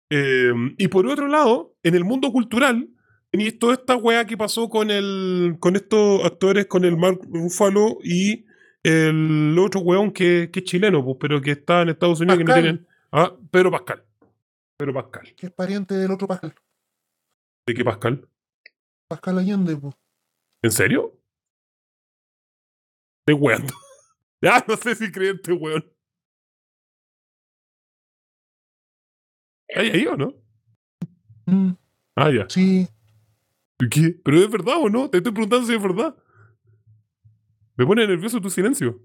Eh, 0.09 0.53
y 0.77 0.87
por 0.87 1.07
otro 1.07 1.27
lado, 1.27 1.75
en 1.83 1.95
el 1.95 2.03
mundo 2.03 2.31
cultural, 2.31 2.89
tenéis 3.31 3.57
toda 3.59 3.73
esta 3.73 3.95
weá 3.95 4.25
que 4.25 4.37
pasó 4.37 4.69
con 4.69 4.91
el 4.91 5.57
con 5.59 5.75
estos 5.75 6.23
actores, 6.23 6.67
con 6.67 6.85
el 6.85 6.97
Mark 6.97 7.19
Ruffalo 7.29 7.97
y 8.03 8.45
el 8.83 9.57
otro 9.59 9.81
weón 9.81 10.11
que, 10.11 10.49
que 10.53 10.59
es 10.59 10.65
chileno, 10.65 11.03
pues, 11.03 11.17
pero 11.19 11.41
que 11.41 11.51
está 11.51 11.81
en 11.81 11.89
Estados 11.89 12.19
Unidos 12.19 12.37
que 12.37 12.43
no 12.43 12.53
tienen. 12.53 12.87
Ah, 13.11 13.35
Pedro 13.49 13.71
Pascal. 13.71 14.05
Pedro 14.77 14.93
Pascal. 14.93 15.33
Que 15.35 15.47
es 15.47 15.51
pariente 15.51 15.95
del 15.95 16.11
otro 16.11 16.27
Pascal. 16.27 16.53
¿De 17.65 17.73
qué 17.73 17.83
Pascal? 17.83 18.27
Pascal 19.07 19.39
Allende, 19.39 19.75
po. 19.75 19.93
¿En 20.61 20.71
serio? 20.71 21.19
De 23.25 23.33
weón. 23.33 23.65
Ya 24.41 24.63
no 24.67 24.77
sé 24.77 24.93
si 24.95 25.11
creerte, 25.11 25.51
weón. 25.51 25.94
¿Hay 29.73 29.89
ahí 29.89 30.07
o 30.07 30.15
no? 30.17 30.33
Mm, 31.45 31.71
Ah, 32.15 32.31
ya. 32.31 32.45
sí, 32.49 32.87
¿Y 33.79 33.89
¿Qué? 33.89 34.15
¿Pero 34.23 34.37
es 34.37 34.49
verdad 34.49 34.75
o 34.79 34.89
no? 34.89 35.09
Te 35.09 35.17
estoy 35.17 35.33
preguntando 35.33 35.67
si 35.67 35.73
es 35.75 35.81
verdad. 35.81 36.15
Me 37.75 37.85
pone 37.85 38.07
nervioso 38.07 38.39
tu 38.39 38.49
silencio. 38.49 39.01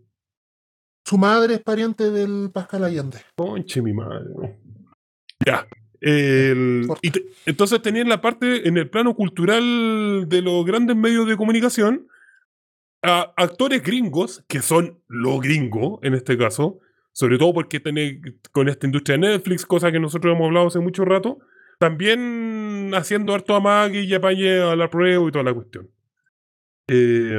su 1.05 1.19
madre 1.19 1.55
es 1.55 1.61
pariente 1.61 2.11
del 2.11 2.51
Pascal 2.53 2.85
Allende. 2.85 3.19
Conche 3.35 3.83
mi 3.83 3.93
madre. 3.93 4.59
Ya. 5.45 5.67
El- 6.01 6.87
y 7.03 7.11
te- 7.11 7.25
entonces 7.47 7.83
tenían 7.83 8.09
la 8.09 8.21
parte 8.21 8.69
en 8.69 8.77
el 8.79 8.89
plano 8.89 9.15
cultural 9.17 10.27
de 10.29 10.41
los 10.43 10.65
grandes 10.65 10.95
medios 10.97 11.27
de 11.27 11.37
comunicación 11.37 12.07
a 13.03 13.33
actores 13.37 13.83
gringos, 13.83 14.45
que 14.47 14.63
son 14.63 15.03
lo 15.09 15.41
gringo 15.41 15.99
en 16.05 16.15
este 16.15 16.39
caso, 16.39 16.79
sobre 17.21 17.37
todo 17.37 17.53
porque 17.53 17.81
tiene 17.81 18.19
con 18.51 18.71
esta 18.71 18.87
industria 18.87 19.19
de 19.19 19.29
Netflix, 19.29 19.67
cosa 19.67 19.93
que 19.93 20.01
nosotros 20.01 20.35
hemos 20.35 20.47
hablado 20.47 20.69
hace 20.69 20.79
mucho 20.79 21.05
rato, 21.05 21.39
también 21.79 22.93
haciendo 22.95 23.35
harto 23.35 23.55
amague 23.55 24.01
y 24.05 24.15
apañe 24.15 24.63
a 24.63 24.75
la 24.75 24.89
prueba 24.89 25.29
y 25.29 25.31
toda 25.31 25.45
la 25.45 25.53
cuestión. 25.53 25.91
Eh, 26.89 27.39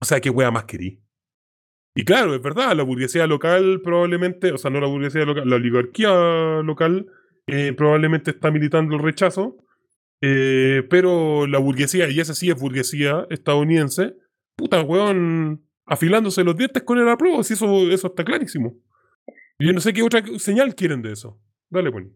o 0.00 0.04
sea, 0.04 0.20
qué 0.20 0.30
wea 0.30 0.50
más 0.50 0.64
querí. 0.64 1.00
Y 1.94 2.04
claro, 2.04 2.34
es 2.34 2.42
verdad, 2.42 2.74
la 2.74 2.82
burguesía 2.82 3.28
local 3.28 3.82
probablemente, 3.84 4.50
o 4.50 4.58
sea, 4.58 4.72
no 4.72 4.80
la 4.80 4.88
burguesía 4.88 5.24
local, 5.24 5.48
la 5.48 5.56
oligarquía 5.56 6.60
local 6.64 7.06
eh, 7.46 7.72
probablemente 7.74 8.32
está 8.32 8.50
militando 8.50 8.96
el 8.96 9.02
rechazo, 9.02 9.58
eh, 10.22 10.84
pero 10.90 11.46
la 11.46 11.58
burguesía, 11.58 12.10
y 12.10 12.18
esa 12.18 12.34
sí 12.34 12.50
es 12.50 12.58
burguesía 12.58 13.28
estadounidense, 13.30 14.16
puta, 14.56 14.82
weón, 14.82 15.64
afilándose 15.86 16.42
los 16.42 16.56
dientes 16.56 16.82
con 16.82 16.98
el 16.98 17.08
apruebo, 17.08 17.44
si 17.44 17.54
eso, 17.54 17.92
eso 17.92 18.08
está 18.08 18.24
clarísimo. 18.24 18.74
Yo 19.58 19.72
no 19.72 19.80
sé 19.80 19.92
qué 19.92 20.02
otra 20.02 20.22
señal 20.38 20.74
quieren 20.74 21.02
de 21.02 21.12
eso. 21.12 21.40
Dale, 21.70 21.90
pues. 21.90 22.06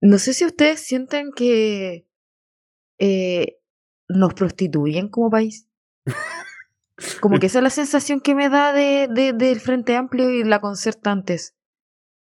No 0.00 0.18
sé 0.18 0.34
si 0.34 0.44
ustedes 0.44 0.80
sienten 0.80 1.30
que 1.34 2.08
eh, 2.98 3.58
nos 4.08 4.34
prostituyen 4.34 5.08
como 5.08 5.30
país. 5.30 5.68
Como 7.20 7.38
que 7.38 7.46
esa 7.46 7.58
es 7.58 7.62
la 7.62 7.68
sensación 7.70 8.20
que 8.22 8.34
me 8.34 8.48
da 8.48 8.72
de, 8.72 9.06
de- 9.12 9.34
del 9.34 9.60
Frente 9.60 9.96
Amplio 9.96 10.30
y 10.30 10.44
la 10.44 10.60
concertantes. 10.62 11.54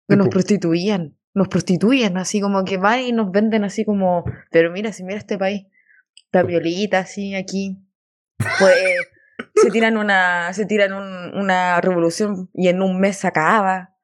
Que 0.09 0.15
nos 0.15 0.27
prostituían. 0.29 1.19
Nos 1.35 1.49
prostituyen, 1.49 2.17
así 2.17 2.41
como 2.41 2.63
que 2.63 2.77
van 2.77 3.01
y 3.01 3.11
nos 3.11 3.29
venden 3.29 3.63
así 3.63 3.85
como, 3.85 4.23
pero 4.51 4.71
mira, 4.71 4.91
si 4.91 5.03
mira 5.03 5.19
este 5.19 5.37
país, 5.37 5.67
la 6.31 6.41
violita 6.43 6.99
así 6.99 7.35
aquí. 7.35 7.77
Pues 8.57 8.73
se 9.55 9.69
tiran 9.69 9.97
una, 9.97 10.51
se 10.53 10.65
tiran 10.65 10.93
un- 10.93 11.37
una 11.37 11.79
revolución 11.81 12.49
y 12.53 12.67
en 12.69 12.81
un 12.81 12.99
mes 12.99 13.17
se 13.17 13.27
acaba. 13.27 13.94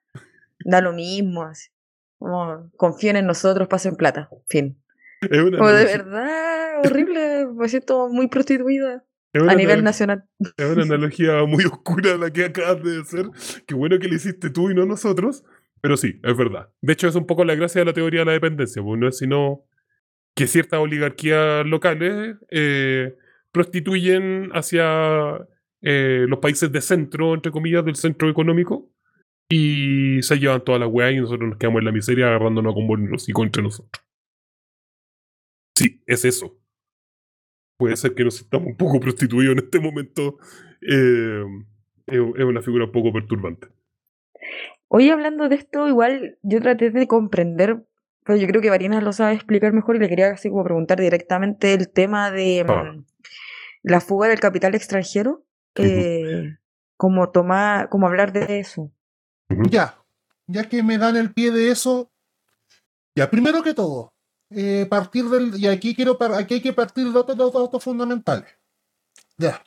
Da 0.65 0.81
lo 0.81 0.93
mismo, 0.93 1.43
así. 1.43 1.69
Como 2.17 2.69
confíen 2.77 3.15
en 3.15 3.25
nosotros, 3.25 3.67
pasen 3.67 3.95
plata. 3.95 4.29
Fin. 4.47 4.81
Es 5.21 5.41
una, 5.41 5.57
Como 5.57 5.69
de 5.71 5.85
verdad, 5.85 6.85
horrible. 6.85 7.47
Me 7.47 7.69
siento 7.69 8.09
muy 8.09 8.27
prostituida 8.27 9.03
a 9.47 9.55
nivel 9.55 9.83
nacional. 9.83 10.25
Es 10.57 10.65
una 10.65 10.83
analogía 10.83 11.43
muy 11.45 11.65
oscura 11.65 12.17
la 12.17 12.31
que 12.31 12.45
acabas 12.45 12.83
de 12.83 13.01
hacer. 13.01 13.25
Qué 13.65 13.75
bueno 13.75 13.99
que 13.99 14.07
la 14.07 14.15
hiciste 14.15 14.49
tú 14.49 14.69
y 14.69 14.75
no 14.75 14.85
nosotros. 14.85 15.43
Pero 15.81 15.97
sí, 15.97 16.19
es 16.23 16.37
verdad. 16.37 16.69
De 16.81 16.93
hecho, 16.93 17.07
es 17.07 17.15
un 17.15 17.25
poco 17.25 17.43
la 17.43 17.55
gracia 17.55 17.81
de 17.81 17.85
la 17.85 17.93
teoría 17.93 18.19
de 18.19 18.25
la 18.25 18.31
dependencia, 18.33 18.83
pues 18.83 18.99
no 18.99 19.07
es 19.07 19.17
sino 19.17 19.65
que 20.35 20.47
ciertas 20.47 20.79
oligarquías 20.79 21.65
locales 21.65 22.37
eh, 22.51 23.15
prostituyen 23.51 24.49
hacia 24.53 25.47
eh, 25.81 26.25
los 26.27 26.39
países 26.39 26.71
de 26.71 26.81
centro, 26.81 27.33
entre 27.33 27.51
comillas, 27.51 27.83
del 27.83 27.95
centro 27.95 28.29
económico, 28.29 28.89
y 29.51 30.21
se 30.23 30.39
llevan 30.39 30.63
toda 30.63 30.79
la 30.79 30.87
weá 30.87 31.11
y 31.11 31.19
nosotros 31.19 31.49
nos 31.49 31.57
quedamos 31.57 31.79
en 31.79 31.85
la 31.85 31.91
miseria 31.91 32.27
agarrándonos 32.27 32.73
con 32.73 32.87
bonos 32.87 33.27
y 33.27 33.33
contra 33.33 33.61
nosotros. 33.61 34.03
Sí, 35.75 36.01
es 36.05 36.25
eso. 36.25 36.57
Puede 37.77 37.97
ser 37.97 38.13
que 38.13 38.23
nos 38.23 38.39
estamos 38.39 38.67
un 38.67 38.77
poco 38.77 38.99
prostituidos 38.99 39.53
en 39.57 39.63
este 39.63 39.79
momento. 39.79 40.37
eh, 40.81 41.43
es 42.07 42.19
una 42.19 42.61
figura 42.61 42.85
un 42.85 42.91
poco 42.91 43.13
perturbante. 43.13 43.67
Hoy 44.87 45.09
hablando 45.09 45.47
de 45.47 45.55
esto, 45.55 45.87
igual 45.87 46.37
yo 46.41 46.59
traté 46.61 46.89
de 46.91 47.07
comprender, 47.07 47.85
pero 48.25 48.37
yo 48.37 48.47
creo 48.47 48.61
que 48.61 48.69
Varinas 48.69 49.03
lo 49.03 49.13
sabe 49.13 49.33
explicar 49.35 49.71
mejor 49.73 49.95
y 49.95 49.99
le 49.99 50.09
quería 50.09 50.31
así 50.31 50.49
como 50.49 50.63
preguntar 50.63 50.99
directamente 50.99 51.73
el 51.73 51.89
tema 51.89 52.31
de 52.31 52.65
Ah. 52.67 52.83
mm, 52.93 53.05
la 53.83 54.01
fuga 54.01 54.27
del 54.27 54.39
capital 54.39 54.75
extranjero. 54.75 55.45
Eh, 55.75 56.57
como 56.97 57.29
tomar, 57.31 57.87
como 57.89 58.07
hablar 58.07 58.33
de 58.33 58.59
eso. 58.59 58.91
Ya, 59.69 60.03
ya 60.47 60.67
que 60.67 60.83
me 60.83 60.97
dan 60.97 61.15
el 61.15 61.33
pie 61.33 61.51
de 61.51 61.71
eso, 61.71 62.11
ya, 63.15 63.29
primero 63.29 63.61
que 63.63 63.73
todo, 63.73 64.13
eh, 64.49 64.85
partir 64.89 65.25
del, 65.25 65.57
y 65.59 65.67
aquí 65.67 65.95
quiero, 65.95 66.17
aquí 66.35 66.55
hay 66.55 66.61
que 66.61 66.73
partir 66.73 67.11
de 67.11 67.17
otros 67.17 67.37
datos 67.37 67.83
fundamentales. 67.83 68.57
Ya, 69.37 69.63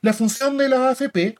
la 0.00 0.12
función 0.12 0.56
de 0.58 0.68
la 0.68 0.90
AFP, 0.90 1.38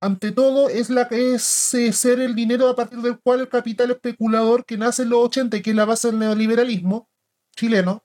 ante 0.00 0.32
todo, 0.32 0.68
es 0.68 0.90
la 0.90 1.02
es 1.02 1.74
eh, 1.74 1.92
ser 1.92 2.20
el 2.20 2.34
dinero 2.34 2.68
a 2.68 2.76
partir 2.76 3.00
del 3.00 3.20
cual 3.20 3.40
el 3.40 3.48
capital 3.48 3.92
especulador 3.92 4.64
que 4.64 4.76
nace 4.76 5.04
en 5.04 5.10
los 5.10 5.20
80 5.26 5.56
y 5.56 5.62
que 5.62 5.70
es 5.70 5.76
la 5.76 5.84
base 5.84 6.08
del 6.08 6.18
neoliberalismo 6.18 7.08
chileno, 7.54 8.04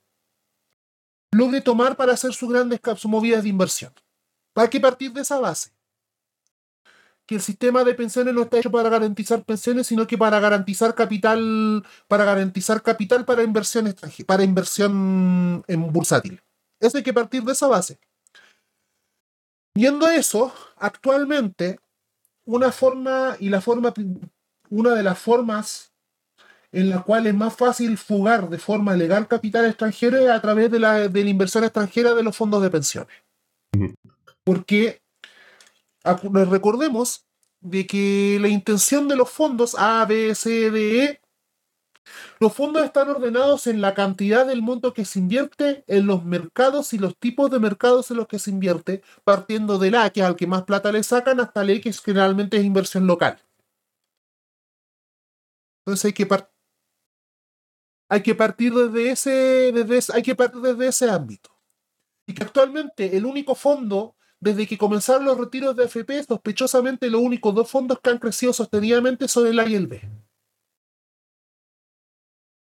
logre 1.31 1.61
tomar 1.61 1.97
para 1.97 2.13
hacer 2.13 2.34
sus 2.34 2.49
grandes 2.49 2.79
sus 2.95 3.05
movidas 3.05 3.43
de 3.43 3.49
inversión. 3.49 3.93
Hay 4.55 4.69
que 4.69 4.79
partir 4.79 5.11
de 5.11 5.21
esa 5.21 5.39
base. 5.39 5.76
Que 7.27 7.35
el 7.35 7.41
sistema 7.41 7.83
de 7.83 7.93
pensiones 7.93 8.33
no 8.33 8.43
está 8.43 8.57
hecho 8.57 8.71
para 8.71 8.89
garantizar 8.89 9.43
pensiones, 9.43 9.85
sino 9.85 10.07
que 10.07 10.17
para 10.17 10.39
garantizar 10.39 10.95
capital, 10.95 11.85
para 12.07 12.25
garantizar 12.25 12.81
capital 12.81 13.25
para 13.25 13.43
inversión 13.43 13.85
extranjera, 13.85 14.25
para 14.25 14.43
inversión 14.43 15.63
en 15.67 15.93
bursátil. 15.93 16.41
Eso 16.79 16.97
hay 16.97 17.03
que 17.03 17.13
partir 17.13 17.43
de 17.43 17.51
esa 17.51 17.67
base. 17.67 17.99
Viendo 19.75 20.09
eso, 20.09 20.51
actualmente, 20.77 21.79
una 22.45 22.71
forma 22.71 23.35
y 23.39 23.49
la 23.49 23.61
forma, 23.61 23.93
una 24.69 24.95
de 24.95 25.03
las 25.03 25.19
formas 25.19 25.93
en 26.71 26.89
la 26.89 27.03
cual 27.03 27.27
es 27.27 27.35
más 27.35 27.55
fácil 27.55 27.97
fugar 27.97 28.49
de 28.49 28.57
forma 28.57 28.95
legal 28.95 29.27
capital 29.27 29.65
extranjero 29.65 30.17
es 30.17 30.29
a 30.29 30.41
través 30.41 30.71
de 30.71 30.79
la, 30.79 31.07
de 31.07 31.23
la 31.23 31.29
inversión 31.29 31.63
extranjera 31.63 32.13
de 32.13 32.23
los 32.23 32.35
fondos 32.35 32.61
de 32.61 32.69
pensiones. 32.69 33.15
Porque 34.43 35.01
recordemos 36.49 37.25
de 37.61 37.88
que 37.88 38.38
la 38.41 38.47
intención 38.49 39.07
de 39.07 39.15
los 39.15 39.29
fondos 39.29 39.75
A, 39.77 40.05
B, 40.05 40.34
C, 40.35 40.71
D, 40.71 41.03
E, 41.05 41.21
los 42.39 42.53
fondos 42.53 42.84
están 42.84 43.09
ordenados 43.09 43.67
en 43.67 43.81
la 43.81 43.93
cantidad 43.93 44.45
del 44.45 44.61
monto 44.61 44.93
que 44.93 45.05
se 45.05 45.19
invierte 45.19 45.84
en 45.88 46.05
los 46.05 46.23
mercados 46.23 46.93
y 46.93 46.97
los 46.97 47.17
tipos 47.17 47.49
de 47.51 47.59
mercados 47.59 48.11
en 48.11 48.17
los 48.17 48.27
que 48.27 48.39
se 48.39 48.51
invierte, 48.51 49.01
partiendo 49.23 49.77
del 49.77 49.95
A, 49.95 50.09
que 50.09 50.21
es 50.21 50.25
al 50.25 50.35
que 50.35 50.47
más 50.47 50.63
plata 50.63 50.91
le 50.91 51.03
sacan, 51.03 51.39
hasta 51.39 51.61
el 51.61 51.71
E, 51.71 51.81
que 51.81 51.91
generalmente 51.93 52.57
es 52.57 52.63
inversión 52.65 53.07
local. 53.07 53.39
Entonces 55.85 56.05
hay 56.05 56.13
que, 56.13 56.27
hay 58.09 58.23
que 58.23 58.35
partir 58.35 58.73
desde 58.73 59.11
ese, 59.11 59.71
desde 59.73 59.97
ese- 59.97 60.13
hay 60.15 60.23
que 60.23 60.35
partir 60.35 60.61
desde 60.61 60.88
ese 60.88 61.09
ámbito. 61.09 61.49
Y 62.27 62.35
que 62.35 62.43
actualmente 62.45 63.17
el 63.17 63.25
único 63.25 63.55
fondo, 63.55 64.16
desde 64.39 64.68
que 64.68 64.77
comenzaron 64.77 65.26
los 65.26 65.38
retiros 65.38 65.76
de 65.76 65.85
FP, 65.85 66.23
sospechosamente 66.23 67.09
los 67.09 67.22
únicos 67.22 67.53
dos 67.55 67.69
fondos 67.69 67.99
que 68.01 68.09
han 68.09 68.19
crecido 68.19 68.53
sostenidamente 68.53 69.27
son 69.27 69.47
el 69.47 69.59
A 69.59 69.68
y 69.68 69.76
el 69.76 69.88
B. 69.88 70.01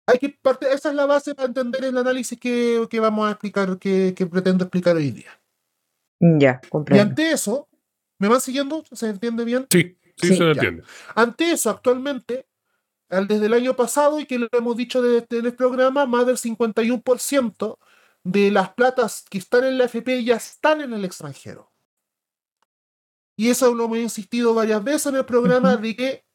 Hay 0.09 0.19
que 0.19 0.29
partir, 0.29 0.69
esa 0.69 0.89
es 0.89 0.95
la 0.95 1.05
base 1.05 1.35
para 1.35 1.47
entender 1.47 1.83
el 1.83 1.97
análisis 1.97 2.39
que, 2.39 2.87
que 2.89 2.99
vamos 2.99 3.27
a 3.27 3.31
explicar, 3.31 3.77
que, 3.77 4.13
que 4.15 4.25
pretendo 4.25 4.63
explicar 4.63 4.95
hoy 4.95 5.11
día. 5.11 5.31
Ya, 6.19 6.61
Y 6.63 6.69
comprendo. 6.69 7.03
ante 7.03 7.31
eso, 7.31 7.67
¿me 8.17 8.27
van 8.29 8.39
siguiendo? 8.41 8.83
¿Se 8.91 9.07
entiende 9.09 9.43
bien? 9.43 9.67
Sí, 9.69 9.97
sí, 10.15 10.29
Sí, 10.29 10.37
se 10.37 10.43
entiende. 10.49 10.83
Ante 11.13 11.51
eso, 11.51 11.69
actualmente, 11.69 12.47
al- 13.09 13.27
desde 13.27 13.47
el 13.47 13.53
año 13.53 13.75
pasado, 13.75 14.19
y 14.19 14.25
que 14.25 14.39
lo 14.39 14.47
hemos 14.53 14.77
dicho 14.77 15.01
desde 15.01 15.39
el 15.39 15.53
programa, 15.53 16.05
más 16.05 16.25
del 16.25 16.37
51% 16.37 17.77
de 18.23 18.49
las 18.51 18.69
platas 18.73 19.25
que 19.29 19.37
están 19.37 19.65
en 19.65 19.77
la 19.77 19.85
FP 19.85 20.23
ya 20.23 20.35
están 20.37 20.81
en 20.81 20.93
el 20.93 21.03
extranjero. 21.05 21.66
Y 23.37 23.49
eso 23.49 23.73
lo 23.73 23.85
hemos 23.85 23.99
insistido 23.99 24.53
varias 24.55 24.83
veces 24.83 25.05
en 25.05 25.15
el 25.15 25.25
programa 25.25 25.77
de 25.77 25.95
que 25.95 26.25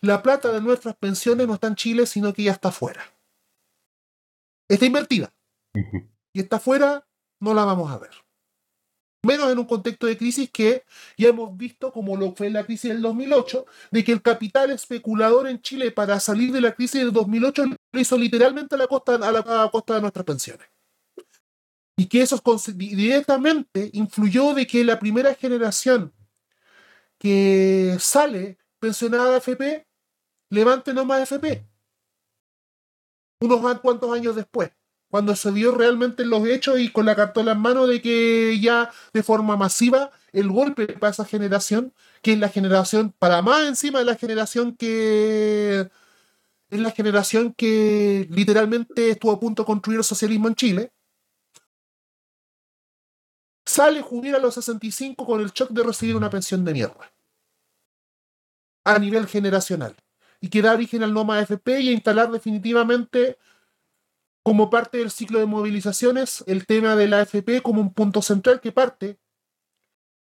la 0.00 0.22
plata 0.22 0.52
de 0.52 0.60
nuestras 0.60 0.96
pensiones 0.96 1.46
no 1.46 1.54
está 1.54 1.68
en 1.68 1.76
Chile, 1.76 2.04
sino 2.04 2.32
que 2.32 2.42
ya 2.42 2.52
está 2.52 2.68
afuera. 2.68 3.02
Está 4.68 4.84
invertida. 4.84 5.32
Y 6.32 6.40
está 6.40 6.56
afuera, 6.56 7.06
no 7.40 7.54
la 7.54 7.64
vamos 7.64 7.90
a 7.92 7.98
ver. 7.98 8.10
Menos 9.24 9.52
en 9.52 9.58
un 9.60 9.66
contexto 9.66 10.08
de 10.08 10.18
crisis 10.18 10.50
que 10.50 10.84
ya 11.16 11.28
hemos 11.28 11.56
visto, 11.56 11.92
como 11.92 12.16
lo 12.16 12.34
fue 12.34 12.50
la 12.50 12.64
crisis 12.64 12.90
del 12.90 13.02
2008, 13.02 13.64
de 13.92 14.02
que 14.02 14.10
el 14.10 14.20
capital 14.20 14.72
especulador 14.72 15.46
en 15.46 15.62
Chile 15.62 15.92
para 15.92 16.18
salir 16.18 16.50
de 16.50 16.60
la 16.60 16.74
crisis 16.74 17.00
del 17.00 17.12
2008 17.12 17.66
lo 17.92 18.00
hizo 18.00 18.18
literalmente 18.18 18.74
a 18.74 18.78
la 18.78 18.88
costa, 18.88 19.14
a 19.14 19.30
la, 19.30 19.62
a 19.62 19.70
costa 19.70 19.94
de 19.94 20.00
nuestras 20.00 20.24
pensiones. 20.24 20.66
Y 21.96 22.06
que 22.06 22.22
eso 22.22 22.42
directamente 22.74 23.90
influyó 23.92 24.54
de 24.54 24.66
que 24.66 24.82
la 24.82 24.98
primera 24.98 25.34
generación 25.36 26.12
que 27.22 27.96
sale 28.00 28.58
pensionada 28.80 29.30
de 29.30 29.36
AFP 29.36 29.86
levante 30.50 30.92
no 30.92 31.04
más 31.04 31.20
AFP. 31.22 31.64
Unos 33.40 33.78
cuantos 33.80 34.12
años 34.12 34.34
después 34.34 34.72
cuando 35.12 35.36
se 35.36 35.50
vio 35.50 35.72
realmente 35.72 36.22
en 36.22 36.30
los 36.30 36.46
hechos 36.48 36.80
y 36.80 36.90
con 36.90 37.04
la 37.04 37.14
cartola 37.14 37.52
en 37.52 37.58
mano 37.58 37.86
de 37.86 38.00
que 38.00 38.58
ya 38.60 38.90
de 39.12 39.22
forma 39.22 39.58
masiva 39.58 40.10
el 40.32 40.48
golpe 40.50 40.86
para 40.94 41.10
esa 41.10 41.26
generación, 41.26 41.92
que 42.22 42.32
es 42.32 42.38
la 42.38 42.48
generación, 42.48 43.14
para 43.18 43.42
más 43.42 43.68
encima 43.68 43.98
de 43.98 44.06
la 44.06 44.16
generación 44.16 44.74
que 44.74 45.90
es 46.70 46.80
la 46.80 46.90
generación 46.92 47.52
que 47.52 48.26
literalmente 48.30 49.10
estuvo 49.10 49.32
a 49.32 49.38
punto 49.38 49.64
de 49.64 49.66
construir 49.66 49.98
el 49.98 50.04
socialismo 50.04 50.48
en 50.48 50.54
Chile, 50.54 50.92
sale 53.66 54.00
jubil 54.00 54.34
a 54.34 54.38
los 54.38 54.54
65 54.54 55.26
con 55.26 55.42
el 55.42 55.50
shock 55.52 55.70
de 55.72 55.82
recibir 55.82 56.16
una 56.16 56.30
pensión 56.30 56.64
de 56.64 56.72
mierda 56.72 57.11
a 58.84 58.98
nivel 58.98 59.26
generacional 59.26 59.94
y 60.40 60.48
que 60.48 60.62
da 60.62 60.72
origen 60.72 61.02
al 61.02 61.14
NOMA 61.14 61.38
AFP 61.38 61.80
y 61.80 61.88
a 61.88 61.92
instalar 61.92 62.30
definitivamente 62.30 63.38
como 64.44 64.70
parte 64.70 64.98
del 64.98 65.10
ciclo 65.10 65.38
de 65.38 65.46
movilizaciones 65.46 66.42
el 66.46 66.66
tema 66.66 66.96
de 66.96 67.08
la 67.08 67.20
AFP 67.20 67.62
como 67.62 67.80
un 67.80 67.94
punto 67.94 68.22
central 68.22 68.60
que 68.60 68.72
parte 68.72 69.18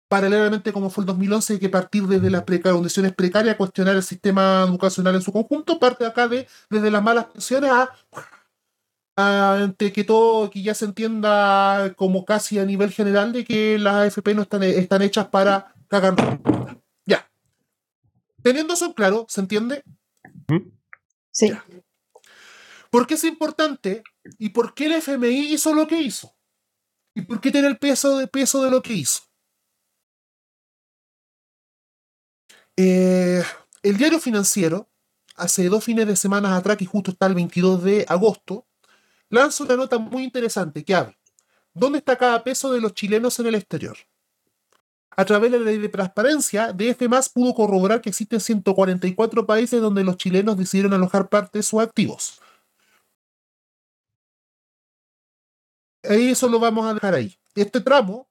paralelamente 0.09 0.73
como 0.73 0.89
fue 0.89 1.03
el 1.03 1.07
2011 1.07 1.59
que 1.59 1.69
partir 1.69 2.07
desde 2.07 2.31
las 2.31 2.45
preca- 2.45 2.73
condiciones 2.73 3.13
precarias 3.13 3.57
cuestionar 3.57 3.97
el 3.97 4.03
sistema 4.03 4.65
educacional 4.67 5.17
en 5.17 5.23
su 5.23 5.33
conjunto 5.33 5.79
parte 5.79 6.07
acá 6.07 6.29
de 6.29 6.47
desde 6.71 6.91
las 6.91 7.03
malas 7.03 7.27
pensiones 7.27 7.71
a, 7.71 7.93
a 9.17 9.73
que 9.77 10.05
todo 10.05 10.49
que 10.49 10.63
ya 10.63 10.75
se 10.75 10.85
entienda 10.85 11.93
como 11.97 12.25
casi 12.25 12.59
a 12.59 12.65
nivel 12.65 12.91
general 12.93 13.33
de 13.33 13.45
que 13.45 13.79
las 13.79 13.97
AFP 14.17 14.35
no 14.35 14.43
están, 14.43 14.63
están 14.63 15.03
hechas 15.03 15.27
para 15.29 15.75
cagar 15.89 16.15
teniendo 18.47 18.75
eso 18.75 18.87
en 18.87 18.93
claro 18.93 19.27
se 19.29 19.41
entiende 19.41 19.83
Sí. 21.33 21.51
Ya. 21.51 21.65
¿Por 22.91 23.09
qué 23.09 23.15
es 23.15 23.25
importante? 23.25 24.05
¿Y 24.39 24.51
por 24.51 24.73
qué 24.73 24.87
el 24.87 24.93
FMI 24.93 25.53
hizo 25.53 25.75
lo 25.75 25.89
que 25.89 26.01
hizo? 26.01 26.33
¿Y 27.13 27.23
por 27.23 27.41
qué 27.41 27.51
tiene 27.51 27.67
el 27.67 27.77
peso 27.77 28.17
de, 28.19 28.29
peso 28.29 28.63
de 28.63 28.71
lo 28.71 28.81
que 28.83 28.93
hizo? 28.93 29.23
Eh, 32.77 33.43
el 33.83 33.97
diario 33.97 34.21
financiero, 34.21 34.89
hace 35.35 35.69
dos 35.69 35.83
fines 35.83 36.07
de 36.07 36.15
semana 36.15 36.57
atrás, 36.57 36.77
que 36.77 36.87
justo 36.87 37.11
está 37.11 37.27
el 37.27 37.35
22 37.35 37.83
de 37.83 38.07
agosto, 38.09 38.69
lanza 39.29 39.65
una 39.65 39.77
nota 39.77 39.99
muy 39.99 40.23
interesante 40.23 40.85
que 40.85 40.95
habla. 40.95 41.19
¿Dónde 41.75 41.99
está 41.99 42.17
cada 42.17 42.45
peso 42.45 42.73
de 42.73 42.81
los 42.81 42.95
chilenos 42.95 43.41
en 43.41 43.47
el 43.49 43.57
exterior? 43.57 43.99
A 45.19 45.25
través 45.25 45.51
de 45.51 45.59
la 45.59 45.65
ley 45.65 45.79
de 45.79 45.89
transparencia, 45.89 46.75
DF 46.75 47.33
pudo 47.33 47.55
corroborar 47.55 48.03
que 48.03 48.11
existen 48.11 48.39
144 48.39 49.47
países 49.47 49.81
donde 49.81 50.05
los 50.05 50.19
chilenos 50.19 50.59
decidieron 50.59 50.93
alojar 50.93 51.31
parte 51.31 51.59
de 51.59 51.63
sus 51.63 51.81
activos. 51.81 52.43
Eso 56.03 56.49
lo 56.49 56.61
vamos 56.61 56.87
a 56.87 56.95
dejar 56.95 57.15
ahí. 57.15 57.37
Este 57.55 57.81
tramo 57.81 58.29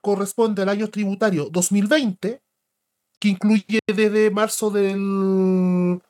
corresponde 0.00 0.62
al 0.62 0.68
año 0.68 0.88
tributario 0.88 1.48
2020, 1.50 2.42
que 3.20 3.28
incluye 3.28 3.78
desde 3.86 4.30
marzo 4.32 4.70
del 4.70 6.00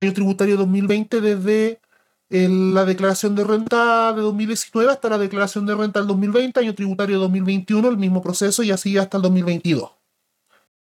año 0.00 0.12
tributario 0.14 0.56
2020, 0.56 1.20
desde 1.20 1.80
el- 2.30 2.74
la 2.74 2.84
declaración 2.84 3.34
de 3.34 3.44
renta 3.44 4.12
de 4.12 4.20
2019 4.22 4.90
hasta 4.92 5.08
la 5.08 5.18
declaración 5.18 5.66
de 5.66 5.74
renta 5.74 6.00
del 6.00 6.08
2020, 6.08 6.60
año 6.60 6.74
tributario 6.74 7.18
2021, 7.18 7.88
el 7.88 7.96
mismo 7.96 8.22
proceso, 8.22 8.62
y 8.62 8.70
así 8.70 8.96
hasta 8.98 9.16
el 9.16 9.22
2022, 9.22 9.90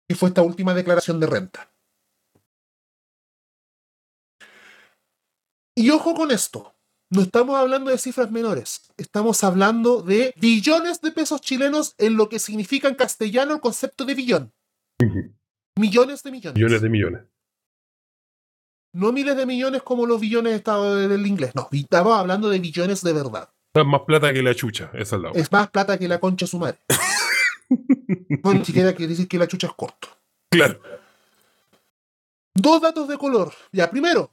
que 0.09 0.15
fue 0.15 0.29
esta 0.29 0.43
última 0.43 0.75
declaración 0.75 1.21
de 1.21 1.27
renta. 1.27 1.69
Y 5.75 5.89
ojo 5.91 6.15
con 6.15 6.31
esto, 6.31 6.75
no 7.11 7.23
estamos 7.23 7.57
hablando 7.57 7.91
de 7.91 7.99
cifras 7.99 8.31
menores, 8.31 8.93
estamos 8.99 9.43
hablando 9.43 10.03
de 10.03 10.35
billones 10.39 11.01
de 11.01 11.13
pesos 11.13 11.41
chilenos 11.41 11.95
en 11.99 12.17
lo 12.17 12.29
que 12.29 12.39
significa 12.39 12.89
en 12.89 12.95
castellano 12.95 13.55
el 13.55 13.61
concepto 13.61 14.05
de 14.05 14.15
billón. 14.15 14.53
Millones 15.79 16.23
de 16.23 16.31
millones. 16.31 16.55
Millones 16.55 16.83
de 16.83 16.89
millones. 16.91 17.23
No 18.95 19.11
miles 19.13 19.37
de 19.37 19.47
millones 19.47 19.83
como 19.83 20.05
los 20.07 20.21
billones 20.21 20.55
estado 20.55 20.97
del 20.97 21.27
inglés, 21.27 21.53
no, 21.55 21.69
estamos 21.73 22.17
hablando 22.19 22.49
de 22.51 22.59
billones 22.59 23.03
de 23.03 23.13
verdad. 23.13 23.49
Es 23.75 23.87
más 23.87 24.03
plata 24.03 24.33
que 24.35 24.43
la 24.43 24.55
chucha, 24.55 24.91
esa 24.93 25.17
es 25.17 25.23
la 25.23 25.31
Es 25.31 25.51
más 25.51 25.71
plata 25.71 25.99
que 25.99 26.07
la 26.09 26.21
concha 26.21 26.47
su 26.47 26.59
madre. 26.59 26.79
no, 28.45 28.53
ni 28.55 28.65
siquiera 28.65 28.93
quiere 28.95 29.11
decir 29.11 29.27
que 29.29 29.39
la 29.39 29.49
chucha 29.49 29.69
es 29.69 29.73
corto. 29.73 30.09
Claro. 30.51 30.79
Dos 32.55 32.83
datos 32.83 33.09
de 33.09 33.17
color. 33.17 33.53
Ya, 33.73 33.91
primero, 33.91 34.31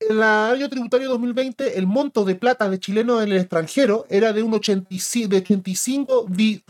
en 0.00 0.16
el 0.16 0.22
año 0.24 0.68
tributario 0.68 1.08
2020, 1.10 1.78
el 1.78 1.86
monto 1.86 2.24
de 2.24 2.34
plata 2.34 2.68
de 2.68 2.80
chilenos 2.80 3.22
en 3.22 3.30
el 3.30 3.38
extranjero 3.38 4.04
era 4.10 4.32
de 4.32 4.42
un 4.42 4.52
85, 4.54 5.28
de 5.28 5.36
85, 5.36 6.26
bi- 6.28 6.64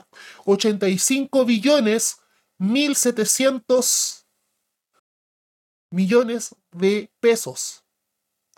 85 0.45 1.47
billones 1.47 2.19
1700 2.59 4.22
millones 5.93 6.57
de 6.73 7.13
pesos. 7.21 7.85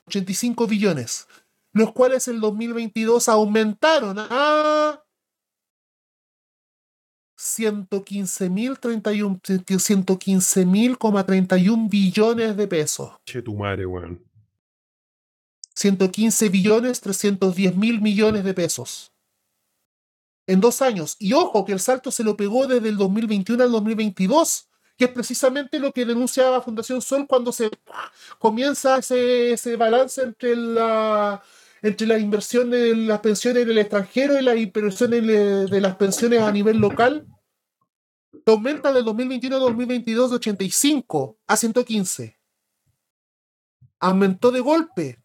85 0.06 0.66
billones. 0.66 1.26
los 1.74 1.92
cuales 1.92 2.26
el 2.28 2.40
2022 2.40 3.28
aumentaron 3.28 4.16
a 4.18 5.04
115.031 7.36 9.40
115.31 9.42 11.90
billones 11.90 12.56
de 12.56 12.68
pesos. 12.68 13.10
Che 13.26 13.42
tu 13.42 13.56
madre, 13.56 13.86
weón. 13.86 14.24
115 15.74 16.48
billones 16.48 17.00
310 17.00 17.76
mil 17.76 18.00
millones 18.00 18.44
de 18.44 18.54
pesos. 18.54 19.12
En 20.46 20.60
dos 20.60 20.80
años. 20.80 21.16
Y 21.18 21.32
ojo 21.32 21.64
que 21.64 21.72
el 21.72 21.80
salto 21.80 22.12
se 22.12 22.22
lo 22.22 22.36
pegó 22.36 22.68
desde 22.68 22.88
el 22.88 22.96
2021 22.96 23.64
al 23.64 23.72
2022, 23.72 24.68
que 24.96 25.06
es 25.06 25.10
precisamente 25.10 25.78
lo 25.78 25.92
que 25.92 26.04
denunciaba 26.04 26.60
Fundación 26.60 27.02
Sol 27.02 27.26
cuando 27.26 27.52
se 27.52 27.70
comienza 28.38 28.98
ese, 28.98 29.52
ese 29.52 29.76
balance 29.76 30.22
entre 30.22 30.56
la 30.56 31.42
entre 31.82 32.06
las 32.06 32.20
inversiones 32.20 32.80
de 32.80 32.96
las 32.96 33.20
pensiones 33.20 33.64
en 33.64 33.70
el 33.70 33.78
extranjero 33.78 34.38
y 34.38 34.42
las 34.42 34.56
inversiones 34.56 35.26
de 35.26 35.66
de 35.66 35.80
las 35.80 35.96
pensiones 35.96 36.40
a 36.40 36.50
nivel 36.50 36.78
local, 36.78 37.26
que 38.32 38.52
aumenta 38.52 38.92
del 38.92 39.04
2021 39.04 39.56
al 39.56 39.62
2022 39.62 40.30
de 40.30 40.36
85 40.36 41.38
a 41.46 41.56
115. 41.56 42.40
Aumentó 44.00 44.50
de 44.50 44.60
golpe 44.60 45.18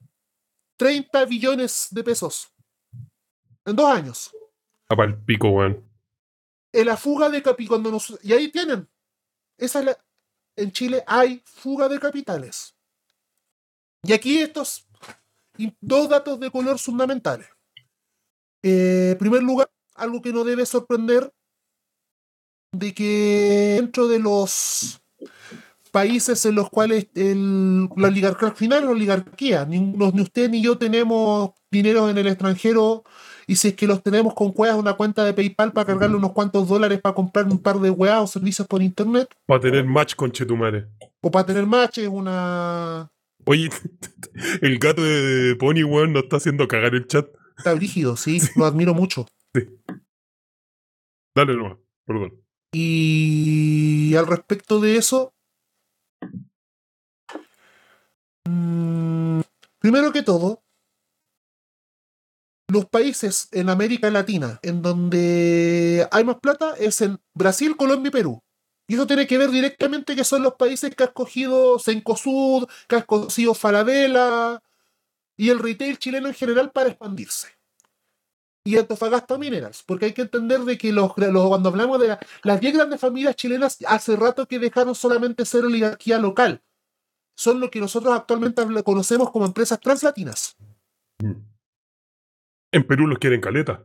30 0.78 1.26
billones 1.26 1.88
de 1.92 2.04
pesos 2.04 2.54
en 3.66 3.76
dos 3.76 3.86
años. 3.86 4.32
A 4.90 4.96
pa'l 4.96 5.22
pico, 5.24 5.50
weón. 5.50 5.86
En 6.72 6.86
la 6.86 6.98
fuga 6.98 7.30
de 7.30 7.42
capital, 7.42 7.70
cuando 7.70 7.92
nos, 7.92 8.18
y 8.24 8.34
ahí 8.34 8.52
tienen. 8.52 8.88
Esa 9.60 9.80
es 9.80 9.86
la, 9.86 9.98
en 10.56 10.72
Chile 10.72 11.04
hay 11.06 11.42
fuga 11.46 11.88
de 11.90 12.00
capitales. 12.00 12.76
Y 14.04 14.14
aquí 14.14 14.40
estos 14.40 14.88
dos 15.82 16.10
datos 16.10 16.40
de 16.40 16.50
color 16.50 16.80
fundamentales. 16.80 17.48
Eh, 18.64 19.12
en 19.12 19.18
primer 19.18 19.44
lugar, 19.44 19.70
algo 19.96 20.22
que 20.22 20.32
no 20.34 20.44
debe 20.44 20.66
sorprender 20.66 21.32
de 22.72 22.94
que 22.94 23.76
dentro 23.80 24.08
de 24.08 24.20
los 24.20 25.02
países 25.92 26.46
en 26.46 26.56
los 26.56 26.70
cuales 26.70 27.08
el- 27.16 27.90
la 27.98 28.08
oligarquía, 28.10 28.50
al 28.50 28.56
final 28.56 28.86
la 28.86 28.92
oligarquía, 28.92 29.66
ni, 29.66 29.80
ni 29.80 30.22
usted 30.22 30.50
ni 30.50 30.62
yo 30.62 30.78
tenemos 30.78 31.52
dinero 31.72 32.10
en 32.10 32.18
el 32.18 32.28
extranjero 32.28 33.04
y 33.50 33.56
si 33.56 33.70
es 33.70 33.74
que 33.74 33.88
los 33.88 34.04
tenemos 34.04 34.36
con 34.36 34.52
cuevas 34.52 34.78
una 34.78 34.94
cuenta 34.94 35.26
de 35.26 35.34
PayPal 35.34 35.74
para 35.74 35.88
cargarle 35.88 36.16
unos 36.16 36.34
cuantos 36.34 36.68
dólares 36.68 37.02
para 37.02 37.16
comprar 37.16 37.48
un 37.48 37.58
par 37.58 37.80
de 37.80 37.90
weas 37.90 38.22
o 38.22 38.28
servicios 38.28 38.68
por 38.68 38.84
internet 38.84 39.28
Para 39.48 39.60
tener 39.60 39.86
match 39.86 40.14
con 40.14 40.32
Chetumare. 40.32 40.86
o 41.20 41.32
para 41.32 41.48
tener 41.48 41.66
matches, 41.66 42.08
una... 42.08 43.12
Oye, 43.46 43.72
el 44.62 44.78
gato 44.78 45.02
de 45.02 45.56
Pony, 45.56 45.84
weón, 45.84 46.14
nos 46.14 46.26
está 46.26 46.38
haciendo 46.38 46.68
cagar 46.68 46.94
el 46.94 47.08
chat. 47.08 47.28
Está 47.58 47.74
brígido, 47.74 48.16
sí, 48.18 48.40
lo 48.56 48.66
admiro 48.66 48.94
mucho. 48.94 49.26
Dale 51.36 51.56
nomás, 51.56 51.80
perdón. 52.06 52.40
Y 52.72 54.14
al 54.14 54.28
respecto 54.28 54.80
de 54.80 54.98
eso, 54.98 55.34
mm, 58.46 59.40
primero 59.80 60.12
que 60.12 60.22
todo, 60.22 60.62
los 62.70 62.86
países 62.86 63.50
en 63.52 63.70
América 63.70 64.10
Latina 64.10 64.60
en 64.62 64.82
donde 64.82 66.08
hay 66.12 66.24
más 66.24 66.38
plata 66.40 66.76
es 66.78 67.02
en 67.02 67.20
Brasil, 67.34 67.76
Colombia 67.76 68.10
y 68.10 68.12
Perú. 68.12 68.44
Y 68.88 68.96
eso 68.96 69.06
tiene 69.06 69.28
que 69.28 69.38
ver 69.38 69.52
directamente 69.52 70.16
que 70.16 70.24
son 70.24 70.42
los 70.44 70.56
países 70.56 70.96
que 70.96 71.04
ha 71.04 71.08
escogido 71.08 71.78
Cencosud, 71.80 72.68
que 72.88 72.96
ha 72.96 73.00
escogido 73.00 73.54
Falabella 73.54 74.62
y 75.38 75.50
el 75.50 75.60
retail 75.60 75.98
chileno 76.00 76.28
en 76.28 76.34
general 76.34 76.72
para 76.72 76.90
expandirse. 76.90 77.50
Y 78.66 78.78
Antofagasta 78.78 79.38
Minerals, 79.38 79.84
porque 79.86 80.06
hay 80.06 80.14
que 80.14 80.24
entender 80.24 80.62
de 80.62 80.78
que 80.78 80.92
los, 80.92 81.14
cuando 81.14 81.70
hablamos 81.70 82.00
de 82.00 82.10
la- 82.10 82.20
las 82.44 82.60
10 82.60 82.74
grandes 82.74 83.00
familias 83.00 83.36
chilenas, 83.36 83.78
hace 83.88 84.16
rato 84.16 84.48
que 84.48 84.60
dejaron 84.60 84.94
solamente 84.96 85.46
ser 85.46 85.66
oligarquía 85.66 86.18
local. 86.20 86.62
Son 87.36 87.60
lo 87.60 87.72
que 87.72 87.80
nosotros 87.80 88.14
actualmente 88.14 88.62
conocemos 88.84 89.32
como 89.32 89.46
empresas 89.46 89.80
translatinas. 89.80 90.56
En 92.72 92.86
Perú 92.86 93.08
los 93.08 93.20
quieren 93.20 93.42
caleta. 93.42 93.84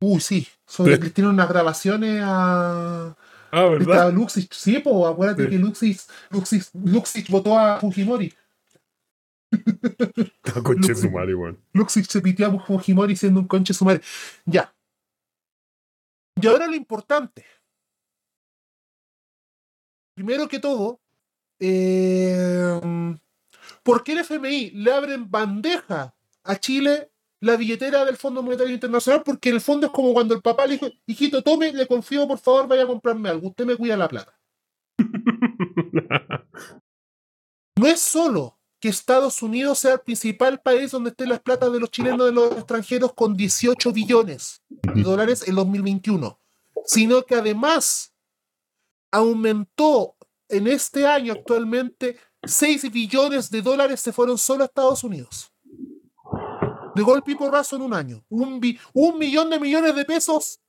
Uy, 0.00 0.20
sí. 0.20 0.46
Sobre 0.66 0.98
que 1.00 1.10
tienen 1.10 1.32
unas 1.32 1.48
grabaciones 1.48 2.20
a. 2.24 3.16
Ah, 3.50 3.64
¿verdad? 3.66 4.12
Luxich. 4.12 4.52
Sí, 4.52 4.78
pues 4.80 4.94
acuérdate 5.06 5.44
Sí. 5.44 5.50
que 5.50 5.58
Luxich, 5.58 6.00
Luxich, 6.30 6.68
Luxich 6.74 7.30
votó 7.30 7.58
a 7.58 7.78
Fujimori. 7.80 8.32
Ah, 10.56 10.60
Conche 10.62 10.94
su 10.94 11.10
madre, 11.10 11.34
weón. 11.34 11.58
Luxich 11.72 12.06
se 12.08 12.20
pitió 12.20 12.46
a 12.46 12.60
Fujimori 12.60 13.16
siendo 13.16 13.40
un 13.40 13.46
conche 13.48 13.72
su 13.74 13.84
madre. 13.84 14.02
Ya. 14.44 14.72
Y 16.40 16.46
ahora 16.46 16.66
lo 16.66 16.74
importante. 16.74 17.44
Primero 20.14 20.46
que 20.48 20.58
todo, 20.60 21.00
eh, 21.60 22.80
¿por 23.82 24.04
qué 24.04 24.12
el 24.12 24.18
FMI 24.18 24.70
le 24.72 24.92
abren 24.92 25.28
bandeja 25.30 26.13
a 26.44 26.56
Chile 26.56 27.10
la 27.40 27.56
billetera 27.56 28.04
del 28.04 28.16
Fondo 28.16 28.42
Monetario 28.42 28.72
Internacional? 28.72 29.22
Porque 29.24 29.48
en 29.48 29.56
el 29.56 29.60
fondo 29.60 29.86
es 29.86 29.92
como 29.92 30.12
cuando 30.12 30.34
el 30.34 30.42
papá 30.42 30.66
le 30.66 30.74
dijo, 30.74 30.86
hijito, 31.06 31.42
tome, 31.42 31.72
le 31.72 31.86
confío, 31.86 32.26
por 32.28 32.38
favor, 32.38 32.68
vaya 32.68 32.84
a 32.84 32.86
comprarme 32.86 33.28
algo. 33.28 33.48
Usted 33.48 33.66
me 33.66 33.76
cuida 33.76 33.96
la 33.96 34.08
plata. 34.08 34.38
No 37.76 37.88
es 37.88 38.00
solo 38.00 38.58
que 38.80 38.88
Estados 38.88 39.42
Unidos 39.42 39.80
sea 39.80 39.94
el 39.94 40.00
principal 40.00 40.60
país 40.60 40.90
donde 40.90 41.10
estén 41.10 41.28
las 41.28 41.40
platas 41.40 41.72
de 41.72 41.80
los 41.80 41.90
chilenos 41.90 42.26
de 42.26 42.32
los 42.32 42.52
extranjeros 42.52 43.14
con 43.14 43.36
18 43.36 43.92
billones 43.92 44.62
de 44.68 45.02
dólares 45.02 45.48
en 45.48 45.56
2021, 45.56 46.38
sino 46.84 47.22
que 47.24 47.34
además 47.34 48.14
aumentó 49.10 50.16
en 50.48 50.66
este 50.66 51.06
año 51.06 51.32
actualmente 51.32 52.18
6 52.44 52.92
billones 52.92 53.50
de 53.50 53.62
dólares 53.62 54.00
se 54.00 54.12
fueron 54.12 54.38
solo 54.38 54.64
a 54.64 54.66
Estados 54.66 55.02
Unidos. 55.02 55.53
De 56.94 57.02
golpe 57.02 57.32
y 57.32 57.34
porrazo 57.34 57.76
en 57.76 57.82
un 57.82 57.94
año. 57.94 58.24
Un, 58.28 58.60
bi- 58.60 58.78
un 58.92 59.18
millón 59.18 59.50
de 59.50 59.58
millones 59.60 59.94
de 59.94 60.04
pesos. 60.04 60.60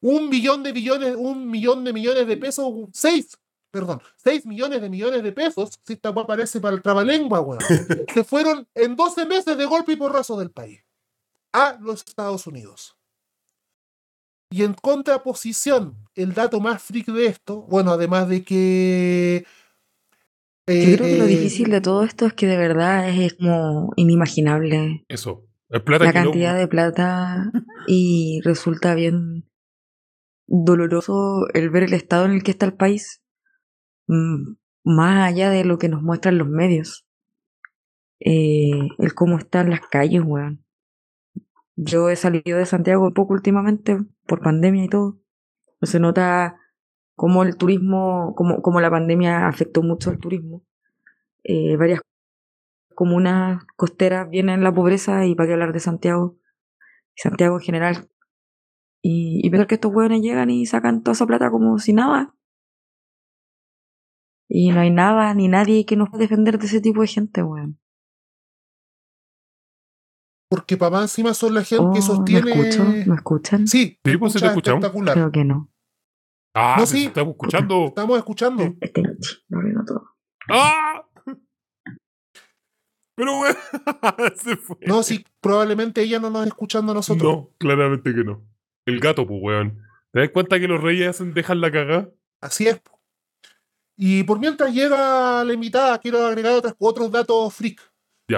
Un 0.00 0.30
billón 0.30 0.62
de 0.62 0.72
billones, 0.72 1.14
un 1.16 1.50
millón 1.50 1.84
de 1.84 1.92
millones 1.92 2.26
de 2.26 2.36
pesos, 2.38 2.72
seis, 2.92 3.36
perdón, 3.70 4.00
seis 4.16 4.46
millones 4.46 4.80
de 4.80 4.88
millones 4.88 5.22
de 5.22 5.32
pesos, 5.32 5.78
si 5.84 5.92
esta 5.92 6.10
weá 6.10 6.24
aparece 6.24 6.58
para 6.58 6.74
el 6.74 6.82
trabalengua, 6.82 7.40
weón, 7.42 7.60
se 8.14 8.24
fueron 8.24 8.66
en 8.74 8.96
12 8.96 9.26
meses 9.26 9.58
de 9.58 9.66
golpe 9.66 9.92
y 9.92 9.96
porrazo 9.96 10.38
del 10.38 10.50
país 10.50 10.80
a 11.52 11.76
los 11.80 12.00
Estados 12.06 12.46
Unidos. 12.46 12.96
Y 14.52 14.64
en 14.64 14.72
contraposición, 14.74 15.96
el 16.14 16.32
dato 16.34 16.60
más 16.60 16.82
freak 16.82 17.06
de 17.08 17.26
esto, 17.26 17.62
bueno, 17.62 17.92
además 17.92 18.28
de 18.28 18.42
que. 18.42 19.46
Yo 20.70 20.92
eh, 20.92 20.96
creo 20.96 21.06
que 21.08 21.18
lo 21.18 21.24
eh, 21.24 21.28
difícil 21.28 21.70
de 21.70 21.80
todo 21.80 22.04
esto 22.04 22.26
es 22.26 22.32
que 22.34 22.46
de 22.46 22.56
verdad 22.56 23.08
es 23.08 23.34
como 23.34 23.92
inimaginable 23.96 25.04
Eso. 25.08 25.46
Plata 25.84 26.04
la 26.04 26.12
no- 26.12 26.24
cantidad 26.24 26.56
de 26.56 26.66
plata 26.68 27.50
y 27.86 28.40
resulta 28.44 28.94
bien 28.94 29.48
doloroso 30.46 31.46
el 31.54 31.70
ver 31.70 31.84
el 31.84 31.92
estado 31.94 32.24
en 32.26 32.32
el 32.32 32.42
que 32.42 32.50
está 32.50 32.66
el 32.66 32.74
país, 32.74 33.22
mm, 34.08 34.54
más 34.84 35.28
allá 35.28 35.50
de 35.50 35.64
lo 35.64 35.78
que 35.78 35.88
nos 35.88 36.02
muestran 36.02 36.38
los 36.38 36.48
medios. 36.48 37.06
Eh, 38.18 38.70
el 38.98 39.14
cómo 39.14 39.38
están 39.38 39.70
las 39.70 39.80
calles, 39.80 40.22
weón. 40.24 40.64
Yo 41.76 42.10
he 42.10 42.16
salido 42.16 42.58
de 42.58 42.66
Santiago 42.66 43.12
poco 43.14 43.32
últimamente 43.32 43.98
por 44.26 44.40
pandemia 44.42 44.84
y 44.84 44.88
todo. 44.88 45.20
Se 45.82 45.98
nota 45.98 46.56
cómo 47.20 47.42
el 47.42 47.58
turismo, 47.58 48.32
cómo, 48.34 48.62
cómo 48.62 48.80
la 48.80 48.88
pandemia 48.90 49.46
afectó 49.46 49.82
mucho 49.82 50.08
al 50.08 50.16
turismo. 50.18 50.62
Eh, 51.44 51.76
varias 51.76 52.00
comunas 52.94 53.62
costeras 53.76 54.30
vienen 54.30 54.54
en 54.54 54.64
la 54.64 54.72
pobreza 54.72 55.26
y 55.26 55.34
para 55.34 55.48
qué 55.48 55.52
hablar 55.52 55.74
de 55.74 55.80
Santiago. 55.80 56.38
Santiago 57.14 57.56
en 57.56 57.60
general. 57.62 58.08
Y, 59.02 59.46
y 59.46 59.50
ver 59.50 59.66
que 59.66 59.74
estos 59.74 59.92
hueones 59.94 60.22
llegan 60.22 60.48
y 60.48 60.64
sacan 60.64 61.02
toda 61.02 61.12
esa 61.12 61.26
plata 61.26 61.50
como 61.50 61.78
si 61.78 61.92
nada. 61.92 62.34
Y 64.48 64.70
no 64.70 64.80
hay 64.80 64.90
nada 64.90 65.34
ni 65.34 65.46
nadie 65.48 65.84
que 65.84 65.96
nos 65.96 66.08
pueda 66.08 66.22
defender 66.22 66.58
de 66.58 66.64
ese 66.68 66.80
tipo 66.80 67.02
de 67.02 67.06
gente, 67.06 67.42
weón. 67.42 67.78
Porque 70.48 70.78
papá 70.78 71.02
encima 71.02 71.34
son 71.34 71.52
la 71.52 71.64
gente 71.64 71.84
Oh, 71.84 71.92
que 71.92 71.98
¿Me 72.00 72.02
sostiene. 72.02 72.50
escucho? 72.50 72.84
¿Me 73.06 73.14
escuchan? 73.14 73.66
Sí, 73.68 74.00
Sí, 74.04 74.16
pues, 74.16 74.32
sí 74.32 74.38
te 74.40 74.46
escucha 74.46 74.72
escuchamos. 74.72 74.78
espectacular. 74.84 75.14
Creo 75.14 75.30
que 75.30 75.44
no. 75.44 75.69
Ah, 76.54 76.76
No, 76.78 76.86
sí, 76.86 77.06
estamos 77.06 77.32
escuchando. 77.32 77.86
Estamos 77.88 78.18
escuchando. 78.18 78.74
Este 78.80 79.02
lo 79.48 79.58
arruinó 79.58 79.84
todo. 79.84 80.04
¡Ah! 80.48 81.06
Pero 83.14 83.32
se 84.36 84.56
fue. 84.56 84.76
No, 84.86 85.02
sí, 85.02 85.24
probablemente 85.40 86.00
ella 86.02 86.18
no 86.18 86.30
nos 86.30 86.42
está 86.42 86.48
escuchando 86.48 86.92
a 86.92 86.94
nosotros. 86.94 87.22
No, 87.32 87.50
claramente 87.58 88.14
que 88.14 88.24
no. 88.24 88.42
El 88.86 88.98
gato, 88.98 89.26
pues, 89.26 89.40
weón. 89.42 89.82
¿Te 90.12 90.20
das 90.20 90.30
cuenta 90.30 90.58
que 90.58 90.66
los 90.66 90.80
reyes 90.82 91.08
hacen 91.08 91.34
dejar 91.34 91.58
la 91.58 91.70
cagada? 91.70 92.10
Así 92.40 92.66
es. 92.66 92.80
po. 92.80 92.98
Y 93.96 94.24
por 94.24 94.38
mientras 94.40 94.72
llega 94.72 95.44
la 95.44 95.52
invitada, 95.52 95.98
quiero 95.98 96.24
agregar 96.26 96.54
otros, 96.54 96.74
otros 96.78 97.10
datos 97.12 97.54
freak. 97.54 97.80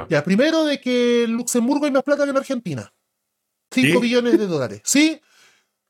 Ya. 0.09 0.25
primero 0.25 0.65
de 0.65 0.81
que 0.81 1.25
en 1.25 1.35
Luxemburgo 1.35 1.85
hay 1.85 1.93
más 1.93 2.03
plata 2.03 2.25
que 2.25 2.31
en 2.31 2.37
Argentina. 2.37 2.93
5 3.71 3.89
¿Sí? 3.95 4.01
billones 4.01 4.39
de 4.39 4.47
dólares. 4.47 4.81
Sí, 4.85 5.21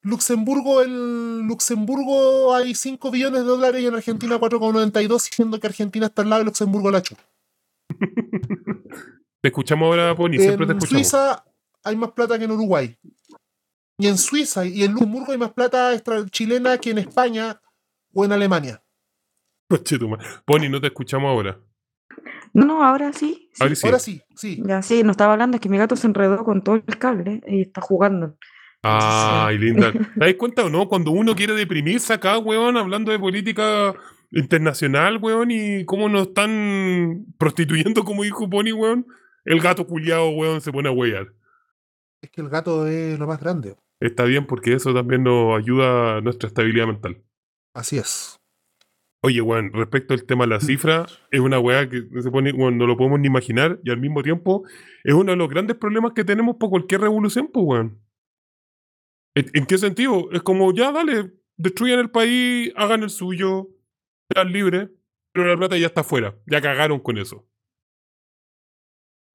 Luxemburgo, 0.03 0.83
el 0.83 1.43
Luxemburgo 1.43 2.55
hay 2.55 2.75
5 2.75 3.11
billones 3.11 3.41
de 3.43 3.47
dólares 3.47 3.83
y 3.83 3.87
en 3.87 3.95
Argentina 3.95 4.39
4,92, 4.39 5.19
siendo 5.21 5.61
que 5.61 5.67
Argentina 5.69 6.07
está 6.07 6.23
al 6.23 6.31
lado 6.31 6.43
y 6.43 6.45
Luxemburgo 6.45 6.91
la 6.91 7.03
chupa. 7.03 7.23
Te 9.41 9.49
escuchamos 9.49 9.87
ahora, 9.87 10.15
Pony, 10.15 10.39
siempre 10.39 10.67
te 10.67 10.73
En 10.73 10.79
escuchamos. 10.79 11.09
Suiza 11.09 11.45
hay 11.85 11.97
más 11.97 12.13
plata 12.13 12.39
que 12.39 12.45
en 12.45 12.51
Uruguay. 12.51 12.97
Y 13.99 14.09
en 14.09 14.19
Suiza 14.19 14.65
y 14.65 14.83
en 14.83 14.93
Luxemburgo 14.93 15.33
hay 15.33 15.39
más 15.39 15.53
plata 15.53 15.93
extra 15.93 16.25
chilena 16.27 16.79
que 16.79 16.91
en 16.91 16.99
España 16.99 17.61
o 18.13 18.25
en 18.25 18.33
Alemania. 18.33 18.83
Pony, 20.45 20.69
no 20.69 20.81
te 20.81 20.89
escuchamos 20.89 21.29
ahora. 21.29 21.59
No, 22.53 22.67
no, 22.67 22.85
ahora 22.85 23.13
sí. 23.13 23.49
sí. 23.53 23.63
Ahora 23.63 23.75
sí. 23.75 23.87
Ahora 23.87 23.99
sí, 23.99 24.23
sí. 24.37 24.63
Ya 24.67 24.83
sí, 24.83 25.03
no 25.03 25.13
estaba 25.13 25.33
hablando, 25.33 25.57
es 25.57 25.61
que 25.61 25.69
mi 25.69 25.79
gato 25.79 25.97
se 25.97 26.07
enredó 26.07 26.45
con 26.45 26.63
todo 26.63 26.75
el 26.75 26.99
cable 26.99 27.41
y 27.47 27.63
está 27.63 27.81
jugando. 27.81 28.37
Ay, 28.83 29.59
linda. 29.59 29.93
¿Te 29.93 29.99
das 30.17 30.35
cuenta 30.35 30.65
o 30.65 30.71
no? 30.71 30.89
Cuando 30.89 31.13
uno 31.13 31.37
quiere 31.37 31.55
deprimirse 31.55 32.13
acá, 32.13 32.39
weón, 32.39 32.77
hablando 32.77 33.13
de 33.13 33.19
política 33.19 33.95
internacional, 34.33 35.19
weón, 35.19 35.51
y 35.51 35.85
cómo 35.85 36.09
nos 36.09 36.29
están 36.29 37.27
prostituyendo, 37.39 38.05
como 38.05 38.25
dijo 38.25 38.51
Pony, 38.51 38.73
weón, 38.73 39.07
el 39.45 39.61
gato 39.61 39.87
culiado, 39.87 40.31
weón, 40.31 40.61
se 40.61 40.73
pone 40.73 40.89
a 40.89 40.93
huear. 40.93 41.33
Es 42.21 42.31
que 42.31 42.41
el 42.41 42.49
gato 42.49 42.87
es 42.87 43.19
lo 43.19 43.27
más 43.27 43.41
grande. 43.41 43.77
Está 44.01 44.25
bien 44.25 44.47
porque 44.47 44.75
eso 44.75 44.93
también 44.93 45.23
nos 45.23 45.57
ayuda 45.57 46.17
a 46.17 46.21
nuestra 46.21 46.49
estabilidad 46.49 46.87
mental. 46.87 47.23
Así 47.75 47.99
es. 47.99 48.41
Oye, 49.25 49.41
weón, 49.41 49.73
respecto 49.73 50.15
al 50.15 50.25
tema 50.25 50.45
de 50.45 50.51
la 50.51 50.61
cifra, 50.61 51.07
es 51.31 51.39
una 51.39 51.61
weá 51.61 51.89
que 51.89 52.03
se 52.21 52.31
pone, 52.33 52.53
weón, 52.53 52.79
no 52.79 52.89
lo 52.89 52.97
podemos 52.97 53.21
ni 53.21 53.29
imaginar 53.29 53.79
y 53.85 53.91
al 53.91 54.01
mismo 54.01 54.25
tiempo 54.25 54.65
es 55.05 55.15
uno 55.15 55.31
de 55.31 55.37
los 55.37 55.49
grandes 55.49 55.77
problemas 55.77 56.13
que 56.15 56.25
tenemos 56.25 56.57
por 56.57 56.71
cualquier 56.71 57.03
revolución, 57.03 57.49
pues, 57.53 57.65
weón. 57.65 58.01
¿En, 59.35 59.47
en 59.55 59.67
qué 59.67 59.79
sentido? 59.79 60.31
Es 60.33 60.43
como, 60.43 60.73
ya, 60.75 60.93
dale, 60.93 61.33
destruyan 61.57 61.99
el 62.01 62.11
país, 62.11 62.73
hagan 62.77 63.03
el 63.03 63.11
suyo, 63.11 63.69
sean 64.33 64.53
libres, 64.53 64.91
pero 65.33 65.47
la 65.47 65.57
plata 65.57 65.77
ya 65.79 65.87
está 65.87 66.03
afuera, 66.03 66.37
ya 66.47 66.61
cagaron 66.61 67.01
con 67.01 67.19
eso. 67.19 67.47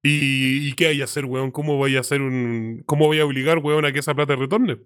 ¿Y, 0.04 0.68
y 0.68 0.72
qué 0.74 0.86
hay 0.86 1.00
a 1.00 1.04
hacer, 1.04 1.24
weón? 1.24 1.50
¿Cómo 1.50 1.76
voy 1.76 1.96
a 1.96 2.00
hacer 2.00 2.22
un... 2.22 2.82
¿Cómo 2.86 3.06
voy 3.06 3.18
a 3.18 3.26
obligar, 3.26 3.58
weón, 3.58 3.84
a 3.84 3.92
que 3.92 3.98
esa 3.98 4.14
plata 4.14 4.36
retorne? 4.36 4.78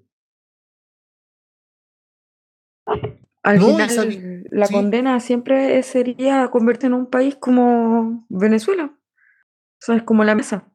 Al 3.44 3.58
No, 3.58 3.66
final, 3.76 4.44
la 4.50 4.66
sí. 4.66 4.72
condena 4.72 5.20
siempre 5.20 5.82
sería 5.82 6.48
convertir 6.50 6.86
en 6.86 6.94
un 6.94 7.10
país 7.10 7.36
como 7.36 8.24
Venezuela. 8.28 8.84
O 8.86 9.84
sea, 9.84 9.96
es 9.96 10.02
como 10.04 10.24
la 10.24 10.34
mesa. 10.34 10.72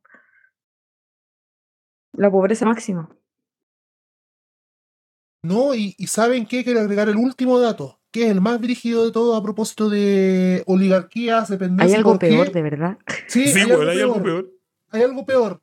La 2.13 2.29
pobreza 2.29 2.65
máxima. 2.65 3.09
No, 5.43 5.73
y, 5.75 5.95
y 5.97 6.07
¿saben 6.07 6.45
qué? 6.45 6.63
Quiero 6.63 6.79
agregar 6.81 7.09
el 7.09 7.15
último 7.17 7.59
dato, 7.59 7.99
que 8.11 8.25
es 8.25 8.31
el 8.31 8.41
más 8.41 8.59
brígido 8.59 9.05
de 9.05 9.11
todo 9.11 9.35
a 9.35 9.43
propósito 9.43 9.89
de 9.89 10.63
oligarquías, 10.65 11.47
dependencia. 11.49 11.85
Hay 11.85 11.93
algo 11.97 12.17
peor, 12.19 12.51
de 12.51 12.61
verdad. 12.61 12.97
Sí, 13.27 13.47
Sí, 13.47 13.59
hay, 13.59 13.65
weón, 13.65 13.81
algo 13.81 13.91
hay 13.91 13.99
algo 14.01 14.23
peor. 14.23 14.51
Hay 14.89 15.01
algo 15.03 15.25
peor. 15.25 15.61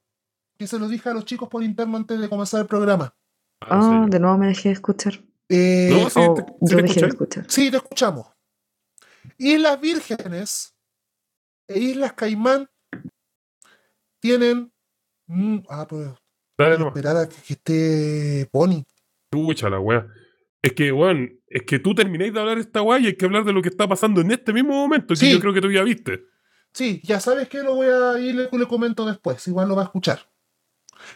Que 0.56 0.66
se 0.66 0.78
lo 0.78 0.88
dije 0.88 1.08
a 1.08 1.14
los 1.14 1.24
chicos 1.24 1.48
por 1.48 1.62
interno 1.64 1.96
antes 1.96 2.18
de 2.20 2.28
comenzar 2.28 2.60
el 2.60 2.66
programa. 2.66 3.14
Ah, 3.60 3.66
¿en 3.70 3.78
Ah, 3.78 3.82
serio? 3.82 4.06
de 4.08 4.20
nuevo 4.20 4.38
me 4.38 4.46
dejé 4.46 4.68
de 4.68 4.72
escuchar. 4.74 5.20
Eh, 5.48 5.88
No, 5.90 6.08
sí, 6.10 6.20
o 6.20 6.34
te- 6.34 6.44
yo 6.60 6.76
te 6.76 6.82
dejé 6.82 7.00
de 7.00 7.06
escuchar. 7.08 7.44
Sí, 7.48 7.70
te 7.70 7.76
escuchamos. 7.78 8.26
Islas 9.38 9.80
Vírgenes 9.80 10.74
e 11.68 11.78
Islas 11.78 12.12
Caimán 12.12 12.68
tienen. 14.20 14.72
mm, 15.26 15.58
ah, 15.68 15.86
pues. 15.88 16.08
Dale 16.56 16.78
nomás. 16.78 16.94
Esperar 16.96 17.16
a 17.16 17.28
que, 17.28 17.34
que 17.42 17.52
esté 17.54 18.48
Pony. 18.52 18.84
Chucha 19.34 19.68
la 19.70 19.80
weá. 19.80 20.06
Es 20.62 20.72
que, 20.72 20.92
weón, 20.92 21.38
es 21.48 21.62
que 21.62 21.78
tú 21.78 21.94
termináis 21.94 22.32
de 22.32 22.40
hablar 22.40 22.58
esta 22.58 22.80
weá 22.82 22.98
y 22.98 23.06
hay 23.06 23.16
que 23.16 23.24
hablar 23.26 23.44
de 23.44 23.52
lo 23.52 23.60
que 23.62 23.68
está 23.68 23.86
pasando 23.88 24.20
en 24.20 24.30
este 24.30 24.52
mismo 24.52 24.72
momento, 24.72 25.08
que 25.08 25.16
Sí. 25.16 25.30
yo 25.30 25.40
creo 25.40 25.52
que 25.52 25.60
tú 25.60 25.70
ya 25.70 25.82
viste. 25.82 26.22
Sí, 26.72 27.00
ya 27.04 27.20
sabes 27.20 27.48
que 27.48 27.62
lo 27.62 27.74
voy 27.76 27.86
a 27.88 28.18
ir, 28.18 28.34
le, 28.34 28.48
le 28.50 28.66
comento 28.66 29.04
después. 29.06 29.46
Igual 29.46 29.68
lo 29.68 29.76
va 29.76 29.82
a 29.82 29.84
escuchar. 29.86 30.20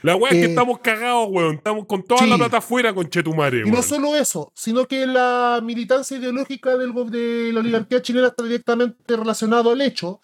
La 0.02 0.16
weá 0.16 0.30
es 0.32 0.36
que 0.38 0.44
Eh, 0.44 0.48
estamos 0.50 0.80
cagados, 0.80 1.28
weón. 1.30 1.54
Estamos 1.56 1.86
con 1.86 2.02
toda 2.02 2.20
sí. 2.22 2.28
la 2.28 2.36
plata 2.36 2.58
afuera 2.58 2.92
con 2.92 3.08
Chetumare, 3.08 3.60
Y 3.60 3.62
weón. 3.62 3.74
no 3.74 3.82
solo 3.82 4.14
eso, 4.16 4.52
sino 4.54 4.86
que 4.86 5.06
la 5.06 5.60
militancia 5.64 6.18
ideológica 6.18 6.76
del, 6.76 6.92
de 7.10 7.50
la 7.52 7.60
oligarquía 7.60 8.02
chilena 8.02 8.28
está 8.28 8.42
directamente 8.42 9.16
relacionado 9.16 9.70
al 9.72 9.80
hecho 9.80 10.20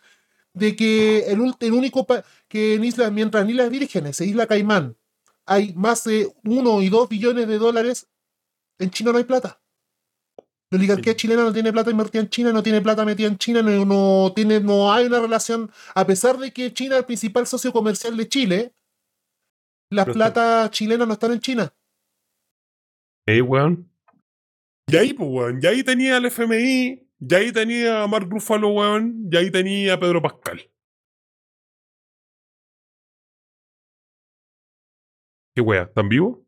de 0.53 0.77
que 0.77 1.21
el, 1.33 1.41
el 1.61 1.73
único 1.73 2.07
que 2.47 2.75
en 2.75 2.85
islas, 2.85 3.11
mientras 3.11 3.43
en 3.45 3.51
Islas 3.51 3.71
Vírgenes 3.71 4.21
e 4.21 4.27
Isla 4.27 4.47
Caimán 4.47 4.97
hay 5.47 5.73
más 5.75 6.05
de 6.05 6.33
uno 6.45 6.83
y 6.83 6.89
dos 6.89 7.09
billones 7.09 7.47
de 7.49 7.59
dólares, 7.59 8.09
en 8.79 8.91
China 8.91 9.13
no 9.13 9.19
hay 9.19 9.25
plata. 9.25 9.61
La 10.71 10.79
oligarquía 10.79 11.13
Sí. 11.13 11.19
chilena 11.19 11.43
no 11.43 11.53
tiene 11.53 11.73
plata 11.73 11.91
invertida 11.91 12.23
en 12.23 12.29
China, 12.31 12.53
no 12.53 12.63
tiene 12.63 12.81
plata 12.81 13.05
metida 13.05 13.29
en 13.29 13.39
China, 13.39 13.63
no, 13.63 13.85
no 13.85 14.33
tiene, 14.35 14.61
no 14.61 14.93
hay 14.93 15.07
una 15.07 15.21
relación, 15.21 15.71
a 15.95 16.07
pesar 16.07 16.39
de 16.39 16.53
que 16.53 16.73
China 16.73 16.95
es 16.97 17.01
el 17.01 17.07
principal 17.07 17.47
socio 17.47 17.73
comercial 17.73 18.17
de 18.17 18.29
Chile, 18.29 18.75
las 19.91 20.07
No 20.07 20.13
está. 20.13 20.33
plata 20.33 20.71
chilenas 20.71 21.07
no 21.07 21.13
están 21.15 21.33
en 21.33 21.41
China. 21.41 21.75
Eh, 23.27 23.41
weón. 23.41 23.91
Y 24.87 24.97
ahí, 24.97 25.13
pues, 25.15 25.29
weón. 25.31 25.61
Y 25.63 25.67
ahí 25.67 25.83
tenía 25.85 26.17
el 26.17 26.27
FMI, 26.27 27.09
y 27.21 27.35
ahí 27.35 27.53
tenía 27.53 28.03
a 28.03 28.07
Mark 28.07 28.29
Ruffalo, 28.29 28.69
weón, 28.71 29.29
y 29.31 29.37
ahí 29.37 29.51
tenía 29.51 29.95
a 29.95 30.01
Pedro 30.01 30.21
Pascal. 30.21 30.69
¿Qué 35.55 35.61
weá? 35.63 35.83
¿Están 35.83 36.09
vivos? 36.09 36.39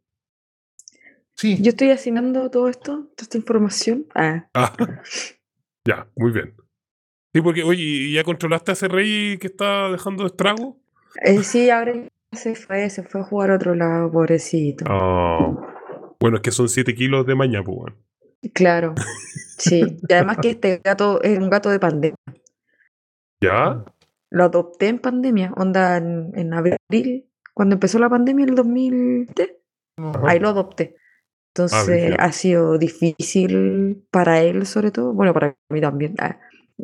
Sí. 1.34 1.58
Yo 1.62 1.70
estoy 1.70 1.90
asignando 1.90 2.50
todo 2.50 2.68
esto, 2.68 2.92
toda 3.14 3.22
esta 3.22 3.36
información. 3.38 4.06
Ah, 4.14 4.48
Ah, 4.54 4.72
ya, 5.86 6.08
muy 6.16 6.32
bien. 6.32 6.54
Sí, 7.34 7.42
porque, 7.42 7.62
oye, 7.62 7.82
¿y 7.82 8.12
¿ya 8.14 8.24
controlaste 8.24 8.72
a 8.72 8.74
ese 8.74 8.88
rey 8.88 9.36
que 9.38 9.48
está 9.48 9.90
dejando 9.90 10.26
estrago? 10.26 10.78
eh, 11.22 11.42
sí, 11.42 11.70
ahora 11.70 11.92
se 12.32 12.54
fue, 12.54 12.88
se 12.90 13.02
fue 13.02 13.20
a 13.20 13.24
jugar 13.24 13.50
a 13.50 13.56
otro 13.56 13.74
lado, 13.74 14.10
pobrecito. 14.10 14.84
Ah. 14.88 15.54
Bueno, 16.18 16.38
es 16.38 16.42
que 16.42 16.50
son 16.50 16.68
7 16.68 16.94
kilos 16.94 17.26
de 17.26 17.34
maña, 17.34 17.62
pues, 17.62 17.76
weón. 17.78 17.96
Claro, 18.54 18.94
sí. 19.58 19.98
Y 20.08 20.12
además 20.12 20.38
que 20.40 20.50
este 20.50 20.80
gato 20.82 21.22
es 21.22 21.38
un 21.38 21.50
gato 21.50 21.68
de 21.70 21.78
pandemia. 21.78 22.16
¿Ya? 23.42 23.84
Lo 24.30 24.44
adopté 24.44 24.88
en 24.88 24.98
pandemia, 24.98 25.52
onda 25.56 25.98
en, 25.98 26.32
en 26.34 26.54
abril, 26.54 27.26
cuando 27.56 27.74
empezó 27.74 27.98
la 27.98 28.10
pandemia 28.10 28.42
en 28.44 28.48
el 28.50 28.54
2020, 28.56 29.60
No. 29.98 30.10
Ajá. 30.10 30.28
ahí 30.30 30.38
lo 30.38 30.48
adopté. 30.50 30.96
Entonces 31.54 31.86
brígido. 31.86 32.16
ha 32.18 32.32
sido 32.32 32.78
difícil 32.78 34.04
para 34.10 34.42
él 34.42 34.66
sobre 34.66 34.90
todo, 34.90 35.14
bueno, 35.14 35.32
para 35.32 35.56
mí 35.70 35.80
también, 35.80 36.14
ah, 36.18 36.38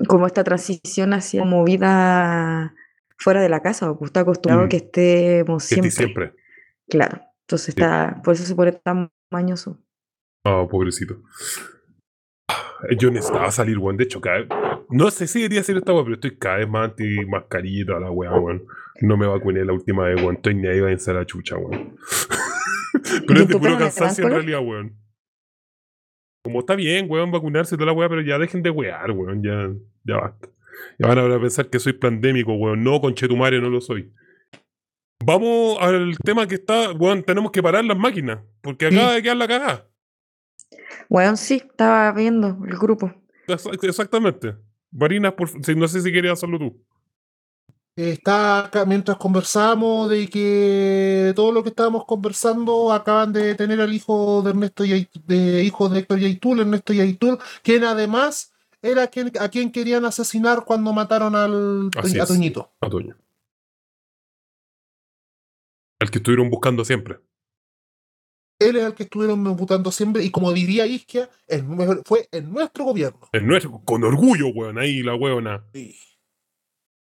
como 0.09 0.27
esta 0.27 0.43
transición 0.44 1.12
hacia 1.12 1.43
como 1.43 1.62
vida 1.65 2.74
fuera 3.19 3.43
de 3.43 3.51
la 3.51 3.61
casa, 3.61 3.94
está 4.03 4.20
acostumbrado 4.20 4.66
Mm. 4.66 4.69
que 4.70 4.77
estemos 4.78 5.62
Que 5.69 5.74
siempre. 5.74 5.89
estoy 5.89 6.05
siempre. 6.07 6.35
Claro, 6.89 7.20
entonces 7.47 7.69
está, 7.70 8.20
por 8.24 8.32
eso 8.35 8.44
se 8.44 8.55
pone 8.55 8.73
tan 8.73 9.11
mañoso. 9.31 9.78
Ah, 10.44 10.66
pobrecito. 10.70 11.23
Yo 12.99 13.11
necesitaba 13.11 13.51
salir, 13.51 13.78
weón. 13.78 13.97
De 13.97 14.05
hecho, 14.05 14.20
cada 14.20 14.44
No 14.93 15.10
sé 15.10 15.27
si 15.27 15.40
debería 15.40 15.60
hacer 15.60 15.77
esta 15.78 15.93
weá, 15.93 16.02
pero 16.05 16.14
estoy 16.14 16.36
cada 16.39 16.59
vez 16.59 16.69
más 16.69 16.90
anti 16.90 17.24
mascarita, 17.27 17.98
la 17.98 18.10
weá, 18.10 18.32
weón. 18.39 18.64
No 19.01 19.16
me 19.16 19.27
vacuné 19.27 19.64
la 19.64 19.73
última 19.73 20.05
vez, 20.05 20.20
weón. 20.23 20.36
Estoy 20.36 20.55
ni 20.55 20.69
ahí, 20.69 20.81
váyanse 20.81 21.10
a 21.10 21.14
la 21.14 21.27
chucha, 21.27 21.56
weón. 21.56 21.97
pero 23.27 23.40
¿Y 23.40 23.43
es 23.43 23.48
de 23.48 23.59
puro 23.59 23.78
cansancio 23.78 24.24
en 24.27 24.31
realidad, 24.31 24.60
weón. 24.60 24.97
Como 26.44 26.60
está 26.60 26.74
bien, 26.74 27.06
weón, 27.09 27.31
vacunarse 27.31 27.74
y 27.74 27.78
toda 27.78 27.86
la 27.86 27.93
weá, 27.93 28.09
pero 28.09 28.20
ya 28.23 28.39
dejen 28.39 28.62
de 28.62 28.70
wear, 28.70 29.10
weón. 29.12 29.43
Ya, 29.43 29.70
ya 30.05 30.20
basta. 30.20 30.48
Ya 30.98 31.06
van 31.09 31.19
a 31.32 31.40
pensar 31.40 31.69
que 31.70 31.78
soy 31.78 31.93
pandémico, 31.94 32.52
weón. 32.55 32.82
No, 32.85 33.01
conchetumare, 33.01 33.60
no 33.60 33.70
lo 33.70 33.81
soy. 33.81 34.12
Vamos 35.24 35.78
al 35.81 36.16
tema 36.24 36.47
que 36.48 36.56
está, 36.56 36.90
weón, 36.93 37.23
tenemos 37.23 37.52
que 37.52 37.62
parar 37.62 37.85
las 37.85 37.97
máquinas, 37.97 38.40
porque 38.60 38.86
acaba 38.86 39.10
Sí. 39.10 39.14
de 39.16 39.23
quedar 39.23 39.36
la 39.36 39.48
cagada. 39.48 39.89
Bueno, 41.09 41.36
sí, 41.36 41.62
estaba 41.64 42.12
viendo 42.12 42.59
el 42.66 42.77
grupo. 42.77 43.12
Ex- 43.47 43.66
Exactamente. 43.82 44.55
Varinas, 44.93 45.32
por, 45.32 45.48
si- 45.64 45.74
no 45.74 45.89
sé 45.89 46.01
si 46.02 46.12
querías 46.12 46.35
hacerlo 46.35 46.59
tú. 46.59 46.77
Está 47.97 48.66
acá, 48.66 48.86
mientras 48.86 49.19
conversamos 49.19 50.09
de 50.09 50.27
que 50.28 51.32
todo 51.36 51.52
lo 51.52 51.62
que 51.62 51.69
estábamos 51.70 52.05
conversando 52.06 52.90
acaban 52.93 53.32
de 53.35 53.55
tener 53.55 53.81
al 53.82 53.93
hijo 53.93 54.40
de 54.43 54.51
Ernesto 54.51 54.85
Yait- 54.85 55.10
de 55.27 55.62
hijo 55.64 55.89
de 55.90 55.98
Héctor 55.98 56.19
Yaitul, 56.20 56.60
Ernesto 56.60 56.93
Yaitul, 56.94 57.39
quien 57.62 57.85
además 57.85 58.52
era 58.81 59.09
quien, 59.09 59.31
a 59.39 59.48
quien 59.51 59.70
querían 59.70 60.05
asesinar 60.06 60.64
cuando 60.64 60.93
mataron 60.94 61.36
al 61.36 61.90
Así 61.97 62.19
a 62.19 62.23
es. 62.23 62.28
Toñito. 62.28 62.73
A 62.81 62.89
Toño. 62.89 63.16
El 66.01 66.10
que 66.10 66.19
estuvieron 66.19 66.48
buscando 66.51 66.85
siempre. 66.85 67.19
Él 68.69 68.77
es 68.77 68.85
el 68.85 68.95
que 68.95 69.03
estuvieron 69.05 69.43
votando 69.57 69.91
siempre 69.93 70.25
y 70.25 70.31
como 70.31 70.53
diría 70.53 70.87
Isquia, 70.87 71.29
el 71.49 71.65
fue 72.05 72.29
en 72.33 72.53
nuestro 72.53 72.85
gobierno. 72.85 73.21
Es 73.33 73.43
nuestro, 73.43 73.81
con 73.85 74.03
orgullo, 74.05 74.49
weón, 74.49 74.79
ahí 74.79 75.03
la 75.03 75.15
weona. 75.15 75.65
Sí. 75.73 75.95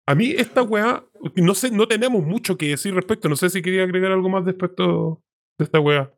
A 0.07 0.15
mí 0.15 0.33
esta 0.35 0.63
weá, 0.63 1.03
no 1.35 1.53
sé, 1.53 1.69
no 1.71 1.87
tenemos 1.87 2.23
mucho 2.25 2.57
que 2.57 2.69
decir 2.69 2.93
respecto. 2.95 3.29
No 3.29 3.35
sé 3.35 3.49
si 3.51 3.61
quería 3.61 3.83
agregar 3.83 4.11
algo 4.11 4.27
más 4.29 4.43
respecto 4.43 5.21
de 5.57 5.65
esta 5.65 5.79
weá. 5.79 6.11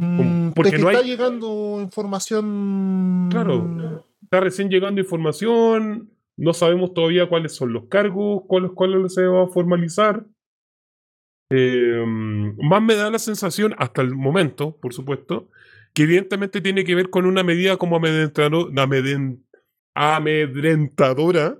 Mm, 0.00 0.50
porque 0.50 0.70
de 0.70 0.76
que 0.76 0.82
no 0.84 0.90
está 0.90 1.02
hay- 1.02 1.10
llegando 1.10 1.80
información. 1.82 3.28
Claro. 3.30 4.04
Está 4.22 4.40
recién 4.40 4.68
llegando 4.70 5.00
información, 5.00 6.10
no 6.36 6.52
sabemos 6.52 6.94
todavía 6.94 7.28
cuáles 7.28 7.54
son 7.56 7.72
los 7.72 7.86
cargos, 7.86 8.42
cuáles, 8.46 8.70
cuáles 8.72 9.14
se 9.14 9.26
va 9.26 9.44
a 9.44 9.48
formalizar. 9.48 10.24
Eh, 11.50 12.04
más 12.06 12.82
me 12.82 12.94
da 12.94 13.10
la 13.10 13.18
sensación, 13.18 13.74
hasta 13.78 14.02
el 14.02 14.14
momento, 14.14 14.76
por 14.80 14.92
supuesto, 14.92 15.48
que 15.94 16.02
evidentemente 16.02 16.60
tiene 16.60 16.84
que 16.84 16.94
ver 16.94 17.10
con 17.10 17.24
una 17.26 17.42
medida 17.42 17.76
como 17.78 17.96
amedrentado- 17.96 18.70
amedren- 18.72 19.42
amedrentadora 19.94 21.58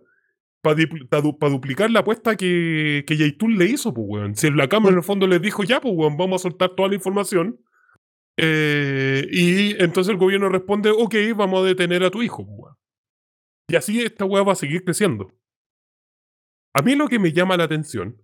para 0.62 1.50
duplicar 1.50 1.90
la 1.90 2.00
apuesta 2.00 2.36
que, 2.36 3.04
que 3.06 3.14
le 3.14 3.64
hizo, 3.66 3.94
pues, 3.94 4.06
weón. 4.08 4.34
Si 4.36 4.50
la 4.50 4.68
Cámara 4.68 4.92
en 4.92 4.98
el 4.98 5.04
fondo 5.04 5.26
les 5.26 5.40
dijo, 5.40 5.64
ya, 5.64 5.80
pues, 5.80 5.94
weón, 5.96 6.16
vamos 6.16 6.42
a 6.42 6.48
soltar 6.48 6.70
toda 6.74 6.88
la 6.90 6.94
información. 6.96 7.58
Eh, 8.36 9.26
y 9.32 9.82
entonces 9.82 10.12
el 10.12 10.18
gobierno 10.18 10.48
responde, 10.48 10.90
ok, 10.90 11.14
vamos 11.36 11.62
a 11.62 11.66
detener 11.66 12.04
a 12.04 12.10
tu 12.10 12.22
hijo. 12.22 12.44
pues, 12.46 12.58
weón. 12.58 12.76
Y 13.70 13.76
así 13.76 14.00
esta 14.00 14.24
weá 14.24 14.42
va 14.42 14.52
a 14.52 14.56
seguir 14.56 14.84
creciendo. 14.84 15.32
A 16.74 16.82
mí 16.82 16.94
lo 16.94 17.08
que 17.08 17.18
me 17.18 17.32
llama 17.32 17.56
la 17.56 17.64
atención 17.64 18.16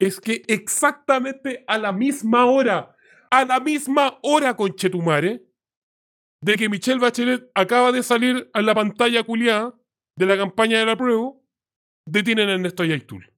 es 0.00 0.20
que 0.20 0.42
exactamente 0.48 1.64
a 1.66 1.78
la 1.78 1.92
misma 1.92 2.44
hora, 2.46 2.96
a 3.30 3.44
la 3.44 3.60
misma 3.60 4.18
hora, 4.22 4.56
conchetumare, 4.56 5.42
de 6.42 6.54
que 6.56 6.68
Michelle 6.68 7.00
Bachelet 7.00 7.50
acaba 7.54 7.92
de 7.92 8.02
salir 8.02 8.50
a 8.52 8.62
la 8.62 8.74
pantalla 8.74 9.22
culiada 9.24 9.74
de 10.18 10.26
la 10.26 10.36
campaña 10.36 10.78
de 10.78 10.86
la 10.86 10.96
prueba, 10.96 11.32
detienen 12.06 12.48
a 12.48 12.52
Ernesto 12.54 12.84
Yaitul. 12.84 13.32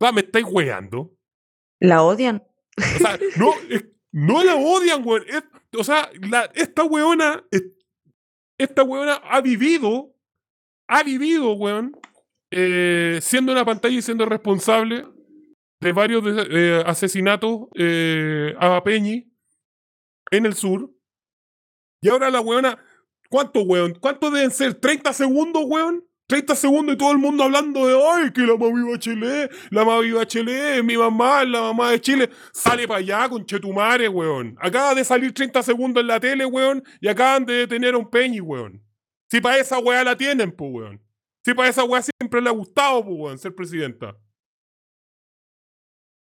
Ah, 0.00 0.12
me 0.12 0.20
estáis 0.20 0.44
weando. 0.48 1.16
La 1.80 2.02
odian. 2.02 2.42
O 2.78 2.98
sea, 2.98 3.18
no, 3.38 3.52
es- 3.70 3.86
no 4.12 4.42
la 4.44 4.56
odian, 4.56 5.02
weón. 5.06 5.24
Es- 5.28 5.44
o 5.78 5.84
sea, 5.84 6.10
la- 6.30 6.50
esta 6.54 6.84
weona, 6.84 7.44
es- 7.50 7.64
esta 8.58 8.82
weona 8.82 9.14
ha 9.24 9.40
vivido, 9.40 10.14
ha 10.88 11.02
vivido, 11.02 11.52
weón, 11.54 11.92
eh, 12.50 13.18
siendo 13.22 13.52
una 13.52 13.64
pantalla 13.64 13.96
y 13.96 14.02
siendo 14.02 14.24
responsable 14.26 15.04
de 15.80 15.92
varios 15.92 16.24
eh, 16.50 16.82
asesinatos 16.86 17.68
eh, 17.74 18.54
a 18.58 18.82
Peñi 18.82 19.32
en 20.30 20.46
el 20.46 20.54
sur. 20.54 20.90
Y 22.00 22.08
ahora 22.08 22.30
la 22.30 22.40
weona, 22.40 22.78
¿cuánto, 23.30 23.62
weón? 23.62 23.94
¿Cuánto 24.00 24.30
deben 24.30 24.50
ser? 24.50 24.80
¿30 24.80 25.12
segundos, 25.12 25.64
weón? 25.66 26.04
30 26.28 26.56
segundos 26.56 26.94
y 26.96 26.98
todo 26.98 27.12
el 27.12 27.18
mundo 27.18 27.44
hablando 27.44 27.86
de 27.86 27.94
ay, 27.94 28.32
que 28.32 28.40
la 28.40 28.56
mami 28.56 28.90
Bachelet, 28.90 29.52
la 29.70 29.84
mami 29.84 30.10
Bachelet, 30.10 30.82
mi 30.82 30.96
mamá, 30.96 31.44
la 31.44 31.60
mamá 31.60 31.92
de 31.92 32.00
Chile. 32.00 32.30
Sale 32.52 32.88
para 32.88 32.98
allá 32.98 33.28
con 33.28 33.46
Chetumare, 33.46 34.08
weón. 34.08 34.56
Acaba 34.60 34.94
de 34.94 35.04
salir 35.04 35.32
30 35.32 35.62
segundos 35.62 36.00
en 36.00 36.08
la 36.08 36.18
tele, 36.18 36.44
weón, 36.44 36.82
y 37.00 37.06
acaban 37.06 37.44
de 37.44 37.54
detener 37.54 37.94
a 37.94 37.98
un 37.98 38.10
Peñi, 38.10 38.40
weón. 38.40 38.82
Si 39.30 39.40
para 39.40 39.58
esa 39.58 39.78
weá 39.78 40.02
la 40.02 40.16
tienen, 40.16 40.50
pues, 40.50 40.70
weón. 40.72 41.05
Si 41.46 41.54
para 41.54 41.68
esa 41.68 41.84
weá 41.84 42.02
siempre 42.02 42.40
le 42.42 42.48
ha 42.48 42.52
gustado, 42.52 43.04
pues, 43.04 43.16
weón, 43.16 43.38
ser 43.38 43.54
presidenta. 43.54 44.18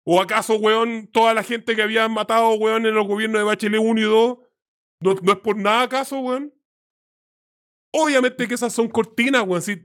¿O 0.06 0.22
acaso, 0.22 0.56
weón, 0.56 1.06
toda 1.12 1.34
la 1.34 1.42
gente 1.42 1.76
que 1.76 1.82
habían 1.82 2.14
matado, 2.14 2.54
weón, 2.54 2.86
en 2.86 2.94
los 2.94 3.06
gobiernos 3.06 3.38
de 3.38 3.44
Bachelet 3.44 3.78
1 3.78 4.00
y 4.00 4.04
2, 4.04 4.38
no, 5.00 5.14
no 5.22 5.32
es 5.32 5.38
por 5.40 5.58
nada 5.58 5.82
acaso, 5.82 6.18
weón? 6.18 6.54
Obviamente 7.92 8.48
que 8.48 8.54
esas 8.54 8.72
son 8.72 8.88
cortinas, 8.88 9.42
weón. 9.46 9.60
Si- 9.60 9.84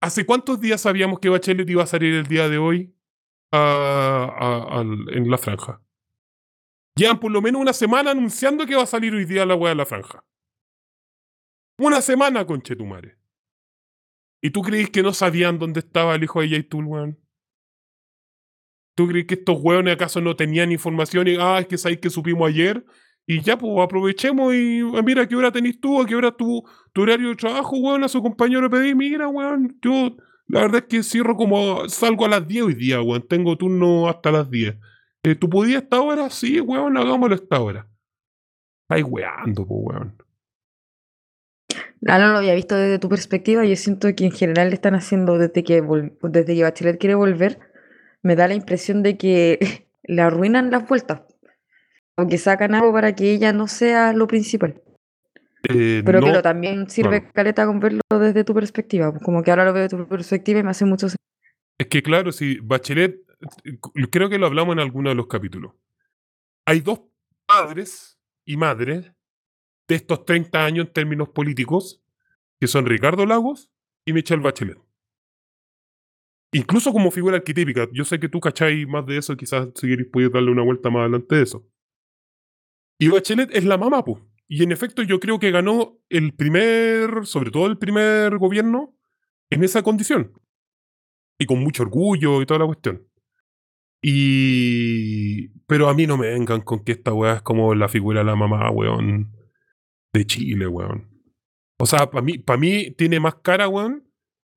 ¿Hace 0.00 0.24
cuántos 0.24 0.60
días 0.60 0.80
sabíamos 0.82 1.18
que 1.18 1.30
Bachelet 1.30 1.68
iba 1.68 1.82
a 1.82 1.86
salir 1.88 2.14
el 2.14 2.26
día 2.28 2.48
de 2.48 2.58
hoy 2.58 2.94
a- 3.50 4.84
en 5.08 5.28
la 5.32 5.36
franja? 5.38 5.80
Llevan 6.94 7.18
por 7.18 7.32
lo 7.32 7.42
menos 7.42 7.60
una 7.60 7.72
semana 7.72 8.12
anunciando 8.12 8.66
que 8.66 8.76
va 8.76 8.84
a 8.84 8.86
salir 8.86 9.12
hoy 9.14 9.24
día 9.24 9.44
la 9.46 9.56
weá 9.56 9.70
de 9.70 9.74
la 9.78 9.84
franja. 9.86 10.24
Una 11.80 12.00
semana, 12.00 12.46
conchetumare. 12.46 13.18
¿Y 14.44 14.50
tú 14.50 14.60
crees 14.60 14.90
que 14.90 15.02
no 15.02 15.14
sabían 15.14 15.58
dónde 15.58 15.80
estaba 15.80 16.14
el 16.14 16.22
hijo 16.22 16.42
de 16.42 16.50
Yaitul, 16.50 16.84
weón? 16.84 17.18
¿Tú 18.94 19.08
crees 19.08 19.26
que 19.26 19.36
estos 19.36 19.56
weones 19.58 19.94
acaso 19.94 20.20
no 20.20 20.36
tenían 20.36 20.70
información 20.70 21.26
y, 21.28 21.36
ah, 21.40 21.60
es 21.60 21.66
que 21.66 21.78
sabéis 21.78 22.00
que 22.00 22.10
supimos 22.10 22.50
ayer? 22.50 22.84
Y 23.26 23.40
ya, 23.40 23.56
pues 23.56 23.72
aprovechemos 23.80 24.54
y 24.54 24.82
ah, 24.94 25.00
mira, 25.02 25.26
¿qué 25.26 25.34
hora 25.34 25.50
tenés 25.50 25.80
tú? 25.80 25.98
¿A 25.98 26.04
qué 26.04 26.14
hora 26.14 26.30
tu, 26.30 26.62
horario 26.94 27.30
de 27.30 27.36
trabajo, 27.36 27.78
weón? 27.78 28.04
A 28.04 28.08
su 28.08 28.20
compañero 28.20 28.60
le 28.60 28.68
pedí, 28.68 28.94
mira, 28.94 29.28
weón, 29.28 29.78
yo 29.80 30.14
la 30.48 30.60
verdad 30.60 30.82
es 30.82 30.88
que 30.88 31.02
cierro 31.02 31.36
como, 31.36 31.88
salgo 31.88 32.26
a 32.26 32.28
las 32.28 32.46
10 32.46 32.64
hoy 32.64 32.74
día, 32.74 33.00
weón, 33.00 33.26
tengo 33.26 33.56
turno 33.56 34.10
hasta 34.10 34.30
las 34.30 34.50
10. 34.50 34.76
Eh, 35.22 35.36
¿Tú 35.36 35.48
podías 35.48 35.84
esta 35.84 36.02
hora? 36.02 36.28
Sí, 36.28 36.60
weón, 36.60 36.98
hagámoslo 36.98 37.34
esta 37.34 37.62
hora. 37.62 37.88
Estáis 38.82 39.06
weando, 39.08 39.66
pues, 39.66 39.80
weón. 39.84 40.23
Ah, 42.06 42.18
no 42.18 42.32
lo 42.32 42.38
había 42.38 42.54
visto 42.54 42.76
desde 42.76 42.98
tu 42.98 43.08
perspectiva. 43.08 43.64
Yo 43.64 43.76
siento 43.76 44.08
que 44.14 44.24
en 44.26 44.32
general 44.32 44.68
le 44.68 44.74
están 44.74 44.94
haciendo 44.94 45.38
desde 45.38 45.64
que, 45.64 45.82
desde 46.22 46.54
que 46.54 46.62
Bachelet 46.62 46.98
quiere 46.98 47.14
volver, 47.14 47.58
me 48.22 48.36
da 48.36 48.46
la 48.48 48.54
impresión 48.54 49.02
de 49.02 49.16
que 49.16 49.58
le 50.02 50.22
arruinan 50.22 50.70
las 50.70 50.86
vueltas. 50.88 51.22
O 52.16 52.26
que 52.28 52.38
sacan 52.38 52.74
algo 52.74 52.92
para 52.92 53.14
que 53.14 53.32
ella 53.32 53.52
no 53.52 53.66
sea 53.66 54.12
lo 54.12 54.26
principal. 54.26 54.80
Eh, 55.68 56.02
Pero 56.04 56.20
no- 56.20 56.26
claro, 56.26 56.42
también 56.42 56.88
sirve 56.90 57.20
claro. 57.20 57.32
caleta 57.34 57.66
con 57.66 57.80
verlo 57.80 58.00
desde 58.20 58.44
tu 58.44 58.54
perspectiva. 58.54 59.12
Como 59.18 59.42
que 59.42 59.50
ahora 59.50 59.64
lo 59.64 59.72
veo 59.72 59.84
desde 59.84 59.96
tu 59.96 60.06
perspectiva 60.06 60.60
y 60.60 60.62
me 60.62 60.70
hace 60.70 60.84
mucho 60.84 61.08
sentido. 61.08 61.18
Es 61.78 61.86
que 61.88 62.02
claro, 62.02 62.30
si 62.30 62.58
Bachelet, 62.60 63.16
eh, 63.64 63.78
creo 64.10 64.28
que 64.28 64.38
lo 64.38 64.46
hablamos 64.46 64.74
en 64.74 64.80
alguno 64.80 65.08
de 65.08 65.16
los 65.16 65.26
capítulos. 65.26 65.72
Hay 66.66 66.80
dos 66.80 67.00
padres 67.46 68.16
y 68.44 68.56
madres 68.56 69.10
de 69.88 69.94
estos 69.94 70.24
30 70.24 70.64
años 70.64 70.86
en 70.86 70.92
términos 70.92 71.28
políticos, 71.28 72.02
que 72.60 72.66
son 72.66 72.86
Ricardo 72.86 73.26
Lagos 73.26 73.70
y 74.06 74.12
Michelle 74.12 74.42
Bachelet. 74.42 74.78
Incluso 76.52 76.92
como 76.92 77.10
figura 77.10 77.36
arquetípica. 77.36 77.88
Yo 77.92 78.04
sé 78.04 78.20
que 78.20 78.28
tú 78.28 78.38
cacháis 78.40 78.86
más 78.86 79.04
de 79.06 79.18
eso, 79.18 79.36
quizás 79.36 79.68
si 79.74 79.88
queréis 79.88 80.08
podéis 80.08 80.32
darle 80.32 80.52
una 80.52 80.62
vuelta 80.62 80.88
más 80.88 81.00
adelante 81.00 81.34
de 81.34 81.42
eso. 81.42 81.66
Y 82.98 83.08
Bachelet 83.08 83.54
es 83.54 83.64
la 83.64 83.76
mamá, 83.76 84.04
pues. 84.04 84.22
Y 84.46 84.62
en 84.62 84.72
efecto 84.72 85.02
yo 85.02 85.18
creo 85.18 85.38
que 85.38 85.50
ganó 85.50 85.98
el 86.08 86.32
primer, 86.34 87.26
sobre 87.26 87.50
todo 87.50 87.66
el 87.66 87.78
primer 87.78 88.38
gobierno, 88.38 88.94
en 89.50 89.64
esa 89.64 89.82
condición 89.82 90.32
y 91.38 91.46
con 91.46 91.60
mucho 91.60 91.82
orgullo 91.82 92.42
y 92.42 92.46
toda 92.46 92.60
la 92.60 92.66
cuestión. 92.66 93.06
Y. 94.02 95.48
Pero 95.66 95.88
a 95.88 95.94
mí 95.94 96.06
no 96.06 96.16
me 96.16 96.28
vengan 96.28 96.60
con 96.60 96.84
que 96.84 96.92
esta 96.92 97.12
weá 97.12 97.34
es 97.34 97.42
como 97.42 97.74
la 97.74 97.88
figura 97.88 98.20
de 98.20 98.26
la 98.26 98.36
mamá, 98.36 98.70
weón, 98.70 99.32
de 100.14 100.26
Chile, 100.26 100.66
weón. 100.66 101.10
O 101.78 101.86
sea, 101.86 102.10
para 102.10 102.22
mí, 102.22 102.42
mí 102.58 102.90
tiene 102.92 103.20
más 103.20 103.34
cara, 103.36 103.68
weón, 103.68 104.08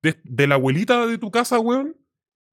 de, 0.02 0.46
la 0.46 0.54
abuelita 0.54 1.06
de 1.06 1.18
tu 1.18 1.30
casa, 1.30 1.58
weón, 1.58 1.96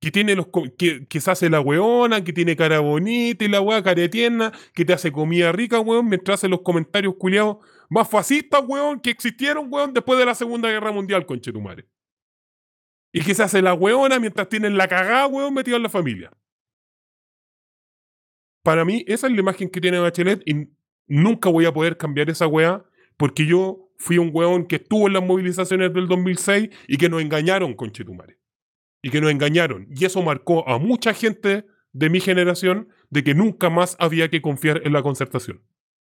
que 0.01 0.11
tiene 0.11 0.35
los 0.35 0.47
que, 0.77 1.07
que 1.07 1.21
se 1.21 1.31
hace 1.31 1.49
la 1.49 1.61
weona, 1.61 2.23
que 2.23 2.33
tiene 2.33 2.55
cara 2.55 2.79
bonita 2.79 3.45
y 3.45 3.47
la 3.47 3.61
weá 3.61 3.81
cara 3.83 4.09
tierna, 4.09 4.51
que 4.73 4.83
te 4.83 4.93
hace 4.93 5.11
comida 5.11 5.51
rica, 5.51 5.79
weón, 5.79 6.09
mientras 6.09 6.39
hace 6.39 6.49
los 6.49 6.61
comentarios 6.61 7.15
culiados 7.17 7.57
más 7.89 8.09
fascistas, 8.09 8.63
weón, 8.67 8.99
que 8.99 9.11
existieron, 9.11 9.71
weón, 9.71 9.93
después 9.93 10.19
de 10.19 10.25
la 10.25 10.35
Segunda 10.35 10.69
Guerra 10.69 10.91
Mundial, 10.91 11.25
conchetumare. 11.25 11.87
Y 13.13 13.21
que 13.21 13.35
se 13.35 13.43
hace 13.43 13.61
la 13.61 13.73
weona 13.75 14.19
mientras 14.19 14.49
tienen 14.49 14.77
la 14.77 14.87
cagada, 14.87 15.27
weón, 15.27 15.53
metida 15.53 15.77
en 15.77 15.83
la 15.83 15.89
familia. 15.89 16.31
Para 18.63 18.83
mí, 18.83 19.05
esa 19.07 19.27
es 19.27 19.33
la 19.33 19.39
imagen 19.39 19.69
que 19.69 19.79
tiene 19.79 19.99
Bachelet 19.99 20.41
y 20.43 20.69
nunca 21.07 21.49
voy 21.49 21.65
a 21.65 21.73
poder 21.73 21.97
cambiar 21.97 22.31
esa 22.31 22.47
weá 22.47 22.83
porque 23.17 23.45
yo 23.45 23.89
fui 23.97 24.17
un 24.17 24.29
weón 24.33 24.65
que 24.65 24.75
estuvo 24.77 25.07
en 25.07 25.13
las 25.13 25.23
movilizaciones 25.23 25.93
del 25.93 26.07
2006 26.07 26.69
y 26.87 26.97
que 26.97 27.09
nos 27.09 27.21
engañaron 27.21 27.73
con 27.73 27.91
Chetumare. 27.91 28.39
Y 29.01 29.09
que 29.11 29.21
nos 29.21 29.31
engañaron. 29.31 29.87
Y 29.95 30.05
eso 30.05 30.21
marcó 30.21 30.67
a 30.67 30.79
mucha 30.79 31.13
gente 31.13 31.65
de 31.93 32.09
mi 32.09 32.19
generación 32.19 32.89
de 33.09 33.23
que 33.23 33.33
nunca 33.35 33.69
más 33.69 33.95
había 33.99 34.29
que 34.29 34.41
confiar 34.41 34.81
en 34.83 34.93
la 34.93 35.01
concertación. 35.03 35.61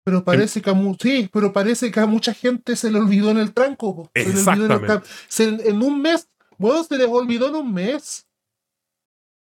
Pero 0.03 0.23
parece 0.23 0.61
que 0.61 0.69
a 0.69 0.75
sí, 0.99 1.29
pero 1.33 1.51
parece 1.51 1.91
que 1.91 1.99
a 1.99 2.05
mucha 2.05 2.33
gente 2.33 2.77
se 2.77 2.89
le 2.89 2.97
olvidó 2.99 3.29
en 3.31 3.37
el 3.39 3.53
tranco. 3.53 4.09
Se 4.15 4.21
olvidó 4.21 4.31
en, 4.31 4.71
el 4.71 4.71
Exactamente. 4.71 5.07
se- 5.27 5.69
en 5.69 5.81
un 5.83 6.01
mes, 6.01 6.29
bueno, 6.57 6.81
se 6.83 6.97
les 6.97 7.07
olvidó 7.07 7.49
en 7.49 7.55
un 7.55 7.73
mes. 7.73 8.25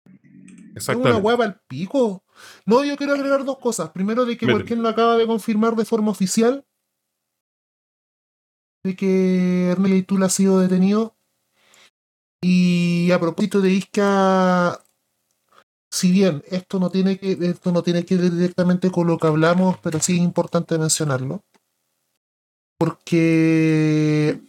Es 0.06 0.14
una 0.14 0.72
Exactamente. 0.76 1.20
hueva 1.20 1.44
al 1.44 1.60
pico. 1.68 2.24
No, 2.64 2.84
yo 2.84 2.96
quiero 2.96 3.14
agregar 3.14 3.44
dos 3.44 3.58
cosas. 3.58 3.90
Primero, 3.90 4.24
de 4.24 4.36
que. 4.38 4.46
Borquén 4.50 4.82
lo 4.82 4.88
acaba 4.88 5.16
de 5.16 5.26
confirmar 5.26 5.74
de 5.76 5.84
forma 5.84 6.10
oficial 6.10 6.64
de 8.84 8.96
que 8.96 9.68
Ernesto 9.70 9.94
Yaitul 9.94 10.22
ha 10.22 10.28
sido 10.28 10.60
detenido. 10.60 11.16
Y 12.40 13.10
a 13.10 13.18
propósito 13.18 13.60
de 13.60 13.70
Isca, 13.70 14.80
si 15.90 16.12
bien 16.12 16.42
esto 16.50 16.78
no 16.78 16.90
tiene 16.90 17.18
que, 17.18 17.32
esto 17.32 17.72
no 17.72 17.82
tiene 17.82 18.04
que 18.04 18.16
ver 18.16 18.32
directamente 18.32 18.90
con 18.90 19.06
lo 19.06 19.18
que 19.18 19.26
hablamos, 19.26 19.78
pero 19.78 20.00
sí 20.00 20.14
es 20.14 20.20
importante 20.20 20.78
mencionarlo. 20.78 21.42
Porque 22.78 24.40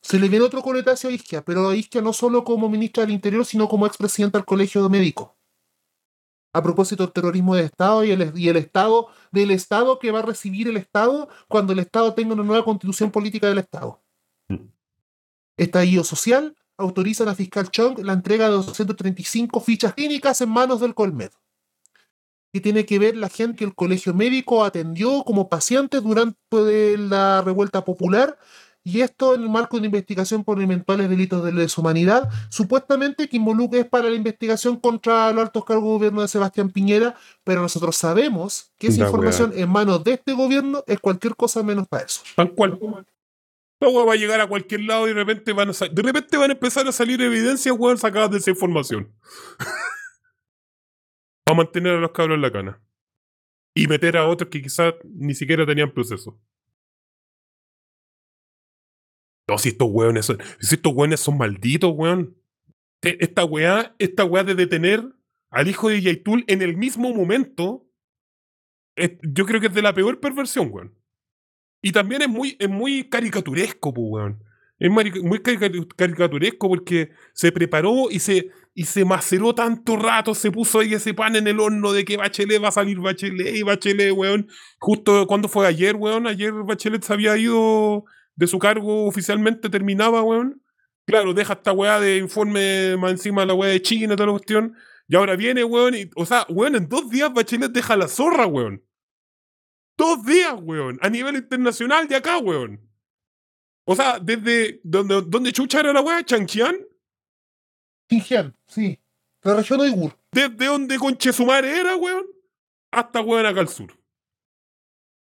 se 0.00 0.18
le 0.20 0.28
viene 0.28 0.44
otro 0.44 0.62
coletazo 0.62 1.08
a 1.08 1.12
Isquia, 1.12 1.42
pero 1.42 1.70
a 1.70 1.76
Isquia 1.76 2.02
no 2.02 2.12
solo 2.12 2.44
como 2.44 2.68
ministra 2.68 3.04
del 3.04 3.14
Interior, 3.14 3.44
sino 3.44 3.68
como 3.68 3.86
expresidente 3.86 4.38
del 4.38 4.44
Colegio 4.44 4.88
Médico. 4.88 5.36
A 6.54 6.62
propósito 6.62 7.02
del 7.02 7.12
terrorismo 7.12 7.56
de 7.56 7.64
Estado 7.64 8.04
y 8.04 8.12
el, 8.12 8.32
y 8.38 8.48
el 8.48 8.56
Estado, 8.56 9.08
del 9.32 9.50
Estado 9.50 9.98
que 9.98 10.12
va 10.12 10.20
a 10.20 10.22
recibir 10.22 10.68
el 10.68 10.76
Estado 10.76 11.28
cuando 11.48 11.72
el 11.72 11.80
Estado 11.80 12.14
tenga 12.14 12.32
una 12.32 12.44
nueva 12.44 12.64
constitución 12.64 13.10
política 13.10 13.48
del 13.48 13.58
Estado. 13.58 14.00
Estallido 15.56 16.04
social, 16.04 16.56
autoriza 16.76 17.24
a 17.24 17.26
la 17.26 17.34
fiscal 17.34 17.70
Chong 17.70 17.98
la 18.04 18.12
entrega 18.12 18.46
de 18.46 18.52
235 18.52 19.60
fichas 19.60 19.94
clínicas 19.94 20.40
en 20.40 20.48
manos 20.48 20.80
del 20.80 20.94
Colmed. 20.94 21.30
Y 22.52 22.60
tiene 22.60 22.86
que 22.86 23.00
ver 23.00 23.16
la 23.16 23.28
gente 23.28 23.58
que 23.58 23.64
el 23.64 23.74
colegio 23.74 24.14
médico 24.14 24.64
atendió 24.64 25.24
como 25.24 25.48
paciente 25.48 26.00
durante 26.00 26.96
la 26.96 27.42
revuelta 27.42 27.84
popular. 27.84 28.38
Y 28.86 29.00
esto 29.00 29.34
en 29.34 29.42
el 29.42 29.48
marco 29.48 29.76
de 29.76 29.80
una 29.80 29.86
investigación 29.86 30.44
por 30.44 30.60
eventuales 30.60 31.08
delitos 31.08 31.42
de 31.42 31.52
deshumanidad, 31.52 32.28
supuestamente 32.50 33.28
que 33.28 33.38
involucra 33.38 33.80
es 33.80 33.86
para 33.86 34.10
la 34.10 34.14
investigación 34.14 34.78
contra 34.78 35.32
los 35.32 35.44
altos 35.44 35.64
cargos 35.64 35.84
de 35.84 35.90
gobierno 35.90 36.20
de 36.20 36.28
Sebastián 36.28 36.68
Piñera, 36.68 37.16
pero 37.44 37.62
nosotros 37.62 37.96
sabemos 37.96 38.72
que 38.78 38.88
esa 38.88 39.00
La 39.00 39.06
información 39.06 39.52
en 39.56 39.70
manos 39.70 40.04
de 40.04 40.12
este 40.12 40.34
gobierno 40.34 40.84
es 40.86 41.00
cualquier 41.00 41.34
cosa 41.34 41.62
menos 41.62 41.88
para 41.88 42.04
eso. 42.04 42.20
Tal 42.36 42.52
cual. 42.52 42.78
La 43.80 43.88
va 43.88 44.12
a 44.12 44.16
llegar 44.16 44.40
a 44.40 44.46
cualquier 44.46 44.82
lado 44.82 45.06
y 45.06 45.08
de 45.08 45.14
repente 45.14 45.52
van 45.52 45.70
a 45.70 45.72
de 45.72 46.02
repente 46.02 46.36
van 46.36 46.50
a 46.50 46.52
empezar 46.54 46.86
a 46.86 46.92
salir 46.92 47.20
evidencias, 47.22 47.74
weón, 47.78 47.96
sacadas 47.96 48.30
de 48.30 48.38
esa 48.38 48.50
información. 48.50 49.10
Para 51.44 51.56
mantener 51.56 51.94
a 51.94 52.00
los 52.00 52.10
cabros 52.12 52.36
en 52.36 52.42
la 52.42 52.52
cana. 52.52 52.80
Y 53.74 53.86
meter 53.86 54.16
a 54.16 54.26
otros 54.26 54.50
que 54.50 54.62
quizás 54.62 54.94
ni 55.04 55.34
siquiera 55.34 55.66
tenían 55.66 55.90
proceso. 55.90 56.38
No, 59.48 59.58
si 59.58 59.70
estos 59.70 59.88
weones 59.90 60.26
son, 60.26 60.38
si 60.60 60.74
estos 60.76 60.92
weones 60.94 61.20
son 61.20 61.36
malditos, 61.38 61.92
weón. 61.94 62.36
E- 63.02 63.18
Esta 63.20 63.44
weá, 63.44 63.94
esta 63.98 64.24
weá 64.24 64.44
de 64.44 64.54
detener 64.54 65.04
al 65.50 65.68
hijo 65.68 65.88
de 65.90 66.00
Yaitul 66.00 66.44
en 66.48 66.62
el 66.62 66.76
mismo 66.76 67.12
momento, 67.12 67.86
yo 69.22 69.44
creo 69.46 69.60
que 69.60 69.66
es 69.68 69.74
de 69.74 69.82
la 69.82 69.92
peor 69.94 70.20
perversión, 70.20 70.68
weón. 70.72 70.94
Y 71.82 71.92
también 71.92 72.22
es 72.22 72.28
muy, 72.28 72.56
es 72.58 72.68
muy 72.68 73.08
caricaturesco, 73.08 73.92
pues, 73.92 74.06
weón. 74.08 74.42
Es 74.78 74.90
muy 74.90 75.38
carica- 75.40 75.70
caricaturesco 75.96 76.68
porque 76.68 77.10
se 77.32 77.52
preparó 77.52 78.10
y 78.10 78.18
se, 78.18 78.50
y 78.74 78.84
se 78.84 79.04
maceró 79.04 79.54
tanto 79.54 79.96
rato, 79.96 80.34
se 80.34 80.50
puso 80.50 80.80
ahí 80.80 80.94
ese 80.94 81.14
pan 81.14 81.36
en 81.36 81.46
el 81.46 81.60
horno 81.60 81.92
de 81.92 82.04
que 82.04 82.16
Bachelet 82.16 82.62
va 82.62 82.68
a 82.68 82.72
salir 82.72 82.98
Bachelet 82.98 83.54
y 83.54 83.62
Bachelet, 83.62 84.12
weón. 84.12 84.48
Justo 84.78 85.26
cuando 85.26 85.48
fue 85.48 85.66
ayer, 85.66 85.94
weón, 85.96 86.26
ayer 86.26 86.52
Bachelet 86.52 87.02
se 87.04 87.12
había 87.12 87.36
ido 87.36 88.04
de 88.36 88.46
su 88.46 88.58
cargo 88.58 89.06
oficialmente, 89.06 89.68
terminaba, 89.70 90.22
weón. 90.22 90.62
Claro, 91.06 91.34
deja 91.34 91.54
esta 91.54 91.72
weá 91.72 92.00
de 92.00 92.18
informe 92.18 92.96
más 92.96 93.12
encima 93.12 93.42
de 93.42 93.48
la 93.48 93.54
weá 93.54 93.70
de 93.70 93.82
China 93.82 94.16
toda 94.16 94.26
la 94.26 94.32
cuestión. 94.32 94.74
Y 95.06 95.16
ahora 95.16 95.36
viene, 95.36 95.64
weón, 95.64 95.94
y, 95.94 96.10
o 96.16 96.24
sea, 96.24 96.46
weón, 96.48 96.76
en 96.76 96.88
dos 96.88 97.10
días 97.10 97.32
Bachelet 97.32 97.72
deja 97.72 97.96
la 97.96 98.08
zorra, 98.08 98.46
weón. 98.46 98.82
Dos 99.96 100.24
días, 100.24 100.54
weón. 100.60 100.98
A 101.02 101.08
nivel 101.10 101.36
internacional 101.36 102.08
de 102.08 102.16
acá, 102.16 102.38
weón. 102.38 102.80
O 103.86 103.94
sea, 103.94 104.18
desde 104.18 104.80
donde, 104.82 105.22
donde 105.26 105.52
chucha 105.52 105.80
era 105.80 105.92
la 105.92 106.00
weá, 106.00 106.24
Chanquián, 106.24 106.76
Xinjiang, 108.08 108.54
sí. 108.66 109.00
La 109.42 109.56
región 109.56 109.80
Uigur. 109.80 110.18
desde 110.32 110.66
donde 110.66 110.98
conche 110.98 111.32
su 111.32 111.44
madre 111.44 111.78
era, 111.78 111.96
weón, 111.96 112.24
hasta 112.90 113.20
weón 113.20 113.46
acá 113.46 113.60
al 113.60 113.68
sur. 113.68 113.92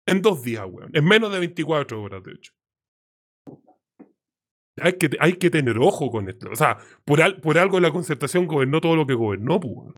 En 0.07 0.23
dos 0.23 0.43
días, 0.43 0.65
weón. 0.69 0.91
En 0.95 1.05
menos 1.05 1.33
de 1.33 1.41
24 1.41 2.01
horas, 2.01 2.23
de 2.23 2.33
hecho. 2.33 2.53
Hay 4.81 4.95
que, 4.99 5.11
hay 5.21 5.35
que 5.39 5.51
tener 5.51 5.79
ojo 5.79 6.11
con 6.11 6.29
esto. 6.29 6.51
O 6.51 6.57
sea, 6.57 6.79
por, 7.05 7.23
al- 7.23 7.41
por 7.41 7.57
algo 7.59 7.81
la 7.81 7.91
concertación 7.91 8.47
gobernó 8.47 8.81
todo 8.81 8.95
lo 8.97 9.07
que 9.07 9.15
gobernó, 9.15 9.59
pues. 9.61 9.95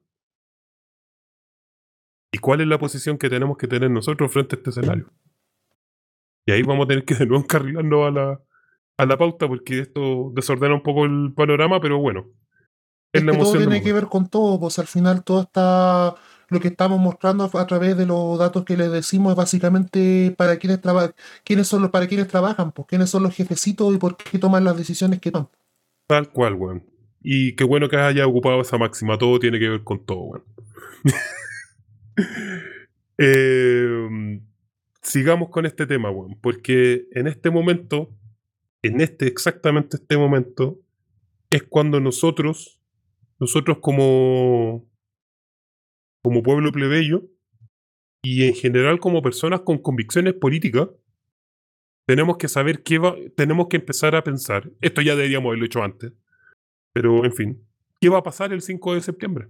¿Y 2.33 2.39
cuál 2.39 2.61
es 2.61 2.67
la 2.67 2.79
posición 2.79 3.17
que 3.19 3.31
tenemos 3.31 3.57
que 3.57 3.67
tener 3.67 3.91
nosotros 3.91 4.31
frente 4.33 4.55
a 4.55 4.59
este 4.59 4.71
escenario? 4.71 5.11
Y 6.47 6.53
ahí 6.53 6.63
vamos 6.63 6.85
a 6.85 6.89
tener 6.89 7.05
que 7.05 7.15
de 7.15 7.27
nuevo 7.27 7.43
encarrilarnos 7.43 8.07
a 8.07 8.11
la, 8.11 8.41
a 8.99 9.07
la 9.07 9.17
pauta 9.19 9.49
porque 9.49 9.81
esto 9.81 10.31
desordena 10.35 10.75
un 10.75 10.83
poco 10.83 11.05
el 11.07 11.33
panorama, 11.35 11.81
pero 11.81 11.99
bueno. 11.99 12.27
Es 13.13 13.23
Es 13.23 13.25
la 13.25 13.33
que 13.33 13.39
todo 13.39 13.53
tiene 13.57 13.83
que 13.83 13.93
ver 13.93 14.07
con 14.07 14.29
todo, 14.29 14.61
pues 14.61 14.79
al 14.79 14.87
final 14.87 15.25
todo 15.25 15.43
está, 15.43 16.15
lo 16.49 16.61
que 16.61 16.69
estamos 16.69 16.99
mostrando 16.99 17.51
a 17.53 17.67
través 17.67 17.97
de 17.97 18.07
los 18.07 18.39
datos 18.39 18.65
que 18.65 18.77
les 18.77 18.91
decimos 18.91 19.33
es 19.33 19.37
básicamente 19.37 20.35
para 20.37 20.57
quienes 20.57 20.81
trabajan, 20.81 21.13
quiénes 21.45 21.69
son 21.69 21.83
los, 21.83 21.91
para 21.91 22.07
quienes 22.07 22.29
trabajan, 22.29 22.73
pues 22.73 22.89
quiénes 22.89 23.11
son 23.11 23.23
los 23.23 23.35
jefecitos 23.35 23.95
y 23.95 23.99
por 23.99 24.17
qué 24.17 24.39
toman 24.39 24.65
las 24.65 24.77
decisiones 24.77 25.21
que 25.21 25.31
toman. 25.31 25.49
Tal 26.07 26.31
cual, 26.31 26.55
weón. 26.55 26.85
Y 27.23 27.55
qué 27.55 27.65
bueno 27.65 27.89
que 27.89 27.97
haya 27.97 28.27
ocupado 28.27 28.61
esa 28.63 28.79
máxima. 28.79 29.19
Todo 29.19 29.39
tiene 29.39 29.59
que 29.59 29.69
ver 29.69 29.85
con 29.85 30.05
todo, 30.05 30.21
weón. 30.21 30.45
Eh, 33.21 34.41
sigamos 35.03 35.49
con 35.49 35.67
este 35.67 35.87
tema, 35.89 36.09
weón. 36.09 36.39
Porque 36.41 37.09
en 37.13 37.27
este 37.27 37.51
momento, 37.51 38.15
en 38.81 39.01
este, 39.01 39.27
exactamente 39.27 39.97
este 39.97 40.17
momento, 40.17 40.79
es 41.51 41.65
cuando 41.65 41.99
nosotros, 41.99 42.81
nosotros 43.41 43.79
como, 43.81 44.88
como 46.23 46.43
pueblo 46.43 46.73
plebeyo, 46.73 47.25
y 48.23 48.47
en 48.47 48.55
general 48.55 48.99
como 48.99 49.23
personas 49.23 49.61
con 49.61 49.79
convicciones 49.79 50.35
políticas, 50.35 50.89
tenemos 52.07 52.39
que 52.39 52.49
saber 52.49 52.83
qué 52.83 52.99
va, 52.99 53.15
tenemos 53.37 53.69
que 53.69 53.77
empezar 53.77 54.17
a 54.17 54.25
pensar. 54.25 54.71
Esto 54.81 55.03
ya 55.03 55.15
deberíamos 55.15 55.51
haberlo 55.51 55.67
hecho 55.67 55.83
antes. 55.83 56.13
Pero, 56.93 57.25
en 57.25 57.33
fin, 57.33 57.67
¿qué 58.01 58.09
va 58.09 58.19
a 58.19 58.23
pasar 58.23 58.53
el 58.53 58.63
5 58.63 58.95
de 58.95 59.01
septiembre? 59.03 59.49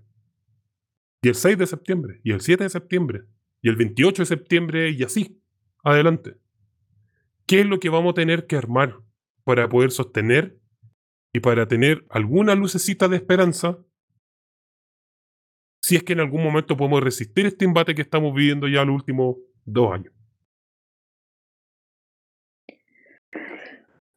Y 1.23 1.29
el 1.29 1.35
6 1.35 1.57
de 1.57 1.67
septiembre, 1.67 2.21
y 2.25 2.33
el 2.33 2.41
7 2.41 2.65
de 2.65 2.71
septiembre, 2.71 3.23
y 3.63 3.69
el 3.69 3.77
28 3.77 4.23
de 4.23 4.27
septiembre, 4.27 4.91
y 4.91 5.03
así, 5.03 5.41
adelante. 5.83 6.37
¿Qué 7.47 7.61
es 7.61 7.67
lo 7.67 7.81
que 7.81 7.89
vamos 7.89 8.11
a 8.11 8.15
tener 8.15 8.47
que 8.47 8.57
armar 8.57 9.01
para 9.45 9.69
poder 9.69 9.91
sostener 9.91 10.59
y 11.33 11.41
para 11.41 11.67
tener 11.67 12.05
alguna 12.11 12.55
lucecita 12.55 13.09
de 13.09 13.17
esperanza 13.17 13.79
si 15.89 15.97
es 15.97 16.03
que 16.03 16.13
en 16.13 16.21
algún 16.21 16.45
momento 16.45 16.77
podemos 16.77 17.03
resistir 17.03 17.47
este 17.47 17.65
embate 17.65 17.95
que 17.95 18.03
estamos 18.03 18.35
viviendo 18.35 18.69
ya 18.69 18.85
los 18.85 18.95
últimos 18.95 19.37
dos 19.65 19.95
años? 19.95 20.13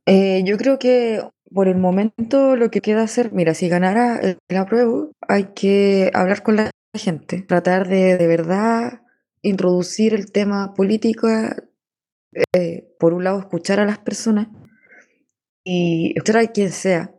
Eh, 0.05 0.43
yo 0.45 0.57
creo 0.57 0.79
que 0.79 1.21
por 1.49 1.69
el 1.69 1.77
momento 1.77 2.57
lo 2.57 2.69
que 2.71 2.81
queda 2.81 3.03
hacer, 3.03 3.31
mira, 3.31 3.53
si 3.53 3.69
ganara 3.69 4.17
el, 4.19 4.37
el 4.49 4.57
apruebo, 4.57 5.13
hay 5.21 5.53
que 5.55 6.11
hablar 6.13 6.43
con 6.43 6.57
la 6.57 6.71
gente, 6.93 7.41
tratar 7.43 7.87
de 7.87 8.17
de 8.17 8.27
verdad 8.27 9.03
introducir 9.41 10.13
el 10.13 10.29
tema 10.29 10.73
político, 10.73 11.29
eh, 12.53 12.93
por 12.99 13.13
un 13.13 13.23
lado 13.23 13.39
escuchar 13.39 13.79
a 13.79 13.85
las 13.85 13.99
personas 13.99 14.49
y 15.63 16.11
escuchar 16.17 16.37
a 16.37 16.47
quien 16.47 16.71
sea 16.71 17.15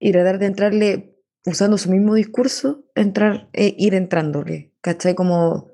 y 0.00 0.12
tratar 0.12 0.38
de 0.38 0.46
entrarle 0.46 1.11
usando 1.46 1.78
su 1.78 1.90
mismo 1.90 2.14
discurso, 2.14 2.84
entrar, 2.94 3.48
eh, 3.52 3.74
ir 3.78 3.94
entrándole, 3.94 4.72
¿cachai? 4.80 5.14
Como 5.14 5.70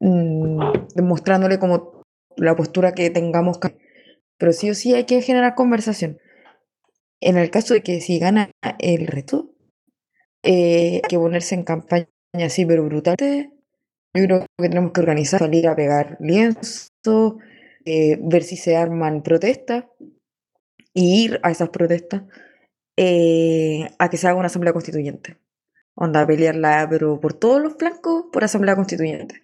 mm, 0.00 0.60
demostrándole 0.94 1.58
como 1.58 2.02
la 2.36 2.56
postura 2.56 2.92
que 2.92 3.10
tengamos 3.10 3.58
pero 4.38 4.52
sí 4.52 4.70
o 4.70 4.74
sí 4.74 4.94
hay 4.94 5.04
que 5.04 5.20
generar 5.20 5.56
conversación. 5.56 6.18
En 7.20 7.36
el 7.36 7.50
caso 7.50 7.74
de 7.74 7.82
que 7.82 8.00
si 8.00 8.20
gana 8.20 8.52
el 8.78 9.08
reto, 9.08 9.52
eh, 10.44 11.00
hay 11.02 11.08
que 11.08 11.18
ponerse 11.18 11.56
en 11.56 11.64
campaña 11.64 12.06
así, 12.34 12.64
pero 12.64 12.84
brutal. 12.84 13.16
Yo 13.18 14.24
creo 14.24 14.46
que 14.56 14.68
tenemos 14.68 14.92
que 14.92 15.00
organizar, 15.00 15.40
salir 15.40 15.66
a 15.66 15.74
pegar 15.74 16.16
lienzo, 16.20 17.38
eh, 17.84 18.18
ver 18.22 18.44
si 18.44 18.56
se 18.56 18.76
arman 18.76 19.22
protestas 19.22 19.86
y 20.94 21.24
ir 21.24 21.40
a 21.42 21.50
esas 21.50 21.70
protestas 21.70 22.22
eh, 23.00 23.90
a 24.00 24.10
que 24.10 24.16
se 24.16 24.26
haga 24.26 24.36
una 24.36 24.48
asamblea 24.48 24.72
constituyente. 24.72 25.38
Onda, 25.94 26.26
pelearla, 26.26 26.88
pero 26.90 27.20
por 27.20 27.32
todos 27.32 27.62
los 27.62 27.76
flancos, 27.76 28.24
por 28.32 28.42
asamblea 28.42 28.74
constituyente. 28.74 29.42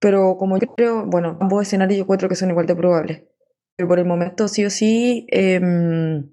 Pero 0.00 0.36
como 0.36 0.58
yo 0.58 0.66
creo, 0.74 1.06
bueno, 1.06 1.38
ambos 1.40 1.62
escenarios 1.62 1.98
yo 1.98 2.02
encuentro 2.02 2.28
que 2.28 2.34
son 2.34 2.50
igual 2.50 2.66
de 2.66 2.74
probables. 2.74 3.22
Pero 3.76 3.88
por 3.88 4.00
el 4.00 4.04
momento, 4.04 4.48
sí 4.48 4.64
o 4.64 4.70
sí, 4.70 5.26
em, 5.30 6.28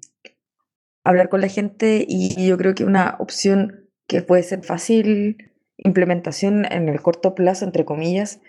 hablar 1.04 1.28
con 1.28 1.40
la 1.40 1.46
gente 1.46 2.04
y 2.06 2.48
yo 2.48 2.58
creo 2.58 2.74
que 2.74 2.84
una 2.84 3.14
opción 3.20 3.88
que 4.08 4.22
puede 4.22 4.42
ser 4.42 4.64
fácil 4.64 5.52
implementación 5.76 6.64
en 6.64 6.88
el 6.88 7.00
corto 7.00 7.36
plazo, 7.36 7.64
entre 7.64 7.84
comillas, 7.84 8.40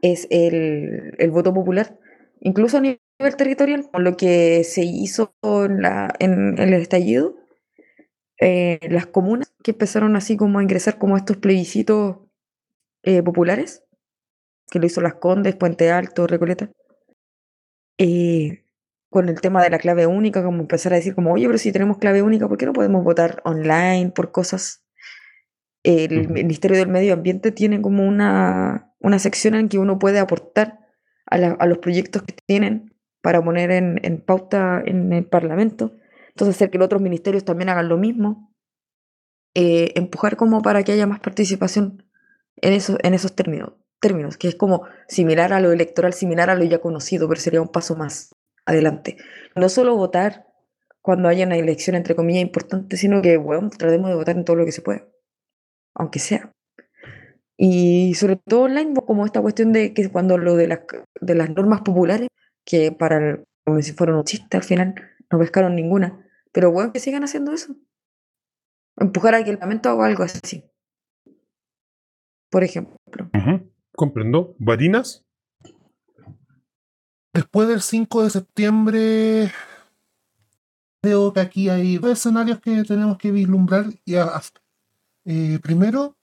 es 0.00 0.28
el, 0.30 1.16
el 1.18 1.30
voto 1.32 1.52
popular, 1.52 1.98
incluso 2.40 2.78
a 2.78 2.80
territorial, 3.18 3.88
con 3.90 4.04
lo 4.04 4.16
que 4.16 4.62
se 4.64 4.82
hizo 4.84 5.34
en, 5.42 5.82
la, 5.82 6.14
en 6.20 6.58
el 6.58 6.72
estallido, 6.74 7.36
eh, 8.40 8.78
las 8.90 9.06
comunas 9.06 9.52
que 9.62 9.72
empezaron 9.72 10.16
así 10.16 10.36
como 10.36 10.58
a 10.58 10.62
ingresar 10.62 10.98
como 10.98 11.16
a 11.16 11.18
estos 11.18 11.38
plebiscitos 11.38 12.18
eh, 13.02 13.22
populares, 13.22 13.84
que 14.70 14.78
lo 14.78 14.86
hizo 14.86 15.00
Las 15.00 15.14
Condes, 15.14 15.56
Puente 15.56 15.90
Alto, 15.90 16.26
Recoleta, 16.26 16.70
eh, 17.98 18.64
con 19.10 19.28
el 19.28 19.40
tema 19.40 19.62
de 19.62 19.70
la 19.70 19.78
clave 19.78 20.06
única, 20.06 20.44
como 20.44 20.60
empezar 20.60 20.92
a 20.92 20.96
decir 20.96 21.14
como, 21.14 21.32
oye, 21.32 21.46
pero 21.46 21.58
si 21.58 21.72
tenemos 21.72 21.98
clave 21.98 22.22
única, 22.22 22.48
¿por 22.48 22.58
qué 22.58 22.66
no 22.66 22.72
podemos 22.72 23.02
votar 23.04 23.40
online 23.44 24.12
por 24.14 24.32
cosas? 24.32 24.84
El. 25.82 26.28
Ministerio 26.28 26.76
del 26.76 26.88
Medio 26.88 27.14
Ambiente 27.14 27.52
tiene 27.52 27.80
como 27.80 28.06
una, 28.06 28.92
una 29.00 29.18
sección 29.18 29.54
en 29.54 29.68
que 29.68 29.78
uno 29.78 29.98
puede 29.98 30.18
aportar 30.18 30.78
a, 31.26 31.38
la- 31.38 31.52
a 31.58 31.66
los 31.66 31.78
proyectos 31.78 32.22
que 32.22 32.34
tienen 32.46 32.94
para 33.28 33.44
poner 33.44 33.70
en, 33.72 34.00
en 34.04 34.22
pauta 34.22 34.82
en 34.86 35.12
el 35.12 35.26
Parlamento. 35.26 35.92
Entonces, 36.30 36.56
hacer 36.56 36.70
que 36.70 36.78
los 36.78 36.86
otros 36.86 37.02
ministerios 37.02 37.44
también 37.44 37.68
hagan 37.68 37.86
lo 37.86 37.98
mismo. 37.98 38.54
Eh, 39.52 39.92
empujar 39.96 40.38
como 40.38 40.62
para 40.62 40.82
que 40.82 40.92
haya 40.92 41.06
más 41.06 41.20
participación 41.20 42.06
en, 42.56 42.72
eso, 42.72 42.96
en 43.02 43.12
esos 43.12 43.34
términos, 43.34 43.74
términos, 44.00 44.38
que 44.38 44.48
es 44.48 44.54
como 44.54 44.86
similar 45.08 45.52
a 45.52 45.60
lo 45.60 45.72
electoral, 45.72 46.14
similar 46.14 46.48
a 46.48 46.54
lo 46.54 46.64
ya 46.64 46.78
conocido, 46.78 47.28
pero 47.28 47.38
sería 47.38 47.60
un 47.60 47.68
paso 47.68 47.96
más 47.96 48.34
adelante. 48.64 49.18
No 49.54 49.68
solo 49.68 49.94
votar 49.94 50.46
cuando 51.02 51.28
haya 51.28 51.44
una 51.44 51.58
elección, 51.58 51.96
entre 51.96 52.14
comillas, 52.14 52.40
importante, 52.40 52.96
sino 52.96 53.20
que, 53.20 53.36
bueno, 53.36 53.68
tratemos 53.76 54.08
de 54.08 54.16
votar 54.16 54.38
en 54.38 54.46
todo 54.46 54.56
lo 54.56 54.64
que 54.64 54.72
se 54.72 54.80
pueda, 54.80 55.06
aunque 55.92 56.18
sea. 56.18 56.50
Y 57.58 58.14
sobre 58.14 58.36
todo 58.36 58.62
online, 58.62 58.94
como 59.06 59.26
esta 59.26 59.42
cuestión 59.42 59.74
de 59.74 59.92
que 59.92 60.08
cuando 60.08 60.38
lo 60.38 60.56
de 60.56 60.68
las, 60.68 60.80
de 61.20 61.34
las 61.34 61.50
normas 61.50 61.82
populares, 61.82 62.28
que 62.68 62.92
para 62.92 63.16
el- 63.16 63.44
como 63.64 63.80
si 63.80 63.92
fueran 63.92 64.16
un 64.16 64.24
chiste 64.24 64.58
al 64.58 64.62
final, 64.62 64.94
no 65.32 65.38
pescaron 65.38 65.74
ninguna, 65.74 66.26
pero 66.52 66.70
bueno, 66.70 66.92
que 66.92 67.00
sigan 67.00 67.24
haciendo 67.24 67.52
eso. 67.52 67.74
Empujar 68.98 69.34
a 69.34 69.42
que 69.42 69.50
el 69.50 69.56
Parlamento 69.58 69.88
haga 69.88 70.04
algo 70.06 70.22
así. 70.22 70.64
Por 72.50 72.64
ejemplo. 72.64 73.30
Comprendo. 73.94 74.54
¿Varinas? 74.58 75.24
Después 77.32 77.68
del 77.68 77.80
5 77.80 78.22
de 78.24 78.30
septiembre, 78.30 79.52
creo 81.02 81.32
que 81.32 81.40
aquí 81.40 81.68
hay 81.68 81.96
dos 81.98 82.12
escenarios 82.12 82.60
que 82.60 82.84
tenemos 82.84 83.16
que 83.16 83.30
vislumbrar. 83.30 83.86
Y 84.04 84.16
eh, 85.24 85.58
primero 85.62 86.16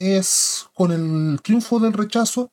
es 0.00 0.68
con 0.74 0.90
el 0.92 1.40
triunfo 1.42 1.78
del 1.78 1.92
rechazo 1.92 2.51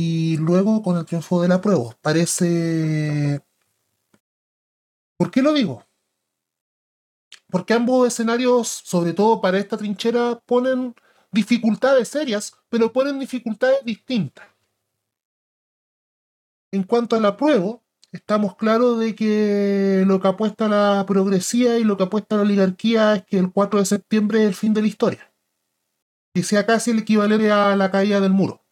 y 0.00 0.36
luego 0.36 0.80
con 0.80 0.96
el 0.96 1.04
triunfo 1.04 1.42
del 1.42 1.50
apruebo. 1.50 1.92
Parece... 2.00 3.40
¿Por 5.16 5.32
qué 5.32 5.42
lo 5.42 5.52
digo? 5.52 5.84
Porque 7.50 7.74
ambos 7.74 8.06
escenarios, 8.06 8.68
sobre 8.68 9.12
todo 9.12 9.40
para 9.40 9.58
esta 9.58 9.76
trinchera, 9.76 10.40
ponen 10.46 10.94
dificultades 11.32 12.08
serias, 12.08 12.54
pero 12.68 12.92
ponen 12.92 13.18
dificultades 13.18 13.84
distintas. 13.84 14.46
En 16.70 16.84
cuanto 16.84 17.16
al 17.16 17.24
apruebo, 17.24 17.82
estamos 18.12 18.54
claros 18.54 19.00
de 19.00 19.16
que 19.16 20.04
lo 20.06 20.20
que 20.20 20.28
apuesta 20.28 20.68
la 20.68 21.04
progresía 21.08 21.78
y 21.78 21.82
lo 21.82 21.96
que 21.96 22.04
apuesta 22.04 22.36
la 22.36 22.42
oligarquía 22.42 23.16
es 23.16 23.24
que 23.24 23.38
el 23.38 23.50
4 23.50 23.80
de 23.80 23.86
septiembre 23.86 24.42
es 24.42 24.46
el 24.46 24.54
fin 24.54 24.74
de 24.74 24.82
la 24.82 24.86
historia. 24.86 25.32
Que 26.32 26.44
sea 26.44 26.66
casi 26.66 26.92
el 26.92 27.00
equivalente 27.00 27.50
a 27.50 27.74
la 27.74 27.90
caída 27.90 28.20
del 28.20 28.30
muro. 28.30 28.67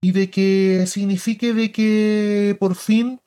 Y 0.00 0.12
de 0.12 0.30
que 0.30 0.86
signifique 0.86 1.52
de 1.54 1.72
que 1.72 2.56
por 2.60 2.76
fin, 2.76 3.20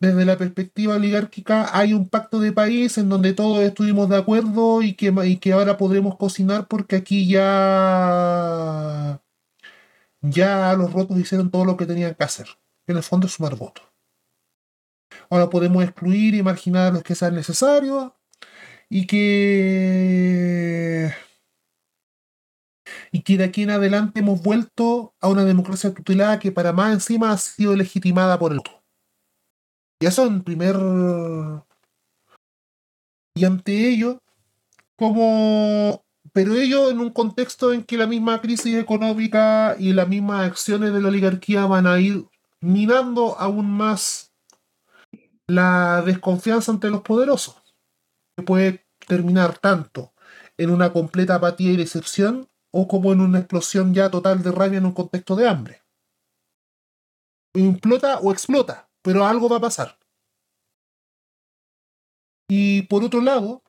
desde 0.00 0.24
la 0.24 0.36
perspectiva 0.36 0.96
oligárquica, 0.96 1.70
hay 1.76 1.94
un 1.94 2.08
pacto 2.08 2.40
de 2.40 2.52
país 2.52 2.98
en 2.98 3.08
donde 3.08 3.32
todos 3.34 3.60
estuvimos 3.60 4.08
de 4.08 4.16
acuerdo 4.16 4.82
y 4.82 4.94
que, 4.94 5.12
y 5.24 5.36
que 5.38 5.52
ahora 5.52 5.76
podremos 5.78 6.16
cocinar 6.16 6.66
porque 6.68 6.96
aquí 6.96 7.28
ya 7.28 9.22
ya 10.30 10.74
los 10.74 10.92
rotos 10.92 11.18
hicieron 11.18 11.50
todo 11.50 11.64
lo 11.64 11.76
que 11.76 11.86
tenían 11.86 12.14
que 12.14 12.24
hacer. 12.24 12.48
En 12.86 12.96
el 12.96 13.02
fondo 13.02 13.26
es 13.26 13.34
sumar 13.34 13.56
votos. 13.56 13.84
Ahora 15.30 15.50
podemos 15.50 15.82
excluir 15.84 16.34
y 16.34 16.42
marginar 16.42 16.88
a 16.88 16.90
los 16.90 17.02
que 17.02 17.14
sean 17.14 17.34
necesarios 17.34 18.12
y 18.88 19.06
que 19.06 20.05
y 23.16 23.22
que 23.22 23.38
de 23.38 23.44
aquí 23.44 23.62
en 23.62 23.70
adelante 23.70 24.20
hemos 24.20 24.42
vuelto 24.42 25.14
a 25.22 25.28
una 25.28 25.46
democracia 25.46 25.94
tutelada 25.94 26.38
que 26.38 26.52
para 26.52 26.74
más 26.74 26.92
encima 26.92 27.32
ha 27.32 27.38
sido 27.38 27.74
legitimada 27.74 28.38
por 28.38 28.52
el 28.52 28.58
voto. 28.58 28.82
Y 30.02 30.04
eso 30.04 30.26
en 30.26 30.42
primer 30.42 30.76
y 33.34 33.44
ante 33.46 33.88
ello 33.88 34.18
como 34.96 36.04
pero 36.34 36.56
ello 36.56 36.90
en 36.90 37.00
un 37.00 37.08
contexto 37.08 37.72
en 37.72 37.84
que 37.84 37.96
la 37.96 38.06
misma 38.06 38.42
crisis 38.42 38.76
económica 38.76 39.76
y 39.78 39.94
las 39.94 40.08
mismas 40.08 40.46
acciones 40.46 40.92
de 40.92 41.00
la 41.00 41.08
oligarquía 41.08 41.64
van 41.64 41.86
a 41.86 41.98
ir 41.98 42.26
minando 42.60 43.38
aún 43.38 43.70
más 43.70 44.34
la 45.46 46.02
desconfianza 46.02 46.70
ante 46.70 46.90
los 46.90 47.00
poderosos, 47.00 47.62
que 48.36 48.42
puede 48.42 48.86
terminar 49.06 49.56
tanto 49.56 50.12
en 50.58 50.68
una 50.68 50.92
completa 50.92 51.36
apatía 51.36 51.72
y 51.72 51.76
decepción 51.76 52.50
o 52.78 52.86
como 52.86 53.10
en 53.10 53.22
una 53.22 53.38
explosión 53.38 53.94
ya 53.94 54.10
total 54.10 54.42
de 54.42 54.52
rabia 54.52 54.78
en 54.78 54.84
un 54.84 54.92
contexto 54.92 55.34
de 55.34 55.48
hambre. 55.48 55.82
Implota 57.54 58.18
o 58.18 58.30
explota, 58.30 58.90
pero 59.00 59.24
algo 59.24 59.48
va 59.48 59.56
a 59.56 59.60
pasar. 59.60 59.98
Y 62.48 62.82
por 62.82 63.02
otro 63.02 63.22
lado, 63.22 63.62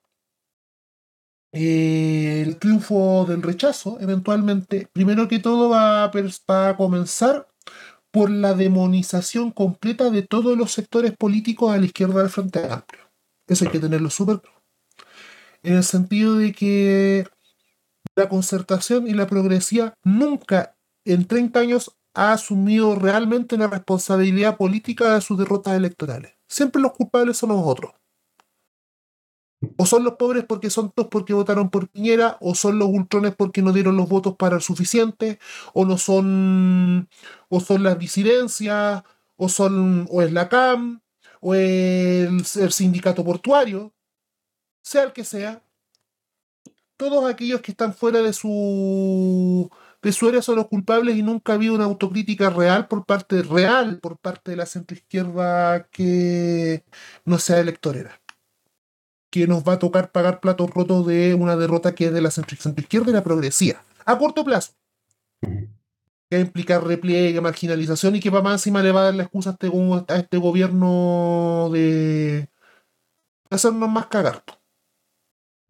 eh, 1.53 2.43
el 2.45 2.57
triunfo 2.59 3.25
del 3.25 3.41
rechazo, 3.41 3.97
eventualmente, 4.01 4.89
primero 4.91 5.29
que 5.29 5.39
todo 5.39 5.69
va 5.69 6.03
a, 6.03 6.11
va 6.51 6.69
a 6.69 6.75
comenzar 6.75 7.47
por 8.11 8.29
la 8.29 8.55
demonización 8.55 9.51
completa 9.51 10.09
de 10.09 10.23
todos 10.23 10.57
los 10.57 10.73
sectores 10.73 11.15
políticos 11.15 11.73
a 11.73 11.77
la 11.77 11.85
izquierda 11.85 12.19
del 12.19 12.29
Frente 12.29 12.59
Amplio. 12.69 13.09
Eso 13.47 13.63
hay 13.63 13.71
que 13.71 13.79
tenerlo 13.79 14.09
súper 14.09 14.41
claro. 14.41 14.61
En 15.63 15.75
el 15.77 15.83
sentido 15.85 16.35
de 16.35 16.51
que 16.51 17.25
la 18.17 18.27
concertación 18.29 19.07
y 19.07 19.13
la 19.13 19.27
progresía 19.27 19.93
nunca 20.03 20.75
en 21.05 21.25
30 21.25 21.59
años 21.59 21.95
ha 22.15 22.33
asumido 22.33 22.95
realmente 22.95 23.57
la 23.57 23.67
responsabilidad 23.67 24.57
política 24.57 25.13
de 25.13 25.21
sus 25.21 25.37
derrotas 25.37 25.75
electorales. 25.75 26.33
Siempre 26.49 26.81
los 26.81 26.93
culpables 26.93 27.37
son 27.37 27.49
los 27.49 27.61
otros. 27.63 27.93
O 29.77 29.85
son 29.85 30.03
los 30.03 30.15
pobres 30.15 30.45
porque 30.45 30.69
son 30.69 30.91
todos 30.91 31.09
porque 31.09 31.33
votaron 31.33 31.69
por 31.69 31.89
Piñera, 31.89 32.37
o 32.41 32.55
son 32.55 32.79
los 32.79 32.89
ultrones 32.89 33.35
porque 33.35 33.61
no 33.61 33.71
dieron 33.71 33.97
los 33.97 34.09
votos 34.09 34.35
para 34.35 34.55
el 34.55 34.61
suficiente, 34.61 35.39
o 35.73 35.85
no 35.85 35.97
son, 35.97 37.09
o 37.49 37.59
son 37.59 37.83
las 37.83 37.99
disidencias, 37.99 39.03
o 39.35 39.49
son, 39.49 40.07
o 40.09 40.21
es 40.23 40.31
la 40.31 40.49
CAM, 40.49 41.01
o 41.39 41.53
el, 41.53 42.43
el 42.59 42.71
sindicato 42.71 43.23
portuario, 43.23 43.93
sea 44.83 45.03
el 45.03 45.13
que 45.13 45.23
sea. 45.23 45.61
Todos 46.97 47.29
aquellos 47.29 47.61
que 47.61 47.71
están 47.71 47.93
fuera 47.93 48.21
de 48.21 48.33
su 48.33 49.69
de 50.01 50.11
su 50.11 50.27
área 50.27 50.41
son 50.41 50.57
los 50.57 50.67
culpables 50.67 51.15
y 51.15 51.23
nunca 51.23 51.53
ha 51.53 51.55
habido 51.55 51.75
una 51.75 51.85
autocrítica 51.85 52.49
real 52.49 52.87
por 52.87 53.05
parte 53.05 53.41
real 53.41 53.99
por 53.99 54.17
parte 54.17 54.51
de 54.51 54.57
la 54.57 54.65
centroizquierda 54.65 55.87
que 55.89 56.83
no 57.25 57.39
sea 57.39 57.59
electorera 57.59 58.19
que 59.29 59.47
nos 59.47 59.63
va 59.63 59.73
a 59.73 59.79
tocar 59.79 60.11
pagar 60.11 60.39
platos 60.39 60.69
rotos 60.69 61.05
de 61.05 61.33
una 61.33 61.55
derrota 61.55 61.93
que 61.95 62.05
es 62.07 62.13
de 62.13 62.21
la 62.21 62.31
centro, 62.31 62.55
izquierda 62.55 63.11
y 63.11 63.13
la 63.13 63.23
progresía. 63.23 63.83
A 64.05 64.17
corto 64.17 64.43
plazo. 64.43 64.73
Que 65.41 66.35
va 66.35 66.37
a 66.37 66.45
implicar 66.45 66.83
repliegue, 66.85 67.39
marginalización 67.41 68.15
y 68.15 68.19
que 68.19 68.31
para 68.31 68.43
más 68.43 68.53
encima 68.53 68.81
le 68.81 68.91
va 68.91 69.01
a 69.01 69.03
dar 69.05 69.15
la 69.15 69.23
excusa 69.23 69.51
a 69.51 69.53
este, 69.53 69.67
a 70.13 70.17
este 70.17 70.37
gobierno 70.37 71.69
de 71.71 72.49
hacernos 73.49 73.89
más 73.89 74.07
cagar. 74.07 74.43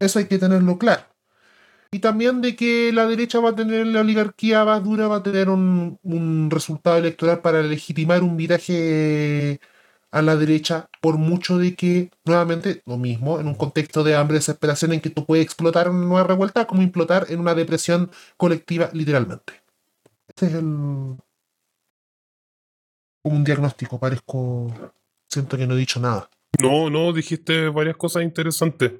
Eso 0.00 0.18
hay 0.18 0.26
que 0.26 0.38
tenerlo 0.38 0.78
claro. 0.78 1.02
Y 1.90 2.00
también 2.00 2.42
de 2.42 2.54
que 2.54 2.92
la 2.92 3.06
derecha 3.06 3.40
va 3.40 3.50
a 3.50 3.56
tener, 3.56 3.86
la 3.86 4.00
oligarquía 4.00 4.64
más 4.64 4.84
dura 4.84 5.08
va 5.08 5.16
a 5.16 5.22
tener 5.22 5.48
un, 5.48 5.98
un 6.02 6.50
resultado 6.50 6.98
electoral 6.98 7.40
para 7.40 7.62
legitimar 7.62 8.22
un 8.22 8.36
viraje 8.36 9.58
a 10.10 10.22
la 10.22 10.36
derecha, 10.36 10.88
por 11.00 11.18
mucho 11.18 11.58
de 11.58 11.74
que, 11.74 12.10
nuevamente, 12.24 12.82
lo 12.86 12.96
mismo, 12.96 13.40
en 13.40 13.46
un 13.46 13.54
contexto 13.54 14.02
de 14.04 14.16
hambre, 14.16 14.38
desesperación, 14.38 14.92
en 14.92 15.00
que 15.00 15.10
tú 15.10 15.24
puedes 15.26 15.44
explotar 15.44 15.90
una 15.90 16.06
nueva 16.06 16.24
revuelta, 16.26 16.66
como 16.66 16.82
implotar 16.82 17.26
en 17.28 17.40
una 17.40 17.54
depresión 17.54 18.10
colectiva, 18.36 18.90
literalmente. 18.92 19.54
Este 20.28 20.46
es 20.46 20.54
el. 20.54 21.16
como 23.22 23.36
un 23.36 23.44
diagnóstico, 23.44 23.98
parezco. 23.98 24.92
Siento 25.28 25.58
que 25.58 25.66
no 25.66 25.74
he 25.74 25.78
dicho 25.78 26.00
nada. 26.00 26.30
No, 26.60 26.88
no, 26.88 27.12
dijiste 27.12 27.68
varias 27.68 27.96
cosas 27.96 28.22
interesantes. 28.22 28.92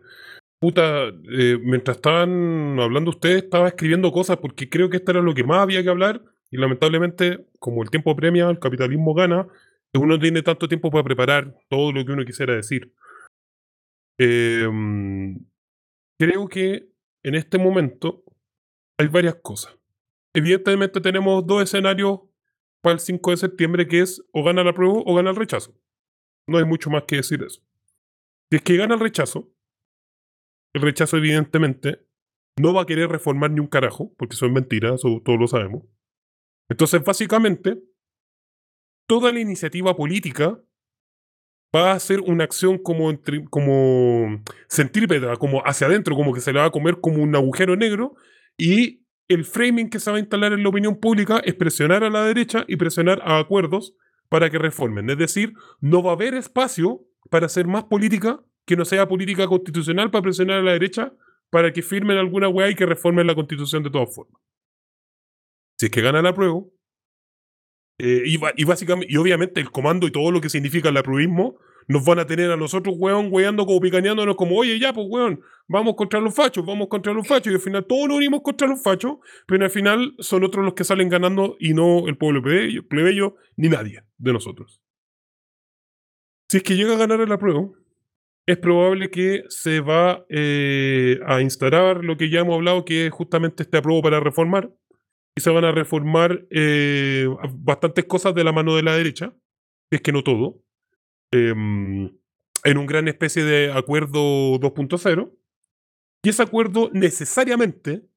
Puta, 0.61 1.09
eh, 1.09 1.59
mientras 1.63 1.99
estaban 1.99 2.79
hablando 2.81 3.11
ustedes, 3.11 3.45
estaba 3.45 3.69
escribiendo 3.69 4.11
cosas 4.11 4.39
porque 4.39 4.69
creo 4.69 4.91
que 4.91 4.97
esto 4.97 5.13
era 5.13 5.21
lo 5.23 5.35
que 5.35 5.45
más 5.45 5.61
había 5.61 5.83
que 5.83 5.89
hablar 5.89 6.23
y 6.51 6.57
lamentablemente, 6.57 7.47
como 7.61 7.83
el 7.83 7.91
tiempo 7.91 8.17
premia, 8.17 8.51
el 8.51 8.59
capitalismo 8.59 9.15
gana, 9.15 9.47
uno 9.95 10.07
no 10.07 10.19
tiene 10.19 10.43
tanto 10.43 10.69
tiempo 10.69 10.91
para 10.91 11.05
preparar 11.05 11.57
todo 11.69 11.93
lo 11.93 12.05
que 12.05 12.13
uno 12.13 12.25
quisiera 12.25 12.55
decir. 12.55 12.93
Eh, 14.19 14.67
creo 16.19 16.49
que 16.49 16.89
en 17.23 17.35
este 17.35 17.59
momento 17.59 18.25
hay 18.99 19.09
varias 19.09 19.37
cosas. 19.37 19.77
Evidentemente 20.35 21.01
tenemos 21.01 21.47
dos 21.47 21.63
escenarios 21.63 22.21
para 22.81 22.95
el 22.95 23.01
5 23.01 23.31
de 23.31 23.37
septiembre, 23.37 23.89
que 23.89 24.01
es 24.01 24.23
o 24.33 24.43
gana 24.43 24.65
la 24.65 24.73
prueba 24.73 25.03
o 25.05 25.15
gana 25.15 25.31
el 25.31 25.37
rechazo. 25.37 25.75
No 26.47 26.59
hay 26.59 26.65
mucho 26.65 26.91
más 26.91 27.05
que 27.05 27.17
decir 27.17 27.43
eso. 27.43 27.63
Si 28.51 28.57
es 28.57 28.63
que 28.63 28.77
gana 28.77 28.95
el 28.95 29.01
rechazo, 29.01 29.53
el 30.75 30.83
rechazo 30.83 31.17
evidentemente 31.17 32.07
no 32.59 32.75
va 32.75 32.83
a 32.83 32.87
querer 32.87 33.09
reformar 33.09 33.51
ni 33.51 33.61
un 33.61 33.67
carajo, 33.67 34.13
porque 34.17 34.35
eso 34.35 34.47
es 34.47 34.53
mentira, 34.53 34.95
eso 34.95 35.21
todos 35.25 35.39
lo 35.39 35.47
sabemos. 35.47 35.85
Entonces, 36.69 37.03
básicamente, 37.03 37.83
toda 39.07 39.33
la 39.33 39.41
iniciativa 39.41 39.97
política 39.97 40.61
va 41.75 41.93
a 41.93 42.01
ser 42.01 42.21
una 42.21 42.45
acción 42.45 42.79
como, 42.79 43.11
entre, 43.11 43.45
como 43.45 44.43
como 45.39 45.63
hacia 45.65 45.87
adentro, 45.87 46.17
como 46.17 46.33
que 46.33 46.41
se 46.41 46.53
le 46.53 46.61
va 46.61 46.67
a 46.67 46.71
comer 46.71 47.01
como 47.01 47.23
un 47.23 47.35
agujero 47.35 47.77
negro, 47.77 48.17
y 48.57 49.07
el 49.29 49.45
framing 49.45 49.91
que 49.91 50.01
se 50.01 50.11
va 50.11 50.17
a 50.17 50.21
instalar 50.21 50.53
en 50.53 50.63
la 50.63 50.69
opinión 50.69 50.97
pública 50.97 51.41
es 51.45 51.55
presionar 51.55 52.03
a 52.03 52.11
la 52.11 52.25
derecha 52.25 52.65
y 52.67 52.77
presionar 52.77 53.21
a 53.25 53.39
acuerdos 53.39 53.95
para 54.29 54.51
que 54.51 54.59
reformen. 54.59 55.09
Es 55.11 55.19
decir, 55.19 55.53
no 55.81 56.03
va 56.03 56.13
a 56.13 56.15
haber 56.15 56.35
espacio 56.35 57.07
para 57.31 57.47
hacer 57.47 57.67
más 57.67 57.85
política 57.85 58.43
que 58.69 58.77
no 58.77 58.85
sea 58.85 59.09
política 59.09 59.47
constitucional 59.47 60.11
para 60.11 60.23
presionar 60.23 60.59
a 60.59 60.63
la 60.63 60.73
derecha 60.73 61.13
para 61.51 61.73
que 61.73 61.81
firmen 61.81 62.19
alguna 62.19 62.49
weá 62.49 62.69
y 62.69 62.75
que 62.75 62.85
reformen 62.85 63.27
la 63.27 63.35
constitución 63.35 63.83
de 63.83 63.91
todas 63.91 64.15
formas. 64.15 64.41
Si 65.79 65.87
es 65.87 65.91
que 65.91 66.03
gana 66.03 66.21
la 66.21 66.35
prueba, 66.35 66.61
eh, 67.99 68.25
y, 68.27 68.65
básicamente, 68.65 69.11
y 69.11 69.17
obviamente 69.17 69.61
el 69.61 69.71
comando 69.71 70.07
y 70.07 70.13
todo 70.13 70.31
lo 70.31 70.41
que 70.41 70.51
significa 70.51 70.91
el 70.91 70.97
apruebismo 70.99 71.57
nos 71.89 72.05
van 72.05 72.19
a 72.19 72.27
tener 72.27 72.51
a 72.51 72.57
nosotros, 72.59 72.95
weón, 72.99 73.29
weando 73.31 73.65
como 73.65 73.81
picaneándonos 73.81 74.37
como, 74.37 74.57
oye, 74.57 74.79
ya, 74.79 74.93
pues, 74.93 75.07
weón, 75.09 75.41
vamos 75.67 75.95
contra 75.95 76.21
los 76.21 76.35
fachos, 76.35 76.67
vamos 76.67 76.89
contra 76.89 77.15
los 77.15 77.27
fachos, 77.27 77.51
y 77.51 77.55
al 77.55 77.63
final 77.63 77.87
todos 77.87 78.09
nos 78.09 78.19
unimos 78.19 78.43
contra 78.43 78.69
los 78.69 78.83
fachos, 78.83 79.17
pero 79.47 79.65
al 79.65 79.71
final 79.71 80.15
son 80.19 80.45
otros 80.45 80.63
los 80.63 80.75
que 80.75 80.85
salen 80.85 81.09
ganando 81.09 81.57
y 81.59 81.73
no 81.73 82.07
el 82.07 82.19
pueblo 82.19 82.43
plebeyo, 82.43 82.87
plebeyo 82.87 83.37
ni 83.57 83.71
nadie 83.71 84.05
de 84.19 84.33
nosotros. 84.35 84.83
Si 86.51 86.59
es 86.59 86.63
que 86.63 86.77
llega 86.77 86.95
a 86.95 86.99
ganar 86.99 87.21
el 87.23 87.33
apruebo, 87.33 87.75
es 88.49 88.57
probable 88.57 89.11
que 89.11 89.45
se 89.51 89.81
va 89.81 90.25
eh, 90.31 91.21
a 91.27 91.43
instalar 91.43 92.03
lo 92.03 92.17
que 92.17 92.31
ya 92.31 92.41
hemos 92.41 92.55
hablado, 92.55 92.87
que 92.87 93.07
es 93.07 93.13
justamente 93.13 93.63
este 93.63 93.77
apruebo 93.77 94.01
para 94.01 94.21
reformar, 94.21 94.73
y 95.37 95.43
se 95.43 95.51
van 95.51 95.67
a 95.67 95.71
reformar 95.73 96.47
eh, 96.51 97.29
bastantes 97.57 98.07
cosas 98.07 98.35
de 98.35 98.45
la 98.45 98.53
mano 98.53 98.75
de 98.75 98.83
la 98.83 98.97
derecha, 98.97 99.37
es 99.93 100.01
que 100.01 100.13
no 100.13 100.25
todo, 100.25 100.65
em, 101.31 102.11
en 102.65 102.79
un 102.79 102.87
gran 102.87 103.07
especie 103.07 103.45
de 103.45 103.71
acuerdo 103.71 104.59
2.0. 104.59 105.31
Y 106.25 106.31
ese 106.31 106.43
acuerdo 106.43 106.89
necesariamente, 106.95 108.09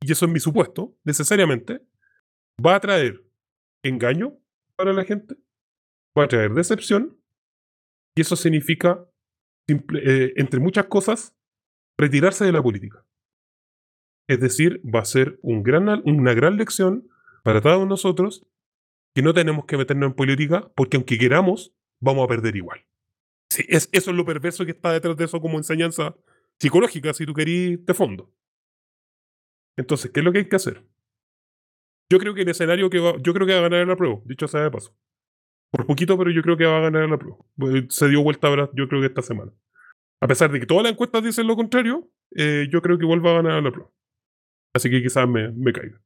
y 0.00 0.12
eso 0.12 0.24
es 0.24 0.30
mi 0.30 0.38
supuesto, 0.38 0.96
necesariamente, 1.02 1.80
va 2.64 2.76
a 2.76 2.80
traer 2.80 3.24
engaño 3.82 4.38
para 4.76 4.92
la 4.92 5.04
gente, 5.04 5.34
va 6.16 6.24
a 6.24 6.28
traer 6.28 6.52
decepción, 6.52 7.20
y 8.16 8.20
eso 8.20 8.36
significa, 8.36 9.04
eh, 9.68 10.32
entre 10.36 10.60
muchas 10.60 10.86
cosas, 10.86 11.36
retirarse 11.98 12.44
de 12.44 12.52
la 12.52 12.62
política. 12.62 13.04
Es 14.28 14.40
decir, 14.40 14.80
va 14.84 15.00
a 15.00 15.04
ser 15.04 15.38
un 15.42 15.62
gran, 15.62 15.88
una 16.04 16.34
gran 16.34 16.56
lección 16.56 17.08
para 17.42 17.60
todos 17.60 17.86
nosotros 17.86 18.46
que 19.14 19.22
no 19.22 19.34
tenemos 19.34 19.64
que 19.64 19.76
meternos 19.76 20.10
en 20.10 20.14
política 20.14 20.70
porque 20.74 20.96
aunque 20.96 21.18
queramos, 21.18 21.74
vamos 22.00 22.24
a 22.24 22.28
perder 22.28 22.56
igual. 22.56 22.86
Es, 23.68 23.88
eso 23.92 24.10
es 24.10 24.16
lo 24.16 24.24
perverso 24.24 24.64
que 24.64 24.70
está 24.70 24.92
detrás 24.92 25.16
de 25.16 25.24
eso 25.24 25.40
como 25.40 25.58
enseñanza 25.58 26.14
psicológica, 26.60 27.12
si 27.12 27.26
tú 27.26 27.34
querís, 27.34 27.84
de 27.84 27.94
fondo. 27.94 28.32
Entonces, 29.76 30.10
¿qué 30.10 30.20
es 30.20 30.24
lo 30.24 30.32
que 30.32 30.38
hay 30.38 30.48
que 30.48 30.56
hacer? 30.56 30.84
Yo 32.10 32.18
creo 32.18 32.34
que 32.34 32.42
el 32.42 32.48
escenario 32.48 32.90
que 32.90 32.98
va, 32.98 33.14
yo 33.20 33.32
creo 33.32 33.46
que 33.46 33.54
va 33.54 33.60
a 33.60 33.68
ganar 33.68 33.86
la 33.86 33.96
prueba, 33.96 34.20
dicho 34.24 34.46
sea 34.46 34.62
de 34.62 34.70
paso. 34.70 34.94
Por 35.70 35.86
poquito, 35.86 36.18
pero 36.18 36.30
yo 36.30 36.42
creo 36.42 36.56
que 36.56 36.64
va 36.64 36.78
a 36.78 36.90
ganar 36.90 37.08
la 37.08 37.18
prueba. 37.18 37.38
Se 37.88 38.08
dio 38.08 38.22
vuelta 38.22 38.48
ahora, 38.48 38.70
yo 38.74 38.88
creo 38.88 39.00
que 39.00 39.06
esta 39.06 39.22
semana. 39.22 39.52
A 40.20 40.26
pesar 40.26 40.50
de 40.50 40.60
que 40.60 40.66
todas 40.66 40.82
las 40.82 40.92
encuestas 40.92 41.22
dicen 41.22 41.46
lo 41.46 41.56
contrario, 41.56 42.10
eh, 42.36 42.68
yo 42.70 42.82
creo 42.82 42.98
que 42.98 43.04
igual 43.04 43.24
va 43.24 43.30
a 43.30 43.42
ganar 43.42 43.62
la 43.62 43.70
prueba. 43.70 43.90
Así 44.74 44.90
que 44.90 45.02
quizás 45.02 45.28
me, 45.28 45.50
me 45.52 45.72
caiga. 45.72 46.00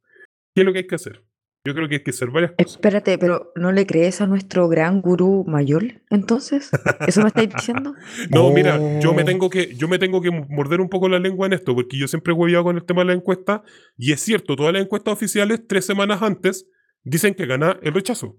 ¿Qué 0.55 0.63
es 0.63 0.67
lo 0.67 0.73
que 0.73 0.81
hay 0.81 0.87
que 0.87 0.95
hacer? 0.95 1.25
Yo 1.67 1.75
creo 1.75 1.89
que 1.89 1.95
hay 1.95 2.03
que 2.03 2.11
hacer 2.11 2.31
varias 2.31 2.53
cosas. 2.53 2.73
Espérate, 2.73 3.17
pero 3.17 3.51
¿no 3.57 3.73
le 3.73 3.87
crees 3.87 4.21
a 4.21 4.27
nuestro 4.27 4.69
gran 4.69 5.01
gurú 5.01 5.45
mayor 5.49 6.03
entonces? 6.11 6.71
¿Eso 7.07 7.23
me 7.23 7.29
estáis 7.29 7.49
diciendo? 7.55 7.95
no, 8.31 8.51
mira, 8.51 9.01
yo 9.01 9.15
me, 9.15 9.23
oh. 9.23 9.25
tengo 9.25 9.49
que, 9.49 9.75
yo 9.75 9.89
me 9.89 9.99
tengo 9.99 10.21
que 10.21 10.31
morder 10.31 10.83
un 10.83 10.91
poco 10.91 11.09
la 11.09 11.19
lengua 11.19 11.47
en 11.47 11.55
esto, 11.55 11.75
porque 11.75 11.97
yo 11.97 12.07
siempre 12.07 12.35
he 12.35 12.37
hueviado 12.37 12.65
con 12.65 12.77
el 12.77 12.85
tema 12.85 13.01
de 13.01 13.07
la 13.07 13.13
encuesta, 13.15 13.63
y 13.97 14.13
es 14.13 14.21
cierto, 14.21 14.57
todas 14.57 14.75
las 14.75 14.83
encuestas 14.83 15.15
oficiales, 15.15 15.67
tres 15.67 15.87
semanas 15.87 16.21
antes, 16.21 16.69
dicen 17.03 17.35
que 17.35 17.47
gana 17.47 17.79
el 17.83 17.95
rechazo. 17.95 18.39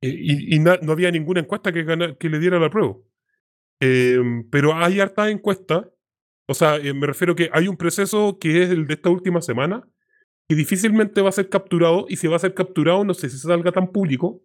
Y, 0.00 0.54
y, 0.54 0.58
no 0.60 0.92
había 0.92 1.10
ninguna 1.10 1.40
encuesta 1.40 1.72
que, 1.72 1.82
gana, 1.82 2.16
que 2.16 2.28
le 2.28 2.38
diera 2.38 2.58
la 2.58 2.70
prueba. 2.70 2.96
Em, 3.80 4.48
pero 4.48 4.74
hay 4.74 5.00
hartas 5.00 5.30
encuestas 5.30 5.86
o 6.50 6.54
sea, 6.54 6.76
eh, 6.76 6.94
me 6.94 7.06
refiero 7.06 7.36
que 7.36 7.50
hay 7.52 7.68
un 7.68 7.76
proceso 7.76 8.38
que 8.40 8.62
es 8.62 8.70
el 8.70 8.86
de 8.86 8.94
esta 8.94 9.10
última 9.10 9.42
semana, 9.42 9.86
que 10.48 10.56
difícilmente 10.56 11.20
va 11.20 11.28
a 11.28 11.32
ser 11.32 11.50
capturado, 11.50 12.06
y 12.08 12.16
si 12.16 12.26
va 12.26 12.36
a 12.36 12.38
ser 12.38 12.54
capturado, 12.54 13.04
no 13.04 13.12
sé 13.12 13.28
si 13.28 13.36
salga 13.36 13.70
tan 13.70 13.92
público, 13.92 14.42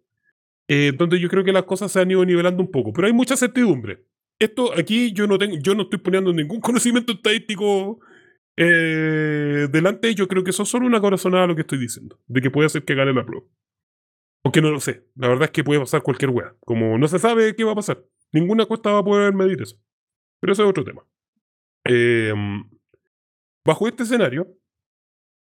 eh, 0.68 0.92
donde 0.96 1.18
yo 1.18 1.30
creo 1.30 1.44
que 1.44 1.52
las 1.52 1.64
cosas 1.64 1.90
se 1.90 2.00
han 2.00 2.10
ido 2.10 2.22
nivelando 2.24 2.62
un 2.62 2.70
poco. 2.70 2.92
Pero 2.92 3.06
hay 3.06 3.14
mucha 3.14 3.38
certidumbre. 3.38 4.04
Esto 4.38 4.78
aquí 4.78 5.12
yo 5.12 5.26
no 5.26 5.38
tengo, 5.38 5.56
yo 5.58 5.74
no 5.74 5.84
estoy 5.84 5.98
poniendo 5.98 6.30
ningún 6.32 6.60
conocimiento 6.60 7.12
estadístico 7.14 8.00
eh, 8.56 9.66
delante, 9.72 10.14
yo 10.14 10.28
creo 10.28 10.44
que 10.44 10.50
eso 10.50 10.64
es 10.64 10.68
solo 10.68 10.86
una 10.86 11.00
corazonada 11.00 11.46
lo 11.46 11.54
que 11.54 11.62
estoy 11.62 11.78
diciendo, 11.78 12.20
de 12.26 12.40
que 12.42 12.50
puede 12.50 12.68
ser 12.68 12.84
que 12.84 12.94
gane 12.94 13.14
la 13.14 13.24
prueba. 13.24 13.46
Aunque 14.44 14.60
no 14.60 14.70
lo 14.70 14.80
sé. 14.80 15.06
La 15.16 15.28
verdad 15.28 15.44
es 15.44 15.50
que 15.50 15.64
puede 15.64 15.80
pasar 15.80 16.02
cualquier 16.02 16.30
wea. 16.30 16.54
Como 16.60 16.98
no 16.98 17.08
se 17.08 17.18
sabe 17.18 17.56
qué 17.56 17.64
va 17.64 17.72
a 17.72 17.76
pasar. 17.76 18.04
Ninguna 18.32 18.64
encuesta 18.64 18.92
va 18.92 18.98
a 18.98 19.04
poder 19.04 19.32
medir 19.34 19.62
eso. 19.62 19.80
Pero 20.40 20.52
eso 20.52 20.62
es 20.62 20.68
otro 20.68 20.84
tema. 20.84 21.06
Em, 21.84 22.68
bajo 23.64 23.88
este 23.88 24.02
escenario, 24.02 24.46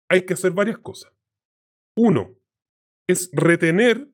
hay 0.09 0.25
que 0.25 0.35
hacer 0.35 0.53
varias 0.53 0.79
cosas. 0.79 1.13
Uno, 1.97 2.37
es 3.09 3.31
retener, 3.33 4.09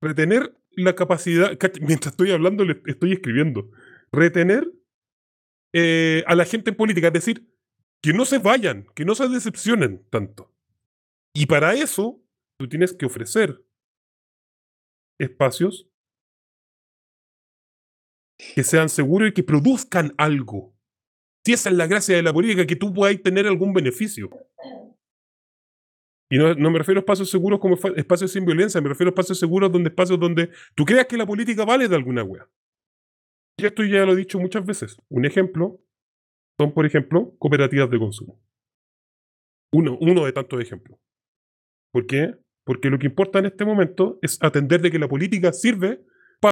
retener 0.00 0.56
la 0.72 0.94
capacidad, 0.94 1.50
mientras 1.80 2.12
estoy 2.12 2.30
hablando, 2.30 2.64
le 2.64 2.80
estoy 2.86 3.12
escribiendo, 3.12 3.70
retener 4.12 4.70
eh, 5.72 6.22
a 6.26 6.34
la 6.34 6.44
gente 6.44 6.70
en 6.70 6.76
política, 6.76 7.08
es 7.08 7.12
decir, 7.12 7.48
que 8.00 8.12
no 8.12 8.24
se 8.24 8.38
vayan, 8.38 8.86
que 8.94 9.04
no 9.04 9.14
se 9.14 9.28
decepcionen 9.28 10.04
tanto. 10.10 10.52
Y 11.32 11.46
para 11.46 11.74
eso, 11.74 12.23
tú 12.64 12.68
tienes 12.70 12.94
que 12.94 13.04
ofrecer 13.04 13.62
espacios 15.20 15.86
que 18.54 18.64
sean 18.64 18.88
seguros 18.88 19.28
y 19.28 19.32
que 19.32 19.42
produzcan 19.42 20.14
algo. 20.16 20.74
Si 21.44 21.52
esa 21.52 21.68
es 21.68 21.76
la 21.76 21.86
gracia 21.86 22.16
de 22.16 22.22
la 22.22 22.32
política, 22.32 22.66
que 22.66 22.76
tú 22.76 22.92
puedas 22.92 23.20
tener 23.22 23.46
algún 23.46 23.74
beneficio. 23.74 24.30
Y 26.30 26.38
no, 26.38 26.70
me 26.70 26.78
refiero 26.78 26.98
a 26.98 27.02
espacios 27.02 27.30
seguros 27.30 27.60
como 27.60 27.76
espacios 27.96 28.32
sin 28.32 28.46
violencia, 28.46 28.80
me 28.80 28.88
refiero 28.88 29.10
a 29.10 29.12
espacios 29.12 29.38
seguros 29.38 29.70
donde 29.70 29.90
espacios 29.90 30.18
donde 30.18 30.50
tú 30.74 30.84
creas 30.84 31.06
que 31.06 31.18
la 31.18 31.26
política 31.26 31.64
vale 31.64 31.86
de 31.86 31.94
alguna 31.94 32.24
wea. 32.24 32.48
Y 33.58 33.66
esto 33.66 33.84
ya 33.84 34.04
lo 34.04 34.14
he 34.14 34.16
dicho 34.16 34.40
muchas 34.40 34.64
veces. 34.64 34.96
Un 35.10 35.26
ejemplo 35.26 35.80
son, 36.58 36.72
por 36.72 36.86
ejemplo, 36.86 37.36
cooperativas 37.38 37.90
de 37.90 37.98
consumo. 37.98 38.40
Uno, 39.72 39.98
uno 40.00 40.24
de 40.24 40.32
tantos 40.32 40.60
ejemplos. 40.60 40.98
¿Por 41.92 42.06
qué? 42.06 42.34
Porque 42.64 42.90
lo 42.90 42.98
que 42.98 43.06
importa 43.06 43.38
en 43.38 43.46
este 43.46 43.64
momento 43.64 44.18
es 44.22 44.42
atender 44.42 44.80
de 44.80 44.90
que 44.90 44.98
la 44.98 45.08
política 45.08 45.52
sirve 45.52 46.04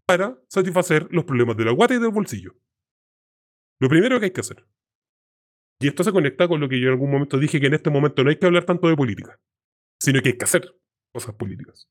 para 0.07 0.39
satisfacer 0.49 1.07
los 1.11 1.25
problemas 1.25 1.57
de 1.57 1.65
la 1.65 1.73
guata 1.73 1.95
y 1.95 1.99
del 1.99 2.11
bolsillo. 2.11 2.55
Lo 3.81 3.89
primero 3.89 4.19
que 4.19 4.27
hay 4.27 4.31
que 4.31 4.41
hacer. 4.41 4.65
Y 5.81 5.89
esto 5.89 6.05
se 6.05 6.13
conecta 6.13 6.47
con 6.47 6.61
lo 6.61 6.69
que 6.69 6.79
yo 6.79 6.87
en 6.87 6.93
algún 6.93 7.11
momento 7.11 7.39
dije 7.39 7.61
que 7.61 7.67
en 7.67 7.75
este 7.75 7.91
momento 7.91 8.23
no 8.23 8.31
hay 8.31 8.39
que 8.39 8.47
hablar 8.47 8.65
tanto 8.65 8.89
de 8.89 8.95
política, 8.95 9.41
sino 9.99 10.21
que 10.23 10.31
hay 10.31 10.39
que 10.39 10.45
hacer 10.45 10.73
cosas 11.13 11.35
políticas. 11.35 11.89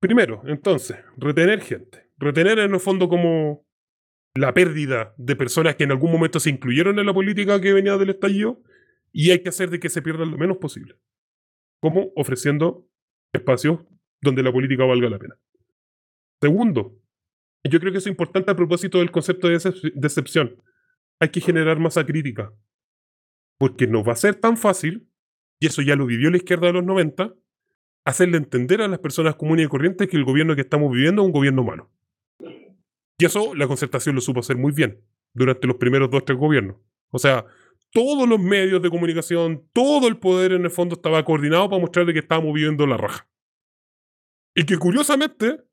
Primero, 0.00 0.42
entonces, 0.46 0.98
retener 1.16 1.60
gente. 1.62 2.10
Retener 2.18 2.58
en 2.60 2.72
el 2.72 2.80
fondo 2.80 3.08
como 3.08 3.66
la 4.34 4.54
pérdida 4.54 5.14
de 5.16 5.34
personas 5.34 5.76
que 5.76 5.84
en 5.84 5.90
algún 5.90 6.12
momento 6.12 6.38
se 6.38 6.50
incluyeron 6.50 6.98
en 6.98 7.06
la 7.06 7.14
política 7.14 7.60
que 7.60 7.72
venía 7.72 7.96
del 7.96 8.10
estallido 8.10 8.62
y 9.12 9.30
hay 9.30 9.42
que 9.42 9.48
hacer 9.48 9.70
de 9.70 9.80
que 9.80 9.88
se 9.88 10.02
pierdan 10.02 10.30
lo 10.30 10.38
menos 10.38 10.58
posible. 10.58 10.96
Como 11.86 12.10
ofreciendo 12.16 12.84
espacios 13.32 13.78
donde 14.20 14.42
la 14.42 14.50
política 14.50 14.84
valga 14.84 15.08
la 15.08 15.20
pena. 15.20 15.38
Segundo, 16.42 16.98
yo 17.62 17.78
creo 17.78 17.92
que 17.92 17.98
es 17.98 18.08
importante 18.08 18.50
a 18.50 18.56
propósito 18.56 18.98
del 18.98 19.12
concepto 19.12 19.46
de 19.46 19.60
decepción. 19.94 20.60
Hay 21.20 21.28
que 21.28 21.40
generar 21.40 21.78
masa 21.78 22.04
crítica. 22.04 22.52
Porque 23.56 23.86
no 23.86 24.02
va 24.02 24.14
a 24.14 24.16
ser 24.16 24.34
tan 24.34 24.56
fácil, 24.56 25.08
y 25.60 25.68
eso 25.68 25.80
ya 25.80 25.94
lo 25.94 26.06
vivió 26.06 26.28
la 26.28 26.38
izquierda 26.38 26.66
de 26.66 26.72
los 26.72 26.84
90, 26.84 27.32
hacerle 28.04 28.38
entender 28.38 28.82
a 28.82 28.88
las 28.88 28.98
personas 28.98 29.36
comunes 29.36 29.66
y 29.66 29.68
corrientes 29.68 30.08
que 30.08 30.16
el 30.16 30.24
gobierno 30.24 30.56
que 30.56 30.62
estamos 30.62 30.90
viviendo 30.90 31.22
es 31.22 31.26
un 31.26 31.32
gobierno 31.32 31.62
malo. 31.62 31.92
Y 33.16 33.26
eso 33.26 33.54
la 33.54 33.68
concertación 33.68 34.16
lo 34.16 34.20
supo 34.20 34.40
hacer 34.40 34.56
muy 34.56 34.72
bien. 34.72 35.04
durante 35.32 35.68
los 35.68 35.76
primeros 35.76 36.10
dos, 36.10 36.24
tres 36.24 36.36
gobiernos. 36.36 36.78
O 37.12 37.20
sea, 37.20 37.46
todos 37.96 38.28
los 38.28 38.38
medios 38.38 38.82
de 38.82 38.90
comunicación, 38.90 39.70
todo 39.72 40.06
el 40.06 40.18
poder 40.18 40.52
en 40.52 40.64
el 40.66 40.70
fondo 40.70 40.96
estaba 40.96 41.24
coordinado 41.24 41.70
para 41.70 41.80
mostrarle 41.80 42.12
que 42.12 42.18
estábamos 42.18 42.52
viviendo 42.52 42.86
la 42.86 42.98
raja. 42.98 43.26
Y 44.54 44.66
que 44.66 44.76
curiosamente, 44.76 45.64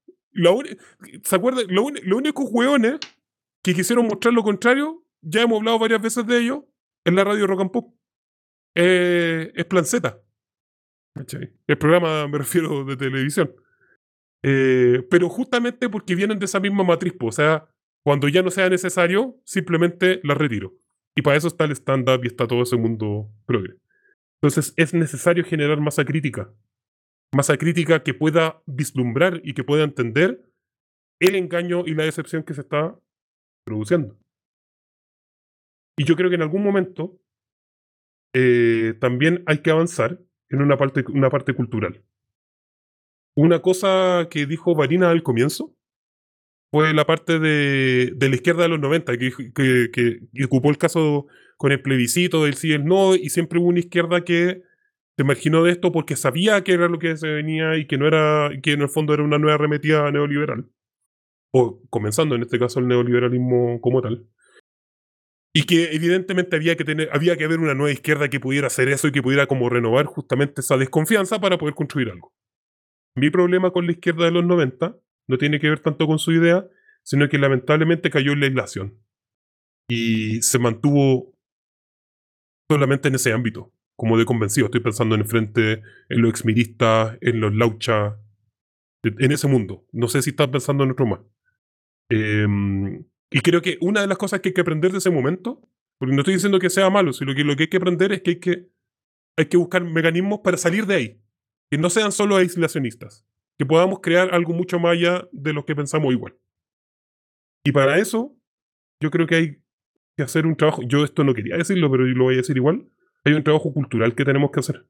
¿se 1.22 1.36
acuerdan? 1.36 1.66
Lo 1.68 1.90
Los 1.90 2.18
únicos 2.18 2.48
hueones 2.50 3.02
que 3.62 3.74
quisieron 3.74 4.08
mostrar 4.08 4.34
lo 4.34 4.42
contrario, 4.42 5.06
ya 5.20 5.42
hemos 5.42 5.60
hablado 5.60 5.80
varias 5.80 6.02
veces 6.02 6.26
de 6.26 6.40
ellos, 6.40 6.60
en 7.04 7.18
la 7.18 7.26
radio 7.26 7.46
Rock 7.46 7.60
and 7.60 7.72
Pop. 7.72 7.94
Eh, 8.74 9.52
es 9.54 9.66
Plan 9.66 9.84
Z. 9.84 10.18
¿Cachai? 11.16 11.52
El 11.68 11.78
programa, 11.78 12.26
me 12.30 12.38
refiero, 12.38 12.86
de 12.86 12.96
televisión. 12.96 13.54
Eh, 14.44 15.06
pero 15.10 15.28
justamente 15.28 15.90
porque 15.90 16.16
vienen 16.16 16.40
de 16.40 16.46
esa 16.46 16.62
misma 16.62 16.86
matriz, 16.86 17.16
o 17.20 17.32
sea, 17.34 17.68
cuando 18.02 18.30
ya 18.30 18.42
no 18.42 18.50
sea 18.50 18.70
necesario, 18.70 19.42
simplemente 19.44 20.22
la 20.24 20.36
retiro. 20.36 20.74
Y 21.16 21.22
para 21.22 21.38
eso 21.38 21.48
está 21.48 21.66
el 21.66 21.72
stand-up 21.72 22.24
y 22.24 22.28
está 22.28 22.48
todo 22.48 22.64
ese 22.64 22.78
mundo 22.78 23.30
progre. 23.46 23.76
Entonces 24.42 24.74
es 24.78 24.94
necesario 24.94 25.44
generar 25.44 25.80
masa 25.80 26.04
crítica. 26.04 26.54
Masa 27.34 27.58
crítica 27.58 28.04
que 28.04 28.14
pueda 28.14 28.62
vislumbrar 28.66 29.42
y 29.44 29.54
que 29.54 29.64
pueda 29.64 29.84
entender 29.84 30.44
el 31.20 31.36
engaño 31.36 31.84
y 31.86 31.94
la 31.94 32.04
decepción 32.04 32.44
que 32.44 32.54
se 32.54 32.62
está 32.62 32.98
produciendo. 33.66 34.18
Y 35.98 36.06
yo 36.06 36.16
creo 36.16 36.30
que 36.30 36.36
en 36.36 36.42
algún 36.42 36.64
momento 36.64 37.20
eh, 38.36 38.96
también 39.00 39.44
hay 39.46 39.60
que 39.60 39.72
avanzar 39.72 40.20
en 40.50 40.62
una 40.62 40.78
parte, 40.78 41.04
una 41.10 41.30
parte 41.30 41.54
cultural. 41.54 42.04
Una 43.36 43.62
cosa 43.62 44.28
que 44.30 44.46
dijo 44.46 44.76
Varina 44.76 45.10
al 45.10 45.24
comienzo 45.24 45.76
fue 46.74 46.92
la 46.92 47.06
parte 47.06 47.38
de, 47.38 48.14
de 48.16 48.30
la 48.30 48.36
izquierda 48.36 48.64
de 48.64 48.70
los 48.70 48.80
90, 48.80 49.16
que, 49.20 49.32
que, 49.54 49.92
que- 49.94 50.44
ocupó 50.46 50.72
el 50.72 50.80
caso 50.80 51.28
con 51.56 51.72
el 51.72 51.80
plebiscito 51.84 52.44
del 52.46 52.56
sí 52.56 52.70
y 52.70 52.72
el 52.74 52.84
no, 52.86 53.14
y 53.14 53.30
siempre 53.30 53.60
hubo 53.60 53.68
una 53.68 53.78
izquierda 53.78 54.24
que 54.26 54.64
se 55.16 55.24
marginó 55.24 55.64
de 55.64 55.72
esto 55.72 55.92
porque 55.92 56.16
sabía 56.16 56.64
que 56.64 56.74
era 56.74 56.88
lo 56.88 56.98
que 56.98 57.16
se 57.16 57.28
venía 57.28 57.78
y 57.78 57.86
que 57.86 58.00
no 58.00 58.08
era, 58.08 58.50
que 58.64 58.72
en 58.72 58.82
el 58.82 58.90
fondo 58.90 59.14
era 59.14 59.22
una 59.22 59.38
nueva 59.38 59.54
arremetida 59.54 60.10
neoliberal. 60.12 60.66
O 61.54 61.80
comenzando 61.92 62.34
en 62.34 62.42
este 62.42 62.58
caso 62.58 62.80
el 62.80 62.88
neoliberalismo 62.88 63.80
como 63.80 64.02
tal. 64.02 64.28
Y 65.54 65.68
que 65.68 65.92
evidentemente 65.94 66.56
había 66.56 66.76
que 66.76 66.86
tener, 66.86 67.08
había 67.14 67.38
que 67.38 67.44
haber 67.44 67.60
una 67.60 67.76
nueva 67.76 67.92
izquierda 67.92 68.30
que 68.30 68.40
pudiera 68.40 68.66
hacer 68.66 68.90
eso 68.90 69.08
y 69.08 69.12
que 69.12 69.22
pudiera 69.22 69.46
como 69.46 69.70
renovar 69.70 70.08
justamente 70.08 70.62
esa 70.62 70.78
desconfianza 70.78 71.40
para 71.40 71.60
poder 71.60 71.76
construir 71.76 72.10
algo. 72.10 72.34
Mi 73.16 73.30
problema 73.30 73.70
con 73.70 73.86
la 73.86 73.92
izquierda 73.92 74.26
de 74.26 74.32
los 74.32 74.44
90 74.44 74.98
no 75.28 75.38
tiene 75.38 75.60
que 75.60 75.70
ver 75.70 75.80
tanto 75.80 76.08
con 76.08 76.20
su 76.20 76.32
idea, 76.32 76.68
sino 77.04 77.30
que 77.30 77.38
lamentablemente 77.38 78.10
cayó 78.10 78.34
en 78.34 78.40
la 78.40 78.46
aislación. 78.48 79.00
Y 79.90 80.42
se 80.42 80.60
mantuvo 80.60 81.34
solamente 82.70 83.10
en 83.10 83.16
ese 83.16 83.34
ámbito, 83.34 83.74
como 83.96 84.18
de 84.18 84.26
convencido. 84.26 84.66
Estoy 84.66 84.82
pensando 84.82 85.16
en 85.16 85.22
el 85.22 85.28
frente, 85.28 85.82
en 86.10 86.22
los 86.22 86.30
exmiristas, 86.32 87.18
en 87.22 87.40
los 87.40 87.54
lauchas, 87.54 88.16
en 89.04 89.32
ese 89.32 89.48
mundo. 89.48 89.86
No 89.92 90.08
sé 90.08 90.22
si 90.22 90.32
estás 90.32 90.48
pensando 90.48 90.84
en 90.84 90.92
otro 90.92 91.06
más. 91.06 91.20
Em, 92.10 93.06
y 93.30 93.42
creo 93.42 93.62
que 93.62 93.78
una 93.82 94.02
de 94.02 94.08
las 94.08 94.18
cosas 94.18 94.40
que 94.40 94.50
hay 94.50 94.54
que 94.54 94.62
aprender 94.62 94.92
de 94.92 95.00
ese 95.00 95.10
momento, 95.10 95.62
porque 95.98 96.16
no 96.16 96.22
estoy 96.22 96.36
diciendo 96.36 96.60
que 96.60 96.70
sea 96.70 96.90
malo, 96.90 97.14
sino 97.14 97.36
que 97.36 97.44
lo 97.44 97.56
que 97.56 97.64
hay 97.64 97.70
que 97.70 97.78
aprender 97.78 98.12
es 98.14 98.22
que 98.22 98.32
hay 98.32 98.40
que, 98.40 98.70
hay 99.38 99.46
que 99.46 99.58
buscar 99.58 99.84
mecanismos 99.84 100.40
para 100.44 100.58
salir 100.58 100.86
de 100.86 100.96
ahí. 100.96 101.22
Que 101.70 101.78
no 101.78 101.90
sean 101.90 102.12
solo 102.12 102.36
aislacionistas. 102.36 103.26
Que 103.64 103.68
podamos 103.68 104.02
crear 104.02 104.36
algo 104.36 104.52
mucho 104.52 104.78
más 104.78 104.92
allá 104.92 105.26
de 105.32 105.54
lo 105.54 105.64
que 105.64 105.74
pensamos 105.74 106.12
igual. 106.12 106.36
Y 107.66 107.72
para 107.72 107.98
eso, 107.98 108.36
yo 109.02 109.10
creo 109.10 109.26
que 109.26 109.36
hay 109.36 109.64
que 110.18 110.24
hacer 110.24 110.46
un 110.46 110.58
trabajo. 110.58 110.82
Yo 110.86 111.06
esto 111.06 111.24
no 111.24 111.34
quería 111.34 111.56
decirlo, 111.56 111.90
pero 111.90 112.04
lo 112.04 112.26
voy 112.26 112.34
a 112.34 112.38
decir 112.40 112.58
igual. 112.58 112.90
Hay 113.24 113.32
un 113.32 113.44
trabajo 113.46 113.74
cultural 113.74 114.16
que 114.16 114.26
tenemos 114.26 114.52
que 114.52 114.60
hacer. 114.60 114.86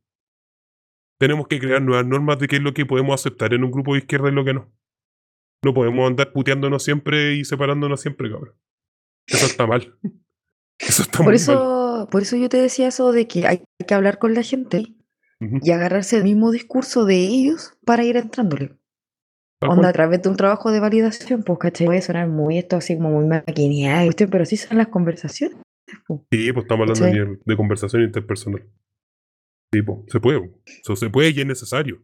Tenemos 1.20 1.48
que 1.48 1.60
crear 1.60 1.84
nuevas 1.84 2.08
normas 2.08 2.40
de 2.40 2.48
qué 2.48 2.56
es 2.56 2.64
lo 2.64 2.74
que 2.74 2.84
podemos 2.88 3.14
aceptar 3.14 3.54
en 3.54 3.64
un 3.64 3.70
grupo 3.70 3.94
de 3.94 4.00
izquierda 4.00 4.30
y 4.30 4.32
lo 4.32 4.44
que 4.44 4.56
no. 4.56 4.74
No 5.64 5.76
podemos 5.76 6.10
andar 6.10 6.34
puteándonos 6.34 6.82
siempre 6.84 7.36
y 7.36 7.46
separándonos 7.46 8.02
siempre, 8.02 8.32
cabrón. 8.32 8.56
Eso 9.28 9.46
está 9.46 9.68
mal. 9.68 10.00
Eso 10.80 11.04
está 11.04 11.20
Por 11.20 11.26
muy 11.28 11.34
mal. 11.34 11.36
eso, 11.36 12.08
por 12.10 12.24
eso 12.24 12.38
yo 12.38 12.50
te 12.50 12.58
decía 12.58 12.88
eso 12.88 13.12
de 13.12 13.28
que 13.28 13.46
hay 13.46 13.64
que 13.88 13.94
hablar 13.94 14.18
con 14.18 14.34
la 14.34 14.42
gente 14.42 14.96
Y 15.62 15.72
agarrarse 15.72 16.18
el 16.18 16.24
mismo 16.24 16.52
discurso 16.52 17.06
de 17.06 17.16
ellos 17.18 17.74
para 17.86 18.04
ir 18.04 18.18
entrándole. 18.18 18.78
Onda, 19.62 19.90
a 19.90 19.94
través 19.94 20.22
de 20.22 20.30
un 20.30 20.36
trabajo 20.36 20.72
de 20.72 20.80
validación, 20.82 21.44
pues, 21.44 21.58
¿cachai? 21.60 21.88
Puede 21.88 22.02
sonar 22.02 22.28
muy 22.28 22.58
esto 22.58 22.76
así 22.76 22.96
como 22.96 23.12
muy 23.12 23.26
maquineado, 23.26 24.06
¿viste? 24.08 24.28
pero 24.28 24.46
sí 24.46 24.58
son 24.58 24.78
las 24.78 24.88
conversaciones. 24.90 25.58
po. 26.06 26.26
Sí, 26.32 26.52
pues 26.52 26.66
estamos 26.66 26.90
hablando 26.90 27.06
de, 27.34 27.38
de 27.46 27.56
conversación 27.58 28.02
interpersonal. 28.04 28.64
Sí, 29.72 29.82
pues, 29.82 30.00
se 30.10 30.20
puede. 30.20 30.52
Eso 30.82 30.96
se 30.98 31.10
puede 31.10 31.30
y 31.30 31.40
es 31.40 31.46
necesario. 31.46 32.04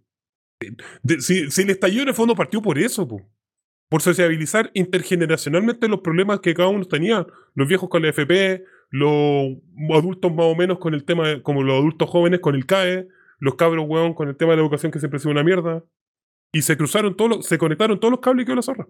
De- 1.04 1.20
si, 1.22 1.52
si 1.52 1.62
el 1.64 1.70
estallido 1.70 2.04
en 2.04 2.10
el 2.10 2.14
fondo 2.16 2.34
partió 2.36 2.62
por 2.62 2.80
eso, 2.80 3.08
po. 3.08 3.30
por 3.90 4.02
sociabilizar 4.02 4.72
intergeneracionalmente 4.74 5.88
los 5.90 6.00
problemas 6.00 6.40
que 6.40 6.54
cada 6.54 6.70
uno 6.70 6.86
tenía. 6.86 7.28
Los 7.56 7.68
viejos 7.68 7.90
con 7.90 8.02
la 8.04 8.10
FP, 8.10 8.64
los 8.90 9.58
adultos 9.94 10.34
más 10.34 10.46
o 10.46 10.56
menos 10.56 10.80
con 10.80 10.94
el 10.94 11.04
tema, 11.04 11.28
de- 11.28 11.42
como 11.44 11.62
los 11.64 11.76
adultos 11.78 12.10
jóvenes 12.10 12.40
con 12.40 12.56
el 12.56 12.66
CAE, 12.66 13.08
los 13.40 13.56
cabros 13.56 13.86
hueón 13.88 14.14
con 14.14 14.28
el 14.28 14.38
tema 14.38 14.52
de 14.52 14.58
la 14.58 14.64
educación 14.64 14.92
que 14.92 15.00
siempre 15.00 15.18
ha 15.18 15.20
sido 15.20 15.32
una 15.32 15.44
mierda. 15.44 15.84
Y 16.52 16.62
se 16.64 16.78
cruzaron 16.78 17.16
todos 17.16 17.30
los, 17.30 17.46
se 17.46 17.58
conectaron 17.58 18.00
todos 18.00 18.12
los 18.12 18.20
cables 18.22 18.44
y 18.44 18.46
quedó 18.46 18.56
la 18.56 18.62
zorra. 18.62 18.88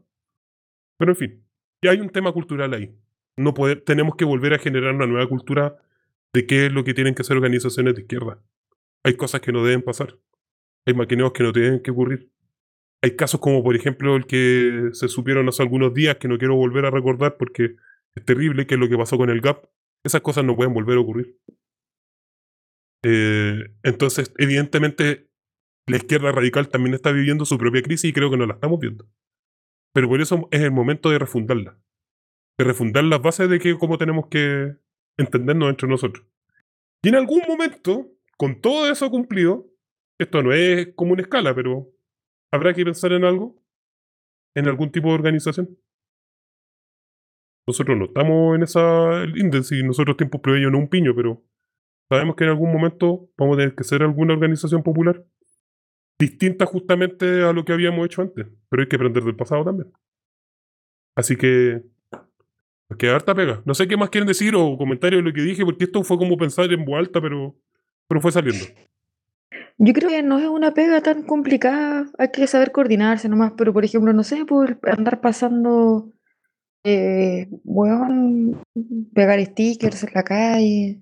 Pero 0.98 1.12
en 1.12 1.16
fin, 1.16 1.44
ya 1.82 1.92
hay 1.92 2.00
un 2.00 2.10
tema 2.10 2.32
cultural 2.32 2.74
ahí. 2.74 2.96
No 3.38 3.54
poder, 3.54 3.82
tenemos 3.82 4.16
que 4.16 4.26
volver 4.26 4.54
a 4.54 4.60
generar 4.60 4.94
una 4.94 5.08
nueva 5.08 5.28
cultura 5.28 5.78
de 6.34 6.46
qué 6.46 6.66
es 6.66 6.72
lo 6.72 6.84
que 6.84 6.94
tienen 6.94 7.16
que 7.16 7.22
hacer 7.22 7.38
organizaciones 7.38 7.96
de 7.96 8.02
izquierda. 8.02 8.42
Hay 9.04 9.16
cosas 9.16 9.42
que 9.42 9.52
no 9.52 9.64
deben 9.64 9.82
pasar. 9.82 10.18
Hay 10.86 10.94
maquineos 10.94 11.32
que 11.34 11.44
no 11.44 11.54
tienen 11.54 11.82
que 11.82 11.92
ocurrir. 11.92 12.32
Hay 13.02 13.16
casos 13.16 13.40
como, 13.40 13.64
por 13.64 13.76
ejemplo, 13.76 14.16
el 14.16 14.26
que 14.26 14.90
se 14.92 15.08
supieron 15.08 15.48
hace 15.48 15.64
algunos 15.64 15.94
días, 15.94 16.18
que 16.18 16.28
no 16.28 16.38
quiero 16.38 16.56
volver 16.56 16.86
a 16.86 16.92
recordar 16.92 17.38
porque 17.38 17.76
es 18.16 18.26
terrible, 18.26 18.68
que 18.68 18.76
es 18.76 18.80
lo 18.80 18.90
que 18.90 18.98
pasó 18.98 19.18
con 19.18 19.30
el 19.30 19.42
GAP. 19.42 19.66
Esas 20.04 20.22
cosas 20.22 20.44
no 20.44 20.56
pueden 20.56 20.74
volver 20.74 20.98
a 20.98 21.02
ocurrir. 21.02 21.38
Eh, 23.04 23.76
entonces, 23.84 24.34
evidentemente, 24.38 25.30
la 25.88 25.98
izquierda 25.98 26.32
radical 26.32 26.70
también 26.70 26.94
está 26.94 27.12
viviendo 27.12 27.46
su 27.46 27.58
propia 27.58 27.82
crisis 27.82 28.10
y 28.10 28.14
creo 28.14 28.30
que 28.30 28.38
no 28.38 28.46
la 28.46 28.56
estamos 28.56 28.80
viendo. 28.80 29.08
Pero 29.94 30.08
por 30.08 30.22
eso 30.22 30.48
es 30.52 30.62
el 30.62 30.72
momento 30.72 31.10
de 31.10 31.20
refundarla. 31.20 31.80
De 32.58 32.66
refundar 32.66 33.04
las 33.06 33.22
bases 33.22 33.50
de 33.50 33.60
que 33.60 33.78
cómo 33.78 33.98
tenemos 33.98 34.28
que 34.28 34.76
entendernos 35.18 35.70
entre 35.70 35.88
nosotros. 35.88 36.26
Y 37.04 37.10
en 37.10 37.16
algún 37.16 37.42
momento, 37.48 38.12
con 38.38 38.62
todo 38.62 38.92
eso 38.92 39.10
cumplido, 39.10 39.68
esto 40.20 40.44
no 40.44 40.54
es 40.54 40.94
como 40.96 41.14
una 41.14 41.22
escala, 41.22 41.56
pero 41.56 41.90
habrá 42.52 42.74
que 42.74 42.84
pensar 42.84 43.14
en 43.14 43.24
algo, 43.24 43.62
en 44.56 44.68
algún 44.68 44.92
tipo 44.92 45.08
de 45.08 45.16
organización. 45.16 45.78
Nosotros 47.68 47.98
no 47.98 48.06
estamos 48.06 48.56
en 48.56 48.64
esa 48.64 49.24
índice 49.36 49.82
nosotros 49.84 50.18
tiempos 50.18 50.42
plebeyos 50.42 50.72
no 50.72 50.80
un 50.80 50.90
piño, 50.90 51.14
pero 51.16 51.44
sabemos 52.10 52.36
que 52.36 52.44
en 52.44 52.50
algún 52.50 52.72
momento 52.74 53.30
vamos 53.38 53.56
a 53.56 53.60
tener 53.60 53.76
que 53.76 53.84
ser 53.84 54.02
alguna 54.02 54.34
organización 54.34 54.84
popular 54.84 55.24
distinta 56.20 56.66
justamente 56.66 57.44
a 57.44 57.54
lo 57.54 57.64
que 57.64 57.72
habíamos 57.72 58.06
hecho 58.06 58.22
antes, 58.22 58.46
pero 58.68 58.84
hay 58.84 58.90
que 58.90 58.98
aprender 58.98 59.24
del 59.24 59.38
pasado 59.38 59.64
también. 59.64 59.90
Así 61.16 61.38
que 61.38 61.82
queda 62.98 63.16
harta 63.16 63.34
pega. 63.34 63.62
No 63.66 63.74
sé 63.74 63.88
qué 63.88 63.96
más 63.96 64.10
quieren 64.10 64.28
decir 64.28 64.56
o 64.56 64.78
comentarios 64.78 65.24
de 65.24 65.30
lo 65.30 65.34
que 65.34 65.42
dije, 65.42 65.64
porque 65.64 65.86
esto 65.86 66.04
fue 66.04 66.18
como 66.18 66.38
pensar 66.38 66.72
en 66.72 66.84
voz 66.84 67.00
alta, 67.00 67.22
pero, 67.22 67.56
pero 68.08 68.20
fue 68.20 68.32
saliendo. 68.32 68.66
Yo 69.78 69.94
creo 69.94 70.10
que 70.10 70.24
no 70.24 70.40
es 70.40 70.48
una 70.48 70.74
pega 70.74 71.02
tan 71.02 71.24
complicada, 71.24 72.10
hay 72.18 72.32
que 72.32 72.48
saber 72.48 72.74
coordinarse 72.74 73.30
nomás, 73.30 73.54
pero 73.58 73.72
por 73.72 73.86
ejemplo, 73.86 74.12
no 74.12 74.24
sé, 74.24 74.46
por 74.46 74.78
andar 74.84 75.22
pasando, 75.22 76.12
eh, 76.84 77.48
weón, 77.64 78.62
pegar 79.14 79.40
stickers 79.46 80.04
en 80.04 80.10
la 80.14 80.24
calle, 80.24 81.00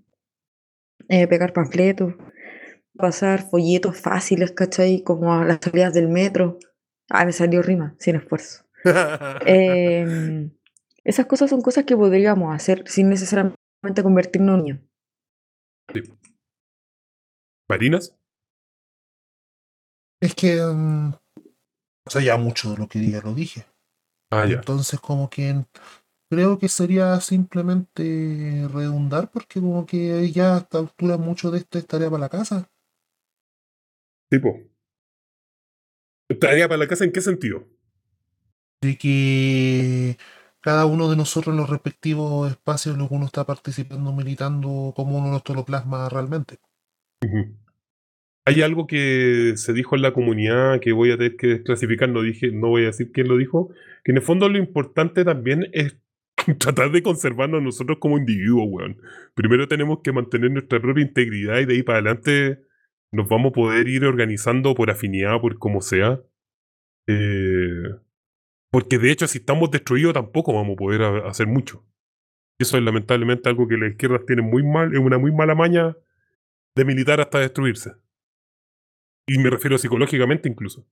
eh, 1.10 1.28
pegar 1.28 1.54
panfletos, 1.54 2.14
pasar 2.98 3.50
folletos 3.50 4.00
fáciles, 4.00 4.52
¿cachai? 4.52 5.04
Como 5.04 5.34
a 5.34 5.46
las 5.46 5.60
salidas 5.62 5.94
del 5.94 6.08
metro. 6.08 6.60
Ah, 7.10 7.26
me 7.26 7.32
salió 7.32 7.62
rima, 7.62 7.96
sin 8.00 8.16
esfuerzo. 8.16 8.64
Em, 9.46 10.52
esas 11.04 11.26
cosas 11.26 11.50
son 11.50 11.62
cosas 11.62 11.86
que 11.86 11.96
podríamos 11.96 12.54
hacer 12.54 12.84
sin 12.88 13.10
necesariamente 13.10 14.04
convertirnos 14.04 14.60
en 14.60 14.64
niños. 14.64 14.80
¿Marinas? 17.70 18.16
Es 20.22 20.36
que. 20.36 20.62
mm, 20.62 21.14
o 22.06 22.10
sea, 22.10 22.22
ya 22.22 22.38
mucho 22.38 22.72
de 22.72 22.78
lo 22.78 22.88
que 22.88 23.00
diga 23.00 23.22
lo 23.22 23.34
dije. 23.34 23.66
Ah, 24.32 24.46
ya. 24.46 24.56
Entonces, 24.56 25.00
como 25.00 25.30
que 25.30 25.66
creo 26.30 26.60
que 26.60 26.70
sería 26.70 27.20
simplemente 27.22 28.68
redundar, 28.74 29.32
porque 29.32 29.60
como 29.60 29.86
que 29.86 30.30
ya 30.32 30.56
a 30.56 30.58
esta 30.60 30.80
altura 30.80 31.18
mucho 31.18 31.52
de 31.52 31.60
esto 31.60 31.78
es 31.78 31.88
tarea 31.88 32.10
para 32.10 32.22
la 32.22 32.30
casa. 32.30 32.70
Tipo. 34.30 34.60
¿Tarea 36.40 36.68
para 36.68 36.80
la 36.80 36.88
casa 36.88 37.06
en 37.06 37.12
qué 37.12 37.22
sentido? 37.22 37.64
De 38.82 38.98
que 38.98 40.18
cada 40.60 40.86
uno 40.86 41.10
de 41.10 41.16
nosotros 41.16 41.54
en 41.54 41.62
los 41.62 41.70
respectivos 41.70 42.52
espacios 42.52 42.94
en 42.94 43.00
los 43.00 43.10
que 43.10 43.16
uno 43.16 43.26
está 43.26 43.46
participando, 43.46 44.12
militando, 44.12 44.94
cómo 44.96 45.18
uno 45.18 45.38
esto 45.38 45.54
lo 45.54 45.64
plasma 45.64 46.10
realmente. 46.10 46.58
Hay 48.46 48.62
algo 48.62 48.86
que 48.86 49.54
se 49.56 49.74
dijo 49.74 49.96
en 49.96 50.02
la 50.02 50.14
comunidad 50.14 50.80
que 50.80 50.92
voy 50.92 51.12
a 51.12 51.18
tener 51.18 51.38
que 51.38 51.48
desclasificar, 51.48 52.10
no 52.10 52.22
dije, 52.22 52.52
no 52.52 52.68
voy 52.68 52.84
a 52.84 52.88
decir 52.88 53.12
quién 53.12 53.28
lo 53.28 53.38
dijo, 53.38 53.70
que 54.04 54.12
en 54.12 54.18
el 54.18 54.24
fondo 54.24 54.50
lo 54.50 54.58
importante 54.58 55.24
también 55.24 55.70
es 55.72 55.98
tratar 56.60 56.92
de 56.92 57.04
conservarnos 57.04 57.62
nosotros 57.62 57.98
como 58.00 58.18
individuos, 58.18 58.66
weón. 58.70 59.02
Primero 59.36 59.68
tenemos 59.68 60.00
que 60.04 60.12
mantener 60.12 60.52
nuestra 60.52 60.80
propia 60.82 61.04
integridad 61.04 61.60
y 61.60 61.66
de 61.66 61.74
ahí 61.76 61.84
para 61.84 62.00
adelante 62.00 62.60
nos 63.12 63.28
vamos 63.30 63.50
a 63.52 63.54
poder 63.54 63.88
ir 63.88 64.06
organizando 64.06 64.76
por 64.76 64.90
afinidad, 64.92 65.40
por 65.42 65.58
como 65.60 65.82
sea. 65.82 66.22
Eh, 67.08 67.96
porque 68.72 68.98
de 68.98 69.12
hecho, 69.12 69.28
si 69.28 69.40
estamos 69.40 69.72
destruidos, 69.72 70.14
tampoco 70.14 70.54
vamos 70.54 70.74
a 70.74 70.78
poder 70.78 71.02
a- 71.04 71.28
hacer 71.30 71.48
mucho. 71.48 71.86
Eso 72.60 72.78
es 72.78 72.84
lamentablemente 72.84 73.50
algo 73.50 73.68
que 73.68 73.78
las 73.78 73.92
izquierdas 73.92 74.26
tienen 74.26 74.46
muy 74.46 74.64
mal, 74.64 74.94
es 74.94 75.00
una 75.00 75.18
muy 75.18 75.32
mala 75.32 75.56
maña 75.56 75.96
de 76.76 76.86
militar 76.86 77.22
hasta 77.22 77.40
destruirse. 77.40 77.94
Y 79.28 79.38
me 79.40 79.50
refiero 79.50 79.78
psicológicamente 79.78 80.50
incluso. 80.50 80.88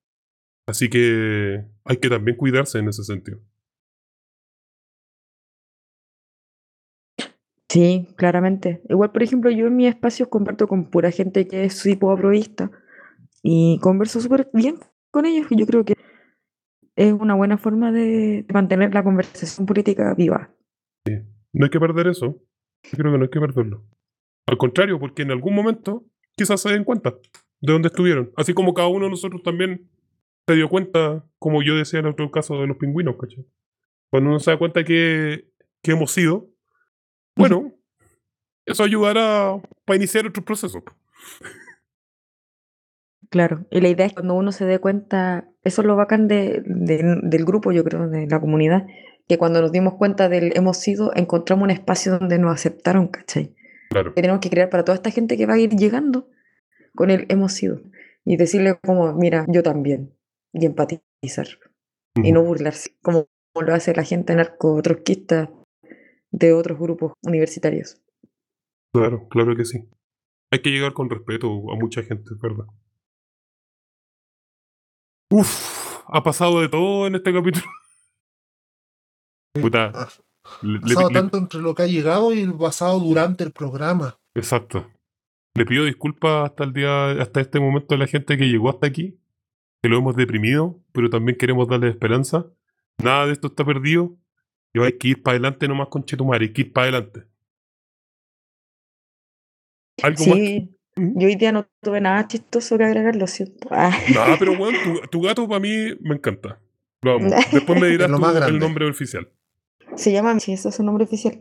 Así 0.67 0.89
que 0.89 1.63
hay 1.85 1.97
que 1.97 2.09
también 2.09 2.37
cuidarse 2.37 2.79
en 2.79 2.89
ese 2.89 3.03
sentido. 3.03 3.39
Sí, 7.75 8.07
claramente. 8.15 8.81
Igual, 8.87 9.11
por 9.11 9.21
ejemplo, 9.21 9.51
yo 9.51 9.67
en 9.67 9.75
mis 9.75 9.89
espacios 9.89 10.29
comparto 10.29 10.65
con 10.65 10.89
pura 10.89 11.11
gente 11.11 11.45
que 11.45 11.65
es 11.65 11.83
tipo 11.83 12.09
aprobista 12.09 12.71
y 13.43 13.79
converso 13.81 14.21
súper 14.21 14.49
bien 14.53 14.77
con 15.11 15.25
ellos. 15.25 15.47
Yo 15.49 15.65
creo 15.65 15.83
que 15.83 15.97
es 16.95 17.11
una 17.11 17.35
buena 17.35 17.57
forma 17.57 17.91
de 17.91 18.45
mantener 18.53 18.93
la 18.93 19.03
conversación 19.03 19.65
política 19.65 20.13
viva. 20.13 20.55
No 21.51 21.65
hay 21.65 21.69
que 21.69 21.81
perder 21.81 22.07
eso. 22.07 22.41
Yo 22.83 22.97
creo 22.97 23.11
que 23.11 23.17
no 23.17 23.23
hay 23.25 23.29
que 23.29 23.41
perderlo. 23.41 23.83
Al 24.47 24.57
contrario, 24.57 24.97
porque 24.97 25.23
en 25.23 25.31
algún 25.31 25.53
momento 25.53 26.05
quizás 26.37 26.61
se 26.61 26.69
den 26.69 26.85
cuenta 26.85 27.15
de 27.59 27.73
dónde 27.73 27.89
estuvieron. 27.89 28.31
Así 28.37 28.53
como 28.53 28.73
cada 28.73 28.87
uno 28.87 29.03
de 29.03 29.11
nosotros 29.11 29.43
también 29.43 29.89
se 30.47 30.55
dio 30.55 30.69
cuenta, 30.69 31.25
como 31.39 31.61
yo 31.61 31.75
decía 31.75 31.99
en 31.99 32.05
otro 32.05 32.31
caso 32.31 32.57
de 32.61 32.67
los 32.67 32.77
pingüinos, 32.77 33.17
¿cachai? 33.17 33.45
Cuando 34.09 34.29
uno 34.29 34.39
se 34.39 34.51
da 34.51 34.57
cuenta 34.57 34.85
que, 34.85 35.51
que 35.83 35.91
hemos 35.91 36.11
sido, 36.11 36.54
bueno, 37.35 37.73
eso 38.65 38.83
ayudará 38.83 39.61
para 39.85 39.97
iniciar 39.97 40.25
otros 40.27 40.45
procesos. 40.45 40.83
Claro, 43.29 43.65
y 43.71 43.81
la 43.81 43.89
idea 43.89 44.05
es 44.05 44.11
que 44.13 44.15
cuando 44.17 44.35
uno 44.35 44.51
se 44.51 44.65
dé 44.65 44.79
cuenta, 44.79 45.49
eso 45.63 45.81
es 45.81 45.87
lo 45.87 45.95
bacán 45.95 46.27
de, 46.27 46.61
de- 46.65 47.19
del 47.23 47.43
grupo, 47.45 47.71
yo 47.71 47.83
creo, 47.83 48.07
de 48.07 48.27
la 48.27 48.39
comunidad, 48.39 48.85
que 49.27 49.37
cuando 49.37 49.61
nos 49.61 49.71
dimos 49.71 49.95
cuenta 49.95 50.29
del 50.29 50.55
hemos 50.55 50.77
sido, 50.77 51.11
encontramos 51.15 51.63
un 51.63 51.71
espacio 51.71 52.17
donde 52.17 52.37
nos 52.37 52.53
aceptaron, 52.53 53.07
¿cachai? 53.07 53.55
Claro. 53.89 54.13
que 54.13 54.21
tenemos 54.21 54.41
que 54.41 54.49
crear 54.49 54.69
para 54.69 54.83
toda 54.83 54.95
esta 54.95 55.11
gente 55.11 55.37
que 55.37 55.45
va 55.45 55.53
a 55.53 55.57
ir 55.59 55.69
llegando 55.71 56.29
con 56.95 57.11
el 57.11 57.25
hemos 57.29 57.53
sido. 57.53 57.81
Y 58.23 58.37
decirle 58.37 58.77
como, 58.83 59.13
mira, 59.13 59.45
yo 59.47 59.61
también. 59.63 60.13
Y 60.53 60.65
empatizar. 60.65 61.47
Y 62.15 62.31
no 62.31 62.43
burlarse, 62.43 62.95
como 63.01 63.27
lo 63.59 63.73
hace 63.73 63.93
la 63.93 64.03
gente 64.03 64.35
narcotrotskista 64.35 65.51
de 66.37 66.53
otros 66.53 66.77
grupos 66.79 67.13
universitarios. 67.23 67.97
Claro, 68.93 69.27
claro 69.29 69.55
que 69.55 69.65
sí. 69.65 69.87
Hay 70.51 70.61
que 70.61 70.69
llegar 70.69 70.93
con 70.93 71.09
respeto 71.09 71.47
a 71.71 71.75
mucha 71.75 72.01
gente, 72.03 72.33
es 72.33 72.39
verdad. 72.41 72.65
Uf, 75.31 75.99
ha 76.07 76.23
pasado 76.23 76.61
de 76.61 76.69
todo 76.69 77.07
en 77.07 77.15
este 77.15 77.33
capítulo. 77.33 77.65
Puta. 79.61 79.85
Ha 79.93 80.09
le- 80.61 80.73
le- 80.73 80.79
pasado 80.81 81.09
le- 81.09 81.13
tanto 81.13 81.37
entre 81.37 81.61
lo 81.61 81.73
que 81.73 81.83
ha 81.83 81.87
llegado 81.87 82.33
y 82.33 82.41
el 82.41 82.53
pasado 82.55 82.99
durante 82.99 83.43
el 83.43 83.51
programa. 83.51 84.17
exacto. 84.35 84.89
Le 85.57 85.65
pido 85.65 85.85
disculpas 85.85 86.49
hasta 86.49 86.65
el 86.65 86.73
día, 86.73 87.11
hasta 87.11 87.39
este 87.39 87.61
momento 87.61 87.95
a 87.95 87.97
la 87.97 88.07
gente 88.07 88.37
que 88.37 88.49
llegó 88.49 88.69
hasta 88.69 88.87
aquí, 88.87 89.17
que 89.81 89.87
lo 89.87 89.97
hemos 89.99 90.13
deprimido, 90.17 90.81
pero 90.91 91.09
también 91.09 91.37
queremos 91.37 91.69
darle 91.69 91.87
esperanza. 91.87 92.45
Nada 93.01 93.25
de 93.27 93.31
esto 93.31 93.47
está 93.47 93.63
perdido. 93.63 94.17
Y 94.75 94.79
hay 94.83 94.97
que 94.97 95.07
ir 95.07 95.23
para 95.23 95.35
adelante 95.35 95.69
nomás 95.69 95.87
con 95.87 96.03
Chetumare, 96.03 96.47
hay 96.47 96.51
que 96.51 96.63
ir 96.63 96.73
para 96.73 96.89
adelante. 96.89 97.23
¿Algo 100.03 100.25
más? 100.25 100.35
Sí, 100.35 100.77
yo 100.97 101.27
hoy 101.27 101.35
día 101.35 101.53
no 101.53 101.65
tuve 101.81 102.01
nada 102.01 102.27
chistoso 102.27 102.77
que 102.77 102.83
agregar, 102.83 103.15
lo 103.15 103.25
siento. 103.25 103.69
Ah, 103.71 103.97
No, 104.13 104.37
pero 104.37 104.51
weón, 104.59 104.75
tu, 104.83 104.99
tu 105.07 105.21
gato 105.21 105.47
para 105.47 105.61
mí 105.61 105.95
me 106.01 106.15
encanta. 106.15 106.59
Lo 107.01 107.13
amo. 107.13 107.29
Después 107.53 107.79
me 107.79 107.87
dirás 107.87 108.09
más 108.09 108.35
el 108.49 108.59
nombre 108.59 108.85
oficial. 108.89 109.31
se 109.95 110.11
llama 110.11 110.33
Michi, 110.33 110.51
ese 110.51 110.67
es 110.67 110.75
su 110.75 110.83
nombre 110.83 111.05
oficial. 111.05 111.37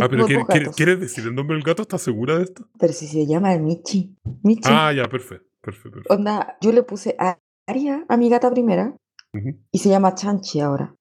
Ah, 0.00 0.06
pero 0.08 0.24
¿quieres, 0.26 0.46
gatos, 0.46 0.76
decir 0.76 1.24
el 1.26 1.34
nombre 1.34 1.56
del 1.56 1.64
gato? 1.64 1.82
¿Estás 1.82 2.02
segura 2.02 2.38
de 2.38 2.44
esto? 2.44 2.68
pero 2.78 2.92
si 2.92 3.08
se 3.08 3.26
llama 3.26 3.56
Michi. 3.58 4.14
Michi. 4.44 4.62
Ah, 4.66 4.92
ya, 4.92 5.08
perfecto. 5.08 5.48
Perfecto. 5.60 5.90
perfecto. 5.90 6.14
Onda, 6.14 6.56
yo 6.60 6.70
le 6.70 6.84
puse 6.84 7.16
a 7.18 7.36
Aria 7.66 8.04
a 8.08 8.16
mi 8.16 8.28
gata 8.28 8.48
primera 8.48 8.96
y 9.72 9.78
se 9.78 9.88
llama 9.88 10.14
Chanchi 10.14 10.60
ahora. 10.60 10.94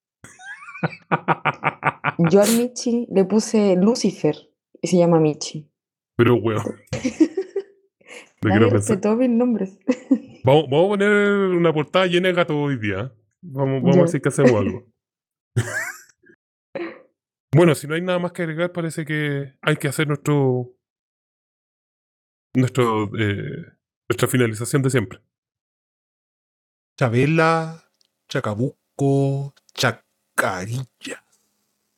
Yo 2.32 2.42
al 2.42 2.58
Michi 2.58 3.08
le 3.12 3.26
puse 3.26 3.76
Lucifer 3.76 4.36
y 4.82 4.88
se 4.88 4.98
llama 4.98 5.20
Michi. 5.20 5.70
pero 6.18 6.36
weón. 6.36 6.64
Pensar. 8.42 8.72
respetó 8.72 9.16
mis 9.16 9.30
nombres. 9.30 9.78
Vamos, 10.44 10.66
vamos 10.70 10.86
a 10.86 10.90
poner 10.90 11.12
una 11.56 11.72
portada 11.72 12.08
llena 12.08 12.30
de 12.30 12.34
gatos 12.34 12.56
hoy 12.58 12.78
día. 12.80 13.14
Vamos, 13.44 13.82
vamos 13.84 13.92
a 13.92 13.98
Ya. 13.98 14.02
ver 14.02 14.10
si 14.10 14.18
es 14.18 14.24
que 14.24 14.30
hacemos 14.30 14.52
algo. 14.54 14.88
bueno, 17.56 17.76
si 17.76 17.88
no 17.88 17.96
hay 17.96 18.02
nada 18.02 18.18
más 18.20 18.32
que 18.32 18.42
agregar, 18.44 18.72
parece 18.72 19.06
que 19.06 19.54
hay 19.62 19.76
que 19.78 19.88
hacer 19.88 20.08
nuestro. 20.08 20.74
nuestro 22.56 23.06
eh, 23.20 23.66
nuestra 24.10 24.28
finalización 24.28 24.82
de 24.82 24.90
siempre. 24.90 25.20
Chabela, 27.00 27.84
Chacabuco, 28.30 29.54
Carinha. 30.36 30.86